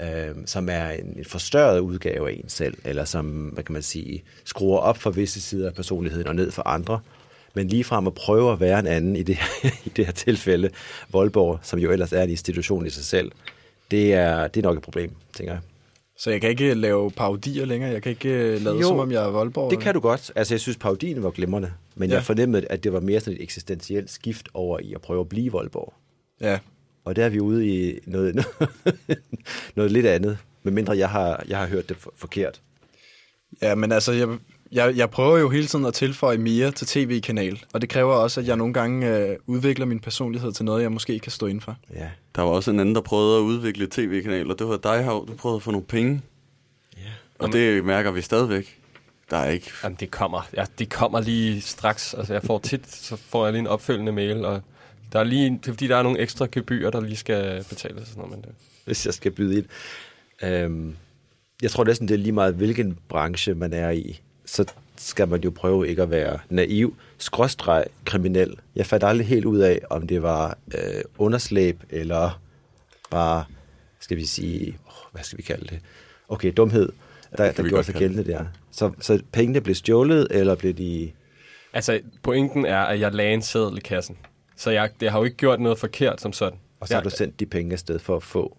øh, 0.00 0.36
som 0.46 0.68
er 0.68 0.90
en, 0.90 1.14
en 1.18 1.24
forstørret 1.24 1.78
udgave 1.78 2.30
af 2.30 2.40
en 2.42 2.48
selv, 2.48 2.74
eller 2.84 3.04
som, 3.04 3.26
hvad 3.26 3.64
kan 3.64 3.72
man 3.72 3.82
sige, 3.82 4.24
skruer 4.44 4.78
op 4.78 4.98
for 4.98 5.10
visse 5.10 5.40
sider 5.40 5.68
af 5.68 5.74
personligheden 5.74 6.28
og 6.28 6.34
ned 6.34 6.50
for 6.50 6.68
andre. 6.68 7.00
Men 7.54 7.68
ligefrem 7.68 8.06
at 8.06 8.14
prøve 8.14 8.52
at 8.52 8.60
være 8.60 8.78
en 8.78 8.86
anden 8.86 9.16
i 9.16 9.22
det, 9.22 9.38
i 9.86 9.88
det 9.88 10.06
her 10.06 10.12
tilfælde, 10.12 10.70
Voldborg, 11.12 11.58
som 11.62 11.78
jo 11.78 11.90
ellers 11.90 12.12
er 12.12 12.22
en 12.22 12.30
institution 12.30 12.86
i 12.86 12.90
sig 12.90 13.04
selv, 13.04 13.32
det 13.90 14.14
er, 14.14 14.48
det 14.48 14.60
er 14.60 14.68
nok 14.68 14.76
et 14.76 14.82
problem, 14.82 15.10
tænker 15.34 15.52
jeg. 15.52 15.60
Så 16.18 16.30
jeg 16.30 16.40
kan 16.40 16.50
ikke 16.50 16.74
lave 16.74 17.10
parodier 17.10 17.64
længere? 17.64 17.90
Jeg 17.90 18.02
kan 18.02 18.10
ikke 18.10 18.28
øh, 18.28 18.62
lade, 18.62 18.76
Jo, 18.76 18.82
som 18.88 18.98
om 18.98 19.12
jeg 19.12 19.24
er 19.24 19.30
Voldborg? 19.30 19.70
Det 19.70 19.80
kan 19.80 19.94
du 19.94 20.00
godt. 20.00 20.32
Altså, 20.36 20.54
jeg 20.54 20.60
synes, 20.60 20.76
parodien 20.76 21.22
var 21.22 21.30
glimrende, 21.30 21.72
men 21.94 22.08
Ja. 22.10 22.14
jeg 22.14 22.24
fornemmede, 22.24 22.66
at 22.70 22.84
det 22.84 22.92
var 22.92 23.00
mere 23.00 23.20
sådan 23.20 23.36
et 23.38 23.42
eksistentielt 23.42 24.10
skift 24.10 24.48
over 24.54 24.78
i 24.80 24.94
at 24.94 25.00
prøve 25.00 25.20
at 25.20 25.28
blive 25.28 25.52
Voldborg. 25.52 25.94
Ja. 26.40 26.58
Og 27.04 27.16
der 27.16 27.24
er 27.24 27.28
vi 27.28 27.40
ude 27.40 27.66
i 27.68 27.98
noget, 28.06 28.44
noget 29.76 29.92
lidt 29.92 30.06
andet, 30.06 30.38
medmindre 30.62 30.98
jeg 30.98 31.10
har, 31.10 31.44
jeg 31.48 31.58
har 31.58 31.66
hørt 31.66 31.88
det 31.88 31.96
for, 31.96 32.12
forkert. 32.16 32.60
Ja, 33.62 33.74
men 33.74 33.92
altså, 33.92 34.12
jeg, 34.12 34.28
jeg, 34.72 34.96
jeg 34.96 35.10
prøver 35.10 35.38
jo 35.38 35.48
hele 35.50 35.66
tiden 35.66 35.84
at 35.84 35.94
tilføje 35.94 36.38
mere 36.38 36.70
til 36.70 36.86
tv-kanal, 36.86 37.64
og 37.72 37.80
det 37.80 37.88
kræver 37.88 38.14
også, 38.14 38.40
at 38.40 38.46
jeg 38.46 38.56
nogle 38.56 38.74
gange 38.74 39.16
øh, 39.16 39.36
udvikler 39.46 39.86
min 39.86 40.00
personlighed 40.00 40.52
til 40.52 40.64
noget, 40.64 40.82
jeg 40.82 40.92
måske 40.92 41.18
kan 41.18 41.32
stå 41.32 41.46
inden 41.46 41.60
for. 41.60 41.76
Ja. 41.94 42.08
Der 42.34 42.42
var 42.42 42.50
også 42.50 42.70
en 42.70 42.80
anden, 42.80 42.94
der 42.94 43.00
prøvede 43.00 43.38
at 43.38 43.42
udvikle 43.42 43.88
tv-kanaler. 43.90 44.54
Det 44.54 44.68
var 44.68 44.76
dig, 44.76 45.04
Hav. 45.04 45.24
Du 45.28 45.34
prøvede 45.34 45.56
at 45.56 45.62
få 45.62 45.70
nogle 45.70 45.86
penge. 45.86 46.22
Ja. 46.96 47.02
Og 47.38 47.52
det 47.52 47.84
mærker 47.84 48.10
vi 48.10 48.20
stadigvæk. 48.20 48.78
Der 49.30 49.36
er 49.36 49.50
ikke... 49.50 49.70
Jamen, 49.82 49.96
det 50.00 50.10
kommer. 50.10 50.48
Ja, 50.56 50.64
det 50.78 50.90
kommer 50.90 51.20
lige 51.20 51.60
straks. 51.60 52.14
Altså, 52.14 52.32
jeg 52.32 52.42
får 52.42 52.58
tit, 52.58 52.94
så 52.94 53.16
får 53.16 53.44
jeg 53.44 53.52
lige 53.52 53.60
en 53.60 53.66
opfølgende 53.66 54.12
mail, 54.12 54.44
og 54.44 54.62
der 55.12 55.18
er 55.18 55.24
lige, 55.24 55.50
det 55.50 55.68
er 55.68 55.72
fordi, 55.72 55.86
der 55.86 55.96
er 55.96 56.02
nogle 56.02 56.18
ekstra 56.18 56.46
gebyrer, 56.52 56.90
der 56.90 57.00
lige 57.00 57.16
skal 57.16 57.64
betales 57.68 58.00
og 58.00 58.06
sådan 58.06 58.22
noget. 58.22 58.30
Men 58.30 58.42
det, 58.42 58.50
hvis 58.84 59.06
jeg 59.06 59.14
skal 59.14 59.32
byde 59.32 59.58
ind. 59.58 59.66
Øhm, 60.42 60.96
jeg 61.62 61.70
tror 61.70 61.84
næsten, 61.84 62.08
det 62.08 62.14
er 62.14 62.18
lige 62.18 62.32
meget, 62.32 62.54
hvilken 62.54 62.98
branche 63.08 63.54
man 63.54 63.72
er 63.72 63.90
i. 63.90 64.20
Så 64.46 64.64
skal 64.96 65.28
man 65.28 65.40
jo 65.40 65.50
prøve 65.50 65.88
ikke 65.88 66.02
at 66.02 66.10
være 66.10 66.38
naiv, 66.50 66.96
skråstreg, 67.18 67.84
kriminel. 68.04 68.54
Jeg 68.76 68.86
fandt 68.86 69.04
aldrig 69.04 69.26
helt 69.26 69.44
ud 69.44 69.58
af, 69.58 69.80
om 69.90 70.06
det 70.06 70.22
var 70.22 70.58
øh, 70.74 71.02
underslæb, 71.18 71.82
eller 71.90 72.40
bare, 73.10 73.44
skal 74.00 74.16
vi 74.16 74.26
sige, 74.26 74.78
oh, 74.86 75.12
hvad 75.12 75.22
skal 75.22 75.38
vi 75.38 75.42
kalde 75.42 75.66
det? 75.66 75.80
Okay, 76.28 76.52
dumhed, 76.56 76.88
der, 77.36 77.52
kan 77.52 77.64
der 77.64 77.68
gjorde 77.68 77.84
sig 77.84 77.94
gældende 77.94 78.24
der. 78.24 78.44
Så, 78.72 78.90
så 79.00 79.22
pengene 79.32 79.60
blev 79.60 79.74
stjålet, 79.74 80.26
eller 80.30 80.54
blev 80.54 80.74
de... 80.74 81.10
altså, 81.72 82.00
pointen 82.22 82.66
er, 82.66 82.78
at 82.78 83.00
jeg 83.00 83.14
lagde 83.14 83.34
en 83.34 83.42
seddel 83.42 83.76
i 83.76 83.80
kassen. 83.80 84.16
Så 84.56 84.70
jeg, 84.70 84.90
det 85.00 85.10
har 85.10 85.18
jo 85.18 85.24
ikke 85.24 85.36
gjort 85.36 85.60
noget 85.60 85.78
forkert 85.78 86.20
som 86.20 86.32
sådan. 86.32 86.58
Og 86.80 86.88
så 86.88 86.94
har 86.94 87.00
jeg, 87.00 87.04
du 87.04 87.16
sendt 87.16 87.40
de 87.40 87.46
penge 87.46 87.72
afsted 87.72 87.98
for 87.98 88.16
at 88.16 88.22
få 88.22 88.56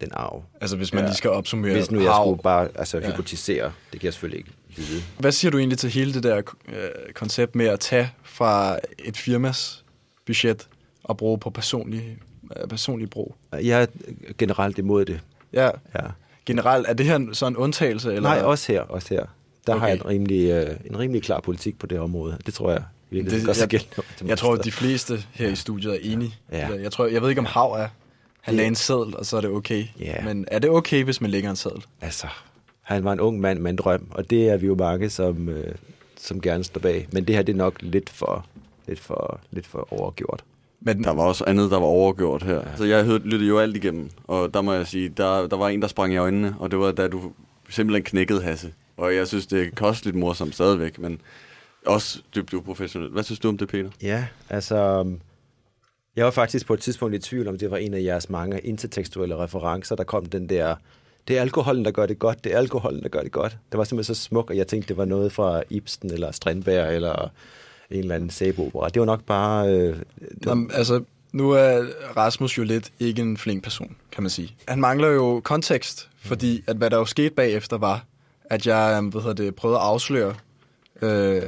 den 0.00 0.08
arv. 0.12 0.44
Altså, 0.60 0.76
hvis 0.76 0.92
man 0.92 1.02
ja. 1.02 1.08
lige 1.08 1.16
skal 1.16 1.30
opsummere. 1.30 1.72
Hvis 1.72 1.90
nu 1.90 2.00
jeg 2.00 2.12
Hav. 2.12 2.24
skulle 2.24 2.42
bare 2.42 2.68
altså, 2.74 2.98
Ja. 2.98 3.10
hypotisere, 3.10 3.72
det 3.92 4.00
kan 4.00 4.04
jeg 4.04 4.12
selvfølgelig 4.12 4.38
ikke 4.38 4.50
vide. 4.76 5.02
Hvad 5.18 5.32
siger 5.32 5.50
du 5.50 5.58
egentlig 5.58 5.78
til 5.78 5.90
hele 5.90 6.14
det 6.14 6.22
der 6.22 6.36
øh, 6.68 6.74
koncept 7.14 7.54
med 7.54 7.66
at 7.66 7.80
tage 7.80 8.10
fra 8.22 8.78
et 8.98 9.16
firmas 9.16 9.84
budget 10.26 10.68
og 11.04 11.16
bruge 11.16 11.38
på 11.38 11.50
personlig, 11.50 12.16
øh, 12.62 12.68
personlig 12.68 13.10
brug? 13.10 13.34
Jeg 13.52 13.82
er 13.82 13.86
generelt 14.38 14.78
imod 14.78 15.04
det. 15.04 15.20
Ja, 15.52 15.70
Ja. 15.94 16.00
generelt, 16.46 16.86
er 16.88 16.92
det 16.92 17.06
her 17.06 17.26
så 17.32 17.46
en 17.46 17.56
undtagelse? 17.56 18.08
Eller? 18.08 18.22
Nej, 18.34 18.42
også 18.42 18.72
her. 18.72 18.80
Også 18.80 19.08
her. 19.14 19.24
Der 19.66 19.72
okay. 19.74 19.80
har 19.80 19.88
jeg 19.88 19.96
en 19.96 20.06
rimelig, 20.06 20.50
øh, 20.50 20.76
en 20.84 20.98
rimelig 20.98 21.22
klar 21.22 21.40
politik 21.40 21.78
på 21.78 21.86
det 21.86 21.98
område. 21.98 22.38
Det 22.46 22.54
tror 22.54 22.70
jeg 22.70 22.82
virkelig 23.10 23.40
Det- 23.46 23.72
jeg- 23.72 24.28
Jeg 24.28 24.38
tror, 24.38 24.54
at 24.54 24.64
de 24.64 24.72
fleste 24.72 25.24
her 25.32 25.48
i 25.48 25.56
studiet 25.56 25.94
er 25.94 25.98
enige. 26.12 26.34
Ja. 26.52 26.68
Jeg, 26.72 26.92
tror, 26.92 27.06
jeg 27.06 27.22
ved 27.22 27.28
ikke, 27.28 27.38
om 27.38 27.44
Hav 27.44 27.72
er. 27.72 27.88
Han 28.40 28.54
lagde 28.54 28.68
en 28.68 28.74
seddel, 28.74 29.16
og 29.16 29.26
så 29.26 29.36
er 29.36 29.40
det 29.40 29.50
okay. 29.50 29.84
Ja. 30.00 30.24
Men 30.24 30.44
er 30.48 30.58
det 30.58 30.70
okay, 30.70 31.04
hvis 31.04 31.20
man 31.20 31.30
lægger 31.30 31.50
en 31.50 31.56
seddel? 31.56 31.84
Altså, 32.00 32.26
han 32.88 33.04
var 33.04 33.12
en 33.12 33.20
ung 33.20 33.40
mand 33.40 33.58
med 33.58 33.70
en 33.70 33.76
drøm, 33.76 34.06
og 34.10 34.30
det 34.30 34.48
er 34.48 34.56
vi 34.56 34.66
jo 34.66 34.74
mange, 34.74 35.10
som, 35.10 35.48
øh, 35.48 35.74
som 36.16 36.40
gerne 36.40 36.64
står 36.64 36.80
bag. 36.80 37.08
Men 37.12 37.24
det 37.24 37.34
her, 37.34 37.42
det 37.42 37.52
er 37.52 37.56
nok 37.56 37.74
lidt 37.80 38.10
for, 38.10 38.46
lidt 38.86 39.00
for, 39.00 39.40
lidt 39.50 39.66
for 39.66 39.92
overgjort. 39.92 40.44
Men 40.80 41.04
Der 41.04 41.10
var 41.10 41.22
også 41.22 41.44
andet, 41.46 41.70
der 41.70 41.78
var 41.78 41.86
overgjort 41.86 42.42
her. 42.42 42.54
Ja. 42.54 42.76
Så 42.76 42.84
jeg 42.84 43.04
hørte, 43.04 43.24
lyttede 43.24 43.48
jo 43.48 43.58
alt 43.58 43.76
igennem, 43.76 44.10
og 44.26 44.54
der 44.54 44.60
må 44.60 44.72
jeg 44.72 44.86
sige, 44.86 45.08
der, 45.08 45.46
der 45.46 45.56
var 45.56 45.68
en, 45.68 45.82
der 45.82 45.88
sprang 45.88 46.12
i 46.12 46.16
øjnene, 46.16 46.56
og 46.58 46.70
det 46.70 46.78
var, 46.78 46.92
da 46.92 47.08
du 47.08 47.32
simpelthen 47.68 48.04
knækkede 48.04 48.42
Hasse. 48.42 48.72
Og 48.96 49.14
jeg 49.14 49.28
synes, 49.28 49.46
det 49.46 49.62
er 49.62 49.70
kosteligt 49.76 50.16
morsomt 50.16 50.54
stadigvæk, 50.54 50.98
men 50.98 51.20
også 51.86 52.22
dybt 52.34 52.54
uprofessionelt. 52.54 53.12
Hvad 53.12 53.22
synes 53.22 53.38
du 53.38 53.48
om 53.48 53.58
det, 53.58 53.68
Peter? 53.68 53.90
Ja, 54.02 54.26
altså... 54.48 54.76
øhm, 54.76 55.20
Jeg 56.16 56.24
var 56.24 56.30
faktisk 56.30 56.66
på 56.66 56.74
et 56.74 56.80
tidspunkt 56.80 57.14
i 57.14 57.18
tvivl 57.18 57.48
om, 57.48 57.58
det 57.58 57.70
var 57.70 57.76
en 57.76 57.94
af 57.94 58.02
jeres 58.02 58.30
mange 58.30 58.58
intertekstuelle 58.60 59.36
referencer, 59.36 59.96
der 59.96 60.04
kom 60.04 60.26
den 60.26 60.48
der... 60.48 60.74
Det 61.28 61.36
er 61.36 61.40
alkoholen, 61.40 61.84
der 61.84 61.90
gør 61.90 62.06
det 62.06 62.18
godt. 62.18 62.44
Det 62.44 62.54
er 62.54 62.58
alkoholen, 62.58 63.02
der 63.02 63.08
gør 63.08 63.22
det 63.22 63.32
godt. 63.32 63.58
Det 63.72 63.78
var 63.78 63.84
simpelthen 63.84 64.14
så 64.14 64.22
smuk, 64.22 64.50
og 64.50 64.56
jeg 64.56 64.66
tænkte, 64.66 64.88
det 64.88 64.96
var 64.96 65.04
noget 65.04 65.32
fra 65.32 65.62
Ibsen 65.70 66.12
eller 66.12 66.32
Strindberg 66.32 66.94
eller 66.94 67.30
en 67.90 67.98
eller 67.98 68.14
anden 68.14 68.30
sæbeopera. 68.30 68.88
Det 68.88 69.00
var 69.00 69.06
nok 69.06 69.24
bare... 69.24 69.68
Øh, 69.68 69.96
det 69.96 70.02
var, 70.44 70.50
Jamen, 70.50 70.70
altså, 70.74 71.04
nu 71.32 71.50
er 71.50 71.86
Rasmus 72.16 72.58
jo 72.58 72.62
lidt 72.62 72.92
ikke 73.00 73.22
en 73.22 73.36
flink 73.36 73.62
person, 73.62 73.96
kan 74.12 74.22
man 74.22 74.30
sige. 74.30 74.56
Han 74.68 74.80
mangler 74.80 75.08
jo 75.08 75.40
kontekst, 75.44 76.08
fordi 76.18 76.62
at 76.66 76.76
hvad 76.76 76.90
der 76.90 76.96
jo 76.96 77.04
skete 77.04 77.30
bagefter 77.30 77.78
var, 77.78 78.04
at 78.44 78.66
jeg 78.66 78.94
øhm, 78.96 79.08
hvad 79.08 79.22
hedder 79.22 79.34
det, 79.34 79.54
prøvede 79.54 79.78
at 79.78 79.84
afsløre 79.84 80.34
øh, 81.02 81.42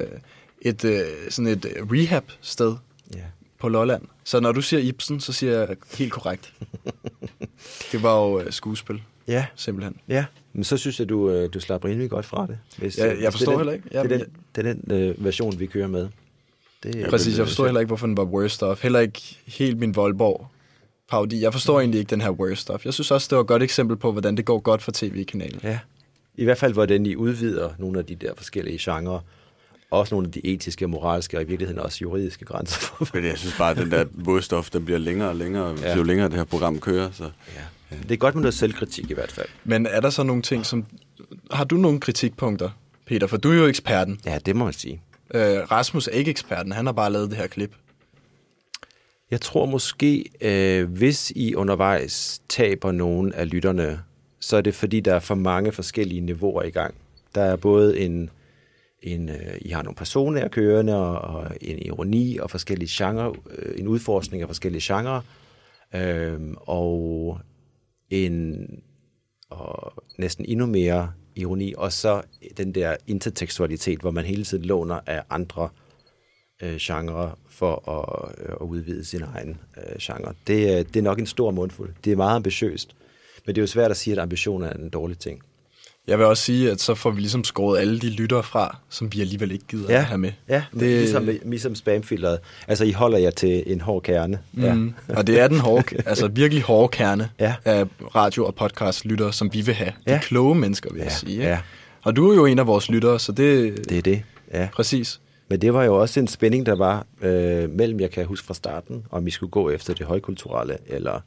et, 0.60 0.84
øh, 0.84 1.00
sådan 1.30 1.46
et 1.46 1.66
rehab-sted 1.92 2.76
ja. 3.14 3.20
på 3.58 3.68
Lolland. 3.68 4.02
Så 4.24 4.40
når 4.40 4.52
du 4.52 4.62
siger 4.62 4.80
Ibsen, 4.80 5.20
så 5.20 5.32
siger 5.32 5.58
jeg 5.58 5.76
helt 5.98 6.12
korrekt. 6.12 6.52
det 7.92 8.02
var 8.02 8.16
jo 8.16 8.40
øh, 8.40 8.52
skuespil, 8.52 9.02
ja, 9.30 9.46
simpelthen. 9.56 9.96
ja. 10.08 10.24
Men 10.52 10.64
så 10.64 10.76
synes 10.76 11.00
jeg, 11.00 11.08
du, 11.08 11.30
øh, 11.30 11.48
du 11.54 11.60
slapper 11.60 11.88
rimelig 11.88 12.10
godt 12.10 12.26
fra 12.26 12.46
det. 12.46 12.58
Hvis, 12.78 12.98
Ja, 12.98 13.04
øh, 13.04 13.08
jeg 13.08 13.16
hvis 13.16 13.24
det 13.24 13.32
forstår 13.32 13.50
den- 13.52 13.58
heller 13.58 13.72
ikke. 13.72 13.88
Det 13.88 13.94
er 13.96 13.98
Jamen, 14.02 14.20
den, 14.20 14.26
det 14.56 14.66
er 14.66 14.72
den 14.72 15.08
øh, 15.08 15.24
version, 15.24 15.58
vi 15.60 15.66
kører 15.66 15.86
med. 15.86 16.08
Det, 16.82 16.96
er- 16.96 17.10
Præcis, 17.10 17.38
jeg 17.38 17.46
forstår 17.46 17.64
heller 17.64 17.80
ikke, 17.80 17.88
hvorfor 17.88 18.06
den 18.06 18.16
var 18.16 18.24
worst 18.24 18.54
stuff. 18.54 18.82
Heller 18.82 19.00
ikke 19.00 19.20
helt 19.46 19.78
min 19.78 19.96
Voldborg 19.96 20.46
parodi. 21.10 21.42
Jeg 21.42 21.52
forstår 21.52 21.80
egentlig 21.80 21.98
ikke 22.00 22.10
den 22.10 22.20
her 22.20 22.30
worst 22.30 22.60
stuff. 22.62 22.84
Jeg 22.84 22.94
synes 22.94 23.10
også, 23.10 23.26
det 23.30 23.36
var 23.36 23.42
et 23.42 23.48
godt 23.48 23.62
eksempel 23.62 23.96
på, 23.96 24.12
hvordan 24.12 24.36
det 24.36 24.44
går 24.44 24.58
godt 24.58 24.82
for 24.82 24.92
tv-kanalen. 24.94 25.60
Ja. 25.62 25.78
I 26.36 26.44
hvert 26.44 26.58
fald, 26.58 26.72
hvordan 26.72 27.06
I 27.06 27.16
udvider 27.16 27.70
nogle 27.78 27.98
af 27.98 28.04
de 28.06 28.14
der 28.14 28.32
forskellige 28.36 28.78
genrer. 28.80 29.20
Også 29.90 30.14
nogle 30.14 30.26
af 30.26 30.32
de 30.32 30.46
etiske, 30.46 30.86
moralske 30.86 31.36
og 31.38 31.42
i 31.42 31.46
virkeligheden 31.46 31.80
også 31.82 31.98
juridiske 32.02 32.44
grænser. 32.44 33.04
Men 33.14 33.24
jeg 33.24 33.38
synes 33.38 33.54
bare, 33.58 33.70
at 33.70 33.76
den 33.76 33.90
der 33.90 34.04
vådstof, 34.12 34.70
den 34.70 34.84
bliver 34.84 34.98
længere 34.98 35.28
og 35.28 35.36
længere, 35.36 35.76
Ja. 35.82 35.88
ja. 35.88 35.96
jo 35.96 36.02
længere 36.02 36.28
det 36.28 36.36
her 36.36 36.44
program 36.44 36.78
kører. 36.78 37.10
Så. 37.10 37.24
ja. 37.24 37.60
Det 37.90 38.10
er 38.10 38.16
godt 38.16 38.34
med 38.34 38.42
noget 38.42 38.54
selvkritik 38.54 39.10
i 39.10 39.14
hvert 39.14 39.32
fald. 39.32 39.48
Men 39.64 39.86
er 39.86 40.00
der 40.00 40.10
så 40.10 40.22
nogle 40.22 40.42
ting, 40.42 40.66
som... 40.66 40.86
Har 41.50 41.64
du 41.64 41.76
nogle 41.76 42.00
kritikpunkter, 42.00 42.70
Peter? 43.06 43.26
For 43.26 43.36
du 43.36 43.50
er 43.50 43.54
jo 43.54 43.66
eksperten. 43.66 44.20
Ja, 44.26 44.38
det 44.46 44.56
må 44.56 44.64
man 44.64 44.72
sige. 44.72 45.02
Øh, 45.34 45.70
Rasmus 45.70 46.06
er 46.08 46.12
ikke 46.12 46.30
eksperten. 46.30 46.72
Han 46.72 46.86
har 46.86 46.92
bare 46.92 47.12
lavet 47.12 47.30
det 47.30 47.38
her 47.38 47.46
klip. 47.46 47.74
Jeg 49.30 49.40
tror 49.40 49.66
måske, 49.66 50.24
øh, 50.40 50.90
hvis 50.92 51.30
I 51.30 51.54
undervejs 51.54 52.42
taber 52.48 52.92
nogen 52.92 53.32
af 53.32 53.50
lytterne, 53.50 54.00
så 54.40 54.56
er 54.56 54.60
det 54.60 54.74
fordi, 54.74 55.00
der 55.00 55.14
er 55.14 55.18
for 55.18 55.34
mange 55.34 55.72
forskellige 55.72 56.20
niveauer 56.20 56.62
i 56.62 56.70
gang. 56.70 56.94
Der 57.34 57.42
er 57.42 57.56
både 57.56 58.00
en, 58.00 58.30
en 59.02 59.28
øh, 59.28 59.58
I 59.60 59.68
har 59.68 59.82
nogle 59.82 59.96
personer 59.96 60.48
kørende, 60.48 60.96
og, 60.96 61.20
og 61.20 61.56
en 61.60 61.78
ironi 61.78 62.38
og 62.38 62.50
forskellige 62.50 62.88
genre, 62.92 63.34
øh, 63.50 63.80
en 63.80 63.88
udforskning 63.88 64.42
af 64.42 64.48
forskellige 64.48 64.94
genrer, 64.94 65.20
øh, 65.94 66.40
og 66.56 67.38
en 68.10 68.66
og 69.50 69.92
næsten 70.18 70.44
endnu 70.48 70.66
mere 70.66 71.12
ironi, 71.36 71.74
og 71.76 71.92
så 71.92 72.22
den 72.56 72.74
der 72.74 72.96
intertekstualitet, 73.06 74.00
hvor 74.00 74.10
man 74.10 74.24
hele 74.24 74.44
tiden 74.44 74.64
låner 74.64 75.00
af 75.06 75.22
andre 75.30 75.68
øh, 76.62 76.76
genre 76.76 77.34
for 77.48 77.88
at, 77.88 78.34
øh, 78.38 78.52
at 78.60 78.66
udvide 78.66 79.04
sin 79.04 79.22
egen 79.22 79.60
øh, 79.76 79.98
genre. 80.00 80.34
Det, 80.46 80.78
øh, 80.78 80.86
det 80.86 80.96
er 80.96 81.02
nok 81.02 81.18
en 81.18 81.26
stor 81.26 81.50
mundfuld. 81.50 81.94
Det 82.04 82.12
er 82.12 82.16
meget 82.16 82.36
ambitiøst, 82.36 82.96
men 83.46 83.54
det 83.54 83.60
er 83.60 83.62
jo 83.62 83.66
svært 83.66 83.90
at 83.90 83.96
sige, 83.96 84.12
at 84.12 84.18
ambition 84.18 84.62
er 84.62 84.72
en 84.72 84.88
dårlig 84.88 85.18
ting. 85.18 85.42
Jeg 86.10 86.18
vil 86.18 86.26
også 86.26 86.42
sige, 86.42 86.70
at 86.70 86.80
så 86.80 86.94
får 86.94 87.10
vi 87.10 87.20
ligesom 87.20 87.44
skåret 87.44 87.80
alle 87.80 87.98
de 88.00 88.10
lyttere 88.10 88.42
fra, 88.42 88.76
som 88.88 89.12
vi 89.12 89.20
alligevel 89.20 89.52
ikke 89.52 89.64
gider 89.68 89.86
Ja. 89.92 89.98
at 89.98 90.04
have 90.04 90.18
med. 90.18 90.32
Ja, 90.48 90.62
det... 90.74 90.80
ligesom, 90.82 91.28
ligesom 91.44 91.74
spamfilteret. 91.74 92.38
Altså, 92.68 92.84
I 92.84 92.92
holder 92.92 93.18
jer 93.18 93.30
til 93.30 93.62
en 93.66 93.80
hård 93.80 94.02
kerne. 94.02 94.38
Ja. 94.60 94.74
Mm. 94.74 94.94
Og 95.08 95.26
det 95.26 95.40
er 95.40 95.48
den 95.48 95.58
hårde, 95.60 95.96
altså 96.10 96.28
virkelig 96.28 96.62
hårde 96.64 96.88
kerne 96.88 97.30
Ja. 97.40 97.54
af 97.64 97.84
radio- 98.14 98.46
og 98.46 98.54
podcast-lyttere, 98.54 99.32
som 99.32 99.50
vi 99.52 99.60
vil 99.60 99.74
have. 99.74 99.92
De 100.06 100.12
Ja. 100.12 100.18
kloge 100.22 100.54
mennesker, 100.54 100.90
vil 100.92 100.98
jeg 100.98 101.06
Ja, 101.06 101.14
sige. 101.14 101.32
Ikke? 101.32 101.44
ja. 101.44 101.58
Og 102.02 102.16
du 102.16 102.30
er 102.30 102.34
jo 102.34 102.46
en 102.46 102.58
af 102.58 102.66
vores 102.66 102.90
lyttere, 102.90 103.18
så 103.20 103.32
det... 103.32 103.78
Det 103.88 103.98
er 103.98 104.02
det, 104.02 104.22
ja. 104.54 104.68
Præcis. 104.72 105.20
Men 105.50 105.60
det 105.60 105.74
var 105.74 105.84
jo 105.84 106.00
også 106.00 106.20
en 106.20 106.26
spænding, 106.28 106.66
der 106.66 106.74
var 106.76 107.06
øh, 107.22 107.70
mellem, 107.70 108.00
jeg 108.00 108.10
kan 108.10 108.24
huske 108.26 108.46
fra 108.46 108.54
starten, 108.54 109.04
om 109.10 109.26
vi 109.26 109.30
skulle 109.30 109.50
gå 109.50 109.70
efter 109.70 109.94
det 109.94 110.06
højkulturelle, 110.06 110.76
eller 110.86 111.20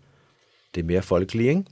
det 0.76 0.86
mere 0.86 1.02
folkelige, 1.02 1.50
ikke? 1.50 1.64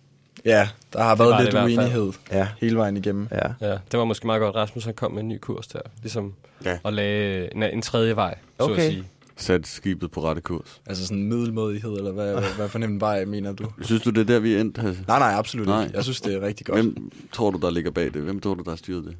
Ja, 0.45 0.69
der 0.93 1.03
har 1.03 1.15
var 1.15 1.25
været 1.25 1.37
det 1.37 1.43
lidt 1.45 1.53
fald. 1.55 1.63
uenighed 1.65 2.11
Ja, 2.31 2.47
hele 2.61 2.75
vejen 2.77 2.97
igennem. 2.97 3.27
ja. 3.31 3.67
Ja, 3.67 3.71
det 3.91 3.99
var 3.99 4.05
måske 4.05 4.27
meget 4.27 4.39
godt, 4.39 4.55
Rasmus 4.55 4.85
han 4.85 4.93
kom 4.93 5.11
med 5.11 5.21
en 5.21 5.27
ny 5.29 5.37
kurs 5.41 5.67
der. 5.67 5.79
Ligesom 6.01 6.33
Ja. 6.65 6.77
at 6.85 6.93
lage 6.93 7.55
en, 7.55 7.63
en 7.63 7.81
tredje 7.81 8.15
vej, 8.15 8.35
så 8.59 8.65
at 8.65 8.71
Okay. 8.71 8.89
sige. 8.89 9.03
Sæt 9.37 9.67
skibet 9.67 10.11
på 10.11 10.23
rette 10.23 10.41
kurs. 10.41 10.81
Altså 10.85 11.07
sådan 11.07 11.23
middelmodighed, 11.23 11.91
eller 11.91 12.11
hvad, 12.11 12.33
hvad, 12.33 12.43
hvad 12.55 12.69
for 12.69 12.79
en 12.79 13.01
vej 13.01 13.25
mener 13.25 13.53
du? 13.53 13.65
Synes 13.81 14.01
du, 14.01 14.09
det 14.09 14.17
er 14.21 14.23
der, 14.25 14.39
vi 14.39 14.53
er 14.55 14.61
endt? 14.61 14.77
Nej, 15.07 15.19
nej, 15.19 15.33
absolut 15.33 15.67
Nej. 15.67 15.83
ikke. 15.83 15.95
Jeg 15.95 16.03
synes, 16.03 16.21
det 16.21 16.33
er 16.35 16.41
rigtig 16.41 16.65
godt. 16.65 16.81
Hvem 16.81 17.11
tror 17.31 17.51
du, 17.51 17.57
der 17.57 17.69
ligger 17.69 17.91
bag 17.91 18.05
det? 18.05 18.21
Hvem 18.21 18.39
tror 18.39 18.53
du, 18.53 18.63
der 18.63 18.69
har 18.69 18.75
styret 18.77 19.03
det? 19.05 19.15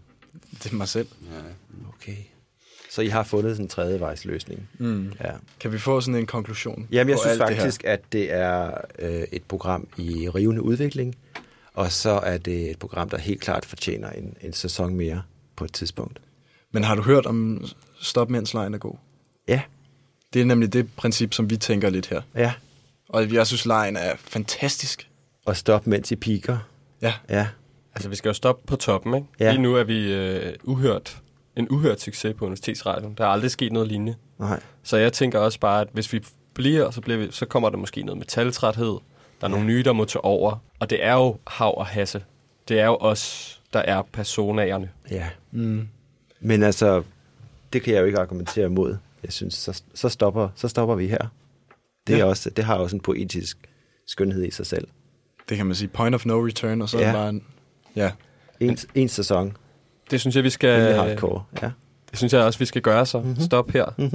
Det 0.63 0.71
er 0.71 0.75
mig 0.75 0.87
selv. 0.87 1.07
Okay. 1.95 2.15
Så 2.91 3.01
I 3.01 3.07
har 3.07 3.23
fundet 3.23 3.51
sådan 3.55 3.65
en 3.65 3.69
tredje 3.69 3.99
vejs 3.99 4.25
løsning. 4.25 4.69
Mm. 4.77 5.13
Ja. 5.23 5.31
Kan 5.59 5.71
vi 5.71 5.77
få 5.77 6.01
sådan 6.01 6.15
en 6.15 6.25
konklusion 6.25 6.87
Jamen, 6.91 7.09
jeg 7.09 7.15
på 7.17 7.21
synes 7.21 7.31
alt 7.31 7.47
det 7.47 7.55
her? 7.55 7.61
faktisk, 7.63 7.83
at 7.83 8.01
det 8.11 8.33
er 8.33 8.71
øh, 8.99 9.23
et 9.31 9.43
program 9.43 9.87
i 9.97 10.29
rivende 10.29 10.61
udvikling, 10.61 11.15
og 11.73 11.91
så 11.91 12.09
er 12.09 12.37
det 12.37 12.71
et 12.71 12.79
program, 12.79 13.09
der 13.09 13.17
helt 13.17 13.41
klart 13.41 13.65
fortjener 13.65 14.09
en, 14.09 14.35
en 14.41 14.53
sæson 14.53 14.95
mere 14.95 15.21
på 15.55 15.65
et 15.65 15.73
tidspunkt. 15.73 16.19
Men 16.71 16.83
har 16.83 16.95
du 16.95 17.01
hørt 17.01 17.25
om 17.25 17.65
stop 18.01 18.29
mens 18.29 18.53
lejen 18.53 18.73
er 18.73 18.77
god? 18.77 18.95
Ja, 19.47 19.61
Det 20.33 20.41
er 20.41 20.45
nemlig 20.45 20.73
det 20.73 20.89
princip, 20.95 21.33
som 21.33 21.49
vi 21.49 21.57
tænker 21.57 21.89
lidt 21.89 22.07
her. 22.07 22.21
ja. 22.35 22.53
Og 23.09 23.33
jeg 23.33 23.47
synes, 23.47 23.65
lejen 23.65 23.97
er 23.97 24.15
fantastisk. 24.17 25.09
Og 25.45 25.57
stop, 25.57 25.87
mens 25.87 26.11
I 26.11 26.15
piker. 26.15 26.57
Ja. 27.01 27.13
Ja, 27.29 27.47
Altså, 27.95 28.09
vi 28.09 28.15
skal 28.15 28.29
jo 28.29 28.33
stoppe 28.33 28.67
på 28.67 28.75
toppen, 28.75 29.13
ikke? 29.15 29.27
Ja. 29.39 29.51
Lige 29.51 29.61
nu 29.61 29.75
er 29.75 29.83
vi 29.83 30.13
øh, 30.13 30.53
uhørt, 30.63 31.21
en 31.55 31.67
uhørt 31.69 32.01
succes 32.01 32.33
på 32.37 32.45
Universitetsradioen. 32.45 33.13
Der 33.13 33.23
er 33.23 33.29
aldrig 33.29 33.51
sket 33.51 33.71
noget 33.71 33.87
lignende. 33.87 34.15
nej. 34.39 34.59
Så 34.83 34.97
jeg 34.97 35.13
tænker 35.13 35.39
også 35.39 35.59
bare, 35.59 35.81
at 35.81 35.87
hvis 35.93 36.13
vi 36.13 36.23
bliver, 36.53 36.91
så, 36.91 37.01
bliver 37.01 37.17
vi, 37.19 37.27
så 37.31 37.45
kommer 37.45 37.69
der 37.69 37.77
måske 37.77 38.03
noget 38.03 38.17
metaltræthed. 38.19 38.97
Der 39.41 39.47
er 39.47 39.51
nogle 39.51 39.65
nye, 39.65 39.83
der 39.83 39.93
må 39.93 40.05
tage 40.05 40.23
over. 40.23 40.63
Og 40.79 40.89
det 40.89 41.05
er 41.05 41.13
jo 41.13 41.37
hav 41.47 41.77
og 41.77 41.85
hasse. 41.85 42.23
Det 42.67 42.79
er 42.79 42.85
jo 42.85 42.97
os, 42.99 43.61
der 43.73 43.79
er 43.79 44.01
personagerne. 44.01 44.89
Ja. 45.11 45.29
Mm. 45.51 45.87
Men 46.39 46.63
altså, 46.63 47.03
det 47.73 47.81
kan 47.81 47.93
jeg 47.93 48.01
jo 48.01 48.05
ikke 48.05 48.19
argumentere 48.19 48.65
imod. 48.65 48.97
Jeg 49.23 49.33
synes, 49.33 49.53
så, 49.53 49.81
så, 49.93 50.09
stopper, 50.09 50.49
så 50.55 50.67
stopper 50.67 50.95
vi 50.95 51.07
her. 51.07 51.27
Det, 52.07 52.13
er 52.13 52.17
Ja. 52.19 52.25
også, 52.25 52.49
det 52.49 52.63
har 52.65 52.75
også 52.75 52.95
en 52.95 52.99
poetisk 53.01 53.57
skønhed 54.07 54.43
i 54.45 54.51
sig 54.51 54.65
selv. 54.65 54.87
Det 55.49 55.57
kan 55.57 55.65
man 55.65 55.75
sige. 55.75 55.87
Point 55.87 56.15
of 56.15 56.25
no 56.25 56.45
return, 56.45 56.81
og 56.81 56.89
så 56.89 56.99
ja. 56.99 57.07
er 57.07 57.13
bare 57.13 57.29
en... 57.29 57.43
Ja. 57.95 58.11
En, 58.59 58.77
en 58.95 59.09
sæson, 59.09 59.57
Det 60.11 60.21
synes 60.21 60.35
jeg, 60.35 60.43
vi 60.43 60.49
skal... 60.49 60.93
hardcore. 60.93 61.43
Ja. 61.61 61.71
Det 62.09 62.17
synes 62.17 62.33
jeg 62.33 62.41
også, 62.41 62.59
vi 62.59 62.65
skal 62.65 62.81
gøre 62.81 63.05
så. 63.05 63.17
Mhm. 63.17 63.27
Mm-hmm. 63.27 63.43
Stop 63.45 63.71
her. 63.71 64.09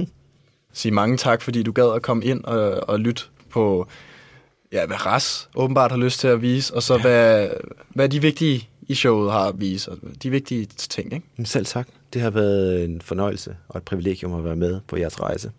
Sige 0.73 0.91
mange 0.91 1.17
tak, 1.17 1.41
fordi 1.41 1.63
du 1.63 1.71
gad 1.71 1.93
at 1.95 2.01
komme 2.01 2.25
ind 2.25 2.43
og, 2.43 2.89
og 2.89 2.99
lytte 2.99 3.23
på, 3.49 3.87
ja, 4.71 4.85
hvad 4.85 5.05
Ras 5.05 5.49
åbenbart 5.55 5.91
har 5.91 5.97
lyst 5.97 6.19
til 6.19 6.27
at 6.27 6.41
vise, 6.41 6.73
og 6.75 6.83
så 6.83 6.95
ja. 6.95 7.01
hvad, 7.01 7.49
hvad 7.89 8.09
de 8.09 8.21
vigtige 8.21 8.69
i 8.81 8.95
showet 8.95 9.31
har 9.31 9.47
at 9.47 9.61
vise, 9.61 9.91
og 9.91 9.97
de 10.23 10.29
vigtige 10.29 10.65
ting, 10.65 11.13
ikke? 11.13 11.45
Selv 11.45 11.65
tak. 11.65 11.87
Det 12.13 12.21
har 12.21 12.29
været 12.29 12.83
en 12.83 13.01
fornøjelse 13.01 13.55
og 13.67 13.77
et 13.77 13.83
privilegium 13.83 14.33
at 14.33 14.43
være 14.43 14.55
med 14.55 14.79
på 14.87 14.97
jeres 14.97 15.21
rejse. 15.21 15.51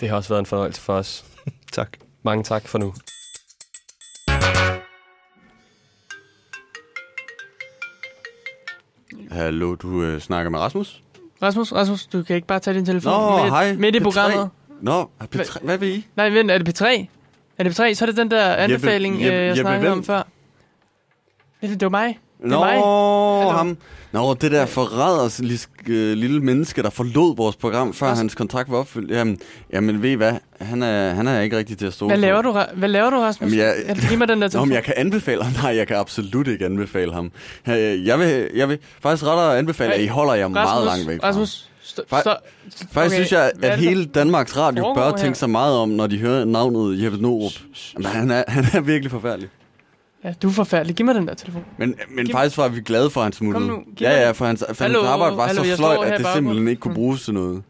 Det 0.00 0.08
har 0.08 0.16
også 0.16 0.28
været 0.28 0.40
en 0.40 0.46
fornøjelse 0.46 0.80
for 0.80 0.94
os. 0.94 1.24
Tak. 1.72 1.88
Mange 2.22 2.44
tak 2.44 2.68
for 2.68 2.78
nu. 2.78 2.94
Hallo, 9.32 9.74
du 9.74 10.02
øh, 10.02 10.20
snakker 10.20 10.50
med 10.50 10.58
Rasmus? 10.58 11.02
Rasmus, 11.42 11.72
Rasmus, 11.72 12.06
du 12.06 12.22
kan 12.22 12.36
ikke 12.36 12.48
bare 12.48 12.58
tage 12.60 12.76
din 12.76 12.86
telefon 12.86 13.12
Nå, 13.12 13.36
midt, 13.42 13.50
hej. 13.52 13.72
midt 13.74 13.94
i 13.96 13.98
P3. 13.98 14.02
programmet. 14.02 14.50
Nå, 14.80 15.10
P3, 15.34 15.64
hvad 15.64 15.78
vil 15.78 15.88
I? 15.88 16.06
Nej, 16.16 16.28
vent, 16.30 16.50
er 16.50 16.58
det 16.58 16.80
P3? 16.82 17.06
Er 17.58 17.62
det 17.64 17.70
P3? 17.80 17.94
Så 17.94 18.04
er 18.04 18.06
det 18.06 18.16
den 18.16 18.30
der 18.30 18.54
anbefaling, 18.54 19.16
Jeppe- 19.16 19.24
øh, 19.26 19.32
jeg 19.32 19.46
Jeppe 19.48 19.60
snakkede 19.60 19.80
hvem? 19.88 19.98
om 19.98 20.04
før. 20.04 20.22
Det, 21.62 21.70
det 21.70 21.82
var 21.82 21.88
mig. 21.88 22.18
Det 22.42 22.50
Nå, 22.50 22.58
mig. 22.58 22.68
Hallo. 22.72 23.50
ham. 23.50 23.76
Nå, 24.12 24.34
det 24.34 24.50
der 24.52 24.66
forræders 24.66 25.40
øh, 25.88 26.12
lille 26.16 26.40
menneske, 26.40 26.82
der 26.82 26.90
forlod 26.90 27.36
vores 27.36 27.56
program, 27.56 27.92
før 27.94 28.06
Også- 28.06 28.20
hans 28.22 28.34
kontrakt 28.34 28.70
var 28.70 28.78
opfyldt. 28.78 29.10
Jamen, 29.10 29.38
jamen 29.72 30.02
ved 30.02 30.10
I 30.10 30.14
hvad? 30.14 30.32
Han 30.60 30.82
er, 30.82 31.14
han 31.14 31.26
er 31.28 31.40
ikke 31.40 31.56
rigtig 31.58 31.78
til 31.78 31.86
at 31.86 31.92
stå 31.92 32.06
Hvad 32.06 32.16
laver 32.16 32.42
du, 32.42 32.58
hvad 32.74 32.88
laver 32.88 33.10
du, 33.10 33.16
Rasmus? 33.16 33.52
Jamen, 33.52 33.64
jeg- 33.66 33.74
jeg... 34.10 34.18
Mig 34.18 34.28
den 34.28 34.42
der 34.42 34.48
Nå, 34.58 34.64
men 34.64 34.74
jeg 34.74 34.84
kan 34.84 34.94
anbefale 34.96 35.42
ham. 35.44 35.52
Nej, 35.62 35.76
jeg 35.76 35.86
kan 35.86 35.96
absolut 35.96 36.48
ikke 36.48 36.64
anbefale 36.64 37.12
ham. 37.12 37.30
Jeg 37.66 38.18
vil, 38.18 38.48
jeg 38.54 38.68
vil 38.68 38.78
faktisk 39.00 39.26
rettere 39.26 39.58
anbefale, 39.58 39.94
at 39.94 40.00
I 40.00 40.06
holder 40.06 40.34
jer 40.34 40.48
meget 40.48 40.68
Rasmus, 40.68 40.86
langt 40.86 41.08
væk 41.08 41.20
fra. 41.20 41.28
Rasmus, 41.28 41.68
st- 41.84 41.98
Fa-. 42.12 42.22
Faktisk 42.22 42.96
Okay, 42.96 43.08
synes 43.10 43.32
jeg, 43.32 43.52
at 43.62 43.78
hele 43.78 44.04
Danmarks 44.04 44.56
Radio 44.56 44.94
bør 44.94 45.08
her? 45.08 45.16
tænke 45.16 45.38
sig 45.38 45.50
meget 45.50 45.76
om, 45.76 45.88
når 45.88 46.06
de 46.06 46.18
hører 46.18 46.44
navnet 46.44 47.02
Jeppe 47.02 47.18
Norup. 47.18 47.52
Jamen, 47.94 48.06
han, 48.06 48.30
er, 48.30 48.44
han 48.56 48.64
er 48.72 48.80
virkelig 48.80 49.10
forfærdelig. 49.10 49.48
Ja, 50.24 50.34
du 50.42 50.48
er 50.48 50.52
forfærdelig. 50.52 50.96
Giv 50.96 51.06
mig 51.06 51.14
den 51.14 51.28
der 51.28 51.34
telefon. 51.34 51.64
Men, 51.78 51.94
men 52.10 52.26
Giv- 52.26 52.32
faktisk 52.32 52.58
var 52.58 52.68
vi 52.68 52.80
glade 52.80 53.10
for, 53.10 53.20
at 53.20 53.24
han 53.24 53.32
smuttede. 53.32 53.66
Kom 53.68 53.76
nu, 53.76 53.82
giv 53.96 54.06
ja, 54.06 54.20
ja, 54.20 54.30
for 54.30 54.44
hans, 54.46 54.60
for 54.60 54.66
hans 54.66 54.78
Hallo, 54.80 55.06
arbejde 55.06 55.36
var 55.36 55.46
hallo, 55.46 55.62
så 55.64 55.68
her 55.68 56.00
at 56.00 56.18
det 56.20 56.26
simpelthen 56.34 56.68
ikke 56.68 56.80
kunne 56.80 56.90
Mm. 56.90 56.94
bruges 56.94 57.22
til 57.24 57.34
noget. 57.34 57.62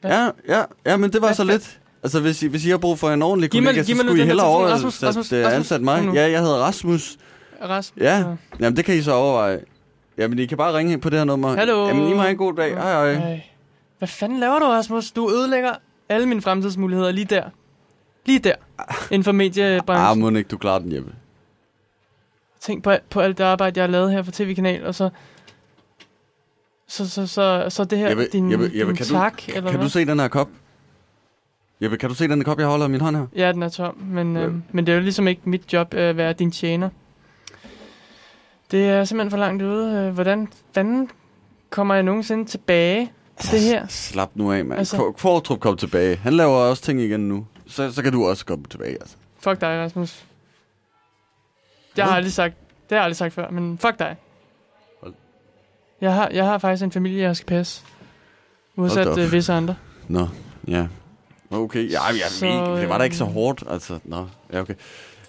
Hvad? 0.00 0.10
Ja, 0.10 0.28
ja, 0.48 0.62
ja, 0.86 0.96
men 0.96 1.12
det 1.12 1.20
var 1.20 1.28
Hvad 1.28 1.34
så 1.34 1.44
lidt. 1.44 1.80
Altså, 2.02 2.20
hvis 2.20 2.42
I, 2.42 2.46
hvis 2.46 2.66
I 2.66 2.70
har 2.70 2.78
brug 2.78 2.98
for 2.98 3.10
en 3.10 3.22
ordentlig 3.22 3.50
Giv 3.50 3.62
mig- 3.62 3.68
kollega, 3.68 3.86
giv 3.86 3.96
så 3.96 3.98
mig 3.98 4.04
nu 4.06 4.10
skulle 4.10 4.22
I 4.22 4.26
hellere 4.26 4.46
over 4.46 4.66
Rasmus, 4.68 5.02
Rasmus, 5.02 5.32
at 5.32 5.46
Rasmus, 5.46 5.56
ansætte 5.56 5.84
mig. 5.84 6.04
nu. 6.04 6.14
Ja, 6.14 6.30
jeg 6.30 6.40
hedder 6.40 6.56
Rasmus. 6.56 7.16
Rasmus. 7.68 8.02
Ja, 8.02 8.24
jamen 8.60 8.76
det 8.76 8.84
kan 8.84 8.94
I 8.94 9.02
så 9.02 9.12
overveje. 9.12 9.60
Jamen, 10.18 10.38
I 10.38 10.46
kan 10.46 10.58
bare 10.58 10.74
ringe 10.76 10.98
på 10.98 11.10
det 11.10 11.18
her 11.18 11.24
nummer. 11.24 11.56
Hallo. 11.56 11.86
Jamen, 11.86 12.08
I 12.08 12.14
må 12.14 12.20
have 12.20 12.30
en 12.30 12.36
god 12.36 12.54
dag. 12.54 12.74
Hej, 12.74 12.92
hej. 12.92 13.12
Ej. 13.30 13.40
Hvad 13.98 14.08
fanden 14.08 14.38
laver 14.40 14.58
du, 14.58 14.64
Rasmus? 14.64 15.10
Du 15.10 15.30
ødelægger 15.30 15.70
alle 16.08 16.26
mine 16.26 16.42
fremtidsmuligheder 16.42 17.10
lige 17.12 17.24
der. 17.24 17.42
Lige 18.26 18.38
der. 18.38 18.54
Inden 19.10 19.24
for 19.24 19.30
Ah, 19.30 19.34
mediebranchen. 19.34 20.20
må 20.20 20.30
ikke 20.38 20.48
du 20.48 20.56
klarer 20.56 20.78
den, 20.78 20.92
Jeppe. 20.92 21.12
Tænk 22.60 22.84
på, 22.84 22.92
på 23.10 23.20
alt 23.20 23.38
det 23.38 23.44
arbejde, 23.44 23.78
jeg 23.80 23.82
har 23.86 23.90
lavet 23.92 24.12
her 24.12 24.22
for 24.22 24.32
TV-kanal, 24.32 24.86
og 24.86 24.94
så... 24.94 25.10
Så, 26.90 27.08
så, 27.10 27.26
så, 27.26 27.66
så 27.68 27.84
det 27.84 27.98
her, 27.98 28.08
Jeppe, 28.08 28.26
din, 28.32 28.50
Jeppe, 28.52 28.64
Jeppe, 28.64 28.78
din 28.86 28.96
kan, 28.96 29.06
tak, 29.06 29.32
du, 29.46 29.52
eller 29.52 29.70
kan 29.70 29.78
hvad? 29.78 29.86
du 29.86 29.88
se 29.92 30.04
den 30.04 30.20
her 30.20 30.28
kop? 30.28 30.48
Jeppe, 31.82 31.96
kan 31.96 32.08
du 32.08 32.14
se 32.14 32.28
den 32.28 32.44
kop, 32.44 32.58
jeg 32.58 32.66
holder 32.66 32.86
i 32.86 32.88
min 32.88 33.00
hånd 33.00 33.16
her? 33.16 33.26
Ja, 33.36 33.52
den 33.52 33.62
er 33.62 33.68
tom, 33.68 33.96
men, 33.96 34.36
øhm, 34.36 34.62
men 34.72 34.86
det 34.86 34.92
er 34.92 34.96
jo 34.96 35.02
ligesom 35.02 35.28
ikke 35.28 35.40
mit 35.44 35.72
job 35.72 35.94
at 35.94 36.16
være 36.16 36.32
din 36.32 36.50
tjener. 36.50 36.88
Det 38.70 38.88
er 38.88 39.04
simpelthen 39.04 39.30
for 39.30 39.38
langt 39.38 39.62
ude. 39.62 39.92
Øh, 39.96 40.14
Hvordan 40.14 40.48
fanden 40.74 41.10
kommer 41.70 41.94
jeg 41.94 42.02
nogensinde 42.02 42.44
tilbage 42.44 43.12
til 43.40 43.52
det 43.52 43.60
her? 43.60 43.86
Slap 43.88 44.30
nu 44.34 44.52
af, 44.52 44.64
mand. 44.64 44.78
Altså- 44.78 44.96
Altså... 44.96 45.12
Kvartrup 45.18 45.60
kom 45.60 45.76
tilbage. 45.76 46.16
Han 46.16 46.32
laver 46.32 46.52
også 46.56 46.82
ting 46.82 47.00
igen 47.00 47.20
nu. 47.28 47.46
Så, 47.66 47.92
så 47.92 48.02
kan 48.02 48.12
du 48.12 48.26
også 48.26 48.44
komme 48.46 48.64
tilbage, 48.70 48.92
altså. 49.00 49.16
Fuck 49.40 49.60
dig, 49.60 49.68
Rasmus. 49.82 50.24
Det 51.98 52.04
har 52.04 52.10
jeg 52.10 52.16
aldrig 52.16 52.32
sagt. 52.32 52.54
Det 52.70 52.90
har 52.90 52.96
jeg 52.96 53.04
aldrig 53.04 53.16
sagt 53.16 53.34
før, 53.34 53.50
men 53.50 53.78
fuck 53.78 53.98
dig. 53.98 54.16
Hold. 55.02 55.14
Jeg 56.00 56.14
har, 56.14 56.28
jeg 56.32 56.44
har 56.44 56.58
faktisk 56.58 56.84
en 56.84 56.92
familie, 56.92 57.22
jeg 57.22 57.36
skal 57.36 57.46
passe. 57.46 57.82
Modsat 58.76 59.06
op. 59.06 59.18
øh, 59.18 59.32
visse 59.32 59.52
andre. 59.52 59.74
Nå, 60.08 60.28
ja. 60.68 60.86
Okay, 61.50 61.90
ja, 61.92 62.02
jeg 62.04 62.14
Så, 62.28 62.46
det 62.80 62.88
var 62.88 62.98
da 62.98 63.04
ikke 63.04 63.16
så 63.16 63.24
øhm, 63.24 63.32
hårdt, 63.32 63.62
altså. 63.70 63.98
Nå, 64.04 64.26
ja, 64.52 64.60
okay. 64.60 64.74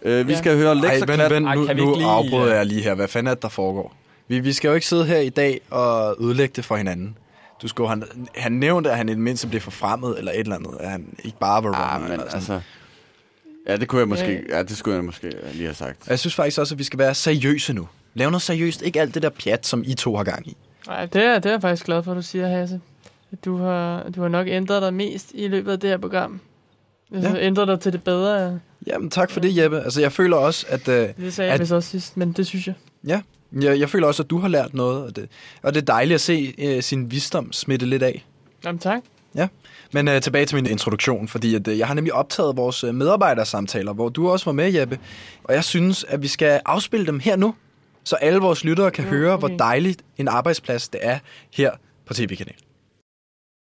Øh, 0.02 0.28
vi 0.28 0.32
Ja. 0.34 0.38
skal 0.38 0.58
høre 0.58 0.68
Ej, 0.68 0.74
lektier 0.74 1.06
vent, 1.06 1.34
vent, 1.34 1.48
Ej, 1.48 1.56
nu, 1.56 1.62
nu 1.86 1.96
lige, 1.96 2.08
afbryder 2.08 2.46
øh, 2.50 2.56
jeg 2.56 2.66
lige 2.66 2.82
her. 2.82 2.94
Hvad 2.96 3.08
fanden 3.08 3.28
er 3.32 3.34
det, 3.34 3.42
der 3.44 3.50
foregår? 3.50 3.96
Vi, 4.28 4.40
vi 4.40 4.54
skal 4.54 4.68
jo 4.68 4.74
ikke 4.74 4.88
sidde 4.88 5.06
her 5.06 5.18
i 5.18 5.30
dag 5.30 5.62
og 5.72 6.16
ødelægge 6.20 6.54
det 6.56 6.66
for 6.66 6.76
hinanden. 6.76 7.18
Du 7.62 7.68
skal, 7.68 7.84
jo- 7.84 7.88
han, 7.88 8.04
han 8.36 8.52
nævnte, 8.52 8.92
at 8.92 8.98
han 8.98 9.10
i 9.10 9.12
det 9.12 9.20
mindste 9.20 9.48
blev 9.48 9.62
forfremmet, 9.62 10.18
eller 10.18 10.32
et 10.32 10.40
eller 10.40 10.56
andet. 10.56 10.78
At 10.80 10.90
han 10.90 11.06
ikke 11.24 11.38
bare 11.40 11.64
var 11.64 11.74
Ah, 11.74 11.96
runner. 11.96 12.00
men 12.08 12.12
eller 12.12 12.26
sådan. 12.26 12.36
altså... 12.38 12.62
Ja, 13.72 13.78
det 13.78 13.88
kunne 13.88 14.00
jeg 14.00 14.08
måske... 14.08 14.44
Ja. 14.50 14.58
Ja, 14.58 14.64
det 14.64 14.78
skulle 14.78 14.96
jeg 14.96 15.04
måske 15.06 15.34
lige 15.54 15.64
have 15.66 15.74
sagt. 15.76 15.98
Og 16.02 16.10
jeg 16.10 16.20
synes 16.20 16.36
faktisk 16.36 16.60
også, 16.60 16.76
at 16.76 16.80
vi 16.80 16.84
skal 16.84 17.00
være 17.00 17.16
seriøse 17.16 17.74
nu. 17.74 17.88
Lav 18.14 18.30
noget 18.30 18.42
seriøst. 18.42 18.82
Ikke 18.82 19.02
alt 19.02 19.14
det 19.14 19.24
der 19.24 19.30
pjat, 19.30 19.66
som 19.68 19.84
I 19.88 19.94
to 19.94 20.16
har 20.16 20.24
gang 20.24 20.48
i. 20.48 20.58
Nej, 20.88 21.06
det 21.06 21.22
er, 21.24 21.36
det 21.40 21.46
er 21.46 21.54
jeg 21.54 21.62
faktisk 21.62 21.86
glad 21.86 22.04
for, 22.04 22.12
at 22.12 22.18
du 22.18 22.22
siger, 22.22 22.48
Hasse. 22.48 22.82
Du 23.46 23.58
har, 23.58 24.10
du 24.16 24.22
har 24.22 24.28
nok 24.30 24.48
ændret 24.48 24.82
dig 24.82 24.94
mest 24.94 25.32
i 25.34 25.48
løbet 25.48 25.72
af 25.72 25.80
det 25.80 25.90
her 25.90 25.98
program. 25.98 26.40
Altså, 27.14 27.30
Ja. 27.30 27.46
ændret 27.46 27.68
dig 27.68 27.80
til 27.80 27.94
det 27.94 28.04
bedre. 28.04 28.60
Jamen, 28.88 29.10
tak 29.10 29.32
for 29.32 29.40
det, 29.40 29.58
Jeppe. 29.58 29.82
Altså, 29.82 30.02
jeg 30.02 30.12
føler 30.12 30.38
også, 30.38 30.66
at... 30.70 30.88
Øh, 30.88 31.10
Det 31.18 31.34
sagde 31.34 31.48
jeg 31.48 31.54
At- 31.54 31.60
vist 31.62 31.72
også 31.72 31.90
sidst, 31.90 32.18
men 32.18 32.32
det 32.32 32.48
synes 32.48 32.68
jeg. 32.68 32.76
ja, 33.08 33.22
jeg, 33.62 33.80
jeg 33.80 33.90
føler 33.90 34.08
også, 34.08 34.24
at 34.24 34.30
du 34.30 34.38
har 34.38 34.48
lært 34.48 34.74
noget. 34.74 35.04
Og 35.04 35.16
det, 35.16 35.30
og 35.62 35.74
det 35.74 35.82
er 35.82 35.86
dejligt 35.86 36.16
at 36.16 36.22
se 36.22 36.56
øh, 36.58 36.84
sin 36.84 37.12
visdom 37.12 37.54
smitte 37.54 37.86
lidt 37.86 38.04
af. 38.04 38.26
Jamen 38.66 38.80
tak. 38.80 39.00
Men 39.94 40.08
øh, 40.08 40.22
tilbage 40.22 40.46
til 40.46 40.56
min 40.56 40.66
introduktion, 40.66 41.28
fordi 41.28 41.56
at, 41.56 41.68
øh, 41.68 41.78
jeg 41.78 41.88
har 41.88 41.94
nemlig 41.94 42.14
optaget 42.14 42.58
vores 42.58 42.84
øh, 42.84 42.96
medarbejdersamtaler, 42.96 43.94
hvor 43.94 44.10
du 44.10 44.30
også 44.30 44.46
var 44.46 44.52
med, 44.52 44.74
Jeppe. 44.74 45.00
Og 45.44 45.54
jeg 45.54 45.64
synes, 45.64 46.04
at 46.04 46.22
vi 46.22 46.28
skal 46.28 46.62
afspille 46.66 47.06
dem 47.06 47.20
her 47.20 47.36
nu, 47.36 47.56
så 48.04 48.16
alle 48.16 48.40
vores 48.40 48.64
lyttere 48.64 48.92
kan 48.92 49.04
Ja, 49.04 49.10
høre, 49.10 49.38
hvor 49.38 49.48
dejligt 49.48 50.04
en 50.18 50.28
arbejdsplads 50.28 50.90
det 50.90 51.00
er 51.04 51.20
her 51.54 51.72
på 52.06 52.14
TV-kanal. 52.14 52.56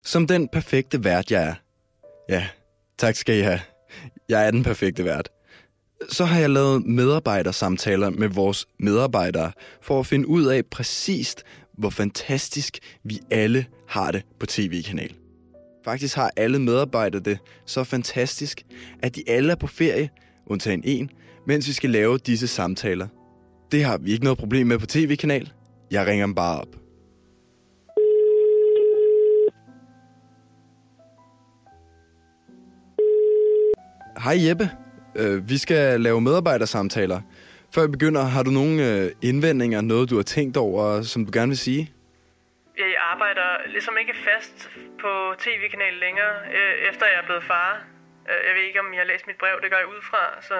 Som 0.04 0.26
den 0.26 0.48
perfekte 0.48 1.04
vært, 1.04 1.30
jeg 1.30 1.42
er. 1.42 1.54
Ja, 2.28 2.46
tak 2.98 3.16
skal 3.16 3.38
I 3.38 3.40
have. 3.40 3.60
Jeg 4.28 4.46
er 4.46 4.50
den 4.50 4.62
perfekte 4.62 5.04
vært. 5.04 5.28
Så 6.08 6.24
har 6.24 6.40
jeg 6.40 6.50
lavet 6.50 6.86
medarbejdersamtaler 6.86 8.10
med 8.10 8.28
vores 8.28 8.66
medarbejdere, 8.78 9.52
for 9.82 10.00
at 10.00 10.06
finde 10.06 10.28
ud 10.28 10.44
af 10.44 10.66
præcist, 10.66 11.44
hvor 11.78 11.90
fantastisk 11.90 12.78
vi 13.04 13.20
alle 13.30 13.66
har 13.88 14.10
det 14.10 14.22
på 14.40 14.46
TV-kanal. 14.46 15.21
Faktisk 15.84 16.16
har 16.16 16.30
alle 16.36 16.58
medarbejdere 16.58 17.22
det 17.22 17.38
så 17.66 17.84
fantastisk, 17.84 18.62
at 19.02 19.16
de 19.16 19.22
alle 19.26 19.52
er 19.52 19.56
på 19.56 19.66
ferie, 19.66 20.10
undtagen 20.46 20.82
en, 20.84 21.10
mens 21.46 21.68
vi 21.68 21.72
skal 21.72 21.90
lave 21.90 22.18
disse 22.18 22.46
samtaler. 22.46 23.08
Det 23.72 23.84
har 23.84 23.98
vi 23.98 24.12
ikke 24.12 24.24
noget 24.24 24.38
problem 24.38 24.66
med 24.66 24.78
på 24.78 24.86
tv-kanal. 24.86 25.52
Jeg 25.90 26.06
ringer 26.06 26.26
dem 26.26 26.34
bare 26.34 26.60
op. 26.60 26.76
Hej 34.24 34.48
Jeppe. 34.48 34.70
Øh, 35.16 35.48
vi 35.48 35.58
skal 35.58 36.00
lave 36.00 36.20
medarbejdersamtaler. 36.20 37.20
Før 37.74 37.86
vi 37.86 37.90
begynder, 37.90 38.22
har 38.22 38.42
du 38.42 38.50
nogle 38.50 38.88
øh, 38.88 39.10
indvendinger, 39.22 39.80
noget 39.80 40.10
du 40.10 40.16
har 40.16 40.22
tænkt 40.22 40.56
over, 40.56 41.02
som 41.02 41.26
du 41.26 41.30
gerne 41.34 41.48
vil 41.48 41.58
sige? 41.58 41.92
Jeg 42.78 42.86
arbejder 43.12 43.70
ligesom 43.70 43.94
ikke 44.00 44.14
fast 44.24 44.70
på 45.04 45.34
tv-kanalen 45.38 45.98
længere, 46.06 46.34
øh, 46.56 46.74
efter 46.90 47.06
jeg 47.06 47.18
er 47.22 47.26
blevet 47.28 47.44
far. 47.44 47.70
Øh, 48.30 48.40
Jeg 48.46 48.54
ved 48.56 48.62
ikke, 48.62 48.80
om 48.80 48.88
jeg 48.94 49.00
har 49.00 49.06
læst 49.12 49.26
mit 49.26 49.36
brev, 49.42 49.60
det 49.62 49.70
går 49.70 49.78
jeg 49.78 49.86
ud 49.96 50.02
fra, 50.10 50.22
så 50.48 50.56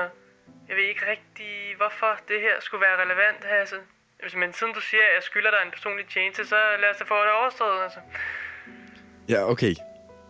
jeg 0.69 0.77
ved 0.77 0.85
ikke 0.85 1.05
rigtig, 1.11 1.53
hvorfor 1.77 2.13
det 2.29 2.41
her 2.41 2.55
skulle 2.61 2.81
være 2.87 2.97
relevant, 3.05 3.45
Hasse. 3.45 3.77
Altså, 4.23 4.39
Men 4.39 4.53
siden 4.53 4.73
du 4.73 4.81
siger, 4.81 5.03
at 5.09 5.15
jeg 5.15 5.23
skylder 5.23 5.51
dig 5.51 5.59
en 5.65 5.71
personlig 5.71 6.07
tjeneste, 6.07 6.47
så 6.47 6.57
lad 6.79 6.91
os 6.91 6.97
da 6.97 7.05
få 7.05 7.23
det 7.23 7.33
overstået, 7.33 7.83
altså. 7.83 8.01
Ja, 9.29 9.51
okay. 9.51 9.75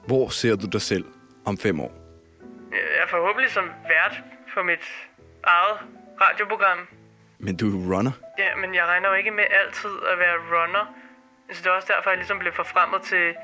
Hvor 0.06 0.28
ser 0.28 0.56
du 0.56 0.66
dig 0.72 0.82
selv 0.82 1.04
om 1.46 1.58
fem 1.58 1.80
år? 1.80 1.92
Jeg 2.72 3.02
er 3.02 3.06
forhåbentlig 3.06 3.50
som 3.50 3.72
vært 3.88 4.14
på 4.54 4.62
mit 4.62 4.84
eget 5.44 5.78
radioprogram. 6.20 6.88
Men 7.38 7.56
du 7.56 7.66
er 7.66 7.96
runner. 7.96 8.12
Ja, 8.38 8.54
men 8.56 8.74
jeg 8.74 8.84
regner 8.86 9.08
jo 9.08 9.14
ikke 9.14 9.30
med 9.30 9.44
altid 9.50 9.90
at 10.12 10.18
være 10.18 10.36
runner. 10.36 10.94
Så 11.52 11.62
det 11.62 11.66
er 11.70 11.74
også 11.74 11.92
derfor, 11.96 12.10
jeg 12.10 12.16
ligesom 12.16 12.38
blev 12.38 12.52
forfremmet 12.52 13.02
til 13.02 13.34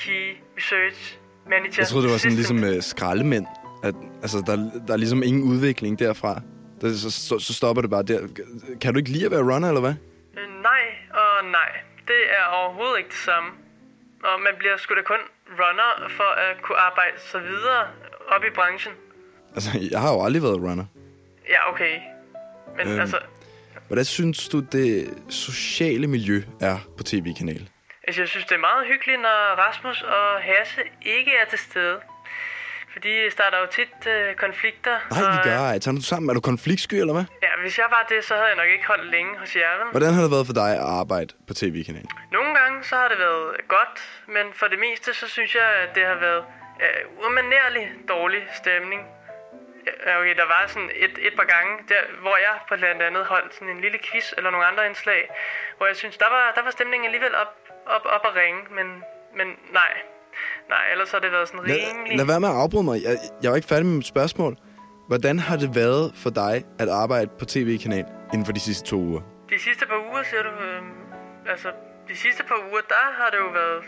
Key 0.00 0.36
Research 0.58 1.18
Manager. 1.50 1.74
Jeg 1.78 1.86
troede, 1.88 2.04
det 2.06 2.12
var 2.12 2.18
sådan 2.18 2.32
Assistant. 2.38 2.58
ligesom 2.60 2.76
øh, 2.76 2.82
skraldemænd. 2.82 3.46
At, 3.82 3.94
altså, 4.22 4.38
der, 4.46 4.56
der 4.86 4.92
er 4.92 4.96
ligesom 4.96 5.22
ingen 5.22 5.42
udvikling 5.42 5.98
derfra. 5.98 6.40
Der, 6.80 6.92
så, 6.92 7.10
så, 7.10 7.38
så 7.38 7.54
stopper 7.54 7.80
det 7.82 7.90
bare 7.90 8.02
der. 8.02 8.20
Kan 8.80 8.92
du 8.94 8.98
ikke 8.98 9.10
lide 9.10 9.24
at 9.24 9.30
være 9.30 9.40
runner, 9.54 9.68
eller 9.68 9.80
hvad? 9.80 9.94
Øh, 10.38 10.48
Nej 10.62 10.82
og 11.10 11.44
nej. 11.50 11.70
Det 12.10 12.20
er 12.38 12.44
overhovedet 12.60 12.98
ikke 12.98 13.08
det 13.10 13.18
samme. 13.30 13.48
Og 14.24 14.40
man 14.40 14.52
bliver 14.58 14.76
sgu 14.76 14.94
da 14.94 15.02
kun 15.02 15.22
runner 15.50 16.08
for 16.16 16.30
at 16.44 16.62
kunne 16.62 16.78
arbejde 16.78 17.16
sig 17.32 17.40
videre 17.42 17.82
op 18.28 18.42
i 18.44 18.50
branchen. 18.54 18.92
Altså, 19.54 19.70
jeg 19.90 20.00
har 20.00 20.12
jo 20.14 20.22
aldrig 20.24 20.42
været 20.42 20.56
runner. 20.56 20.84
Ja, 21.48 21.70
okay. 21.72 21.94
Men 22.76 22.88
Øhm. 22.88 23.00
altså, 23.00 23.18
Hvordan 23.86 24.04
synes 24.04 24.48
du, 24.48 24.60
det 24.60 25.14
sociale 25.28 26.06
miljø 26.06 26.42
er 26.60 26.78
på 26.96 27.02
tv-kanal? 27.02 27.68
Altså, 28.10 28.22
jeg 28.22 28.28
synes, 28.28 28.46
det 28.46 28.54
er 28.54 28.64
meget 28.70 28.86
hyggeligt, 28.86 29.20
når 29.20 29.38
Rasmus 29.64 30.02
og 30.02 30.42
Hasse 30.48 30.82
ikke 31.02 31.32
er 31.36 31.44
til 31.44 31.58
stede. 31.58 32.00
For 32.92 32.98
de 33.06 33.30
starter 33.30 33.58
jo 33.58 33.66
tit 33.66 34.06
øh, 34.06 34.34
konflikter. 34.34 34.94
Nej, 35.10 35.20
vi 35.32 35.38
og, 35.38 35.44
gør 35.44 35.58
ej. 35.70 35.78
Tager 35.78 35.96
du 35.96 36.02
sammen? 36.02 36.30
Er 36.30 36.34
du 36.34 36.40
konfliktsky, 36.40 36.94
eller 36.94 37.14
hvad? 37.16 37.24
Ja, 37.42 37.52
hvis 37.62 37.78
jeg 37.78 37.88
var 37.96 38.06
det, 38.08 38.24
så 38.24 38.34
havde 38.34 38.48
jeg 38.52 38.56
nok 38.56 38.70
ikke 38.76 38.86
holdt 38.86 39.06
længe 39.16 39.32
hos 39.38 39.56
jer. 39.56 39.72
vel? 39.78 39.86
Hvordan 39.96 40.12
har 40.14 40.22
det 40.22 40.30
været 40.36 40.46
for 40.50 40.56
dig 40.62 40.70
at 40.84 40.88
arbejde 41.00 41.30
på 41.48 41.54
tv-kanal? 41.54 42.06
Nogle 42.36 42.50
gange 42.58 42.84
så 42.84 42.94
har 42.96 43.08
det 43.08 43.18
været 43.18 43.48
godt, 43.68 43.96
men 44.26 44.46
for 44.52 44.66
det 44.72 44.78
meste 44.86 45.14
så 45.14 45.28
synes 45.28 45.54
jeg, 45.54 45.68
at 45.82 45.94
det 45.94 46.04
har 46.06 46.18
været 46.26 46.44
øh, 46.84 47.26
umanerlig 47.26 47.86
dårlig 48.08 48.42
stemning. 48.60 49.02
Okay, 50.18 50.34
der 50.40 50.46
var 50.54 50.64
sådan 50.66 50.90
et, 51.04 51.14
et 51.28 51.34
par 51.40 51.48
gange, 51.54 51.72
der, 51.88 52.02
hvor 52.20 52.36
jeg 52.46 52.54
på 52.68 52.74
blandt 52.76 53.02
andet 53.02 53.24
holdt 53.24 53.54
sådan 53.54 53.68
en 53.68 53.80
lille 53.80 53.98
quiz 54.06 54.32
eller 54.36 54.50
nogle 54.50 54.66
andre 54.66 54.86
indslag, 54.86 55.30
hvor 55.76 55.86
jeg 55.86 55.96
synes, 55.96 56.16
der 56.16 56.30
var, 56.36 56.52
der 56.56 56.62
var 56.62 56.70
stemningen 56.70 57.06
alligevel 57.06 57.34
op, 57.34 57.54
op, 57.96 58.04
op 58.16 58.24
at 58.30 58.34
ringe, 58.42 58.60
men, 58.76 58.86
men 59.38 59.46
nej. 59.80 59.92
Nej, 60.68 60.82
ellers 60.92 61.10
har 61.10 61.18
det 61.18 61.32
været 61.32 61.48
sådan 61.48 61.60
rimelig... 61.60 62.08
Lad, 62.08 62.16
lad 62.16 62.26
være 62.26 62.40
med 62.40 62.48
at 62.48 62.54
afbryde 62.54 62.84
mig. 62.84 62.96
Jeg, 63.02 63.18
jeg 63.40 63.48
er 63.48 63.52
jo 63.52 63.56
ikke 63.60 63.68
færdig 63.68 63.86
med 63.86 63.96
mit 63.96 64.06
spørgsmål. 64.06 64.56
Hvordan 65.10 65.38
har 65.38 65.56
det 65.56 65.74
været 65.74 66.12
for 66.14 66.30
dig 66.30 66.64
at 66.78 66.88
arbejde 66.88 67.30
på 67.38 67.44
tv-kanal 67.44 68.04
inden 68.32 68.46
for 68.46 68.52
de 68.52 68.60
sidste 68.60 68.84
to 68.90 68.96
uger? 68.96 69.20
De 69.50 69.58
sidste 69.58 69.86
par 69.86 70.00
uger, 70.10 70.22
siger 70.30 70.42
du? 70.42 70.48
Øh, 70.48 70.82
altså, 71.52 71.68
de 72.08 72.16
sidste 72.16 72.42
par 72.48 72.58
uger, 72.70 72.80
der 72.88 73.04
har 73.18 73.30
det 73.30 73.38
jo 73.38 73.50
været 73.60 73.84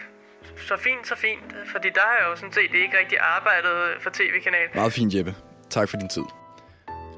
så 0.57 0.77
fint, 0.77 1.07
så 1.07 1.17
fint. 1.17 1.55
Fordi 1.73 1.89
der 1.95 2.01
har 2.01 2.17
jeg 2.21 2.27
jo 2.31 2.37
sådan 2.37 2.53
set 2.53 2.75
ikke 2.75 2.99
rigtig 2.99 3.19
arbejdet 3.19 4.03
for 4.03 4.11
tv-kanal. 4.11 4.69
Meget 4.75 4.93
fint, 4.93 5.15
Jeppe. 5.15 5.35
Tak 5.71 5.89
for 5.89 5.97
din 5.97 6.09
tid. 6.09 6.23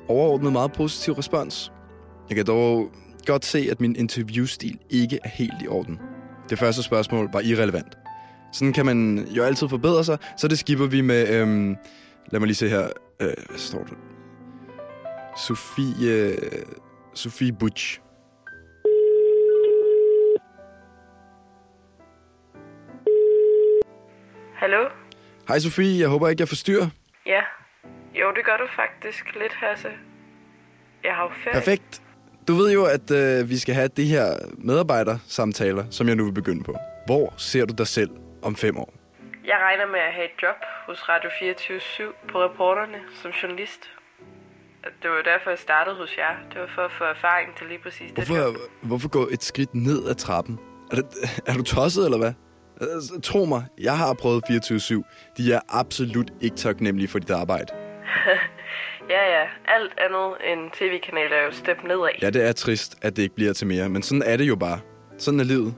Overordnet 0.08 0.52
meget 0.52 0.72
positiv 0.72 1.14
respons. 1.14 1.72
Jeg 2.28 2.36
kan 2.36 2.46
dog 2.46 2.90
godt 3.26 3.44
se, 3.44 3.68
at 3.70 3.80
min 3.80 3.96
interviewstil 3.96 4.78
ikke 4.90 5.18
er 5.24 5.28
helt 5.28 5.62
i 5.64 5.68
orden. 5.68 6.00
Det 6.50 6.58
første 6.58 6.82
spørgsmål 6.82 7.28
var 7.32 7.40
irrelevant. 7.40 7.98
Sådan 8.52 8.72
kan 8.72 8.86
man 8.86 9.18
jo 9.18 9.42
altid 9.42 9.68
forbedre 9.68 10.04
sig, 10.04 10.18
så 10.36 10.48
det 10.48 10.58
skipper 10.58 10.86
vi 10.86 11.00
med... 11.00 11.40
Øhm, 11.40 11.76
lad 12.26 12.40
mig 12.40 12.46
lige 12.46 12.54
se 12.54 12.68
her. 12.68 12.88
Øh, 13.20 13.32
hvad 13.48 13.58
står 13.58 13.78
der? 13.84 13.94
Sofie... 15.46 16.36
Sofie 17.14 17.52
Butch. 17.52 18.00
Hallo? 24.54 24.88
Hej 25.48 25.58
Sofie, 25.58 26.00
jeg 26.00 26.08
håber 26.08 26.28
ikke, 26.28 26.40
jeg 26.40 26.48
forstyrrer. 26.48 26.88
Ja. 27.26 27.40
Jo, 28.20 28.32
det 28.36 28.44
gør 28.44 28.56
du 28.56 28.66
faktisk 28.76 29.34
lidt, 29.34 29.52
Hasse. 29.52 29.88
Jeg 31.04 31.14
har 31.14 31.22
jo 31.22 31.30
ferie. 31.44 31.54
Perfekt. 31.54 32.02
Du 32.48 32.54
ved 32.54 32.72
jo, 32.72 32.84
at 32.84 33.10
øh, 33.10 33.50
vi 33.50 33.58
skal 33.58 33.74
have 33.74 33.88
de 33.88 34.04
her 34.04 34.26
medarbejdersamtaler, 34.58 35.84
som 35.90 36.08
jeg 36.08 36.16
nu 36.16 36.24
vil 36.24 36.32
begynde 36.32 36.64
på. 36.64 36.76
Hvor 37.06 37.34
ser 37.36 37.64
du 37.64 37.74
dig 37.78 37.86
selv 37.86 38.10
om 38.42 38.56
fem 38.56 38.76
år? 38.78 38.94
Jeg 39.44 39.56
regner 39.60 39.86
med 39.86 40.00
at 40.08 40.12
have 40.12 40.24
et 40.24 40.42
job 40.42 40.56
hos 40.86 41.08
Radio 41.08 41.30
24 41.38 42.12
på 42.32 42.38
reporterne 42.44 42.98
som 43.22 43.30
journalist. 43.30 43.80
Det 45.02 45.10
var 45.10 45.22
derfor, 45.32 45.50
jeg 45.50 45.58
startede 45.58 45.96
hos 45.96 46.16
jer. 46.18 46.34
Det 46.52 46.60
var 46.60 46.70
for 46.74 46.82
at 46.82 46.92
få 46.98 47.04
erfaring 47.04 47.56
til 47.58 47.66
lige 47.66 47.78
præcis 47.82 48.10
det 48.10 48.18
job. 48.18 48.26
Hvorfor, 48.26 48.58
hvorfor 48.82 49.08
gå 49.08 49.28
et 49.32 49.42
skridt 49.42 49.74
ned 49.74 50.08
ad 50.08 50.14
trappen? 50.14 50.58
Er, 50.92 50.96
det, 50.96 51.04
er 51.46 51.54
du 51.54 51.62
tosset, 51.62 52.04
eller 52.04 52.18
hvad? 52.18 52.32
Altså, 52.80 53.20
Tro 53.20 53.44
mig, 53.44 53.64
jeg 53.80 53.98
har 53.98 54.14
prøvet 54.14 54.44
24-7. 54.50 55.34
De 55.36 55.52
er 55.52 55.60
absolut 55.68 56.30
ikke 56.40 56.56
taknemmelige 56.56 57.08
for 57.08 57.18
dit 57.18 57.30
arbejde. 57.30 57.72
Ja, 59.10 59.40
ja. 59.40 59.48
Alt 59.64 59.92
andet 59.98 60.52
end 60.52 60.70
tv-kanaler 60.70 61.36
er 61.36 61.44
jo 61.44 61.50
step 61.52 61.82
nedad. 61.84 62.08
Ja, 62.22 62.30
det 62.30 62.48
er 62.48 62.52
trist, 62.52 62.98
at 63.02 63.16
det 63.16 63.22
ikke 63.22 63.34
bliver 63.34 63.52
til 63.52 63.66
mere, 63.66 63.88
men 63.88 64.02
sådan 64.02 64.22
er 64.22 64.36
det 64.36 64.44
jo 64.48 64.56
bare. 64.56 64.80
Sådan 65.18 65.40
er 65.40 65.44
livet. 65.44 65.74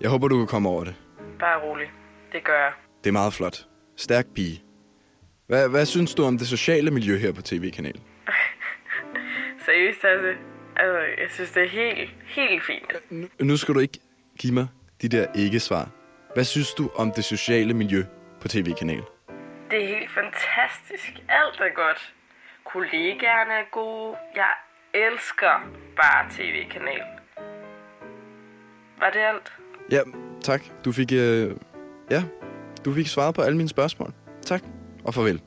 Jeg 0.00 0.10
håber, 0.10 0.28
du 0.28 0.38
kan 0.38 0.46
komme 0.46 0.68
over 0.68 0.84
det. 0.84 0.94
Bare 1.38 1.60
rolig. 1.62 1.90
Det 2.32 2.44
gør 2.44 2.58
jeg. 2.64 2.72
Det 3.04 3.10
er 3.10 3.12
meget 3.12 3.32
flot. 3.32 3.66
Stærk 3.96 4.26
pige. 4.34 4.62
Hvad, 5.46 5.68
hvad 5.68 5.86
synes 5.86 6.14
du 6.14 6.24
om 6.24 6.38
det 6.38 6.46
sociale 6.48 6.90
miljø 6.90 7.16
her 7.18 7.32
på 7.32 7.42
tv-kanalen? 7.42 8.02
Seriøst, 9.66 10.04
altså. 10.04 10.32
Altså, 10.76 10.98
jeg 10.98 11.30
synes, 11.30 11.50
det 11.50 11.62
er 11.62 11.68
helt, 11.68 12.10
helt 12.26 12.64
fint. 12.64 12.92
Nu, 13.10 13.26
nu 13.40 13.56
skal 13.56 13.74
du 13.74 13.80
ikke 13.80 13.98
give 14.38 14.54
mig 14.54 14.66
de 15.02 15.08
der 15.08 15.26
ikke-svar. 15.34 15.88
Hvad 16.34 16.44
synes 16.44 16.74
du 16.74 16.90
om 16.96 17.12
det 17.12 17.24
sociale 17.24 17.74
miljø 17.74 18.04
på 18.40 18.48
tv-kanalen? 18.48 19.04
Det 19.70 19.84
er 19.84 19.88
helt 19.98 20.10
fantastisk. 20.10 21.12
Alt 21.28 21.60
er 21.60 21.74
godt. 21.74 22.14
Kollegaerne 22.74 23.52
er 23.52 23.68
gode. 23.72 24.16
Jeg 24.34 24.52
elsker 24.94 25.54
bare 25.96 26.30
tv-kanalen. 26.30 27.12
Var 28.98 29.10
det 29.10 29.20
alt? 29.20 29.52
Ja, 29.90 30.00
tak. 30.42 30.62
Du 30.84 30.92
fik, 30.92 31.12
øh, 31.12 31.50
ja, 32.10 32.22
du 32.84 32.94
fik 32.94 33.06
svaret 33.06 33.34
på 33.34 33.42
alle 33.42 33.56
mine 33.56 33.68
spørgsmål. 33.68 34.12
Tak, 34.42 34.62
og 35.04 35.14
farvel. 35.14 35.42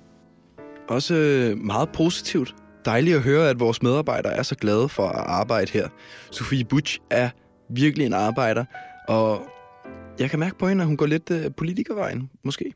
Også 0.90 1.16
øh, 1.16 1.58
meget 1.58 1.90
positivt. 1.94 2.56
Dejligt 2.86 3.16
at 3.16 3.24
høre, 3.24 3.50
at 3.50 3.60
vores 3.60 3.84
medarbejdere 3.84 4.34
er 4.34 4.44
så 4.44 4.56
glade 4.56 4.90
for 4.90 5.08
at 5.08 5.24
arbejde 5.28 5.72
her. 5.72 5.88
Sofie 6.32 6.66
Butch 6.66 7.00
er 7.12 7.30
virkelig 7.70 8.06
en 8.06 8.14
arbejder, 8.14 8.66
og 9.08 9.50
jeg 10.20 10.30
kan 10.30 10.40
mærke 10.40 10.58
på 10.58 10.68
hende, 10.68 10.82
at 10.82 10.88
hun 10.88 10.98
går 10.98 11.06
lidt 11.06 11.32
øh, 11.32 11.52
politikervejen, 11.58 12.30
måske. 12.44 12.74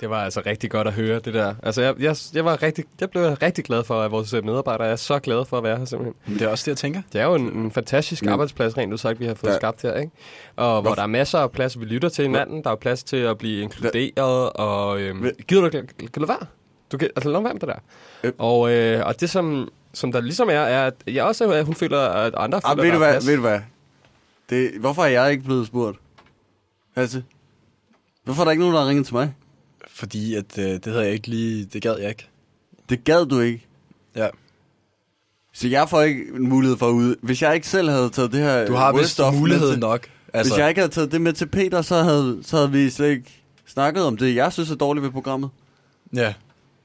Det 0.00 0.10
var 0.10 0.24
altså 0.24 0.42
rigtig 0.46 0.70
godt 0.70 0.86
at 0.86 0.92
høre, 0.92 1.18
det 1.18 1.34
der. 1.34 1.54
Altså, 1.62 1.82
jeg, 1.82 1.94
jeg, 2.00 2.16
jeg, 2.34 2.44
var 2.44 2.62
rigtig, 2.62 2.84
jeg 3.00 3.10
blev 3.10 3.22
rigtig 3.22 3.64
glad 3.64 3.84
for, 3.84 4.00
at 4.02 4.10
vores 4.10 4.32
øh, 4.32 4.44
medarbejdere 4.44 4.88
er 4.88 4.96
så 4.96 5.18
glade 5.18 5.44
for 5.44 5.58
at 5.58 5.62
være 5.64 5.78
her, 5.78 5.84
simpelthen. 5.84 6.34
Det 6.38 6.42
er 6.42 6.48
også 6.48 6.62
det, 6.64 6.68
jeg 6.68 6.76
tænker. 6.76 7.02
Det 7.12 7.20
er 7.20 7.24
jo 7.24 7.34
en, 7.34 7.42
en 7.56 7.70
fantastisk 7.72 8.22
Men- 8.22 8.32
arbejdsplads, 8.32 8.76
rent 8.78 8.92
udsagt, 8.92 9.20
vi 9.20 9.26
har 9.26 9.34
fået 9.34 9.50
Ja. 9.50 9.56
skabt 9.56 9.82
her, 9.82 9.94
ikke? 9.94 10.12
Og 10.56 10.64
hvor 10.72 10.80
Hvorfor- 10.80 10.94
der 10.94 11.02
er 11.02 11.06
masser 11.06 11.38
af 11.38 11.50
plads, 11.50 11.80
vi 11.80 11.84
lytter 11.84 12.08
til 12.08 12.22
hinanden. 12.24 12.64
Der 12.64 12.70
er 12.70 12.76
plads 12.76 13.04
til 13.04 13.16
at 13.16 13.38
blive 13.38 13.62
inkluderet, 13.62 14.50
og... 14.52 15.00
Øhm, 15.00 15.26
gider 15.48 15.62
du 15.62 15.68
kan, 15.70 15.88
lade 16.16 16.28
være? 16.28 16.46
Du 16.92 16.98
kan, 16.98 17.08
altså, 17.16 17.30
lad 17.30 17.42
være 17.42 17.52
med 17.52 17.60
det 17.60 17.68
der. 18.22 18.32
Og, 18.38 18.72
øh, 18.72 19.06
og 19.06 19.20
det, 19.20 19.30
som, 19.30 19.68
som 19.92 20.12
der 20.12 20.20
ligesom 20.20 20.48
er, 20.48 20.52
er, 20.52 20.86
at 20.86 20.94
jeg 21.06 21.24
også, 21.24 21.52
at 21.52 21.64
hun 21.64 21.74
føler, 21.74 22.00
at 22.00 22.34
andre 22.36 22.60
Ah, 22.64 22.76
føler, 22.76 22.82
ved, 22.84 22.92
du 22.92 22.98
hvad, 22.98 23.20
ved 23.26 23.34
du 23.36 23.40
hvad? 23.40 23.60
Det, 24.50 24.70
hvorfor 24.80 25.02
er 25.04 25.08
jeg 25.08 25.30
ikke 25.30 25.44
blevet 25.44 25.66
spurgt? 25.66 25.98
Hasse? 26.96 27.24
Hvorfor 28.24 28.42
er 28.42 28.44
der 28.44 28.50
ikke 28.50 28.60
nogen, 28.62 28.74
der 28.74 28.80
har 28.82 28.88
ringet 28.88 29.06
til 29.06 29.14
mig? 29.14 29.34
Fordi 29.98 30.34
at, 30.34 30.58
øh, 30.58 30.64
det 30.64 30.86
havde 30.86 31.04
jeg 31.04 31.12
ikke 31.12 31.28
lige... 31.28 31.64
Det 31.64 31.82
gad 31.82 31.96
jeg 31.98 32.08
ikke. 32.08 32.28
Det 32.88 33.04
gad 33.04 33.26
du 33.26 33.40
ikke? 33.40 33.66
Ja. 34.16 34.28
Så 35.52 35.68
jeg 35.68 35.88
får 35.88 36.02
ikke 36.02 36.24
mulighed 36.38 36.76
for 36.76 36.88
at 36.88 36.92
ud. 36.92 37.16
Hvis 37.22 37.42
jeg 37.42 37.54
ikke 37.54 37.68
selv 37.68 37.90
havde 37.90 38.10
taget 38.10 38.32
det 38.32 38.40
her 38.40 38.66
Du 38.66 38.74
har 38.74 38.92
vist 38.92 39.20
mulighed 39.32 39.70
til, 39.70 39.78
nok. 39.78 40.08
Altså. 40.32 40.52
Hvis 40.52 40.58
jeg 40.58 40.68
ikke 40.68 40.80
havde 40.80 40.92
taget 40.92 41.12
det 41.12 41.20
med 41.20 41.32
til 41.32 41.46
Peter, 41.46 41.82
så 41.82 42.02
havde, 42.02 42.38
så 42.42 42.56
havde 42.56 42.72
vi 42.72 42.90
slet 42.90 43.10
ikke 43.10 43.42
snakket 43.66 44.04
om 44.04 44.16
det, 44.16 44.34
jeg 44.34 44.52
synes 44.52 44.70
er 44.70 44.74
dårligt 44.74 45.04
ved 45.04 45.10
programmet. 45.10 45.50
Ja. 46.14 46.34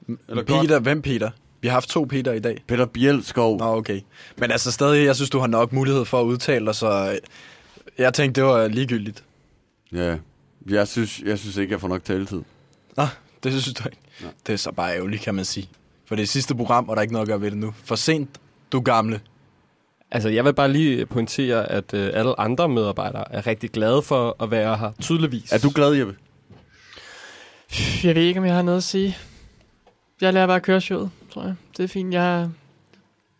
Eller 0.08 0.18
Eller 0.28 0.42
godt. 0.42 0.60
Peter, 0.60 0.78
hvem 0.78 1.02
Peter? 1.02 1.30
Vi 1.60 1.68
har 1.68 1.72
haft 1.72 1.88
to 1.88 2.04
Peter 2.04 2.32
i 2.32 2.40
dag. 2.40 2.62
Peter 2.66 2.86
Bjelskov. 2.86 3.58
Nå, 3.58 3.64
okay. 3.64 4.00
Men 4.38 4.50
altså 4.50 4.72
stadig, 4.72 5.04
jeg 5.04 5.16
synes, 5.16 5.30
du 5.30 5.38
har 5.38 5.46
nok 5.46 5.72
mulighed 5.72 6.04
for 6.04 6.20
at 6.20 6.24
udtale 6.24 6.66
dig, 6.66 6.74
så 6.74 7.10
øh, 7.12 7.18
jeg 7.98 8.14
tænkte, 8.14 8.40
det 8.40 8.48
var 8.48 8.68
ligegyldigt. 8.68 9.24
Ja, 9.92 10.16
jeg 10.70 10.88
synes, 10.88 11.20
jeg 11.20 11.38
synes 11.38 11.56
ikke, 11.56 11.72
jeg 11.72 11.80
får 11.80 11.88
nok 11.88 12.04
taletid. 12.04 12.42
Nå, 12.96 13.02
det 13.42 13.52
synes 13.52 13.74
du 13.74 13.88
ikke. 13.88 13.98
Ja. 14.20 14.26
Det 14.46 14.52
er 14.52 14.56
så 14.56 14.72
bare 14.72 14.96
ærgerligt, 14.96 15.22
kan 15.22 15.34
man 15.34 15.44
sige. 15.44 15.68
For 16.06 16.14
det 16.14 16.22
er 16.22 16.26
sidste 16.26 16.54
program, 16.54 16.88
og 16.88 16.96
der 16.96 17.00
er 17.00 17.02
ikke 17.02 17.12
noget 17.12 17.26
at 17.26 17.28
gøre 17.28 17.40
ved 17.40 17.50
det 17.50 17.58
nu. 17.58 17.74
For 17.84 17.94
sent, 17.94 18.40
du 18.72 18.80
gamle. 18.80 19.20
Altså, 20.10 20.28
jeg 20.28 20.44
vil 20.44 20.54
bare 20.54 20.72
lige 20.72 21.06
pointere, 21.06 21.70
at 21.70 21.94
øh, 21.94 22.10
alle 22.14 22.40
andre 22.40 22.68
medarbejdere 22.68 23.24
er 23.32 23.46
rigtig 23.46 23.70
glade 23.70 24.02
for 24.02 24.42
at 24.42 24.50
være 24.50 24.76
her, 24.76 24.92
tydeligvis. 25.00 25.52
Er 25.52 25.58
du 25.58 25.70
glad, 25.74 25.92
Jeppe? 25.92 26.16
Jeg 28.04 28.14
ved 28.14 28.22
ikke, 28.22 28.40
om 28.40 28.46
jeg 28.46 28.54
har 28.54 28.62
noget 28.62 28.76
at 28.76 28.82
sige. 28.82 29.16
Jeg 30.20 30.32
lader 30.32 30.46
bare 30.46 30.60
køre 30.60 30.80
showet, 30.80 31.10
tror 31.32 31.42
jeg. 31.42 31.54
Det 31.76 31.84
er 31.84 31.88
fint. 31.88 32.14
Jeg... 32.14 32.48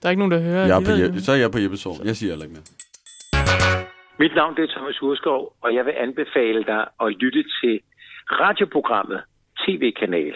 Der 0.02 0.08
er 0.08 0.10
ikke 0.10 0.18
nogen, 0.18 0.32
der 0.32 0.40
hører. 0.40 0.66
Jeg 0.66 0.76
er 0.76 0.84
på. 0.84 0.90
Jeppe, 0.90 1.20
så 1.20 1.32
er 1.32 1.36
jeg 1.36 1.50
på 1.50 1.58
Jeppes 1.58 1.86
år. 1.86 1.96
Jeg 2.04 2.16
siger 2.16 2.30
heller 2.30 2.44
ikke 2.44 2.56
mere. 2.58 2.64
Mit 4.18 4.34
navn 4.34 4.56
det 4.56 4.62
er 4.64 4.70
Thomas 4.76 5.02
Urskov, 5.02 5.40
og 5.64 5.74
jeg 5.74 5.84
vil 5.84 5.94
anbefale 6.06 6.64
dig 6.64 6.82
at 7.04 7.08
lytte 7.22 7.42
til 7.60 7.80
radioprogrammet 8.40 9.20
TV-kanal. 9.64 10.34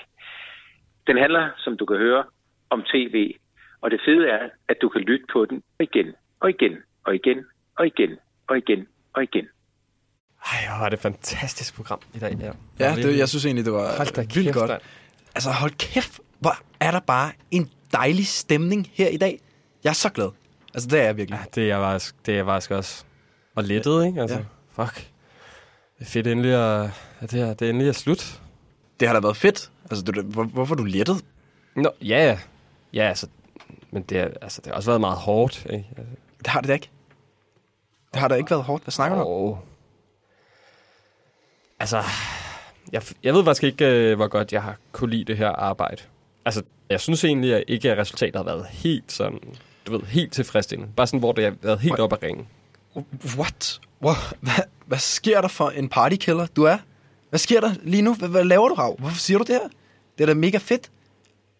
Den 1.06 1.16
handler, 1.18 1.44
som 1.56 1.76
du 1.76 1.84
kan 1.86 1.96
høre, 1.96 2.24
om 2.70 2.82
tv, 2.92 3.34
og 3.80 3.90
det 3.90 4.00
fede 4.06 4.28
er, 4.28 4.44
at 4.68 4.76
du 4.82 4.88
kan 4.88 5.00
lytte 5.00 5.26
på 5.32 5.44
den 5.50 5.62
igen 5.80 6.08
og 6.40 6.50
igen 6.50 6.74
og 7.04 7.14
igen 7.14 7.38
og 7.78 7.86
igen 7.86 8.12
og 8.48 8.56
igen 8.58 8.86
og 9.14 9.22
igen. 9.22 9.46
Ej, 10.52 10.76
hvor 10.76 10.84
er 10.84 10.88
det 10.90 10.96
et 10.96 11.02
fantastisk 11.02 11.76
program 11.76 12.00
i 12.14 12.18
dag. 12.18 12.36
Ja, 12.40 12.52
Ja, 12.80 12.94
det, 12.96 13.18
jeg 13.18 13.28
synes 13.28 13.44
egentlig, 13.46 13.64
det 13.64 13.72
var 13.72 13.96
Hold 13.96 14.14
da 14.14 14.20
vildt 14.20 14.34
kæft, 14.34 14.54
godt. 14.54 14.70
Altså 15.34 15.50
hold 15.50 15.70
kæft, 15.78 16.20
hvor 16.38 16.54
er 16.80 16.90
der 16.90 17.00
bare 17.00 17.32
en 17.50 17.70
dejlig 17.92 18.26
stemning 18.26 18.90
her 18.94 19.08
i 19.08 19.16
dag. 19.16 19.40
Jeg 19.84 19.90
er 19.90 19.94
så 19.94 20.12
glad. 20.12 20.30
Altså 20.74 20.88
det 20.88 21.00
er 21.00 21.04
jeg 21.04 21.16
virkelig. 21.16 21.38
Ja, 21.38 21.44
det 21.54 21.62
er 21.62 21.66
jeg 21.66 21.78
faktisk, 21.80 22.26
det 22.26 22.32
er 22.32 22.36
jeg 22.36 22.44
faktisk 22.46 22.70
også. 22.70 23.04
Og 23.54 23.64
lettet, 23.64 24.06
ikke? 24.06 24.20
Altså, 24.20 24.36
ja. 24.36 24.82
fuck. 24.84 24.94
Det 25.98 26.06
er 26.06 26.10
fedt 26.10 26.26
endelig 26.26 26.52
at, 26.54 26.90
at 27.20 27.30
det, 27.30 27.46
her, 27.46 27.54
det 27.54 27.68
endelig 27.68 27.88
er 27.88 27.92
slut. 27.92 28.40
Det 29.00 29.08
har 29.08 29.14
da 29.14 29.20
været 29.20 29.36
fedt. 29.36 29.70
Altså, 29.90 30.04
du, 30.04 30.22
hvor, 30.22 30.44
hvorfor 30.44 30.74
er 30.74 30.76
du 30.76 30.84
lettet? 30.84 31.24
Nå, 31.76 31.90
ja, 32.02 32.38
ja. 32.92 33.02
Altså, 33.08 33.26
men 33.90 34.02
det, 34.02 34.18
er, 34.18 34.28
altså, 34.42 34.60
det 34.60 34.66
har 34.66 34.74
også 34.76 34.90
været 34.90 35.00
meget 35.00 35.16
hårdt, 35.18 35.66
ikke? 35.70 35.88
Altså, 35.96 36.12
Det 36.38 36.46
har 36.46 36.60
det 36.60 36.68
da 36.68 36.74
ikke. 36.74 36.90
Det 38.12 38.20
har 38.20 38.28
da 38.28 38.34
ikke 38.34 38.50
været 38.50 38.64
hårdt. 38.64 38.84
Hvad 38.84 38.92
snakker 38.92 39.18
du 39.18 39.24
om? 39.24 39.56
altså, 41.80 42.02
jeg, 42.92 43.02
jeg 43.22 43.34
ved 43.34 43.44
faktisk 43.44 43.64
ikke, 43.64 43.86
øh, 43.86 44.16
hvor 44.16 44.28
godt 44.28 44.52
jeg 44.52 44.62
har 44.62 44.76
kunne 44.92 45.10
lide 45.10 45.24
det 45.24 45.36
her 45.36 45.48
arbejde. 45.48 46.02
Altså, 46.44 46.62
jeg 46.90 47.00
synes 47.00 47.24
egentlig 47.24 47.54
at 47.54 47.64
ikke, 47.68 47.92
at 47.92 47.98
resultatet 47.98 48.36
har 48.36 48.44
været 48.44 48.66
helt 48.66 49.12
sådan, 49.12 49.38
du 49.86 49.92
ved, 49.92 50.00
helt 50.06 50.32
tilfredsstillende. 50.32 50.92
Bare 50.96 51.06
sådan, 51.06 51.20
hvor 51.20 51.32
det 51.32 51.44
har 51.44 51.54
været 51.62 51.80
helt 51.80 51.98
op 51.98 52.12
at 52.12 52.22
ringe. 52.22 52.46
What? 53.36 53.80
What? 54.02 54.16
Hvad, 54.40 54.64
hvad 54.86 54.98
sker 54.98 55.40
der 55.40 55.48
for 55.48 55.70
en 55.70 55.88
partykiller, 55.88 56.46
du 56.46 56.62
er? 56.62 56.78
Hvad 57.30 57.38
sker 57.38 57.60
der 57.60 57.74
lige 57.82 58.02
nu? 58.02 58.14
Hvad, 58.14 58.28
hvad 58.28 58.44
laver 58.44 58.68
du, 58.68 58.74
Rav? 58.74 58.96
Hvorfor 58.98 59.18
siger 59.18 59.38
du 59.38 59.44
det 59.44 59.54
her? 59.54 59.68
Det 60.18 60.24
er 60.24 60.26
da 60.26 60.34
mega 60.34 60.58
fedt. 60.58 60.90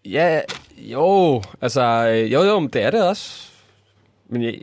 Ja, 0.05 0.41
jo, 0.77 1.43
altså, 1.61 1.81
øh, 2.09 2.33
jo, 2.33 2.43
jo, 2.43 2.67
det 2.67 2.83
er 2.83 2.91
det 2.91 3.09
også. 3.09 3.49
Men 4.29 4.43
jeg, 4.43 4.55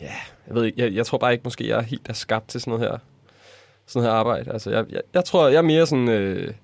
ja, 0.00 0.12
jeg 0.46 0.54
ved 0.54 0.64
ikke, 0.64 0.82
jeg, 0.82 0.94
jeg 0.94 1.06
tror 1.06 1.18
bare 1.18 1.32
ikke, 1.32 1.42
måske 1.44 1.68
jeg 1.68 1.78
er 1.78 1.82
helt 1.82 2.08
er 2.08 2.12
skabt 2.12 2.48
til 2.48 2.60
sådan 2.60 2.70
noget 2.70 2.90
her, 2.90 2.98
sådan 3.86 4.02
noget 4.02 4.12
her 4.12 4.18
arbejde. 4.18 4.52
Altså, 4.52 4.70
jeg, 4.70 4.84
jeg, 4.90 5.00
jeg 5.14 5.24
tror, 5.24 5.48
jeg 5.48 5.58
er 5.58 5.62
mere 5.62 5.86
sådan, 5.86 6.08
øh, 6.08 6.54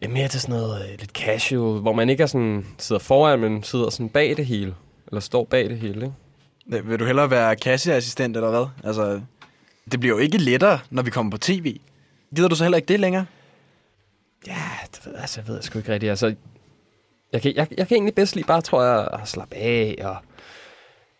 jeg 0.00 0.08
er 0.08 0.12
mere 0.12 0.28
til 0.28 0.40
sådan 0.40 0.54
noget 0.54 0.82
øh, 0.82 0.90
lidt 0.98 1.10
casual, 1.10 1.80
hvor 1.80 1.92
man 1.92 2.10
ikke 2.10 2.22
er 2.22 2.26
sådan, 2.26 2.66
sidder 2.78 3.00
foran, 3.00 3.40
men 3.40 3.62
sidder 3.62 3.90
sådan 3.90 4.08
bag 4.08 4.36
det 4.36 4.46
hele. 4.46 4.74
Eller 5.08 5.20
står 5.20 5.44
bag 5.44 5.70
det 5.70 5.78
hele, 5.78 6.04
ikke? 6.04 6.88
Vil 6.88 6.98
du 6.98 7.04
hellere 7.04 7.30
være 7.30 7.56
kasseassistent 7.56 8.36
eller 8.36 8.50
hvad? 8.50 8.66
Altså, 8.84 9.20
det 9.92 10.00
bliver 10.00 10.16
jo 10.16 10.20
ikke 10.22 10.38
lettere, 10.38 10.78
når 10.90 11.02
vi 11.02 11.10
kommer 11.10 11.30
på 11.30 11.38
tv. 11.38 11.76
Gider 12.34 12.48
du 12.48 12.54
så 12.54 12.64
heller 12.64 12.76
ikke 12.76 12.88
det 12.88 13.00
længere? 13.00 13.26
Ja, 14.46 14.62
det 14.94 15.06
ved, 15.06 15.14
altså, 15.14 15.40
jeg 15.40 15.48
ved 15.48 15.62
sgu 15.62 15.78
ikke 15.78 15.92
rigtigt. 15.92 16.10
Altså, 16.10 16.34
jeg, 17.32 17.42
kan, 17.42 17.56
jeg, 17.56 17.66
jeg 17.78 17.88
kan 17.88 17.94
egentlig 17.94 18.14
bedst 18.14 18.34
lige 18.34 18.46
bare, 18.46 18.60
tror 18.60 18.82
jeg, 18.82 19.08
at 19.12 19.28
slappe 19.28 19.56
af 19.56 19.96
og 20.04 20.16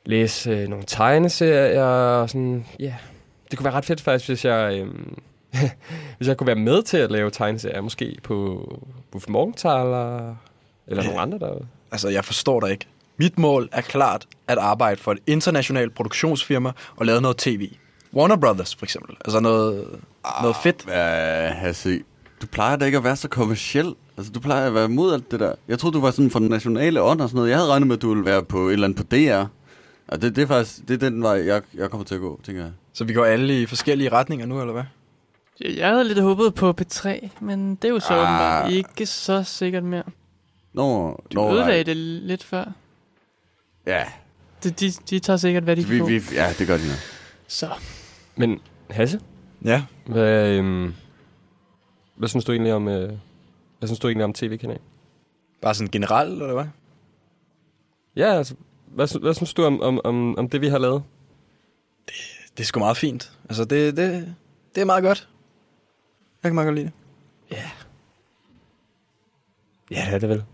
læse 0.07 0.51
øh, 0.51 0.69
nogle 0.69 0.85
tegneserier 0.87 1.85
og 1.85 2.31
sådan, 2.31 2.67
ja. 2.81 2.85
Yeah. 2.85 2.95
Det 3.51 3.59
kunne 3.59 3.65
være 3.65 3.75
ret 3.75 3.85
fedt 3.85 4.01
faktisk, 4.01 4.29
hvis 4.29 4.45
jeg, 4.45 4.79
øhm, 4.79 5.19
hvis 6.17 6.29
jeg 6.29 6.37
kunne 6.37 6.47
være 6.47 6.57
med 6.57 6.83
til 6.83 6.97
at 6.97 7.11
lave 7.11 7.31
tegneserier, 7.31 7.81
måske 7.81 8.17
på 8.23 8.69
Buff 9.11 9.29
Morgenthaler, 9.29 10.35
eller 10.87 11.05
nogle 11.05 11.21
andre 11.21 11.39
der. 11.39 11.55
Altså, 11.93 12.09
jeg 12.09 12.25
forstår 12.25 12.61
dig 12.61 12.71
ikke. 12.71 12.87
Mit 13.17 13.39
mål 13.39 13.69
er 13.73 13.81
klart 13.81 14.27
at 14.49 14.59
arbejde 14.59 15.01
for 15.01 15.13
et 15.13 15.19
internationalt 15.27 15.95
produktionsfirma 15.95 16.73
og 16.97 17.07
lave 17.07 17.21
noget 17.21 17.37
tv. 17.37 17.71
Warner 18.15 18.37
Brothers, 18.37 18.75
for 18.75 18.87
eksempel. 18.87 19.17
Altså 19.25 19.41
noget, 19.41 19.87
ah, 20.25 20.43
noget 20.43 20.57
fedt. 20.57 20.85
Ja, 20.89 21.49
Hasse, 21.53 22.01
du 22.43 22.47
plejer 22.47 22.77
da 22.77 22.85
ikke 22.85 22.99
at 22.99 23.05
være 23.05 23.17
så 23.17 23.29
kommersiel. 23.29 23.95
Altså, 24.17 24.33
du 24.33 24.41
plejer 24.41 24.67
at 24.67 24.75
være 24.75 24.85
imod 24.85 25.13
alt 25.15 25.31
det 25.31 25.41
der. 25.41 25.55
Jeg 25.69 25.79
troede, 25.79 25.95
du 25.95 26.01
var 26.01 26.11
sådan 26.11 26.31
for 26.31 26.39
den 26.39 26.49
nationale 26.49 27.03
ånd 27.03 27.21
og 27.21 27.29
sådan 27.29 27.37
noget. 27.37 27.51
Jeg 27.51 27.59
havde 27.59 27.71
regnet 27.71 27.87
med, 27.89 27.97
at 27.97 28.03
du 28.03 28.09
ville 28.09 28.25
være 28.25 28.43
på 28.43 28.69
et 28.69 28.73
eller 28.73 28.87
andet 28.87 28.97
på 28.99 29.17
DR. 29.17 29.45
Og 30.09 30.23
det, 30.23 30.37
det 30.37 30.43
er 30.43 30.47
faktisk 30.47 30.89
det 30.89 30.95
er 31.03 31.11
den 31.11 31.23
vej, 31.23 31.47
jeg, 31.47 31.63
jeg 31.75 31.91
kommer 31.91 32.05
til 32.05 32.15
at 32.15 32.21
gå, 32.21 32.41
tænker 32.45 32.63
jeg. 32.63 32.73
Så 32.93 33.05
vi 33.05 33.13
går 33.13 33.25
alle 33.25 33.63
i 33.63 33.67
forskellige 33.67 34.13
retninger 34.13 34.47
nu, 34.47 34.61
eller 34.61 34.73
hvad? 34.73 34.83
Jeg 35.61 35.89
havde 35.89 36.05
lidt 36.05 36.21
håbet 36.23 36.55
på 36.55 36.75
P3, 36.81 37.29
men 37.41 37.75
det 37.75 37.85
er 37.85 37.93
jo 37.93 38.01
så 38.01 38.15
Ah. 38.15 38.73
ikke 38.73 39.07
så 39.07 39.43
sikkert 39.43 39.85
mere. 39.85 40.03
Nå, 40.73 41.11
Du 41.33 41.41
nå, 41.41 41.49
ødelagde 41.51 41.73
nej. 41.73 41.83
det 41.83 41.97
lidt 41.97 42.45
før. 42.45 42.65
Ja, 43.87 44.05
De, 44.65 44.71
de, 44.71 44.93
de 45.11 45.19
tager 45.19 45.37
sikkert, 45.37 45.63
hvad 45.63 45.77
de 45.77 45.85
kan 45.85 45.93
vi, 45.93 45.99
få. 45.99 46.07
vi, 46.07 46.21
ja, 46.33 46.53
det 46.59 46.67
gør 46.67 46.77
de 46.77 46.87
nok. 46.89 46.97
Så. 47.49 47.69
Men 48.37 48.61
Hasse, 48.91 49.21
Ja. 49.65 49.85
hvad, 50.07 50.49
øhm, 50.59 50.95
hvad 52.17 52.29
synes 52.29 52.45
du 52.45 52.53
egentlig 52.53 52.75
om, 52.75 52.89
øh, 52.89 53.13
hvad 53.79 53.89
synes 53.89 53.99
du 53.99 54.09
egentlig 54.09 54.25
om 54.25 54.33
tv-kanalen? 54.33 54.83
Bare 55.63 55.75
sådan 55.75 55.91
generelt, 55.91 56.33
eller 56.43 56.55
hvad? 56.55 56.67
Ja, 58.17 58.27
altså, 58.35 58.55
hvad, 58.87 59.21
hvad 59.21 59.35
synes 59.35 59.55
du 59.55 59.65
om, 59.65 59.81
om, 59.81 60.01
om, 60.05 60.39
om 60.39 60.49
det, 60.49 60.61
vi 60.61 60.69
har 60.69 60.79
lavet? 60.79 61.03
Det 62.57 62.61
er 62.61 62.65
sgu 62.65 62.79
meget 62.81 62.97
fint. 62.97 63.39
Altså, 63.49 63.65
det, 63.65 63.97
det, 63.97 64.35
det 64.75 64.81
er 64.81 64.85
meget 64.85 65.03
godt. 65.03 65.29
Jeg 66.43 66.49
kan 66.49 66.55
meget 66.55 66.67
godt 66.67 66.75
lide 66.75 66.87
det. 67.51 67.57
Ja, 69.91 70.05
det 70.07 70.15
er 70.15 70.19
det 70.19 70.29
vel. 70.29 70.45